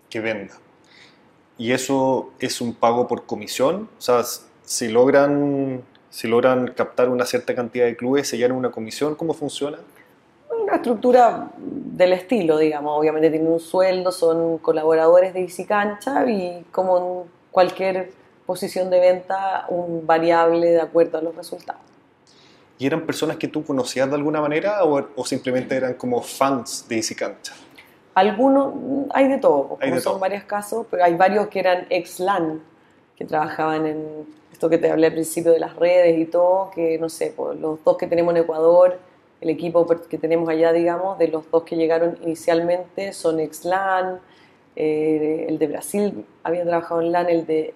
Que 0.09 0.19
venda. 0.19 0.53
¿Y 1.57 1.71
eso 1.71 2.31
es 2.39 2.61
un 2.61 2.73
pago 2.73 3.07
por 3.07 3.25
comisión? 3.25 3.89
O 3.97 4.01
sea, 4.01 4.23
si 4.63 4.87
logran, 4.89 5.81
si 6.09 6.27
logran 6.27 6.67
captar 6.73 7.09
una 7.09 7.25
cierta 7.25 7.55
cantidad 7.55 7.85
de 7.85 7.95
clubes, 7.95 8.27
¿se 8.27 8.37
llenan 8.37 8.57
una 8.57 8.71
comisión? 8.71 9.15
¿Cómo 9.15 9.33
funciona? 9.33 9.79
una 10.67 10.75
estructura 10.75 11.49
del 11.57 12.13
estilo, 12.13 12.57
digamos. 12.57 12.99
Obviamente 12.99 13.29
tienen 13.29 13.47
un 13.47 13.59
sueldo, 13.59 14.11
son 14.11 14.57
colaboradores 14.57 15.33
de 15.33 15.41
Easy 15.41 15.65
Cancha 15.65 16.29
y 16.29 16.65
como 16.71 16.97
en 16.97 17.31
cualquier 17.51 18.11
posición 18.45 18.89
de 18.89 18.99
venta, 18.99 19.65
un 19.69 20.05
variable 20.05 20.67
de 20.71 20.81
acuerdo 20.81 21.17
a 21.17 21.21
los 21.21 21.35
resultados. 21.35 21.81
¿Y 22.79 22.85
eran 22.85 23.05
personas 23.05 23.37
que 23.37 23.47
tú 23.47 23.63
conocías 23.63 24.09
de 24.09 24.15
alguna 24.15 24.39
manera 24.39 24.83
o, 24.83 25.25
simplemente 25.25 25.75
eran 25.75 25.95
como 25.95 26.21
fans 26.21 26.85
de 26.87 26.97
Easy 26.97 27.15
Cancha? 27.15 27.53
Algunos, 28.13 28.73
hay 29.11 29.27
de 29.27 29.37
todo, 29.37 29.77
hay 29.79 29.99
son 29.99 30.19
varios 30.19 30.43
casos, 30.43 30.87
pero 30.89 31.03
hay 31.03 31.15
varios 31.15 31.47
que 31.47 31.59
eran 31.59 31.85
ex-LAN, 31.89 32.61
que 33.15 33.25
trabajaban 33.25 33.85
en 33.85 34.27
esto 34.51 34.69
que 34.69 34.79
te 34.79 34.89
hablé 34.89 35.07
al 35.07 35.13
principio 35.13 35.51
de 35.51 35.59
las 35.59 35.75
redes 35.75 36.17
y 36.17 36.25
todo, 36.25 36.71
que 36.71 36.97
no 36.97 37.09
sé, 37.09 37.33
pues, 37.35 37.59
los 37.59 37.83
dos 37.83 37.97
que 37.97 38.07
tenemos 38.07 38.35
en 38.35 38.41
Ecuador, 38.41 38.97
el 39.39 39.49
equipo 39.49 39.85
que 40.09 40.17
tenemos 40.17 40.49
allá, 40.49 40.73
digamos, 40.73 41.19
de 41.19 41.27
los 41.27 41.49
dos 41.51 41.63
que 41.63 41.75
llegaron 41.75 42.17
inicialmente 42.23 43.13
son 43.13 43.39
ex-LAN, 43.39 44.19
eh, 44.75 45.45
el 45.49 45.59
de 45.59 45.67
Brasil 45.67 46.25
había 46.43 46.63
trabajado 46.63 47.01
en 47.01 47.11
LAN, 47.11 47.29
el 47.29 47.45
de, 47.45 47.73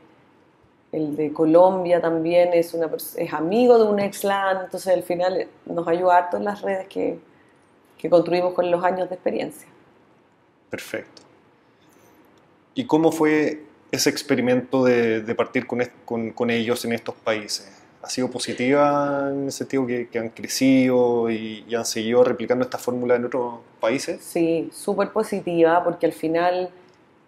el 0.92 1.16
de 1.16 1.32
Colombia 1.32 2.02
también 2.02 2.50
es, 2.54 2.74
una, 2.74 2.90
es 3.18 3.34
amigo 3.34 3.78
de 3.78 3.86
un 3.86 4.00
ex-LAN, 4.00 4.66
entonces 4.66 4.94
al 4.94 5.04
final 5.04 5.48
nos 5.66 5.88
ayuda 5.88 6.18
harto 6.18 6.38
en 6.38 6.44
las 6.44 6.62
redes 6.62 6.88
que, 6.88 7.20
que 7.98 8.10
construimos 8.10 8.54
con 8.54 8.70
los 8.70 8.84
años 8.84 9.08
de 9.10 9.16
experiencia. 9.16 9.68
Perfecto. 10.70 11.22
¿Y 12.74 12.86
cómo 12.86 13.12
fue 13.12 13.64
ese 13.92 14.10
experimento 14.10 14.84
de, 14.84 15.22
de 15.22 15.36
partir 15.36 15.68
con, 15.68 15.82
con, 16.06 16.32
con, 16.32 16.50
ellos 16.50 16.84
en 16.86 16.94
estos 16.94 17.16
países? 17.16 17.78
¿Ha 18.02 18.10
sido 18.10 18.30
positiva 18.30 19.30
en 19.32 19.46
el 19.46 19.52
sentido 19.52 19.86
que, 19.86 20.10
que 20.10 20.18
han 20.18 20.30
crecido 20.30 21.30
y, 21.30 21.66
y, 21.68 21.76
han 21.76 21.86
seguido 21.86 22.24
replicando 22.24 22.64
esta 22.64 22.78
fórmula 22.78 23.16
en 23.16 23.26
otros 23.26 23.60
países? 23.80 24.22
Sí, 24.22 24.70
súper 24.74 25.12
positiva 25.12 25.84
porque 25.84 26.06
al 26.06 26.14
final 26.14 26.72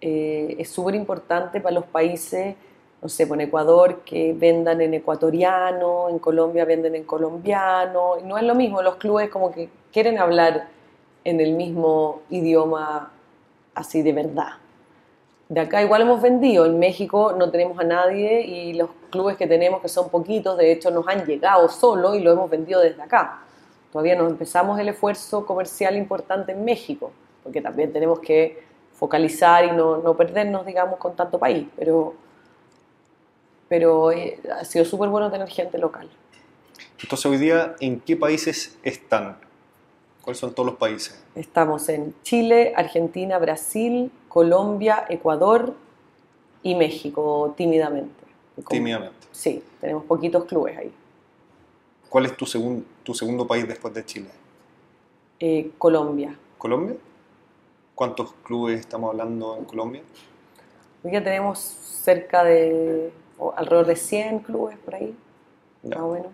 eh, 0.06 0.57
es 0.60 0.69
súper 0.69 0.95
importante 0.95 1.61
para 1.61 1.76
los 1.76 1.85
países, 1.85 2.56
no 3.03 3.09
sé, 3.09 3.27
pues 3.27 3.38
en 3.38 3.47
Ecuador 3.47 3.99
que 4.05 4.34
vendan 4.34 4.80
en 4.80 4.93
ecuatoriano, 4.93 6.07
en 6.07 6.19
Colombia 6.19 6.63
venden 6.63 6.95
en 6.95 7.03
colombiano, 7.03 8.15
no 8.23 8.38
es 8.38 8.43
lo 8.45 8.55
mismo, 8.55 8.81
los 8.81 8.95
clubes 8.95 9.30
como 9.30 9.51
que 9.51 9.67
quieren 9.91 10.17
hablar 10.17 10.69
en 11.25 11.41
el 11.41 11.51
mismo 11.51 12.21
idioma 12.30 13.11
así 13.75 14.01
de 14.03 14.13
verdad. 14.13 14.53
De 15.49 15.59
acá 15.59 15.84
igual 15.84 16.03
hemos 16.03 16.21
vendido, 16.21 16.65
en 16.65 16.80
México 16.80 17.34
no 17.38 17.51
tenemos 17.51 17.77
a 17.77 17.84
nadie 17.84 18.39
y 18.41 18.73
los 18.73 18.89
clubes 19.09 19.35
que 19.35 19.47
tenemos, 19.47 19.81
que 19.81 19.89
son 19.89 20.07
poquitos, 20.07 20.57
de 20.57 20.71
hecho 20.71 20.89
nos 20.89 21.05
han 21.05 21.25
llegado 21.25 21.67
solo 21.67 22.15
y 22.15 22.21
lo 22.21 22.31
hemos 22.31 22.49
vendido 22.49 22.80
desde 22.80 23.01
acá. 23.01 23.41
Todavía 23.91 24.15
no 24.15 24.27
empezamos 24.27 24.80
el 24.80 24.88
esfuerzo 24.88 25.45
comercial 25.45 25.97
importante 25.97 26.53
en 26.53 26.63
México, 26.63 27.11
porque 27.43 27.61
también 27.61 27.91
tenemos 27.91 28.21
que 28.21 28.63
focalizar 28.93 29.65
y 29.65 29.71
no, 29.71 29.97
no 29.97 30.15
perdernos, 30.15 30.65
digamos, 30.65 30.97
con 30.99 31.17
tanto 31.17 31.38
país, 31.38 31.67
pero, 31.75 32.22
pero 33.73 34.11
eh, 34.11 34.39
ha 34.55 34.63
sido 34.65 34.85
súper 34.85 35.09
bueno 35.09 35.31
tener 35.31 35.49
gente 35.49 35.79
local. 35.79 36.07
Entonces 37.01 37.25
hoy 37.25 37.37
día, 37.37 37.75
¿en 37.79 37.99
qué 38.01 38.15
países 38.15 38.77
están? 38.83 39.37
¿Cuáles 40.21 40.37
son 40.37 40.53
todos 40.53 40.67
los 40.67 40.75
países? 40.75 41.19
Estamos 41.33 41.89
en 41.89 42.13
Chile, 42.21 42.73
Argentina, 42.75 43.39
Brasil, 43.39 44.11
Colombia, 44.27 45.05
Ecuador 45.09 45.73
y 46.61 46.75
México, 46.75 47.55
tímidamente. 47.57 48.23
Tímidamente. 48.69 49.25
Sí, 49.31 49.63
tenemos 49.81 50.05
poquitos 50.05 50.45
clubes 50.45 50.77
ahí. 50.77 50.93
¿Cuál 52.09 52.27
es 52.27 52.37
tu, 52.37 52.45
segun, 52.45 52.85
tu 53.01 53.15
segundo 53.15 53.47
país 53.47 53.67
después 53.67 53.91
de 53.91 54.05
Chile? 54.05 54.29
Eh, 55.39 55.71
Colombia. 55.79 56.37
¿Colombia? 56.59 56.95
¿Cuántos 57.95 58.33
clubes 58.43 58.81
estamos 58.81 59.09
hablando 59.09 59.57
en 59.57 59.65
Colombia? 59.65 60.03
Hoy 61.03 61.11
ya 61.11 61.23
tenemos 61.23 61.57
cerca 61.57 62.43
de, 62.43 63.11
alrededor 63.55 63.88
de 63.88 63.95
100 63.95 64.39
clubes 64.39 64.77
por 64.77 64.95
ahí. 64.95 65.15
Ya. 65.84 65.95
Más 65.95 66.05
o 66.05 66.14
menos. 66.14 66.31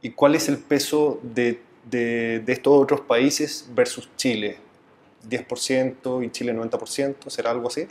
¿Y 0.00 0.10
cuál 0.10 0.34
es 0.34 0.48
el 0.48 0.58
peso 0.58 1.20
de 1.22 1.60
de, 1.90 2.40
de, 2.40 2.52
estos 2.52 2.72
otros 2.72 3.00
países 3.00 3.68
versus 3.74 4.08
Chile? 4.16 4.56
¿10% 5.28 6.24
y 6.24 6.30
Chile 6.30 6.54
90%? 6.54 7.28
¿Será 7.28 7.50
algo 7.50 7.68
así? 7.68 7.86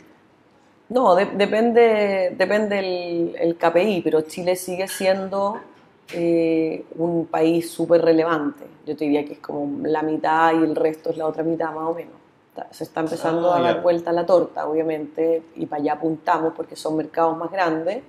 No, 0.88 1.14
de, 1.14 1.26
depende, 1.26 2.34
depende 2.36 2.78
el, 2.78 3.36
el, 3.38 3.56
KPI, 3.56 4.02
pero 4.02 4.22
Chile 4.22 4.56
sigue 4.56 4.86
siendo 4.88 5.58
eh, 6.12 6.84
un 6.96 7.26
país 7.26 7.70
súper 7.70 8.02
relevante. 8.02 8.64
Yo 8.86 8.96
te 8.96 9.04
diría 9.04 9.24
que 9.24 9.34
es 9.34 9.38
como 9.38 9.86
la 9.86 10.02
mitad 10.02 10.52
y 10.52 10.64
el 10.64 10.76
resto 10.76 11.10
es 11.10 11.16
la 11.16 11.26
otra 11.26 11.42
mitad 11.42 11.72
más 11.72 11.88
o 11.88 11.94
menos. 11.94 12.14
Se 12.70 12.84
está 12.84 13.00
empezando 13.00 13.52
ah, 13.52 13.56
a 13.56 13.62
dar 13.62 13.76
ya. 13.76 13.80
vuelta 13.80 14.12
la 14.12 14.26
torta, 14.26 14.68
obviamente, 14.68 15.42
y 15.56 15.66
para 15.66 15.82
allá 15.82 15.92
apuntamos 15.94 16.52
porque 16.54 16.76
son 16.76 16.96
mercados 16.96 17.36
más 17.36 17.50
grandes, 17.50 18.02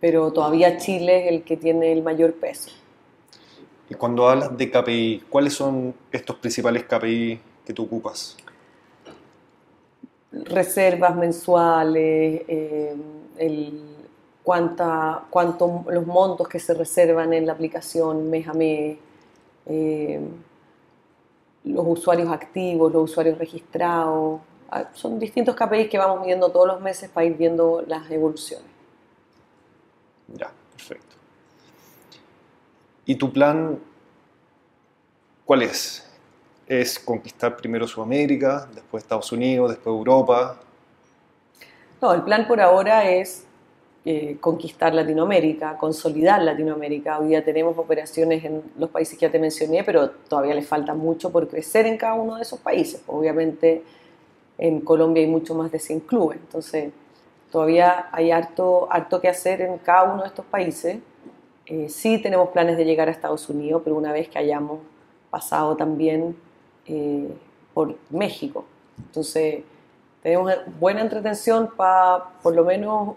pero 0.00 0.32
todavía 0.32 0.76
Chile 0.76 1.24
es 1.26 1.32
el 1.32 1.44
que 1.44 1.56
tiene 1.56 1.92
el 1.92 2.02
mayor 2.02 2.34
peso. 2.34 2.70
Y 3.88 3.94
cuando 3.94 4.28
hablas 4.28 4.56
de 4.56 4.70
KPI, 4.70 5.24
¿cuáles 5.28 5.54
son 5.54 5.94
estos 6.12 6.36
principales 6.36 6.84
KPI 6.84 7.40
que 7.64 7.72
tú 7.72 7.84
ocupas? 7.84 8.36
Reservas 10.32 11.14
mensuales, 11.16 12.42
eh, 12.48 12.96
el, 13.38 13.80
cuánta, 14.42 15.24
cuánto, 15.30 15.84
los 15.88 16.06
montos 16.06 16.48
que 16.48 16.60
se 16.60 16.74
reservan 16.74 17.32
en 17.32 17.46
la 17.46 17.52
aplicación 17.54 18.28
mes 18.30 18.46
a 18.46 18.52
mes, 18.52 18.98
eh, 19.66 20.20
los 21.64 21.84
usuarios 21.86 22.30
activos, 22.30 22.92
los 22.92 23.10
usuarios 23.10 23.38
registrados. 23.38 24.40
Ah, 24.70 24.88
son 24.92 25.18
distintos 25.18 25.54
KPIs 25.54 25.88
que 25.88 25.98
vamos 25.98 26.20
midiendo 26.20 26.50
todos 26.50 26.66
los 26.66 26.80
meses 26.80 27.10
para 27.10 27.26
ir 27.26 27.36
viendo 27.36 27.82
las 27.86 28.10
evoluciones. 28.10 28.68
Ya, 30.28 30.50
perfecto. 30.76 31.16
¿Y 33.06 33.16
tu 33.16 33.32
plan 33.32 33.78
cuál 35.44 35.62
es? 35.62 36.10
¿Es 36.66 36.98
conquistar 36.98 37.56
primero 37.56 37.86
Sudamérica, 37.86 38.66
después 38.74 39.02
Estados 39.02 39.30
Unidos, 39.32 39.70
después 39.70 39.94
Europa? 39.94 40.58
No, 42.00 42.14
el 42.14 42.22
plan 42.22 42.46
por 42.46 42.60
ahora 42.60 43.10
es 43.10 43.43
eh, 44.04 44.36
conquistar 44.40 44.94
Latinoamérica, 44.94 45.78
consolidar 45.78 46.42
Latinoamérica. 46.42 47.18
Hoy 47.18 47.28
día 47.28 47.44
tenemos 47.44 47.78
operaciones 47.78 48.44
en 48.44 48.62
los 48.78 48.90
países 48.90 49.18
que 49.18 49.26
ya 49.26 49.32
te 49.32 49.38
mencioné, 49.38 49.82
pero 49.82 50.10
todavía 50.10 50.54
les 50.54 50.66
falta 50.66 50.94
mucho 50.94 51.30
por 51.30 51.48
crecer 51.48 51.86
en 51.86 51.96
cada 51.96 52.14
uno 52.14 52.36
de 52.36 52.42
esos 52.42 52.60
países. 52.60 53.02
Obviamente 53.06 53.82
en 54.58 54.80
Colombia 54.80 55.22
hay 55.22 55.28
mucho 55.28 55.54
más 55.54 55.72
de 55.72 55.78
100 55.78 56.00
clubes, 56.00 56.38
entonces 56.38 56.92
todavía 57.50 58.08
hay 58.12 58.30
harto, 58.30 58.86
harto 58.90 59.20
que 59.20 59.28
hacer 59.28 59.62
en 59.62 59.78
cada 59.78 60.12
uno 60.12 60.22
de 60.22 60.28
estos 60.28 60.44
países 60.44 60.98
eh, 61.66 61.88
sí 61.88 62.18
tenemos 62.18 62.50
planes 62.50 62.76
de 62.76 62.84
llegar 62.84 63.08
a 63.08 63.10
Estados 63.10 63.48
Unidos, 63.48 63.80
pero 63.84 63.96
una 63.96 64.12
vez 64.12 64.28
que 64.28 64.38
hayamos 64.38 64.80
pasado 65.30 65.76
también 65.76 66.36
eh, 66.86 67.28
por 67.72 67.96
México. 68.10 68.66
Entonces, 68.98 69.64
tenemos 70.22 70.52
buena 70.78 71.00
entretención 71.00 71.70
para 71.74 72.24
por 72.42 72.54
lo 72.54 72.64
menos 72.64 73.14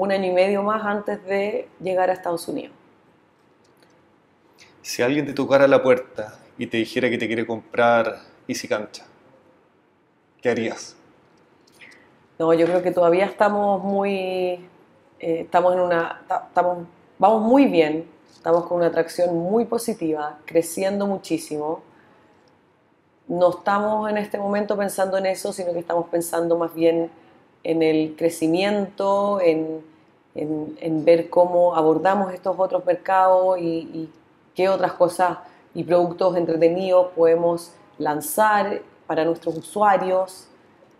un 0.00 0.12
año 0.12 0.30
y 0.30 0.32
medio 0.32 0.62
más 0.62 0.82
antes 0.84 1.22
de 1.26 1.68
llegar 1.78 2.08
a 2.08 2.14
Estados 2.14 2.48
Unidos. 2.48 2.74
Si 4.80 5.02
alguien 5.02 5.26
te 5.26 5.34
tocara 5.34 5.68
la 5.68 5.82
puerta 5.82 6.38
y 6.56 6.66
te 6.66 6.78
dijera 6.78 7.10
que 7.10 7.18
te 7.18 7.26
quiere 7.26 7.46
comprar 7.46 8.20
Easy 8.48 8.66
Cancha, 8.66 9.04
¿qué 10.40 10.48
harías? 10.48 10.96
No, 12.38 12.54
yo 12.54 12.64
creo 12.64 12.82
que 12.82 12.92
todavía 12.92 13.26
estamos 13.26 13.84
muy... 13.84 14.66
Eh, 15.18 15.40
estamos 15.42 15.74
en 15.74 15.80
una... 15.80 16.22
Estamos 16.48 16.78
vamos 17.18 17.42
muy 17.42 17.66
bien, 17.66 18.06
estamos 18.32 18.64
con 18.64 18.78
una 18.78 18.86
atracción 18.86 19.36
muy 19.36 19.66
positiva, 19.66 20.38
creciendo 20.46 21.06
muchísimo. 21.06 21.82
No 23.28 23.50
estamos 23.50 24.08
en 24.08 24.16
este 24.16 24.38
momento 24.38 24.78
pensando 24.78 25.18
en 25.18 25.26
eso, 25.26 25.52
sino 25.52 25.74
que 25.74 25.80
estamos 25.80 26.08
pensando 26.08 26.56
más 26.56 26.74
bien 26.74 27.10
en 27.62 27.82
el 27.82 28.16
crecimiento, 28.16 29.38
en, 29.42 29.89
en, 30.34 30.76
en 30.80 31.04
ver 31.04 31.28
cómo 31.28 31.74
abordamos 31.74 32.32
estos 32.32 32.54
otros 32.58 32.84
mercados 32.84 33.58
y, 33.58 33.62
y, 33.62 34.10
qué 34.54 34.68
otras 34.68 34.92
cosas 34.94 35.38
y 35.74 35.84
productos 35.84 36.36
entretenidos 36.36 37.12
podemos 37.14 37.72
lanzar 37.98 38.82
para 39.06 39.24
nuestros 39.24 39.56
usuarios. 39.56 40.48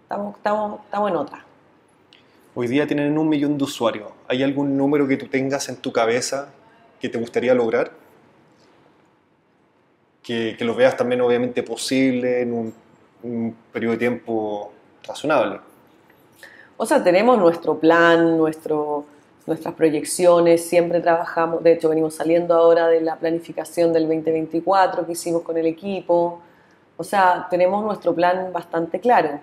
Estamos, 0.02 0.36
estamos, 0.36 0.80
estamos 0.84 1.10
en 1.10 1.16
otra. 1.16 1.44
Hoy 2.54 2.68
día 2.68 2.86
tienen 2.86 3.16
un 3.18 3.28
millón 3.28 3.58
de 3.58 3.64
usuarios. 3.64 4.10
¿Hay 4.28 4.42
algún 4.42 4.76
número 4.76 5.06
que 5.06 5.16
tú 5.16 5.26
tengas 5.26 5.68
en 5.68 5.76
tu 5.76 5.92
cabeza 5.92 6.52
que 7.00 7.08
te 7.08 7.18
gustaría 7.18 7.54
lograr? 7.54 7.92
Que, 10.22 10.56
que 10.58 10.64
lo 10.64 10.74
veas 10.74 10.96
también 10.96 11.20
obviamente 11.20 11.62
posible 11.62 12.42
en 12.42 12.52
un, 12.52 12.74
un, 13.22 13.56
periodo 13.72 13.92
de 13.92 13.98
tiempo 13.98 14.72
razonable. 15.06 15.60
O 16.76 16.86
sea, 16.86 17.02
tenemos 17.02 17.38
nuestro 17.38 17.78
plan, 17.78 18.36
nuestro, 18.36 19.04
nuestras 19.50 19.74
proyecciones, 19.74 20.64
siempre 20.64 21.00
trabajamos, 21.00 21.62
de 21.64 21.72
hecho 21.72 21.88
venimos 21.88 22.14
saliendo 22.14 22.54
ahora 22.54 22.86
de 22.86 23.00
la 23.00 23.16
planificación 23.16 23.92
del 23.92 24.04
2024 24.04 25.04
que 25.04 25.12
hicimos 25.12 25.42
con 25.42 25.58
el 25.58 25.66
equipo. 25.66 26.40
O 26.96 27.02
sea, 27.02 27.48
tenemos 27.50 27.84
nuestro 27.84 28.14
plan 28.14 28.52
bastante 28.52 29.00
claro. 29.00 29.40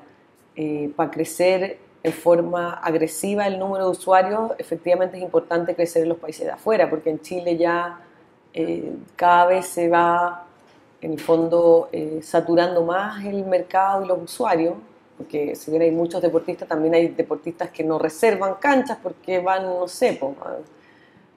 Eh, 0.56 0.90
para 0.96 1.12
crecer 1.12 1.78
de 2.02 2.12
forma 2.14 2.76
agresiva 2.76 3.48
el 3.48 3.60
número 3.60 3.84
de 3.86 3.92
usuarios, 3.92 4.52
efectivamente 4.58 5.18
es 5.18 5.24
importante 5.24 5.76
crecer 5.76 6.04
en 6.04 6.10
los 6.10 6.18
países 6.18 6.46
de 6.46 6.54
afuera, 6.54 6.90
porque 6.90 7.10
en 7.10 7.20
Chile 7.20 7.58
ya 7.58 8.00
eh, 8.54 8.94
cada 9.18 9.46
vez 9.48 9.66
se 9.66 9.90
va, 9.90 10.46
en 11.02 11.12
el 11.12 11.20
fondo, 11.20 11.90
eh, 11.92 12.22
saturando 12.24 12.86
más 12.86 13.26
el 13.26 13.44
mercado 13.46 14.06
y 14.06 14.08
los 14.08 14.24
usuarios. 14.24 14.76
Porque 15.18 15.56
si 15.56 15.72
bien 15.72 15.84
hay 15.84 15.92
muchos 15.92 16.22
deportistas, 16.22 16.68
también 16.68 16.94
hay 16.94 17.08
deportistas 17.10 17.72
que 17.72 17.84
no 17.84 17.98
reservan 17.98 18.56
canchas 18.56 19.00
porque 19.02 19.40
van, 19.40 19.64
no 19.64 19.88
sé, 19.88 20.14
po, 20.14 20.36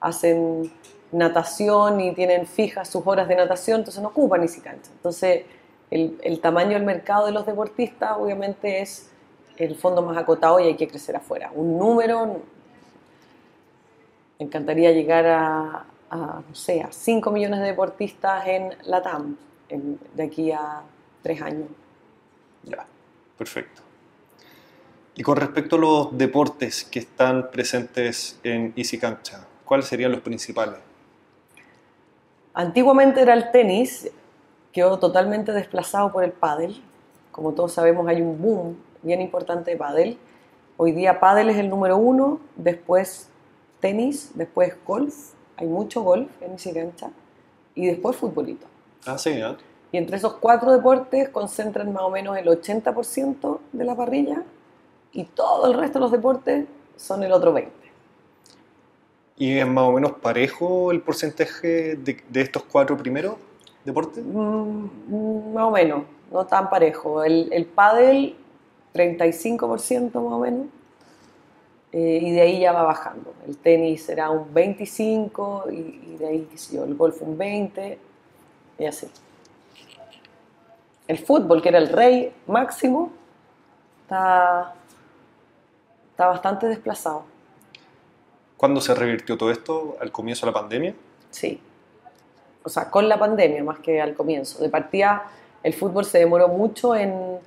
hacen 0.01 0.71
natación 1.13 2.01
y 2.01 2.15
tienen 2.15 2.47
fijas 2.47 2.89
sus 2.89 3.07
horas 3.07 3.27
de 3.27 3.37
natación, 3.37 3.81
entonces 3.81 4.03
no 4.03 4.09
ocupan 4.09 4.43
Easy 4.43 4.61
Cancha. 4.61 4.91
Entonces, 4.93 5.45
el, 5.91 6.41
tamaño 6.41 6.73
del 6.73 6.85
mercado 6.85 7.27
de 7.27 7.33
los 7.33 7.47
deportistas 7.47 8.17
obviamente 8.17 8.81
es 8.81 9.11
el 9.57 9.75
fondo 9.75 10.03
más 10.03 10.17
acotado 10.17 10.61
y 10.61 10.65
hay 10.65 10.77
que 10.77 10.87
crecer 10.87 11.17
afuera. 11.17 11.51
Un 11.55 11.79
número, 11.79 12.41
me 14.39 14.47
encantaría 14.47 14.93
llegar 14.93 15.27
a, 15.27 15.85
a 16.11 16.43
no 16.49 16.55
sé, 16.55 16.81
a 16.81 16.93
5 16.93 17.31
millones 17.31 17.61
de 17.61 17.67
deportistas 17.67 18.47
en 18.47 18.75
la 18.85 19.03
TAM 19.03 19.37
de 20.15 20.23
aquí 20.23 20.51
a 20.51 20.83
tres 21.23 21.41
años. 21.43 21.69
Perfecto. 23.41 23.81
Y 25.15 25.23
con 25.23 25.39
respecto 25.39 25.77
a 25.77 25.79
los 25.79 26.19
deportes 26.19 26.85
que 26.85 26.99
están 26.99 27.51
presentes 27.51 28.39
en 28.43 28.75
Easy 28.77 28.99
Cancha, 28.99 29.47
¿cuáles 29.65 29.87
serían 29.87 30.13
los 30.13 30.21
principales? 30.21 30.77
Antiguamente 32.53 33.23
era 33.23 33.33
el 33.33 33.51
tenis, 33.51 34.11
quedó 34.73 34.99
totalmente 34.99 35.53
desplazado 35.53 36.13
por 36.13 36.23
el 36.23 36.33
pádel. 36.33 36.83
Como 37.33 37.55
todos 37.55 37.73
sabemos 37.73 38.07
hay 38.09 38.21
un 38.21 38.43
boom 38.43 38.77
bien 39.01 39.23
importante 39.23 39.71
de 39.71 39.79
pádel. 39.79 40.19
Hoy 40.77 40.93
día 40.93 41.19
pádel 41.19 41.49
es 41.49 41.57
el 41.57 41.71
número 41.71 41.97
uno, 41.97 42.41
después 42.57 43.31
tenis, 43.81 44.33
después 44.35 44.77
golf, 44.85 45.15
hay 45.57 45.67
mucho 45.67 46.03
golf 46.03 46.31
en 46.43 46.53
Easy 46.53 46.75
Cancha, 46.75 47.09
y 47.75 47.87
después 47.87 48.17
futbolito. 48.17 48.67
Ah, 49.07 49.17
sí, 49.17 49.31
¿eh? 49.31 49.57
Y 49.93 49.97
entre 49.97 50.17
esos 50.17 50.35
cuatro 50.35 50.73
deportes 50.73 51.29
concentran 51.31 51.93
más 51.93 52.03
o 52.03 52.11
menos 52.11 52.37
el 52.37 52.47
80% 52.47 53.59
de 53.73 53.85
la 53.85 53.97
parrilla 53.97 54.43
y 55.13 55.25
todo 55.25 55.67
el 55.67 55.79
resto 55.79 55.99
de 55.99 56.01
los 56.01 56.13
deportes 56.13 56.67
son 56.97 57.23
el 57.23 57.33
otro 57.33 57.55
20%. 57.55 57.69
¿Y 59.37 59.59
es 59.59 59.67
más 59.67 59.85
o 59.85 59.93
menos 59.93 60.13
parejo 60.13 60.93
el 60.93 61.01
porcentaje 61.01 61.97
de, 61.97 62.23
de 62.29 62.41
estos 62.43 62.63
cuatro 62.65 62.97
primeros 62.97 63.37
deportes? 63.85 64.23
Mm, 64.23 65.55
más 65.55 65.65
o 65.65 65.71
menos, 65.71 66.03
no 66.31 66.47
tan 66.47 66.69
parejo. 66.69 67.25
El, 67.25 67.49
el 67.51 67.65
pádel, 67.65 68.37
35% 68.95 70.13
más 70.13 70.15
o 70.15 70.39
menos, 70.41 70.67
eh, 71.93 72.21
y 72.23 72.33
de 72.33 72.41
ahí 72.43 72.61
ya 72.61 72.73
va 72.73 72.83
bajando. 72.83 73.33
El 73.49 73.57
tenis 73.57 74.03
será 74.03 74.31
un 74.31 74.53
25% 74.53 75.73
y, 75.73 75.77
y 76.13 76.17
de 76.19 76.27
ahí, 76.27 76.49
qué 76.51 76.59
sé 76.59 76.77
yo, 76.77 76.85
el 76.85 76.95
golf 76.95 77.21
un 77.23 77.39
20% 77.39 77.97
y 78.79 78.85
así. 78.85 79.09
El 81.11 81.19
fútbol, 81.19 81.61
que 81.61 81.71
era 81.71 81.79
el 81.79 81.89
rey 81.89 82.33
máximo, 82.47 83.11
está, 84.03 84.75
está 86.13 86.29
bastante 86.29 86.69
desplazado. 86.69 87.25
¿Cuándo 88.57 88.81
se 88.81 88.95
revirtió 88.95 89.37
todo 89.37 89.51
esto? 89.51 89.97
¿Al 90.01 90.13
comienzo 90.13 90.47
de 90.47 90.53
la 90.53 90.61
pandemia? 90.61 90.95
Sí. 91.31 91.61
O 92.63 92.69
sea, 92.69 92.93
con 92.93 93.09
la 93.09 93.19
pandemia 93.19 93.65
más 93.65 93.81
que 93.81 94.01
al 94.01 94.15
comienzo. 94.15 94.63
De 94.63 94.69
partida, 94.69 95.25
el 95.65 95.75
fútbol 95.75 96.05
se 96.05 96.19
demoró 96.19 96.47
mucho 96.47 96.95
en, 96.95 97.41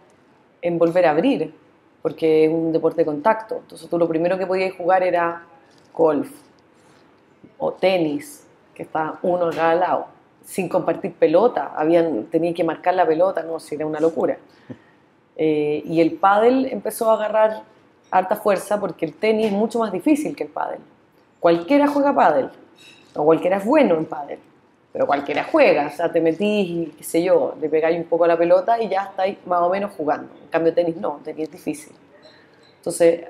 en 0.62 0.78
volver 0.78 1.06
a 1.06 1.12
abrir, 1.12 1.56
porque 2.02 2.44
es 2.44 2.52
un 2.52 2.74
deporte 2.74 3.04
de 3.04 3.06
contacto. 3.06 3.60
Entonces 3.60 3.90
tú 3.90 3.98
lo 3.98 4.10
primero 4.10 4.38
que 4.38 4.46
podías 4.46 4.76
jugar 4.76 5.04
era 5.04 5.42
golf 5.94 6.30
o 7.58 7.72
tenis, 7.72 8.46
que 8.76 8.84
está 8.84 9.20
uno 9.22 9.46
a 9.46 9.52
cada 9.52 9.76
lado, 9.76 10.08
sin 10.44 10.70
compartir 10.70 11.14
pelota. 11.14 11.74
Habían, 11.76 12.26
tenía 12.26 12.54
que 12.54 12.64
marcar 12.64 12.94
la 12.94 13.06
pelota, 13.06 13.44
no, 13.44 13.60
si 13.60 13.76
era 13.76 13.86
una 13.86 14.00
locura. 14.00 14.38
Eh, 15.36 15.82
y 15.88 16.00
el 16.00 16.12
pádel 16.12 16.68
empezó 16.68 17.10
a 17.10 17.16
agarrar 17.16 17.64
harta 18.12 18.36
fuerza 18.36 18.80
porque 18.80 19.04
el 19.04 19.16
tenis 19.16 19.48
es 19.48 19.52
mucho 19.52 19.80
más 19.80 19.92
difícil 19.92 20.36
que 20.36 20.44
el 20.44 20.50
pádel. 20.52 20.78
Cualquiera 21.40 21.88
juega 21.88 22.14
pádel, 22.14 22.52
o 23.16 23.26
cualquiera 23.26 23.58
es 23.58 23.66
bueno 23.66 23.96
en 23.96 24.06
pádel, 24.06 24.38
pero 24.92 25.08
cualquiera 25.08 25.44
juega, 25.52 25.88
o 25.88 25.90
sea, 25.90 26.12
te 26.12 26.22
metís 26.22 26.70
y 26.70 26.94
qué 26.96 27.04
sé 27.04 27.24
yo, 27.24 27.56
le 27.60 27.68
pegáis 27.68 27.98
un 27.98 28.04
poco 28.04 28.26
a 28.26 28.28
la 28.28 28.38
pelota 28.38 28.80
y 28.80 28.90
ya 28.90 29.06
estáis 29.06 29.40
más 29.48 29.62
o 29.64 29.70
menos 29.72 29.92
jugando. 29.98 30.32
En 30.40 30.50
cambio 30.50 30.72
tenis 30.72 30.98
no, 30.98 31.20
tenis 31.24 31.46
es 31.46 31.52
difícil. 31.52 31.96
Entonces, 32.78 33.22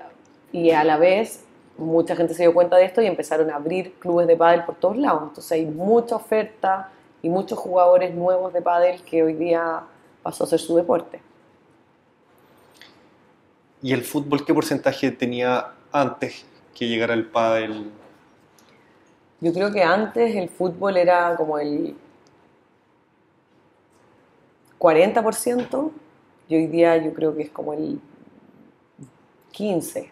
y 0.52 0.72
a 0.72 0.84
la 0.84 0.98
vez 0.98 1.46
mucha 1.78 2.16
gente 2.16 2.34
se 2.34 2.44
dio 2.44 2.54
cuenta 2.54 2.76
de 2.76 2.86
esto 2.86 3.02
y 3.02 3.06
empezaron 3.06 3.50
a 3.50 3.56
abrir 3.56 3.94
clubes 3.94 4.28
de 4.28 4.36
pádel 4.36 4.66
por 4.66 4.76
todos 4.76 4.98
lados. 4.98 5.24
Entonces 5.30 5.52
hay 5.54 5.66
mucha 5.66 6.18
oferta 6.18 6.90
y 7.24 7.30
muchos 7.30 7.58
jugadores 7.58 8.14
nuevos 8.14 8.54
de 8.54 8.62
pádel 8.62 9.02
que 9.02 9.24
hoy 9.24 9.34
día 9.34 9.82
pasó 10.22 10.44
a 10.44 10.48
ser 10.48 10.60
su 10.60 10.76
deporte. 10.76 11.22
¿Y 13.82 13.94
el 13.94 14.04
fútbol 14.04 14.46
qué 14.46 14.54
porcentaje 14.54 15.10
tenía 15.12 15.74
antes 15.92 16.46
que 16.76 16.88
llegara 16.88 17.14
el 17.14 17.26
pádel? 17.26 17.90
Yo 19.40 19.54
creo 19.54 19.72
que 19.72 19.82
antes 19.84 20.36
el 20.36 20.50
fútbol 20.50 20.98
era 20.98 21.36
como 21.38 21.58
el 21.60 21.96
40% 24.80 25.92
y 26.50 26.56
hoy 26.56 26.68
día 26.68 26.98
yo 26.98 27.14
creo 27.14 27.36
que 27.36 27.44
es 27.44 27.50
como 27.50 27.74
el 27.74 28.00
15%. 29.54 30.10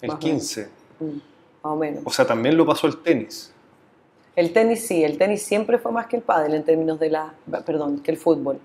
El 0.00 0.08
Más 0.08 0.16
o 0.16 0.20
15. 0.20 0.68
Mm, 1.00 1.04
Más 1.04 1.22
o 1.62 1.76
menos. 1.76 2.02
O 2.04 2.10
sea, 2.10 2.24
también 2.24 2.56
lo 2.56 2.64
pasó 2.66 2.86
el 2.86 2.98
tenis. 3.02 3.53
El 4.36 4.52
tenis 4.52 4.86
sí, 4.86 5.04
el 5.04 5.16
tenis 5.16 5.42
siempre 5.42 5.78
fue 5.78 5.92
más 5.92 6.06
que 6.06 6.16
el 6.16 6.22
pádel 6.22 6.54
en 6.54 6.64
términos 6.64 6.98
de 6.98 7.10
la, 7.10 7.32
perdón, 7.64 8.00
que 8.00 8.10
el 8.10 8.16
fútbol. 8.16 8.58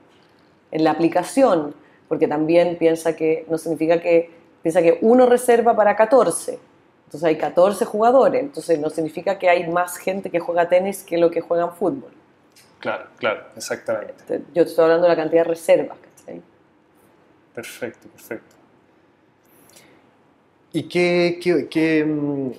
En 0.72 0.84
la 0.84 0.92
aplicación, 0.92 1.76
porque 2.08 2.28
también 2.28 2.78
piensa 2.78 3.16
que, 3.16 3.46
no 3.50 3.58
significa 3.58 4.02
que, 4.02 4.32
piensa 4.64 4.82
que 4.82 4.98
uno 5.02 5.26
reserva 5.26 5.76
para 5.76 5.96
14, 5.96 6.60
entonces 7.06 7.24
hay 7.28 7.38
14 7.38 7.86
jugadores, 7.86 8.42
entonces 8.42 8.80
no 8.80 8.90
significa 8.90 9.38
que 9.40 9.50
hay 9.50 9.68
más 9.68 9.98
gente 9.98 10.30
que 10.30 10.40
juega 10.40 10.68
tenis 10.70 11.04
que 11.04 11.18
lo 11.18 11.30
que 11.32 11.42
juegan 11.42 11.74
fútbol. 11.76 12.12
Claro, 12.80 13.06
claro, 13.18 13.42
exactamente. 13.56 14.14
Te- 14.28 14.42
Yo 14.54 14.64
te 14.64 14.70
estoy 14.70 14.84
hablando 14.84 15.04
de 15.04 15.10
la 15.10 15.16
cantidad 15.16 15.42
de 15.44 15.50
reservas, 15.50 15.98
¿cachai? 16.18 16.42
Perfecto, 17.54 18.08
perfecto. 18.10 18.56
¿Y 20.72 20.84
qué, 20.84 21.40
qué, 21.42 21.68
qué, 21.68 22.06
mm, 22.06 22.52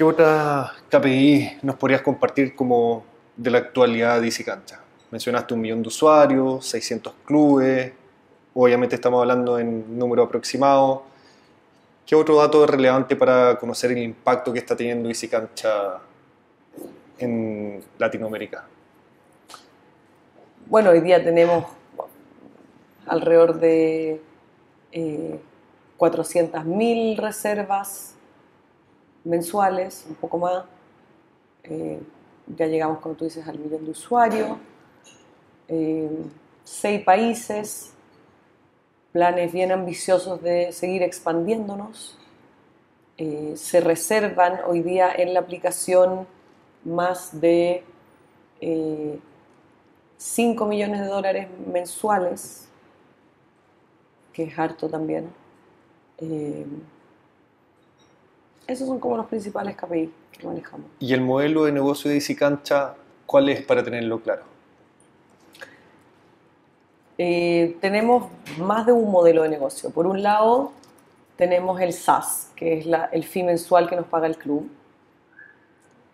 qué 0.00 0.04
otras 0.04 0.70
KPI 0.88 1.58
nos 1.60 1.76
podrías 1.76 2.00
compartir 2.00 2.54
como 2.54 3.04
de 3.36 3.50
la 3.50 3.58
actualidad 3.58 4.18
de 4.18 4.28
Easy 4.28 4.42
Cancha? 4.42 4.80
Mencionaste 5.10 5.52
un 5.52 5.60
millón 5.60 5.82
de 5.82 5.88
usuarios, 5.88 6.64
600 6.64 7.12
clubes, 7.22 7.92
obviamente 8.54 8.94
estamos 8.94 9.20
hablando 9.20 9.58
en 9.58 9.98
número 9.98 10.22
aproximado. 10.22 11.02
¿Qué 12.06 12.14
otro 12.14 12.36
dato 12.36 12.64
es 12.64 12.70
relevante 12.70 13.14
para 13.14 13.58
conocer 13.58 13.90
el 13.92 13.98
impacto 13.98 14.54
que 14.54 14.60
está 14.60 14.74
teniendo 14.74 15.06
Easy 15.10 15.28
Cancha 15.28 15.98
en 17.18 17.84
Latinoamérica? 17.98 18.64
Bueno, 20.64 20.88
hoy 20.92 21.00
día 21.02 21.22
tenemos 21.22 21.66
alrededor 23.06 23.60
de 23.60 24.18
eh, 24.92 25.40
400.000 25.98 27.18
reservas 27.18 28.14
mensuales, 29.24 30.06
un 30.08 30.14
poco 30.16 30.38
más. 30.38 30.64
Eh, 31.64 32.00
ya 32.56 32.66
llegamos, 32.66 32.98
como 33.00 33.14
tú 33.14 33.24
dices, 33.24 33.46
al 33.46 33.58
millón 33.58 33.84
de 33.84 33.90
usuarios. 33.90 34.58
Eh, 35.68 36.10
seis 36.64 37.02
países, 37.04 37.92
planes 39.12 39.52
bien 39.52 39.72
ambiciosos 39.72 40.42
de 40.42 40.72
seguir 40.72 41.02
expandiéndonos. 41.02 42.18
Eh, 43.18 43.52
se 43.56 43.80
reservan 43.80 44.60
hoy 44.66 44.82
día 44.82 45.12
en 45.14 45.34
la 45.34 45.40
aplicación 45.40 46.26
más 46.84 47.40
de 47.40 47.84
eh, 48.60 49.18
5 50.16 50.66
millones 50.66 51.00
de 51.00 51.06
dólares 51.06 51.48
mensuales, 51.66 52.68
que 54.32 54.44
es 54.44 54.58
harto 54.58 54.88
también. 54.88 55.30
Esos 58.70 58.86
son 58.86 59.00
como 59.00 59.16
los 59.16 59.26
principales 59.26 59.74
KPI 59.76 60.12
que 60.30 60.46
manejamos. 60.46 60.86
¿Y 61.00 61.12
el 61.12 61.22
modelo 61.22 61.64
de 61.64 61.72
negocio 61.72 62.08
de 62.08 62.14
Easy 62.18 62.36
Cancha, 62.36 62.94
cuál 63.26 63.48
es 63.48 63.62
para 63.62 63.82
tenerlo 63.82 64.20
claro? 64.20 64.42
Eh, 67.18 67.76
tenemos 67.80 68.28
más 68.58 68.86
de 68.86 68.92
un 68.92 69.10
modelo 69.10 69.42
de 69.42 69.48
negocio. 69.48 69.90
Por 69.90 70.06
un 70.06 70.22
lado, 70.22 70.70
tenemos 71.36 71.80
el 71.80 71.92
SaaS, 71.92 72.52
que 72.54 72.78
es 72.78 72.86
la- 72.86 73.06
el 73.06 73.24
fee 73.24 73.42
mensual 73.42 73.88
que 73.88 73.96
nos 73.96 74.06
paga 74.06 74.28
el 74.28 74.36
club. 74.36 74.70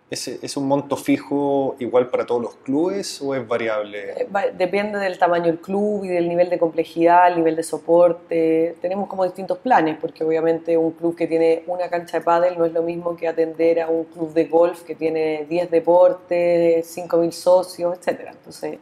¿Es, 0.09 0.29
¿Es 0.29 0.57
un 0.57 0.69
monto 0.69 0.97
fijo 0.97 1.75
igual 1.81 2.11
para 2.11 2.25
todos 2.27 2.41
los 2.41 2.55
clubes 2.57 3.21
o 3.21 3.35
es 3.35 3.47
variable? 3.47 4.13
Eh, 4.13 4.29
Depende 4.57 5.01
del 5.01 5.19
tamaño 5.19 5.47
del 5.47 5.59
club 5.59 6.05
y 6.05 6.09
del 6.09 6.29
nivel 6.29 6.49
de 6.49 6.61
complejidad, 6.61 7.27
el 7.27 7.39
nivel 7.39 7.57
de 7.57 7.65
soporte. 7.65 8.77
Tenemos 8.81 9.09
como 9.09 9.25
distintos 9.25 9.59
planes, 9.59 9.99
porque 10.01 10.23
obviamente 10.23 10.77
un 10.77 10.93
club 10.93 11.17
que 11.17 11.27
tiene 11.27 11.65
una 11.67 11.89
cancha 11.89 12.19
de 12.19 12.25
pádel 12.25 12.57
no 12.57 12.65
es 12.65 12.73
lo 12.73 12.83
mismo 12.83 13.17
que 13.17 13.27
atender 13.27 13.81
a 13.81 13.89
un 13.89 14.05
club 14.05 14.33
de 14.33 14.45
golf 14.45 14.85
que 14.85 14.95
tiene 14.95 15.45
10 15.49 15.73
deportes, 15.73 16.97
5.000 16.97 17.33
socios, 17.33 17.99
etc. 17.99 18.29
Entonces, 18.31 18.79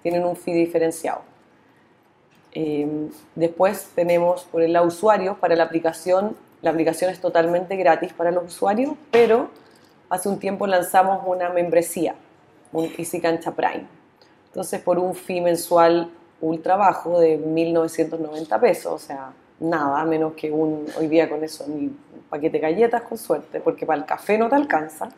tienen 0.00 0.24
un 0.24 0.36
fee 0.36 0.54
diferenciado. 0.54 1.22
Eh, 2.52 2.86
después 3.34 3.90
tenemos 3.96 4.44
por 4.44 4.62
el 4.62 4.72
lado 4.72 4.86
usuarios, 4.86 5.36
para 5.38 5.56
la 5.56 5.64
aplicación, 5.64 6.36
la 6.62 6.70
aplicación 6.70 7.10
es 7.10 7.20
totalmente 7.20 7.74
gratis 7.74 8.12
para 8.12 8.30
los 8.30 8.44
usuarios, 8.44 8.92
pero 9.10 9.50
hace 10.08 10.28
un 10.28 10.38
tiempo 10.38 10.66
lanzamos 10.66 11.22
una 11.26 11.50
membresía, 11.50 12.14
un 12.72 12.90
Easy 12.98 13.20
Cancha 13.20 13.52
Prime. 13.52 13.86
Entonces, 14.46 14.80
por 14.80 14.98
un 14.98 15.14
fee 15.14 15.40
mensual 15.40 16.10
ultra 16.40 16.76
bajo 16.76 17.20
de 17.20 17.38
1.990 17.38 18.60
pesos, 18.60 18.92
o 18.92 18.98
sea, 18.98 19.32
nada, 19.60 20.04
menos 20.04 20.34
que 20.34 20.50
un, 20.50 20.86
hoy 20.98 21.08
día 21.08 21.28
con 21.28 21.42
eso, 21.44 21.64
un 21.64 21.98
paquete 22.28 22.58
de 22.58 22.60
galletas 22.60 23.02
con 23.02 23.18
suerte, 23.18 23.60
porque 23.60 23.86
para 23.86 23.98
el 23.98 24.06
café 24.06 24.38
no 24.38 24.48
te 24.48 24.54
alcanza. 24.54 25.08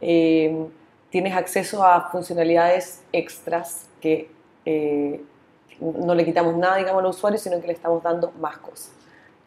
Eh, 0.00 0.66
tienes 1.10 1.34
acceso 1.34 1.84
a 1.84 2.10
funcionalidades 2.10 3.02
extras 3.12 3.86
que 4.00 4.30
eh, 4.64 5.22
no 5.80 6.14
le 6.14 6.24
quitamos 6.24 6.56
nada, 6.56 6.76
digamos, 6.76 7.00
al 7.02 7.10
usuario, 7.10 7.38
sino 7.38 7.60
que 7.60 7.66
le 7.66 7.72
estamos 7.72 8.02
dando 8.02 8.32
más 8.40 8.58
cosas. 8.58 8.92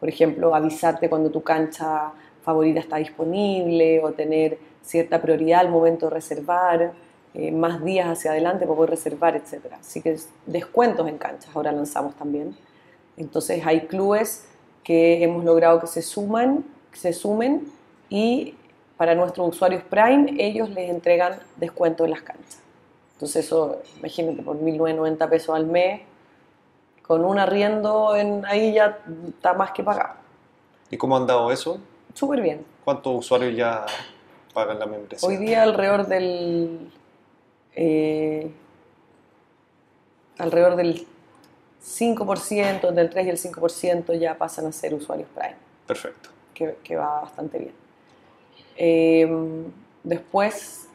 Por 0.00 0.08
ejemplo, 0.08 0.54
avisarte 0.54 1.08
cuando 1.08 1.30
tu 1.30 1.42
cancha 1.42 2.12
favorita 2.48 2.80
está 2.80 2.96
disponible 2.96 4.02
o 4.02 4.12
tener 4.12 4.58
cierta 4.80 5.20
prioridad 5.20 5.60
al 5.60 5.68
momento 5.68 6.06
de 6.06 6.14
reservar, 6.14 6.92
eh, 7.34 7.52
más 7.52 7.84
días 7.84 8.08
hacia 8.08 8.30
adelante 8.30 8.64
para 8.64 8.74
poder 8.74 8.90
reservar, 8.90 9.36
etc. 9.36 9.66
Así 9.78 10.00
que 10.00 10.16
descuentos 10.46 11.06
en 11.08 11.18
canchas 11.18 11.54
ahora 11.54 11.72
lanzamos 11.72 12.14
también. 12.14 12.56
Entonces 13.18 13.66
hay 13.66 13.82
clubes 13.82 14.46
que 14.82 15.22
hemos 15.22 15.44
logrado 15.44 15.78
que 15.78 15.88
se 15.88 16.00
suman, 16.00 16.64
que 16.90 16.98
se 16.98 17.12
sumen 17.12 17.70
y 18.08 18.54
para 18.96 19.14
nuestros 19.14 19.46
usuarios 19.50 19.82
Prime 19.82 20.34
ellos 20.38 20.70
les 20.70 20.88
entregan 20.88 21.38
descuento 21.56 22.06
en 22.06 22.12
las 22.12 22.22
canchas. 22.22 22.60
Entonces 23.12 23.44
eso, 23.44 23.82
imagínate, 23.98 24.42
por 24.42 24.56
1.990 24.56 25.28
pesos 25.28 25.54
al 25.54 25.66
mes, 25.66 26.00
con 27.02 27.26
un 27.26 27.38
arriendo 27.38 28.16
en, 28.16 28.46
ahí 28.46 28.72
ya 28.72 29.00
está 29.28 29.52
más 29.52 29.72
que 29.72 29.82
pagado. 29.82 30.14
¿Y 30.90 30.96
cómo 30.96 31.14
han 31.14 31.26
dado 31.26 31.52
eso? 31.52 31.78
Súper 32.18 32.40
bien. 32.40 32.66
¿Cuántos 32.84 33.14
usuarios 33.14 33.54
ya 33.54 33.86
pagan 34.52 34.80
la 34.80 34.86
membresía? 34.86 35.28
Hoy 35.28 35.36
día 35.36 35.62
alrededor 35.62 36.08
del... 36.08 36.90
Eh, 37.76 38.50
alrededor 40.36 40.74
del 40.74 41.06
5%, 41.80 42.90
del 42.90 43.08
3 43.08 43.26
y 43.26 43.30
el 43.30 43.38
5% 43.38 44.18
ya 44.18 44.36
pasan 44.36 44.66
a 44.66 44.72
ser 44.72 44.94
usuarios 44.94 45.28
Prime. 45.32 45.54
Perfecto. 45.86 46.30
Que, 46.54 46.76
que 46.82 46.96
va 46.96 47.20
bastante 47.20 47.58
bien. 47.60 47.72
Eh, 48.76 49.64
después 50.02 50.88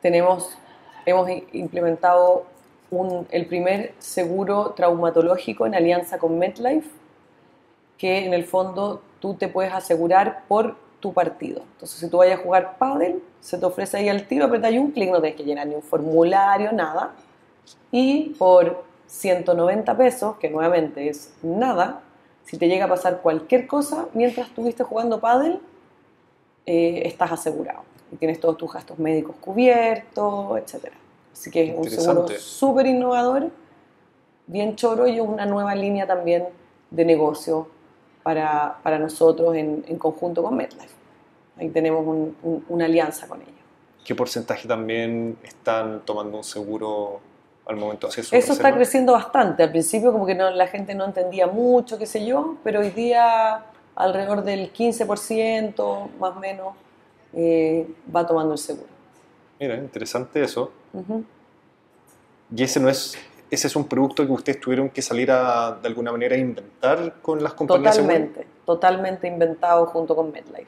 tenemos, 0.00 0.56
hemos 1.04 1.28
implementado 1.52 2.46
un, 2.90 3.28
el 3.30 3.44
primer 3.44 3.92
seguro 3.98 4.70
traumatológico 4.70 5.66
en 5.66 5.74
alianza 5.74 6.16
con 6.16 6.38
MetLife, 6.38 6.88
que 7.98 8.24
en 8.24 8.32
el 8.32 8.44
fondo 8.46 9.02
tú 9.20 9.34
te 9.34 9.48
puedes 9.48 9.72
asegurar 9.72 10.44
por 10.48 10.76
tu 11.00 11.12
partido. 11.12 11.62
Entonces, 11.72 11.98
si 11.98 12.08
tú 12.08 12.18
vayas 12.18 12.40
a 12.40 12.42
jugar 12.42 12.76
pádel, 12.78 13.22
se 13.40 13.58
te 13.58 13.66
ofrece 13.66 13.98
ahí 13.98 14.08
al 14.08 14.26
tiro, 14.26 14.46
apretas 14.46 14.72
un 14.72 14.90
clic, 14.90 15.10
no 15.10 15.20
tienes 15.20 15.36
que 15.36 15.44
llenar 15.44 15.66
ni 15.66 15.74
un 15.74 15.82
formulario, 15.82 16.72
nada. 16.72 17.14
Y 17.90 18.30
por 18.38 18.84
190 19.06 19.96
pesos, 19.96 20.36
que 20.38 20.50
nuevamente 20.50 21.08
es 21.08 21.32
nada, 21.42 22.00
si 22.44 22.56
te 22.56 22.68
llega 22.68 22.86
a 22.86 22.88
pasar 22.88 23.20
cualquier 23.20 23.66
cosa 23.66 24.06
mientras 24.14 24.48
estuviste 24.48 24.82
jugando 24.82 25.20
pádel, 25.20 25.60
eh, 26.66 27.02
estás 27.04 27.32
asegurado. 27.32 27.82
Y 28.10 28.16
tienes 28.16 28.40
todos 28.40 28.56
tus 28.56 28.72
gastos 28.72 28.98
médicos 28.98 29.36
cubiertos, 29.40 30.58
etcétera. 30.58 30.96
Así 31.32 31.50
que 31.50 31.70
es 31.70 31.76
un 31.76 31.88
seguro 31.88 32.26
súper 32.38 32.86
innovador, 32.86 33.50
bien 34.46 34.76
choro 34.76 35.06
y 35.06 35.16
es 35.16 35.20
una 35.20 35.46
nueva 35.46 35.74
línea 35.74 36.06
también 36.06 36.48
de 36.90 37.04
negocio 37.04 37.68
para, 38.22 38.78
para 38.82 38.98
nosotros 38.98 39.54
en, 39.56 39.84
en, 39.86 39.98
conjunto 39.98 40.42
con 40.42 40.56
MetLife. 40.56 40.94
Ahí 41.56 41.70
tenemos 41.70 42.06
un, 42.06 42.64
una 42.68 42.84
alianza 42.84 43.26
con 43.26 43.40
ellos. 43.40 43.54
¿Qué 44.04 44.14
porcentaje 44.14 44.66
también 44.66 45.36
están 45.42 46.02
tomando 46.04 46.38
un 46.38 46.44
seguro 46.44 47.20
al 47.66 47.76
momento 47.76 48.06
de 48.06 48.12
hacer 48.12 48.24
su 48.24 48.34
Eso 48.34 48.52
está 48.52 48.74
creciendo 48.74 49.12
bastante. 49.12 49.62
Al 49.62 49.70
principio 49.70 50.12
como 50.12 50.24
que 50.24 50.34
no, 50.34 50.50
la 50.50 50.66
gente 50.66 50.94
no 50.94 51.04
entendía 51.04 51.46
mucho, 51.46 51.98
qué 51.98 52.06
sé 52.06 52.24
yo, 52.24 52.56
pero 52.64 52.80
hoy 52.80 52.90
día 52.90 53.64
alrededor 53.94 54.42
del 54.42 54.72
15% 54.72 56.10
más 56.18 56.36
o 56.36 56.40
menos 56.40 56.74
eh, 57.34 57.86
va 58.14 58.26
tomando 58.26 58.52
el 58.52 58.58
seguro. 58.58 58.88
Mira, 59.60 59.76
interesante 59.76 60.42
eso. 60.42 60.72
Y 62.54 62.62
ese 62.62 62.80
no 62.80 62.88
es, 62.88 63.18
ese 63.50 63.66
es 63.66 63.76
un 63.76 63.88
producto 63.88 64.26
que 64.26 64.32
ustedes 64.32 64.60
tuvieron 64.60 64.90
que 64.90 65.02
salir 65.02 65.30
a, 65.30 65.78
de 65.80 65.88
alguna 65.88 66.12
manera, 66.12 66.34
a 66.36 66.38
inventar 66.38 67.14
con 67.22 67.42
las 67.42 67.54
compañías. 67.54 67.96
Totalmente, 67.96 68.46
totalmente 68.64 69.28
inventado 69.28 69.86
junto 69.86 70.14
con 70.14 70.30
MedLife. 70.30 70.66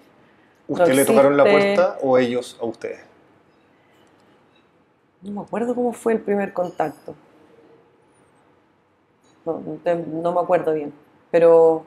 ¿Usted 0.69 0.95
le 0.95 1.05
tocaron 1.05 1.37
la 1.37 1.45
puerta 1.45 1.99
o 2.03 2.17
ellos 2.17 2.57
a 2.61 2.65
ustedes? 2.65 3.01
No 5.23 5.33
me 5.33 5.41
acuerdo 5.43 5.75
cómo 5.75 5.93
fue 5.93 6.15
el 6.15 6.21
primer 6.21 6.53
contacto. 6.53 7.15
No, 9.45 9.63
no 10.23 10.33
me 10.33 10.41
acuerdo 10.41 10.73
bien, 10.73 10.93
pero 11.31 11.85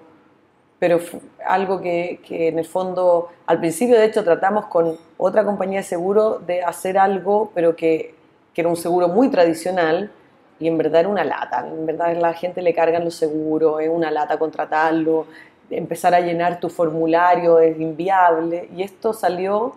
pero 0.83 0.99
algo 1.47 1.79
que, 1.79 2.19
que, 2.27 2.49
en 2.49 2.59
el 2.59 2.65
fondo, 2.65 3.29
al 3.45 3.61
principio 3.61 3.97
de 3.97 4.03
hecho 4.03 4.21
tratamos 4.21 4.65
con 4.65 4.97
otra 5.17 5.45
compañía 5.45 5.79
de 5.79 5.85
seguro 5.85 6.39
de 6.45 6.61
hacer 6.61 6.97
algo, 6.97 7.51
pero 7.55 7.73
que, 7.73 8.13
que, 8.53 8.59
era 8.59 8.69
un 8.69 8.75
seguro 8.75 9.07
muy 9.07 9.29
tradicional 9.29 10.11
y 10.63 10.67
en 10.69 10.77
verdad 10.77 11.01
era 11.01 11.09
una 11.09 11.25
lata, 11.25 11.67
en 11.67 11.85
verdad 11.85 12.15
la 12.15 12.33
gente 12.33 12.61
le 12.61 12.73
cargan 12.73 13.03
los 13.03 13.15
seguros, 13.15 13.81
es 13.81 13.89
una 13.89 14.09
lata 14.09 14.39
contratarlo, 14.39 15.27
empezar 15.69 16.15
a 16.15 16.21
llenar 16.21 16.61
tu 16.61 16.69
formulario 16.69 17.59
es 17.59 17.77
inviable 17.77 18.69
y 18.73 18.81
esto 18.81 19.11
salió 19.11 19.75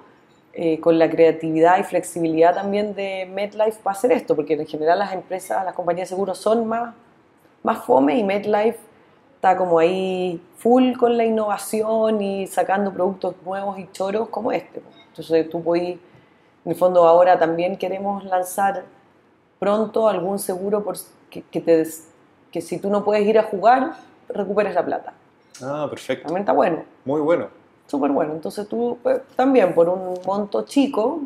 eh, 0.52 0.78
con 0.78 0.96
la 0.96 1.10
creatividad 1.10 1.80
y 1.80 1.82
flexibilidad 1.82 2.54
también 2.54 2.94
de 2.94 3.28
MedLife 3.34 3.80
para 3.82 3.96
hacer 3.96 4.12
esto, 4.12 4.36
porque 4.36 4.54
en 4.54 4.64
general 4.64 5.00
las 5.00 5.12
empresas, 5.12 5.64
las 5.64 5.74
compañías 5.74 6.08
de 6.08 6.14
seguros 6.14 6.38
son 6.38 6.68
más, 6.68 6.94
más 7.64 7.84
fome 7.84 8.16
y 8.16 8.22
MedLife 8.22 8.78
está 9.34 9.56
como 9.56 9.80
ahí 9.80 10.40
full 10.58 10.92
con 10.92 11.16
la 11.16 11.24
innovación 11.24 12.22
y 12.22 12.46
sacando 12.46 12.92
productos 12.92 13.34
nuevos 13.44 13.76
y 13.80 13.88
choros 13.90 14.28
como 14.28 14.52
este. 14.52 14.80
Entonces 15.08 15.50
tú 15.50 15.64
puedes, 15.64 15.98
en 16.64 16.70
el 16.70 16.76
fondo 16.76 17.08
ahora 17.08 17.36
también 17.36 17.76
queremos 17.76 18.24
lanzar 18.24 18.84
pronto 19.58 20.08
algún 20.08 20.38
seguro 20.38 20.84
por 20.84 20.96
que, 21.30 21.42
que, 21.42 21.60
te, 21.60 21.86
que 22.50 22.60
si 22.60 22.78
tú 22.78 22.90
no 22.90 23.04
puedes 23.04 23.26
ir 23.26 23.38
a 23.38 23.44
jugar, 23.44 23.96
recuperes 24.28 24.74
la 24.74 24.84
plata. 24.84 25.12
Ah, 25.62 25.86
perfecto. 25.88 26.24
También 26.26 26.42
está 26.42 26.52
bueno. 26.52 26.84
Muy 27.04 27.20
bueno. 27.20 27.48
Súper 27.86 28.10
bueno. 28.10 28.32
Entonces 28.32 28.68
tú 28.68 28.98
pues, 29.02 29.20
también 29.36 29.74
por 29.74 29.88
un 29.88 30.18
monto 30.26 30.62
chico, 30.64 31.20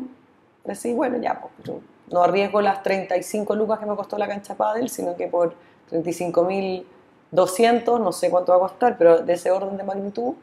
decís, 0.63 0.95
bueno, 0.95 1.17
ya, 1.17 1.41
pues, 1.41 1.77
no 2.09 2.23
arriesgo 2.23 2.61
las 2.61 2.83
35 2.83 3.55
lucas 3.55 3.79
que 3.79 3.85
me 3.85 3.95
costó 3.95 4.17
la 4.17 4.27
cancha 4.27 4.55
pádel, 4.55 4.89
sino 4.89 5.15
que 5.15 5.27
por 5.27 5.53
35 5.89 6.43
mil 6.43 6.85
200, 7.31 7.99
no 7.99 8.11
sé 8.11 8.29
cuánto 8.29 8.51
va 8.51 8.57
a 8.57 8.69
costar, 8.69 8.97
pero 8.97 9.19
de 9.19 9.33
ese 9.33 9.51
orden 9.51 9.77
de 9.77 9.83
magnitud, 9.83 10.33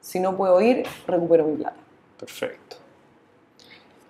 si 0.00 0.18
no 0.18 0.36
puedo 0.36 0.60
ir, 0.60 0.84
recupero 1.06 1.44
mi 1.44 1.56
plata. 1.56 1.76
Perfecto. 2.18 2.76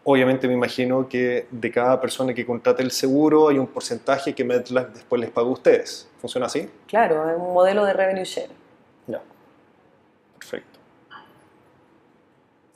Obviamente 0.04 0.48
me 0.48 0.54
imagino 0.54 1.08
que 1.08 1.46
de 1.50 1.70
cada 1.70 2.00
persona 2.00 2.34
que 2.34 2.44
contrate 2.44 2.82
el 2.82 2.90
seguro 2.90 3.48
hay 3.48 3.58
un 3.58 3.68
porcentaje 3.68 4.34
que 4.34 4.42
MedLife 4.44 4.90
después 4.94 5.20
les 5.20 5.30
paga 5.30 5.46
a 5.46 5.50
ustedes. 5.50 6.08
¿Funciona 6.20 6.46
así? 6.46 6.68
Claro, 6.88 7.30
es 7.30 7.36
un 7.36 7.52
modelo 7.52 7.84
de 7.84 7.92
revenue 7.92 8.24
share. 8.24 8.50
Ya. 9.06 9.22
Perfecto. 10.38 10.80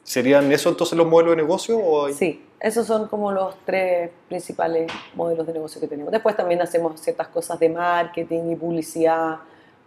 ¿Serían 0.05 0.53
eso 0.53 0.69
entonces 0.69 0.97
los 0.97 1.07
modelos 1.07 1.33
de 1.33 1.43
negocio? 1.43 1.79
O 1.79 2.09
Sí, 2.11 2.47
esos 2.61 2.87
son 2.87 3.09
como 3.09 3.33
los 3.33 3.57
tres 3.65 4.11
principales 4.29 4.91
modelos 5.15 5.49
de 5.49 5.53
negocio 5.53 5.81
que 5.81 5.89
tenemos. 5.89 6.13
Después 6.13 6.37
también 6.37 6.63
hacemos 6.63 7.01
ciertas 7.01 7.27
cosas 7.29 7.59
de 7.59 7.69
marketing 7.69 8.53
y 8.53 8.55
publicidad, 8.55 9.39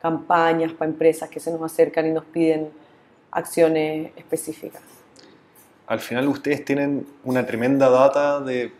campañas 0.02 0.74
para 0.74 0.91
empresas 0.91 1.30
que 1.30 1.40
se 1.40 1.52
nos 1.52 1.61
acercan 1.61 2.06
y 2.06 2.11
nos 2.11 2.26
piden 2.26 2.70
acciones 3.32 4.11
específicas. 4.18 4.99
Al 5.90 5.99
final 5.99 6.28
ustedes 6.28 6.64
tienen 6.64 7.06
una 7.24 7.48
tremenda 7.48 7.90
data 7.90 8.40
de, 8.41 8.72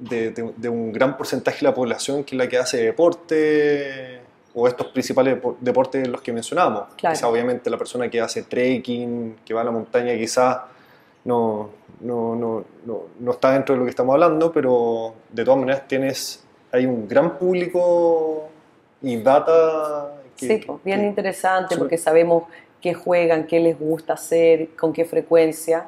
de, 0.00 0.68
un 0.68 0.92
gran 0.92 1.16
porcentaje 1.16 1.58
de 1.60 1.64
la 1.64 1.74
población 1.74 2.24
que 2.24 2.34
es 2.34 2.38
la 2.38 2.48
que 2.48 2.58
hace 2.58 2.78
deporte 2.78 4.20
o 4.52 4.66
estos 4.66 4.88
principales 4.88 5.38
deportes 5.60 6.08
los 6.08 6.20
que 6.22 6.32
mencionamos. 6.32 6.88
Claro. 6.96 7.14
Quizá 7.14 7.28
obviamente 7.28 7.70
la 7.70 7.78
persona 7.78 8.10
que 8.10 8.20
hace 8.20 8.42
trekking, 8.42 9.36
que 9.44 9.54
va 9.54 9.60
a 9.60 9.64
la 9.64 9.70
montaña, 9.70 10.12
quizás 10.16 10.58
no, 11.24 11.70
no, 12.00 12.34
no, 12.34 12.64
no, 12.84 13.02
no 13.20 13.30
está 13.30 13.52
dentro 13.52 13.76
de 13.76 13.78
lo 13.78 13.84
que 13.84 13.90
estamos 13.90 14.14
hablando, 14.14 14.50
pero 14.52 15.14
de 15.30 15.44
todas 15.44 15.60
maneras 15.60 15.86
tienes, 15.86 16.44
hay 16.72 16.84
un 16.84 17.06
gran 17.06 17.38
público 17.38 18.48
y 19.02 19.16
data. 19.18 20.16
Que, 20.36 20.46
sí, 20.48 20.64
pues, 20.66 20.82
bien 20.82 21.04
interesante 21.04 21.76
porque 21.76 21.96
sabemos 21.96 22.42
qué 22.80 22.92
juegan, 22.92 23.46
qué 23.46 23.60
les 23.60 23.78
gusta 23.78 24.14
hacer, 24.14 24.70
con 24.70 24.92
qué 24.92 25.04
frecuencia. 25.04 25.86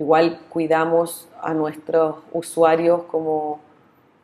Igual 0.00 0.40
cuidamos 0.48 1.28
a 1.42 1.52
nuestros 1.52 2.16
usuarios 2.32 3.02
como, 3.02 3.60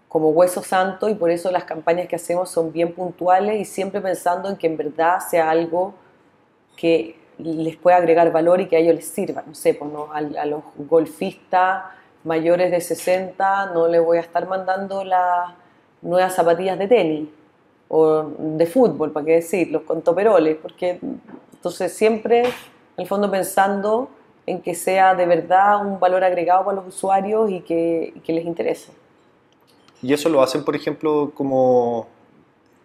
como 0.08 0.30
hueso 0.30 0.62
santo 0.62 1.10
y 1.10 1.14
por 1.14 1.30
eso 1.30 1.50
las 1.50 1.64
campañas 1.64 2.08
que 2.08 2.16
hacemos 2.16 2.48
son 2.48 2.72
bien 2.72 2.94
puntuales 2.94 3.60
y 3.60 3.66
siempre 3.66 4.00
pensando 4.00 4.48
en 4.48 4.56
que 4.56 4.68
en 4.68 4.78
verdad 4.78 5.18
sea 5.20 5.50
algo 5.50 5.92
que 6.76 7.18
les 7.36 7.76
pueda 7.76 7.98
agregar 7.98 8.32
valor 8.32 8.62
y 8.62 8.68
que 8.68 8.76
a 8.76 8.78
ellos 8.78 8.94
les 8.94 9.06
sirva. 9.06 9.44
No 9.46 9.54
sé, 9.54 9.74
pues 9.74 9.92
no, 9.92 10.08
a, 10.10 10.46
los 10.46 10.62
golfistas 10.78 11.84
mayores 12.24 12.70
de 12.70 12.80
60 12.80 13.66
no 13.74 13.86
les 13.86 14.02
voy 14.02 14.16
a 14.16 14.22
estar 14.22 14.48
mandando 14.48 15.04
las 15.04 15.50
nuevas 16.00 16.34
zapatillas 16.34 16.78
de 16.78 16.88
tenis 16.88 17.28
o 17.88 18.30
de 18.38 18.66
fútbol, 18.66 19.12
para 19.12 19.26
qué 19.26 19.32
decir, 19.32 19.70
los 19.70 19.82
con 19.82 20.00
toperoles, 20.00 20.56
porque 20.56 20.98
entonces 21.52 21.92
siempre, 21.92 22.44
en 22.44 22.48
el 22.96 23.06
fondo, 23.06 23.30
pensando 23.30 24.08
en 24.46 24.62
que 24.62 24.74
sea 24.74 25.14
de 25.14 25.26
verdad 25.26 25.84
un 25.84 25.98
valor 25.98 26.22
agregado 26.24 26.64
para 26.64 26.76
los 26.76 26.88
usuarios 26.88 27.50
y 27.50 27.60
que, 27.60 28.12
y 28.14 28.20
que 28.20 28.32
les 28.32 28.44
interese. 28.44 28.92
Y 30.02 30.12
eso 30.12 30.28
lo 30.28 30.42
hacen, 30.42 30.64
por 30.64 30.76
ejemplo, 30.76 31.32
como, 31.34 32.06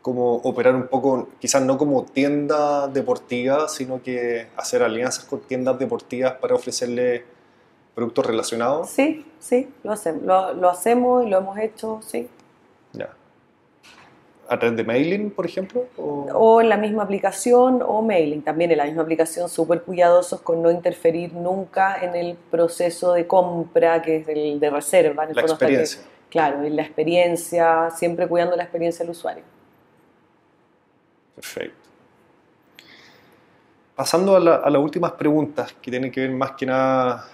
como 0.01 0.38
operar 0.38 0.75
un 0.75 0.88
poco, 0.88 1.29
quizás 1.39 1.61
no 1.61 1.77
como 1.77 2.03
tienda 2.03 2.88
deportiva, 2.88 3.67
sino 3.67 4.01
que 4.01 4.47
hacer 4.57 4.81
alianzas 4.81 5.25
con 5.25 5.41
tiendas 5.41 5.77
deportivas 5.77 6.33
para 6.33 6.55
ofrecerle 6.55 7.25
productos 7.93 8.25
relacionados. 8.25 8.89
Sí, 8.89 9.25
sí, 9.39 9.69
lo 9.83 9.91
hacemos. 9.91 10.23
Lo, 10.23 10.53
lo 10.53 10.69
hacemos 10.69 11.25
y 11.25 11.29
lo 11.29 11.38
hemos 11.38 11.57
hecho, 11.59 11.99
sí. 12.05 12.27
¿A 14.52 14.60
través 14.60 14.76
de 14.76 14.84
mailing, 14.84 15.32
por 15.32 15.45
ejemplo? 15.45 15.86
O... 15.98 16.28
O 16.34 16.60
en 16.61 16.68
la 16.68 16.76
misma 16.76 17.03
aplicación 17.03 17.82
o 17.82 18.02
mailing. 18.02 18.41
También 18.41 18.69
en 18.72 18.78
la 18.80 18.86
misma 18.86 19.03
aplicación, 19.03 19.48
súper 19.48 19.84
cuidadosos 19.84 20.41
con 20.41 20.61
no 20.61 20.69
interferir 20.69 21.32
nunca 21.34 22.03
en 22.03 22.15
el 22.15 22.36
proceso 22.36 23.14
de 23.14 23.26
compra, 23.28 24.02
que 24.02 24.18
es 24.18 24.28
el 24.28 24.60
de 24.60 24.69
reserva. 24.69 25.23
En 25.23 25.30
el 25.30 25.36
La 25.38 25.44
que- 25.44 25.48
experiencia. 25.52 26.02
claro, 26.30 26.65
y 26.65 26.69
la 26.69 26.82
experiencia, 26.82 27.90
siempre 27.91 28.28
cuidando 28.28 28.57
la 28.57 28.64
experiencia 28.64 29.03
del 29.06 29.11
usuario. 29.11 29.44
Perfecto. 31.36 31.78
Pasando 33.95 34.36
a, 34.36 34.40
la- 34.41 34.56
a 34.56 34.69
las 34.69 34.82
últimas 34.82 35.14
preguntas, 35.14 35.73
que 35.82 35.90
tienen 35.91 36.11
que 36.11 36.19
ver 36.22 36.32
más 36.32 36.52
que 36.53 36.65
nada 36.65 37.26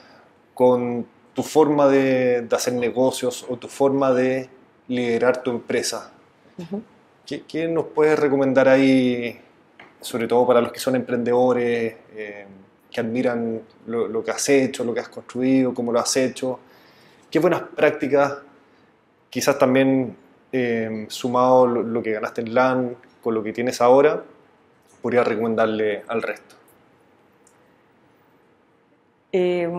con 0.53 1.03
tu 1.33 1.41
forma 1.41 1.87
de, 1.87 2.43
de 2.43 2.55
hacer 2.55 2.73
negocios 2.73 3.43
o 3.49 3.57
tu 3.57 3.67
forma 3.67 4.11
de 4.13 4.49
liderar 4.87 5.41
tu 5.41 5.49
empresa. 5.49 6.11
Ujú. 6.59 6.81
¿Qué, 7.27 7.67
nos 7.67 7.87
puedes 7.87 8.17
recomendar 8.17 8.69
ahí, 8.69 9.37
sobre 9.99 10.27
todo 10.27 10.47
para 10.47 10.61
los 10.61 10.71
que 10.71 10.79
son 10.79 10.95
emprendedores, 10.95 11.95
eh, 12.15 12.45
que 12.89 13.01
admiran 13.01 13.61
lo, 13.85 14.23
que 14.23 14.31
has 14.31 14.47
hecho, 14.47 14.85
lo 14.85 14.93
que 14.93 15.01
has 15.01 15.09
construido, 15.09 15.73
cómo 15.73 15.91
lo 15.91 15.99
has 15.99 16.15
hecho? 16.15 16.57
¿Qué 17.29 17.39
buenas 17.39 17.63
prácticas, 17.63 18.37
quizás 19.29 19.59
también 19.59 20.15
eh, 20.53 21.05
sumado 21.09 21.67
lo, 21.67 21.83
lo 21.83 22.01
que 22.01 22.13
ganaste 22.13 22.39
en 22.39 22.53
LAN 22.53 22.95
con 23.21 23.33
lo 23.33 23.43
que 23.43 23.51
tienes 23.51 23.81
ahora, 23.81 24.23
podría 25.01 25.25
recomendarle 25.25 26.03
al 26.07 26.21
resto? 26.21 26.55
Eh, 29.33 29.69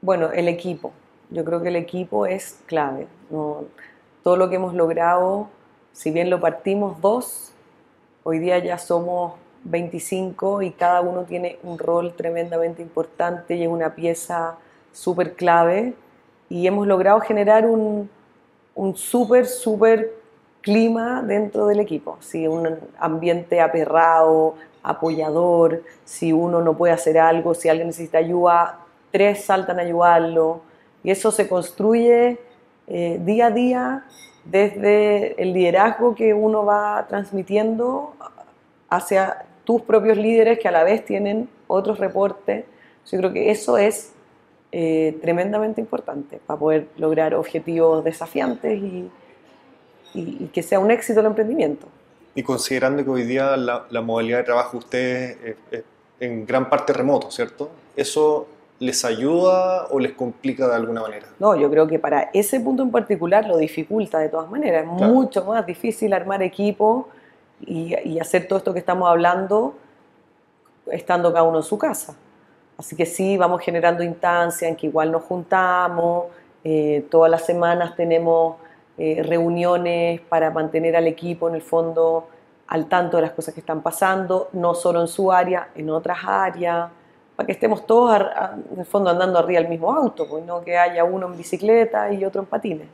bueno, 0.00 0.32
el 0.32 0.48
equipo. 0.48 0.92
Yo 1.30 1.44
creo 1.44 1.62
que 1.62 1.68
el 1.68 1.76
equipo 1.76 2.26
es 2.26 2.58
clave. 2.66 3.06
Todo 3.30 4.36
lo 4.36 4.50
que 4.50 4.56
hemos 4.56 4.74
logrado, 4.74 5.50
si 5.92 6.10
bien 6.10 6.30
lo 6.30 6.40
partimos 6.40 7.00
dos, 7.00 7.52
hoy 8.22 8.38
día 8.38 8.58
ya 8.58 8.78
somos 8.78 9.34
25 9.64 10.62
y 10.62 10.70
cada 10.70 11.00
uno 11.00 11.24
tiene 11.24 11.58
un 11.62 11.78
rol 11.78 12.14
tremendamente 12.14 12.82
importante 12.82 13.56
y 13.56 13.62
es 13.62 13.68
una 13.68 13.94
pieza 13.94 14.56
súper 14.92 15.34
clave. 15.34 15.94
Y 16.48 16.66
hemos 16.66 16.86
logrado 16.86 17.20
generar 17.20 17.66
un, 17.66 18.08
un 18.74 18.96
súper, 18.96 19.46
súper 19.46 20.12
clima 20.60 21.22
dentro 21.22 21.66
del 21.66 21.80
equipo. 21.80 22.16
Si 22.20 22.46
un 22.46 22.78
ambiente 22.98 23.60
aperrado, 23.60 24.54
apoyador, 24.82 25.82
si 26.04 26.32
uno 26.32 26.62
no 26.62 26.76
puede 26.76 26.92
hacer 26.92 27.18
algo, 27.18 27.54
si 27.54 27.68
alguien 27.68 27.88
necesita 27.88 28.18
ayuda, 28.18 28.78
tres 29.10 29.44
saltan 29.44 29.78
a 29.78 29.82
ayudarlo. 29.82 30.60
Y 31.02 31.10
eso 31.10 31.30
se 31.30 31.48
construye 31.48 32.38
eh, 32.86 33.18
día 33.22 33.46
a 33.46 33.50
día 33.50 34.04
desde 34.50 35.40
el 35.40 35.52
liderazgo 35.52 36.14
que 36.14 36.32
uno 36.32 36.64
va 36.64 37.06
transmitiendo 37.08 38.14
hacia 38.88 39.44
tus 39.64 39.82
propios 39.82 40.16
líderes 40.16 40.58
que 40.58 40.68
a 40.68 40.70
la 40.70 40.84
vez 40.84 41.04
tienen 41.04 41.48
otros 41.66 41.98
reportes. 41.98 42.64
Yo 43.10 43.18
creo 43.18 43.32
que 43.32 43.50
eso 43.50 43.76
es 43.76 44.12
eh, 44.72 45.18
tremendamente 45.20 45.80
importante 45.80 46.40
para 46.46 46.58
poder 46.58 46.88
lograr 46.96 47.34
objetivos 47.34 48.02
desafiantes 48.04 48.80
y, 48.80 49.10
que 50.52 50.62
sea 50.62 50.80
un 50.80 50.90
éxito 50.90 51.20
el 51.20 51.26
emprendimiento. 51.26 51.86
Y 52.34 52.42
considerando 52.42 53.04
que 53.04 53.10
hoy 53.10 53.24
día 53.24 53.56
la, 53.56 54.00
modalidad 54.00 54.38
de 54.38 54.44
trabajo 54.44 54.72
de 54.72 54.78
ustedes 54.78 55.38
es, 55.44 55.56
es 55.70 55.84
en 56.18 56.46
gran 56.46 56.70
parte 56.70 56.92
remoto, 56.92 57.30
¿cierto? 57.30 57.70
¿Eso 57.94 58.48
les 58.80 59.04
ayuda 59.04 59.86
o 59.90 59.98
les 59.98 60.12
complica 60.12 60.68
de 60.68 60.74
alguna 60.76 61.02
manera? 61.02 61.26
No, 61.38 61.56
yo 61.56 61.68
creo 61.70 61.86
que 61.86 61.98
para 61.98 62.30
ese 62.32 62.60
punto 62.60 62.82
en 62.82 62.90
particular 62.90 63.46
lo 63.46 63.56
dificulta 63.56 64.18
de 64.18 64.28
todas 64.28 64.48
maneras. 64.50 64.84
Es 64.84 64.96
Claro. 64.98 65.12
mucho 65.12 65.44
más 65.44 65.66
difícil 65.66 66.12
armar 66.12 66.42
equipo 66.42 67.08
y, 67.60 67.94
y 68.04 68.20
hacer 68.20 68.46
todo 68.46 68.58
esto 68.58 68.72
que 68.72 68.78
estamos 68.78 69.08
hablando 69.08 69.74
estando 70.90 71.32
cada 71.32 71.44
uno 71.44 71.58
en 71.58 71.64
su 71.64 71.76
casa. 71.78 72.14
Así 72.78 72.94
que 72.96 73.04
sí, 73.06 73.36
vamos 73.36 73.60
generando 73.60 74.02
instancias 74.04 74.70
en 74.70 74.76
que 74.76 74.86
igual 74.86 75.10
nos 75.10 75.22
juntamos, 75.24 76.26
eh, 76.64 77.04
todas 77.10 77.30
las 77.30 77.44
semanas 77.44 77.96
tenemos 77.96 78.56
eh, 78.96 79.22
reuniones 79.24 80.20
para 80.22 80.50
mantener 80.50 80.96
al 80.96 81.06
equipo 81.06 81.48
en 81.48 81.56
el 81.56 81.62
fondo 81.62 82.28
al 82.68 82.86
tanto 82.88 83.16
de 83.16 83.22
las 83.22 83.32
cosas 83.32 83.54
que 83.54 83.60
están 83.60 83.80
pasando, 83.82 84.48
no 84.52 84.74
solo 84.74 85.00
en 85.00 85.08
su 85.08 85.32
área, 85.32 85.68
en 85.74 85.88
otras 85.90 86.18
áreas, 86.24 86.90
para 87.38 87.46
que 87.46 87.52
estemos 87.52 87.86
todos 87.86 88.10
ar- 88.10 88.32
a- 88.36 88.58
en 88.72 88.80
el 88.80 88.84
fondo 88.84 89.10
andando 89.10 89.38
arriba 89.38 89.60
del 89.60 89.68
mismo 89.68 89.94
auto, 89.94 90.26
pues 90.28 90.44
no 90.44 90.60
que 90.64 90.76
haya 90.76 91.04
uno 91.04 91.28
en 91.28 91.36
bicicleta 91.36 92.12
y 92.12 92.24
otro 92.24 92.40
en 92.40 92.48
patines. 92.48 92.88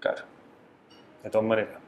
Claro, 0.00 0.22
de 1.22 1.30
todas 1.30 1.46
maneras. 1.46 1.78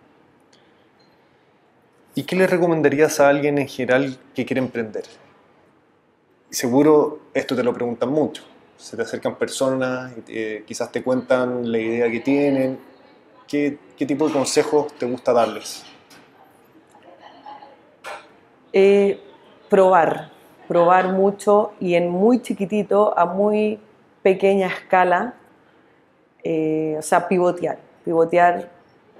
¿Y 2.14 2.22
qué 2.22 2.36
le 2.36 2.46
recomendarías 2.46 3.18
a 3.18 3.28
alguien 3.28 3.58
en 3.58 3.66
general 3.66 4.16
que 4.32 4.46
quiere 4.46 4.60
emprender? 4.60 5.02
Seguro 6.50 7.18
esto 7.34 7.56
te 7.56 7.64
lo 7.64 7.74
preguntan 7.74 8.10
mucho. 8.10 8.44
Se 8.76 8.96
te 8.96 9.02
acercan 9.02 9.34
personas, 9.34 10.14
te- 10.24 10.62
quizás 10.64 10.92
te 10.92 11.02
cuentan 11.02 11.72
la 11.72 11.78
idea 11.78 12.08
que 12.08 12.20
tienen. 12.20 12.78
¿Qué, 13.48 13.76
qué 13.96 14.06
tipo 14.06 14.28
de 14.28 14.34
consejos 14.34 14.92
te 14.92 15.06
gusta 15.06 15.32
darles? 15.32 15.84
Eh, 18.72 19.20
probar, 19.68 20.30
probar 20.72 21.12
mucho 21.12 21.74
y 21.80 21.96
en 21.96 22.08
muy 22.08 22.40
chiquitito, 22.40 23.12
a 23.18 23.26
muy 23.26 23.78
pequeña 24.22 24.68
escala, 24.68 25.34
eh, 26.42 26.96
o 26.98 27.02
sea, 27.02 27.28
pivotear, 27.28 27.76
pivotear 28.06 28.70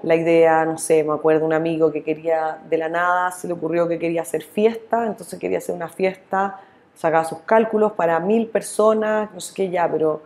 la 0.01 0.15
idea, 0.15 0.65
no 0.65 0.79
sé, 0.79 1.03
me 1.03 1.13
acuerdo 1.13 1.45
un 1.45 1.53
amigo 1.53 1.91
que 1.91 2.01
quería 2.01 2.57
de 2.67 2.77
la 2.79 2.89
nada, 2.89 3.29
se 3.29 3.47
le 3.47 3.53
ocurrió 3.53 3.87
que 3.87 3.99
quería 3.99 4.23
hacer 4.23 4.41
fiesta, 4.41 5.05
entonces 5.05 5.39
quería 5.39 5.59
hacer 5.59 5.75
una 5.75 5.89
fiesta, 5.89 6.59
sacaba 6.95 7.23
sus 7.23 7.41
cálculos 7.41 7.91
para 7.91 8.19
mil 8.19 8.47
personas, 8.47 9.29
no 9.31 9.39
sé 9.39 9.53
qué 9.53 9.69
ya, 9.69 9.87
pero 9.91 10.23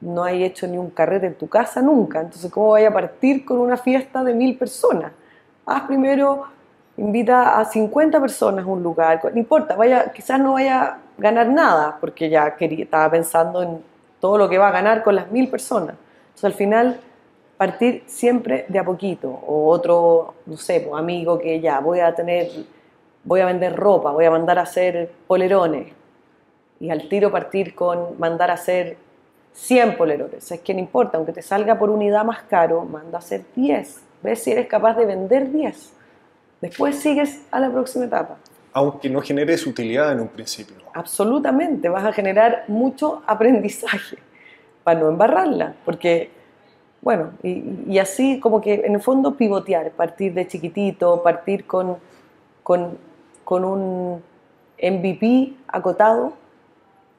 no 0.00 0.24
hay 0.24 0.42
hecho 0.42 0.66
ni 0.66 0.78
un 0.78 0.90
carrete 0.90 1.26
en 1.28 1.36
tu 1.36 1.46
casa 1.46 1.80
nunca, 1.80 2.22
entonces 2.22 2.50
¿cómo 2.50 2.70
vaya 2.70 2.88
a 2.88 2.92
partir 2.92 3.44
con 3.44 3.58
una 3.58 3.76
fiesta 3.76 4.24
de 4.24 4.34
mil 4.34 4.58
personas? 4.58 5.12
Haz 5.64 5.84
primero, 5.86 6.42
invita 7.00 7.58
a 7.58 7.64
50 7.64 8.20
personas 8.20 8.64
a 8.66 8.68
un 8.68 8.82
lugar, 8.82 9.20
no 9.32 9.38
importa, 9.38 9.74
vaya, 9.74 10.12
quizás 10.12 10.38
no 10.38 10.52
vaya 10.52 10.82
a 10.82 10.98
ganar 11.16 11.48
nada, 11.48 11.96
porque 11.98 12.28
ya 12.28 12.56
quería, 12.56 12.84
estaba 12.84 13.10
pensando 13.10 13.62
en 13.62 13.82
todo 14.20 14.36
lo 14.36 14.48
que 14.50 14.58
va 14.58 14.68
a 14.68 14.70
ganar 14.70 15.02
con 15.02 15.14
las 15.14 15.30
mil 15.30 15.48
personas. 15.48 15.96
Entonces 16.26 16.44
al 16.44 16.52
final 16.52 17.00
partir 17.56 18.04
siempre 18.06 18.66
de 18.68 18.78
a 18.78 18.84
poquito, 18.84 19.28
o 19.28 19.68
otro, 19.68 20.34
no 20.44 20.58
sé, 20.58 20.80
pues, 20.80 21.00
amigo 21.00 21.38
que 21.38 21.58
ya 21.60 21.80
voy 21.80 22.00
a 22.00 22.14
tener, 22.14 22.48
voy 23.24 23.40
a 23.40 23.46
vender 23.46 23.74
ropa, 23.76 24.12
voy 24.12 24.26
a 24.26 24.30
mandar 24.30 24.58
a 24.58 24.62
hacer 24.62 25.10
polerones, 25.26 25.92
y 26.80 26.90
al 26.90 27.08
tiro 27.08 27.30
partir 27.30 27.74
con 27.74 28.18
mandar 28.18 28.50
a 28.50 28.54
hacer 28.54 28.98
100 29.52 29.96
polerones. 29.96 30.52
Es 30.52 30.60
que 30.60 30.74
no 30.74 30.80
importa, 30.80 31.16
aunque 31.16 31.32
te 31.32 31.42
salga 31.42 31.78
por 31.78 31.88
unidad 31.88 32.24
más 32.24 32.42
caro, 32.42 32.84
manda 32.84 33.18
a 33.18 33.20
hacer 33.20 33.42
10. 33.54 34.02
Ves 34.22 34.42
si 34.42 34.52
eres 34.52 34.66
capaz 34.66 34.94
de 34.94 35.06
vender 35.06 35.50
10. 35.50 35.99
Después 36.60 36.96
sigues 36.96 37.42
a 37.50 37.60
la 37.60 37.70
próxima 37.70 38.04
etapa. 38.04 38.36
Aunque 38.72 39.08
no 39.10 39.20
generes 39.20 39.66
utilidad 39.66 40.12
en 40.12 40.20
un 40.20 40.28
principio. 40.28 40.76
Absolutamente, 40.94 41.88
vas 41.88 42.04
a 42.04 42.12
generar 42.12 42.64
mucho 42.68 43.22
aprendizaje 43.26 44.18
para 44.84 45.00
no 45.00 45.08
embarrarla, 45.08 45.74
porque, 45.84 46.30
bueno, 47.00 47.32
y, 47.42 47.64
y 47.88 47.98
así 47.98 48.40
como 48.40 48.60
que 48.60 48.74
en 48.74 48.94
el 48.94 49.00
fondo 49.00 49.36
pivotear, 49.36 49.90
partir 49.92 50.34
de 50.34 50.46
chiquitito, 50.46 51.22
partir 51.22 51.66
con, 51.66 51.96
con, 52.62 52.98
con 53.44 53.64
un 53.64 54.22
MVP 54.82 55.54
acotado 55.68 56.32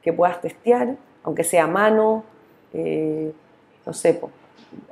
que 0.01 0.13
puedas 0.13 0.41
testear, 0.41 0.95
aunque 1.23 1.43
sea 1.43 1.65
a 1.65 1.67
mano, 1.67 2.23
eh, 2.73 3.31
no 3.85 3.93
sé, 3.93 4.13
po, 4.13 4.31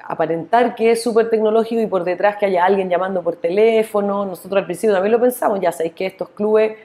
aparentar 0.04 0.76
que 0.76 0.92
es 0.92 1.04
súper 1.04 1.30
tecnológico 1.30 1.82
y 1.82 1.88
por 1.88 2.04
detrás 2.04 2.38
que 2.38 2.46
haya 2.46 2.66
alguien 2.66 2.90
llamando 2.90 3.22
por 3.22 3.36
teléfono. 3.36 4.26
Nosotros 4.26 4.60
al 4.60 4.66
principio 4.66 4.94
también 4.94 5.12
lo 5.12 5.20
pensamos, 5.20 5.60
ya 5.60 5.72
sabéis 5.72 5.94
que 5.94 6.06
estos 6.06 6.30
clubes, 6.30 6.78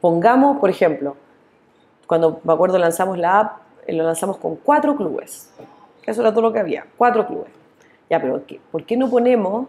pongamos, 0.00 0.58
por 0.58 0.70
ejemplo, 0.70 1.16
cuando 2.06 2.40
me 2.44 2.52
acuerdo 2.52 2.78
lanzamos 2.78 3.18
la 3.18 3.40
app, 3.40 3.58
eh, 3.86 3.92
lo 3.92 4.04
lanzamos 4.04 4.38
con 4.38 4.56
cuatro 4.56 4.96
clubes. 4.96 5.52
Eso 6.04 6.20
era 6.22 6.30
todo 6.30 6.42
lo 6.42 6.52
que 6.52 6.58
había, 6.58 6.86
cuatro 6.96 7.26
clubes. 7.26 7.50
Ya, 8.08 8.20
pero 8.20 8.42
¿por 8.72 8.84
qué 8.84 8.96
no 8.96 9.08
ponemos 9.08 9.68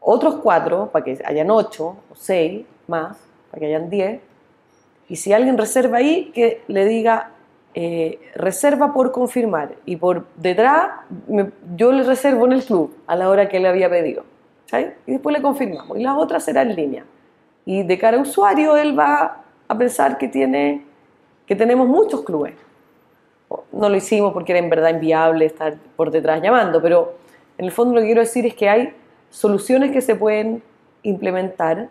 otros 0.00 0.36
cuatro 0.36 0.88
para 0.92 1.04
que 1.04 1.18
hayan 1.24 1.50
ocho 1.50 1.96
o 2.10 2.14
seis 2.14 2.64
más, 2.86 3.16
para 3.50 3.60
que 3.60 3.66
hayan 3.66 3.90
diez? 3.90 4.20
Y 5.08 5.16
si 5.16 5.32
alguien 5.32 5.58
reserva 5.58 5.98
ahí, 5.98 6.30
que 6.34 6.62
le 6.68 6.84
diga 6.84 7.32
eh, 7.80 8.18
reserva 8.34 8.92
por 8.92 9.12
confirmar 9.12 9.76
y 9.86 9.94
por 9.94 10.26
detrás 10.34 10.88
yo 11.76 11.92
le 11.92 12.02
reservo 12.02 12.46
en 12.46 12.54
el 12.54 12.64
club 12.64 12.92
a 13.06 13.14
la 13.14 13.28
hora 13.28 13.48
que 13.48 13.60
le 13.60 13.68
había 13.68 13.88
pedido. 13.88 14.24
Y 15.06 15.12
después 15.12 15.32
le 15.32 15.40
confirmamos. 15.40 15.96
Y 15.96 16.02
las 16.02 16.16
otras 16.16 16.44
será 16.44 16.62
en 16.62 16.74
línea. 16.74 17.04
Y 17.64 17.84
de 17.84 17.96
cara 17.96 18.16
a 18.16 18.20
usuario, 18.20 18.76
él 18.76 18.98
va 18.98 19.44
a 19.68 19.78
pensar 19.78 20.18
que, 20.18 20.26
tiene, 20.26 20.86
que 21.46 21.54
tenemos 21.54 21.86
muchos 21.86 22.24
clubes. 22.24 22.54
No 23.70 23.88
lo 23.88 23.96
hicimos 23.96 24.32
porque 24.32 24.50
era 24.50 24.58
en 24.58 24.70
verdad 24.70 24.90
inviable 24.90 25.44
estar 25.44 25.76
por 25.94 26.10
detrás 26.10 26.42
llamando, 26.42 26.82
pero 26.82 27.14
en 27.58 27.66
el 27.66 27.70
fondo 27.70 27.94
lo 27.94 28.00
que 28.00 28.06
quiero 28.06 28.22
decir 28.22 28.44
es 28.44 28.54
que 28.54 28.68
hay 28.68 28.92
soluciones 29.30 29.92
que 29.92 30.00
se 30.00 30.16
pueden 30.16 30.64
implementar 31.04 31.90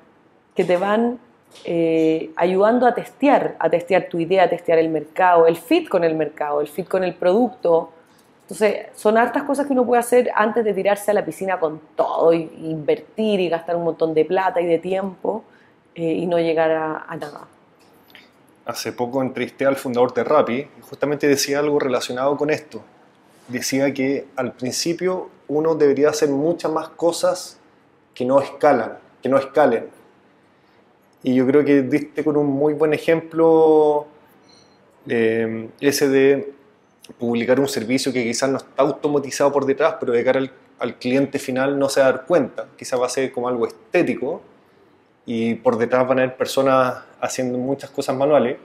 que 0.53 0.65
te 0.65 0.75
van 0.75 1.17
eh, 1.63 2.31
ayudando 2.35 2.85
a 2.85 2.93
testear, 2.93 3.55
a 3.59 3.69
testear 3.69 4.07
tu 4.09 4.19
idea, 4.19 4.43
a 4.43 4.49
testear 4.49 4.79
el 4.79 4.89
mercado, 4.89 5.47
el 5.47 5.57
fit 5.57 5.89
con 5.89 6.03
el 6.03 6.15
mercado, 6.15 6.61
el 6.61 6.67
fit 6.67 6.87
con 6.87 7.03
el 7.03 7.15
producto. 7.15 7.91
Entonces, 8.43 8.87
son 8.95 9.17
hartas 9.17 9.43
cosas 9.43 9.65
que 9.67 9.73
uno 9.73 9.85
puede 9.85 9.99
hacer 9.99 10.29
antes 10.33 10.63
de 10.63 10.73
tirarse 10.73 11.11
a 11.11 11.13
la 11.13 11.25
piscina 11.25 11.59
con 11.59 11.81
todo, 11.95 12.33
y, 12.33 12.49
invertir 12.63 13.39
y 13.39 13.49
gastar 13.49 13.75
un 13.75 13.83
montón 13.83 14.13
de 14.13 14.23
plata 14.23 14.61
y 14.61 14.65
de 14.65 14.79
tiempo 14.79 15.43
eh, 15.95 16.03
y 16.03 16.25
no 16.25 16.39
llegar 16.39 16.71
a, 16.71 17.15
nada. 17.17 17.47
Hace 18.65 18.91
poco 18.91 19.21
entrevisté 19.21 19.65
al 19.65 19.77
fundador 19.77 20.13
de 20.13 20.23
Rappi 20.23 20.59
y 20.59 20.81
justamente 20.81 21.27
decía 21.27 21.59
algo 21.59 21.79
relacionado 21.79 22.37
con 22.37 22.49
esto. 22.49 22.81
Decía 23.47 23.93
que 23.93 24.27
al 24.35 24.53
principio 24.53 25.29
uno 25.47 25.75
debería 25.75 26.09
hacer 26.09 26.29
muchas 26.29 26.71
más 26.71 26.89
cosas 26.89 27.59
que 28.13 28.25
no 28.25 28.41
escalan, 28.41 28.97
que 29.21 29.29
no 29.29 29.37
escalen 29.37 29.96
y 31.27 31.35
yo 31.35 31.45
creo 31.45 31.65
que 31.65 31.81
diste 31.81 32.23
con 32.23 32.37
un 32.37 32.45
muy 32.47 32.73
buen 32.73 32.93
ejemplo 32.93 34.07
eh, 35.09 35.67
ese 35.81 36.07
de 36.07 36.53
publicar 37.19 37.59
un 37.59 37.67
servicio 37.67 38.13
que 38.13 38.23
quizás 38.23 38.49
no 38.49 38.55
está 38.55 38.71
automatizado 38.77 39.51
por 39.51 39.65
detrás, 39.65 39.95
pero 39.99 40.13
de 40.13 40.23
cara 40.23 40.39
al, 40.79 40.95
cliente 40.95 41.37
final 41.37 41.77
no 41.77 41.89
se 41.89 41.99
va 41.99 42.07
a 42.07 42.11
dar 42.13 42.25
cuenta. 42.25 42.67
Quizás 42.77 42.97
va 42.97 43.07
a 43.07 43.09
ser 43.09 43.33
como 43.33 43.49
algo 43.49 43.67
estético 43.67 44.41
y 45.25 45.55
por 45.55 45.77
detrás 45.77 46.07
van 46.07 46.19
a 46.19 46.23
haber 46.23 46.37
personas 46.37 47.03
haciendo 47.19 47.57
muchas 47.57 47.89
cosas 47.89 48.15
manuales, 48.15 48.55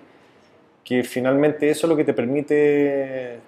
que 0.84 1.02
finalmente 1.02 1.68
eso 1.68 1.88
es 1.88 1.90
lo 1.90 1.96
que 1.96 2.04
te 2.04 2.14
permite 2.14 3.40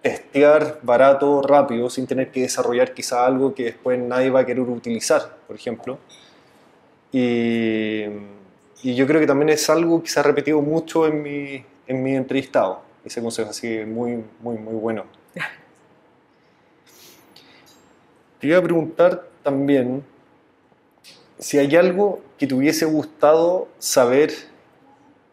testear 0.00 0.78
barato, 0.82 1.42
rápido, 1.42 1.90
sin 1.90 2.06
tener 2.06 2.30
que 2.30 2.40
desarrollar 2.40 2.94
quizá 2.94 3.26
algo 3.26 3.54
que 3.54 3.64
después 3.64 3.98
nadie 3.98 4.30
va 4.30 4.40
a 4.40 4.46
querer 4.46 4.62
utilizar, 4.62 5.36
por 5.46 5.56
ejemplo. 5.56 5.98
Y 7.12 8.04
y 8.82 8.96
yo 8.96 9.06
creo 9.06 9.20
que 9.20 9.26
también 9.26 9.50
es 9.50 9.70
algo 9.70 10.02
que 10.02 10.08
se 10.08 10.18
ha 10.18 10.24
repetido 10.24 10.60
mucho 10.60 11.06
en 11.06 11.22
mi, 11.22 11.64
en 11.86 12.02
mi 12.02 12.16
entrevistado. 12.16 12.82
Ese 13.04 13.22
consejo 13.22 13.50
así 13.50 13.84
muy, 13.86 14.24
muy, 14.40 14.58
muy 14.58 14.74
bueno. 14.74 15.04
Te 18.40 18.48
iba 18.48 18.58
a 18.58 18.62
preguntar 18.62 19.28
también 19.42 20.04
si 21.38 21.58
hay 21.58 21.74
algo 21.76 22.20
que 22.38 22.46
te 22.46 22.54
hubiese 22.54 22.84
gustado 22.84 23.68
saber 23.78 24.32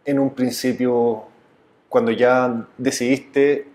en 0.06 0.20
un 0.20 0.34
principio 0.34 1.26
cuando 1.88 2.12
ya 2.12 2.68
decidiste 2.78 3.68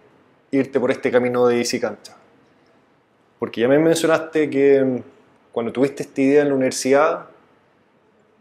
irte 0.51 0.81
por 0.81 0.91
este 0.91 1.11
camino 1.11 1.47
de 1.47 1.59
Easy 1.59 1.81
Cancha. 1.81 2.17
Porque 3.39 3.61
ya 3.61 3.69
me 3.69 3.79
mencionaste 3.79 4.51
que 4.51 5.03
cuando 5.53 5.73
tuviste 5.73 6.05
esta 6.05 6.21
idea 6.21 6.43
en 6.43 6.49
la 6.49 6.55
universidad 6.55 7.29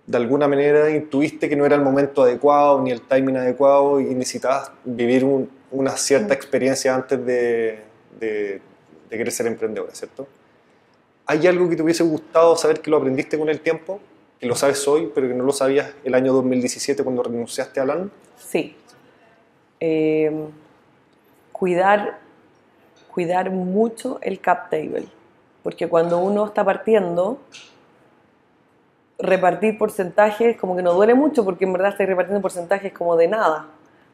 de 0.05 0.17
alguna 0.17 0.47
manera 0.47 0.89
intuiste 0.89 1.47
que 1.47 1.55
no 1.55 1.65
era 1.65 1.75
el 1.75 1.81
momento 1.81 2.23
adecuado 2.23 2.81
ni 2.81 2.91
el 2.91 3.01
timing 3.01 3.37
adecuado 3.37 3.99
y 4.01 4.13
necesitabas 4.15 4.71
vivir 4.83 5.25
una 5.71 5.91
cierta 5.91 6.33
experiencia 6.33 6.93
antes 6.93 7.25
de, 7.25 7.79
de, 8.19 8.61
querer 9.09 9.31
ser 9.31 9.47
emprendedora, 9.47 9.93
¿cierto? 9.93 10.27
¿Hay 11.25 11.47
algo 11.47 11.69
que 11.69 11.75
te 11.75 11.83
hubiese 11.83 12.03
gustado 12.03 12.55
saber 12.57 12.81
que 12.81 12.89
lo 12.89 12.97
aprendiste 12.97 13.37
con 13.37 13.47
el 13.47 13.61
tiempo? 13.61 13.99
Que 14.39 14.47
lo 14.47 14.55
sabes 14.55 14.85
hoy, 14.87 15.09
pero 15.13 15.27
que 15.27 15.33
no 15.33 15.45
lo 15.45 15.53
sabías 15.53 15.93
el 16.03 16.15
año 16.15 16.33
2017 16.33 17.03
cuando 17.03 17.23
renunciaste 17.23 17.79
a 17.79 17.85
LAN? 17.85 18.11
Sí. 18.35 18.75
Em, 19.79 20.47
cuidar, 21.51 22.19
cuidar 23.13 23.51
mucho 23.51 24.19
el 24.21 24.41
cap 24.41 24.69
table. 24.69 25.05
Porque 25.61 25.87
cuando 25.87 26.17
uno 26.17 26.45
está 26.45 26.65
partiendo, 26.65 27.39
repartir 29.23 29.77
porcentajes 29.77 30.57
como 30.57 30.75
que 30.75 30.83
no 30.83 30.93
duele 30.93 31.13
mucho 31.13 31.45
porque 31.45 31.63
en 31.63 31.73
verdad 31.73 31.91
estoy 31.91 32.05
repartiendo 32.05 32.41
porcentajes 32.41 32.91
como 32.91 33.15
de 33.15 33.27
nada. 33.27 33.67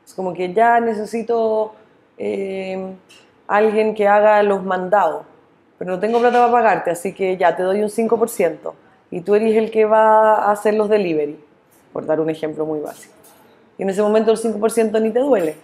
Es 0.05 0.13
como 0.13 0.33
que 0.33 0.53
ya 0.53 0.79
necesito 0.79 1.73
eh, 2.17 2.93
alguien 3.47 3.95
que 3.95 4.07
haga 4.07 4.41
los 4.43 4.63
mandados, 4.63 5.25
pero 5.77 5.91
no 5.91 5.99
tengo 5.99 6.19
plata 6.19 6.39
para 6.39 6.51
pagarte, 6.51 6.91
así 6.91 7.13
que 7.13 7.37
ya 7.37 7.55
te 7.55 7.63
doy 7.63 7.81
un 7.81 7.89
5% 7.89 8.73
y 9.11 9.21
tú 9.21 9.33
eres 9.33 9.55
el 9.57 9.71
que 9.71 9.85
va 9.85 10.35
a 10.35 10.51
hacer 10.51 10.75
los 10.75 10.89
delivery, 10.89 11.39
por 11.91 12.05
dar 12.05 12.19
un 12.19 12.29
ejemplo 12.29 12.65
muy 12.65 12.79
básico. 12.79 13.13
Y 13.77 13.83
en 13.83 13.89
ese 13.89 14.01
momento 14.01 14.31
el 14.31 14.37
5% 14.37 15.01
ni 15.01 15.09
te 15.09 15.19
duele, 15.19 15.55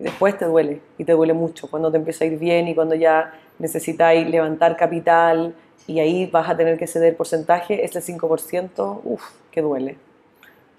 y 0.00 0.04
después 0.04 0.36
te 0.36 0.46
duele, 0.46 0.80
y 0.98 1.04
te 1.04 1.12
duele 1.12 1.32
mucho 1.32 1.70
cuando 1.70 1.90
te 1.90 1.98
empieza 1.98 2.24
a 2.24 2.26
ir 2.26 2.38
bien 2.38 2.66
y 2.66 2.74
cuando 2.74 2.96
ya 2.96 3.32
necesitáis 3.58 4.28
levantar 4.28 4.76
capital, 4.76 5.54
y 5.86 6.00
ahí 6.00 6.26
vas 6.26 6.48
a 6.48 6.56
tener 6.56 6.78
que 6.78 6.86
ceder 6.86 7.16
porcentaje, 7.16 7.84
ese 7.84 8.00
5%, 8.00 9.00
uff, 9.04 9.22
que 9.50 9.62
duele. 9.62 9.96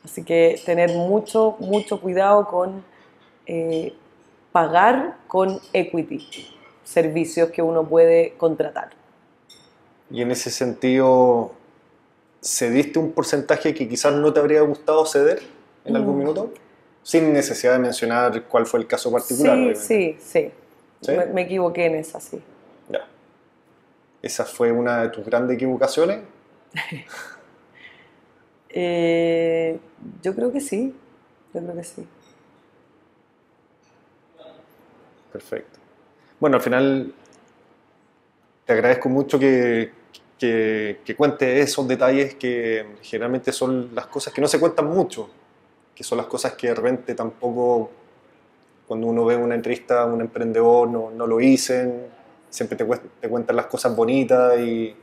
Así 0.04 0.24
que 0.24 0.60
tener 0.66 0.92
mucho, 0.94 1.56
mucho 1.60 2.00
cuidado 2.00 2.48
con 2.48 2.84
eh, 3.46 3.94
pagar 4.52 5.18
con 5.28 5.60
equity, 5.74 6.28
servicios 6.84 7.50
que 7.52 7.62
uno 7.62 7.88
puede 7.88 8.34
contratar. 8.38 8.90
Y 10.10 10.22
en 10.22 10.32
ese 10.32 10.50
sentido, 10.50 11.52
¿cediste 12.42 13.00
un 13.00 13.12
porcentaje 13.12 13.74
que 13.74 13.88
quizás 13.88 14.14
no 14.14 14.32
te 14.34 14.40
habría 14.40 14.62
gustado 14.62 15.06
ceder 15.06 15.42
en 15.86 15.96
algún 15.96 16.16
mm. 16.16 16.20
minuto? 16.20 16.54
Sin 17.04 17.32
necesidad 17.32 17.74
de 17.74 17.80
mencionar 17.80 18.44
cuál 18.44 18.66
fue 18.66 18.82
el 18.82 18.88
caso 18.88 19.12
particular. 19.12 19.76
Sí, 19.76 20.18
sí, 20.20 20.52
sí. 21.02 21.12
Me, 21.12 21.26
me, 21.28 21.42
equivoqué 21.44 21.86
en 21.86 21.96
esa, 21.96 22.20
sí. 22.20 22.42
¿Esa 24.22 24.46
fue 24.46 24.72
una 24.72 25.04
de 25.04 25.10
tus 25.10 25.26
grandes 25.26 25.56
equivocaciones? 25.56 26.22
Eh, 28.80 29.80
yo 30.22 30.36
creo 30.36 30.52
que 30.52 30.60
sí, 30.60 30.94
yo 31.54 31.62
creo 31.62 31.76
que 31.76 31.84
sí. 31.84 32.06
Perfecto. 35.32 35.80
Bueno, 36.40 36.58
al 36.58 36.62
final 36.62 37.14
te 38.66 38.74
agradezco 38.74 39.10
mucho 39.10 39.40
que, 39.40 39.92
que, 40.38 41.00
que 41.04 41.16
cuentes 41.16 41.70
esos 41.70 41.88
detalles 41.88 42.36
que 42.36 42.98
generalmente 43.02 43.52
son 43.52 43.96
las 43.96 44.06
cosas 44.08 44.34
que 44.34 44.42
no 44.42 44.48
se 44.48 44.60
cuentan 44.60 44.86
mucho, 44.86 45.30
que 45.96 46.04
son 46.04 46.20
las 46.20 46.28
cosas 46.28 46.54
que 46.54 46.68
de 46.68 46.76
repente 46.76 47.16
tampoco 47.16 47.90
cuando 48.88 49.08
uno 49.08 49.26
ve 49.26 49.36
una 49.36 49.56
entrevista 49.56 50.02
a 50.02 50.06
un 50.06 50.22
emprendedor 50.22 50.88
no, 50.90 51.12
no 51.12 51.28
lo 51.28 51.38
dicen, 51.38 52.08
siempre 52.50 52.78
te, 52.78 52.86
te 53.22 53.30
cuentan 53.30 53.56
las 53.56 53.68
cosas 53.68 53.96
bonitas 53.96 54.60
y, 54.60 54.96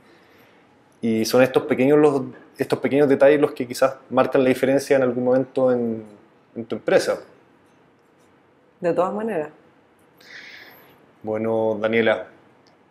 y 1.01 1.25
son 1.25 1.41
estos 1.43 1.63
pequeños, 1.63 1.99
los, 1.99 2.21
estos 2.57 2.79
pequeños 2.79 3.07
detalles 3.07 3.39
los 3.39 3.51
que 3.51 3.67
quizás 3.67 3.95
marcan 4.09 4.43
la 4.43 4.49
diferencia 4.49 4.95
en 4.95 5.03
algún 5.03 5.23
momento 5.23 5.71
en, 5.71 6.03
en 6.55 6.65
tu 6.65 6.75
empresa. 6.75 7.19
De 8.79 8.93
todas 8.93 9.13
maneras. 9.13 9.49
Bueno, 11.23 11.77
Daniela, 11.81 12.27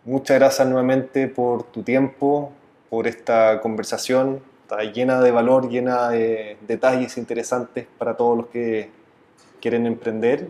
muchas 0.05 0.39
gracias 0.39 0.67
nuevamente 0.67 1.29
por 1.29 1.65
tu 1.65 1.83
tiempo, 1.83 2.53
por 2.91 3.07
esta 3.07 3.61
conversación. 3.61 4.41
Está 4.63 4.83
llena 4.83 5.21
de 5.21 5.31
valor, 5.31 5.69
llena 5.69 6.09
de 6.09 6.57
detalles 6.67 7.17
interesantes 7.19 7.87
para 7.99 8.17
todos 8.17 8.37
los 8.37 8.47
que 8.49 8.91
quieren 9.61 9.87
emprender. 9.87 10.49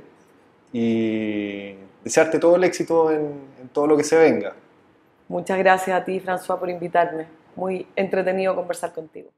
Y 0.77 1.77
desearte 2.03 2.41
todo 2.41 2.57
el 2.57 2.65
éxito 2.65 3.13
en, 3.13 3.69
todo 3.73 3.87
lo 3.87 3.97
que 3.97 4.03
se 4.03 4.19
venga. 4.19 4.55
Muchas 5.29 5.57
gracias 5.57 6.01
a 6.01 6.05
ti, 6.05 6.21
François, 6.21 6.59
por 6.59 6.69
invitarme. 6.69 7.27
Muy 7.55 7.87
entretenido 7.95 8.57
conversar 8.57 8.93
contigo. 8.93 9.31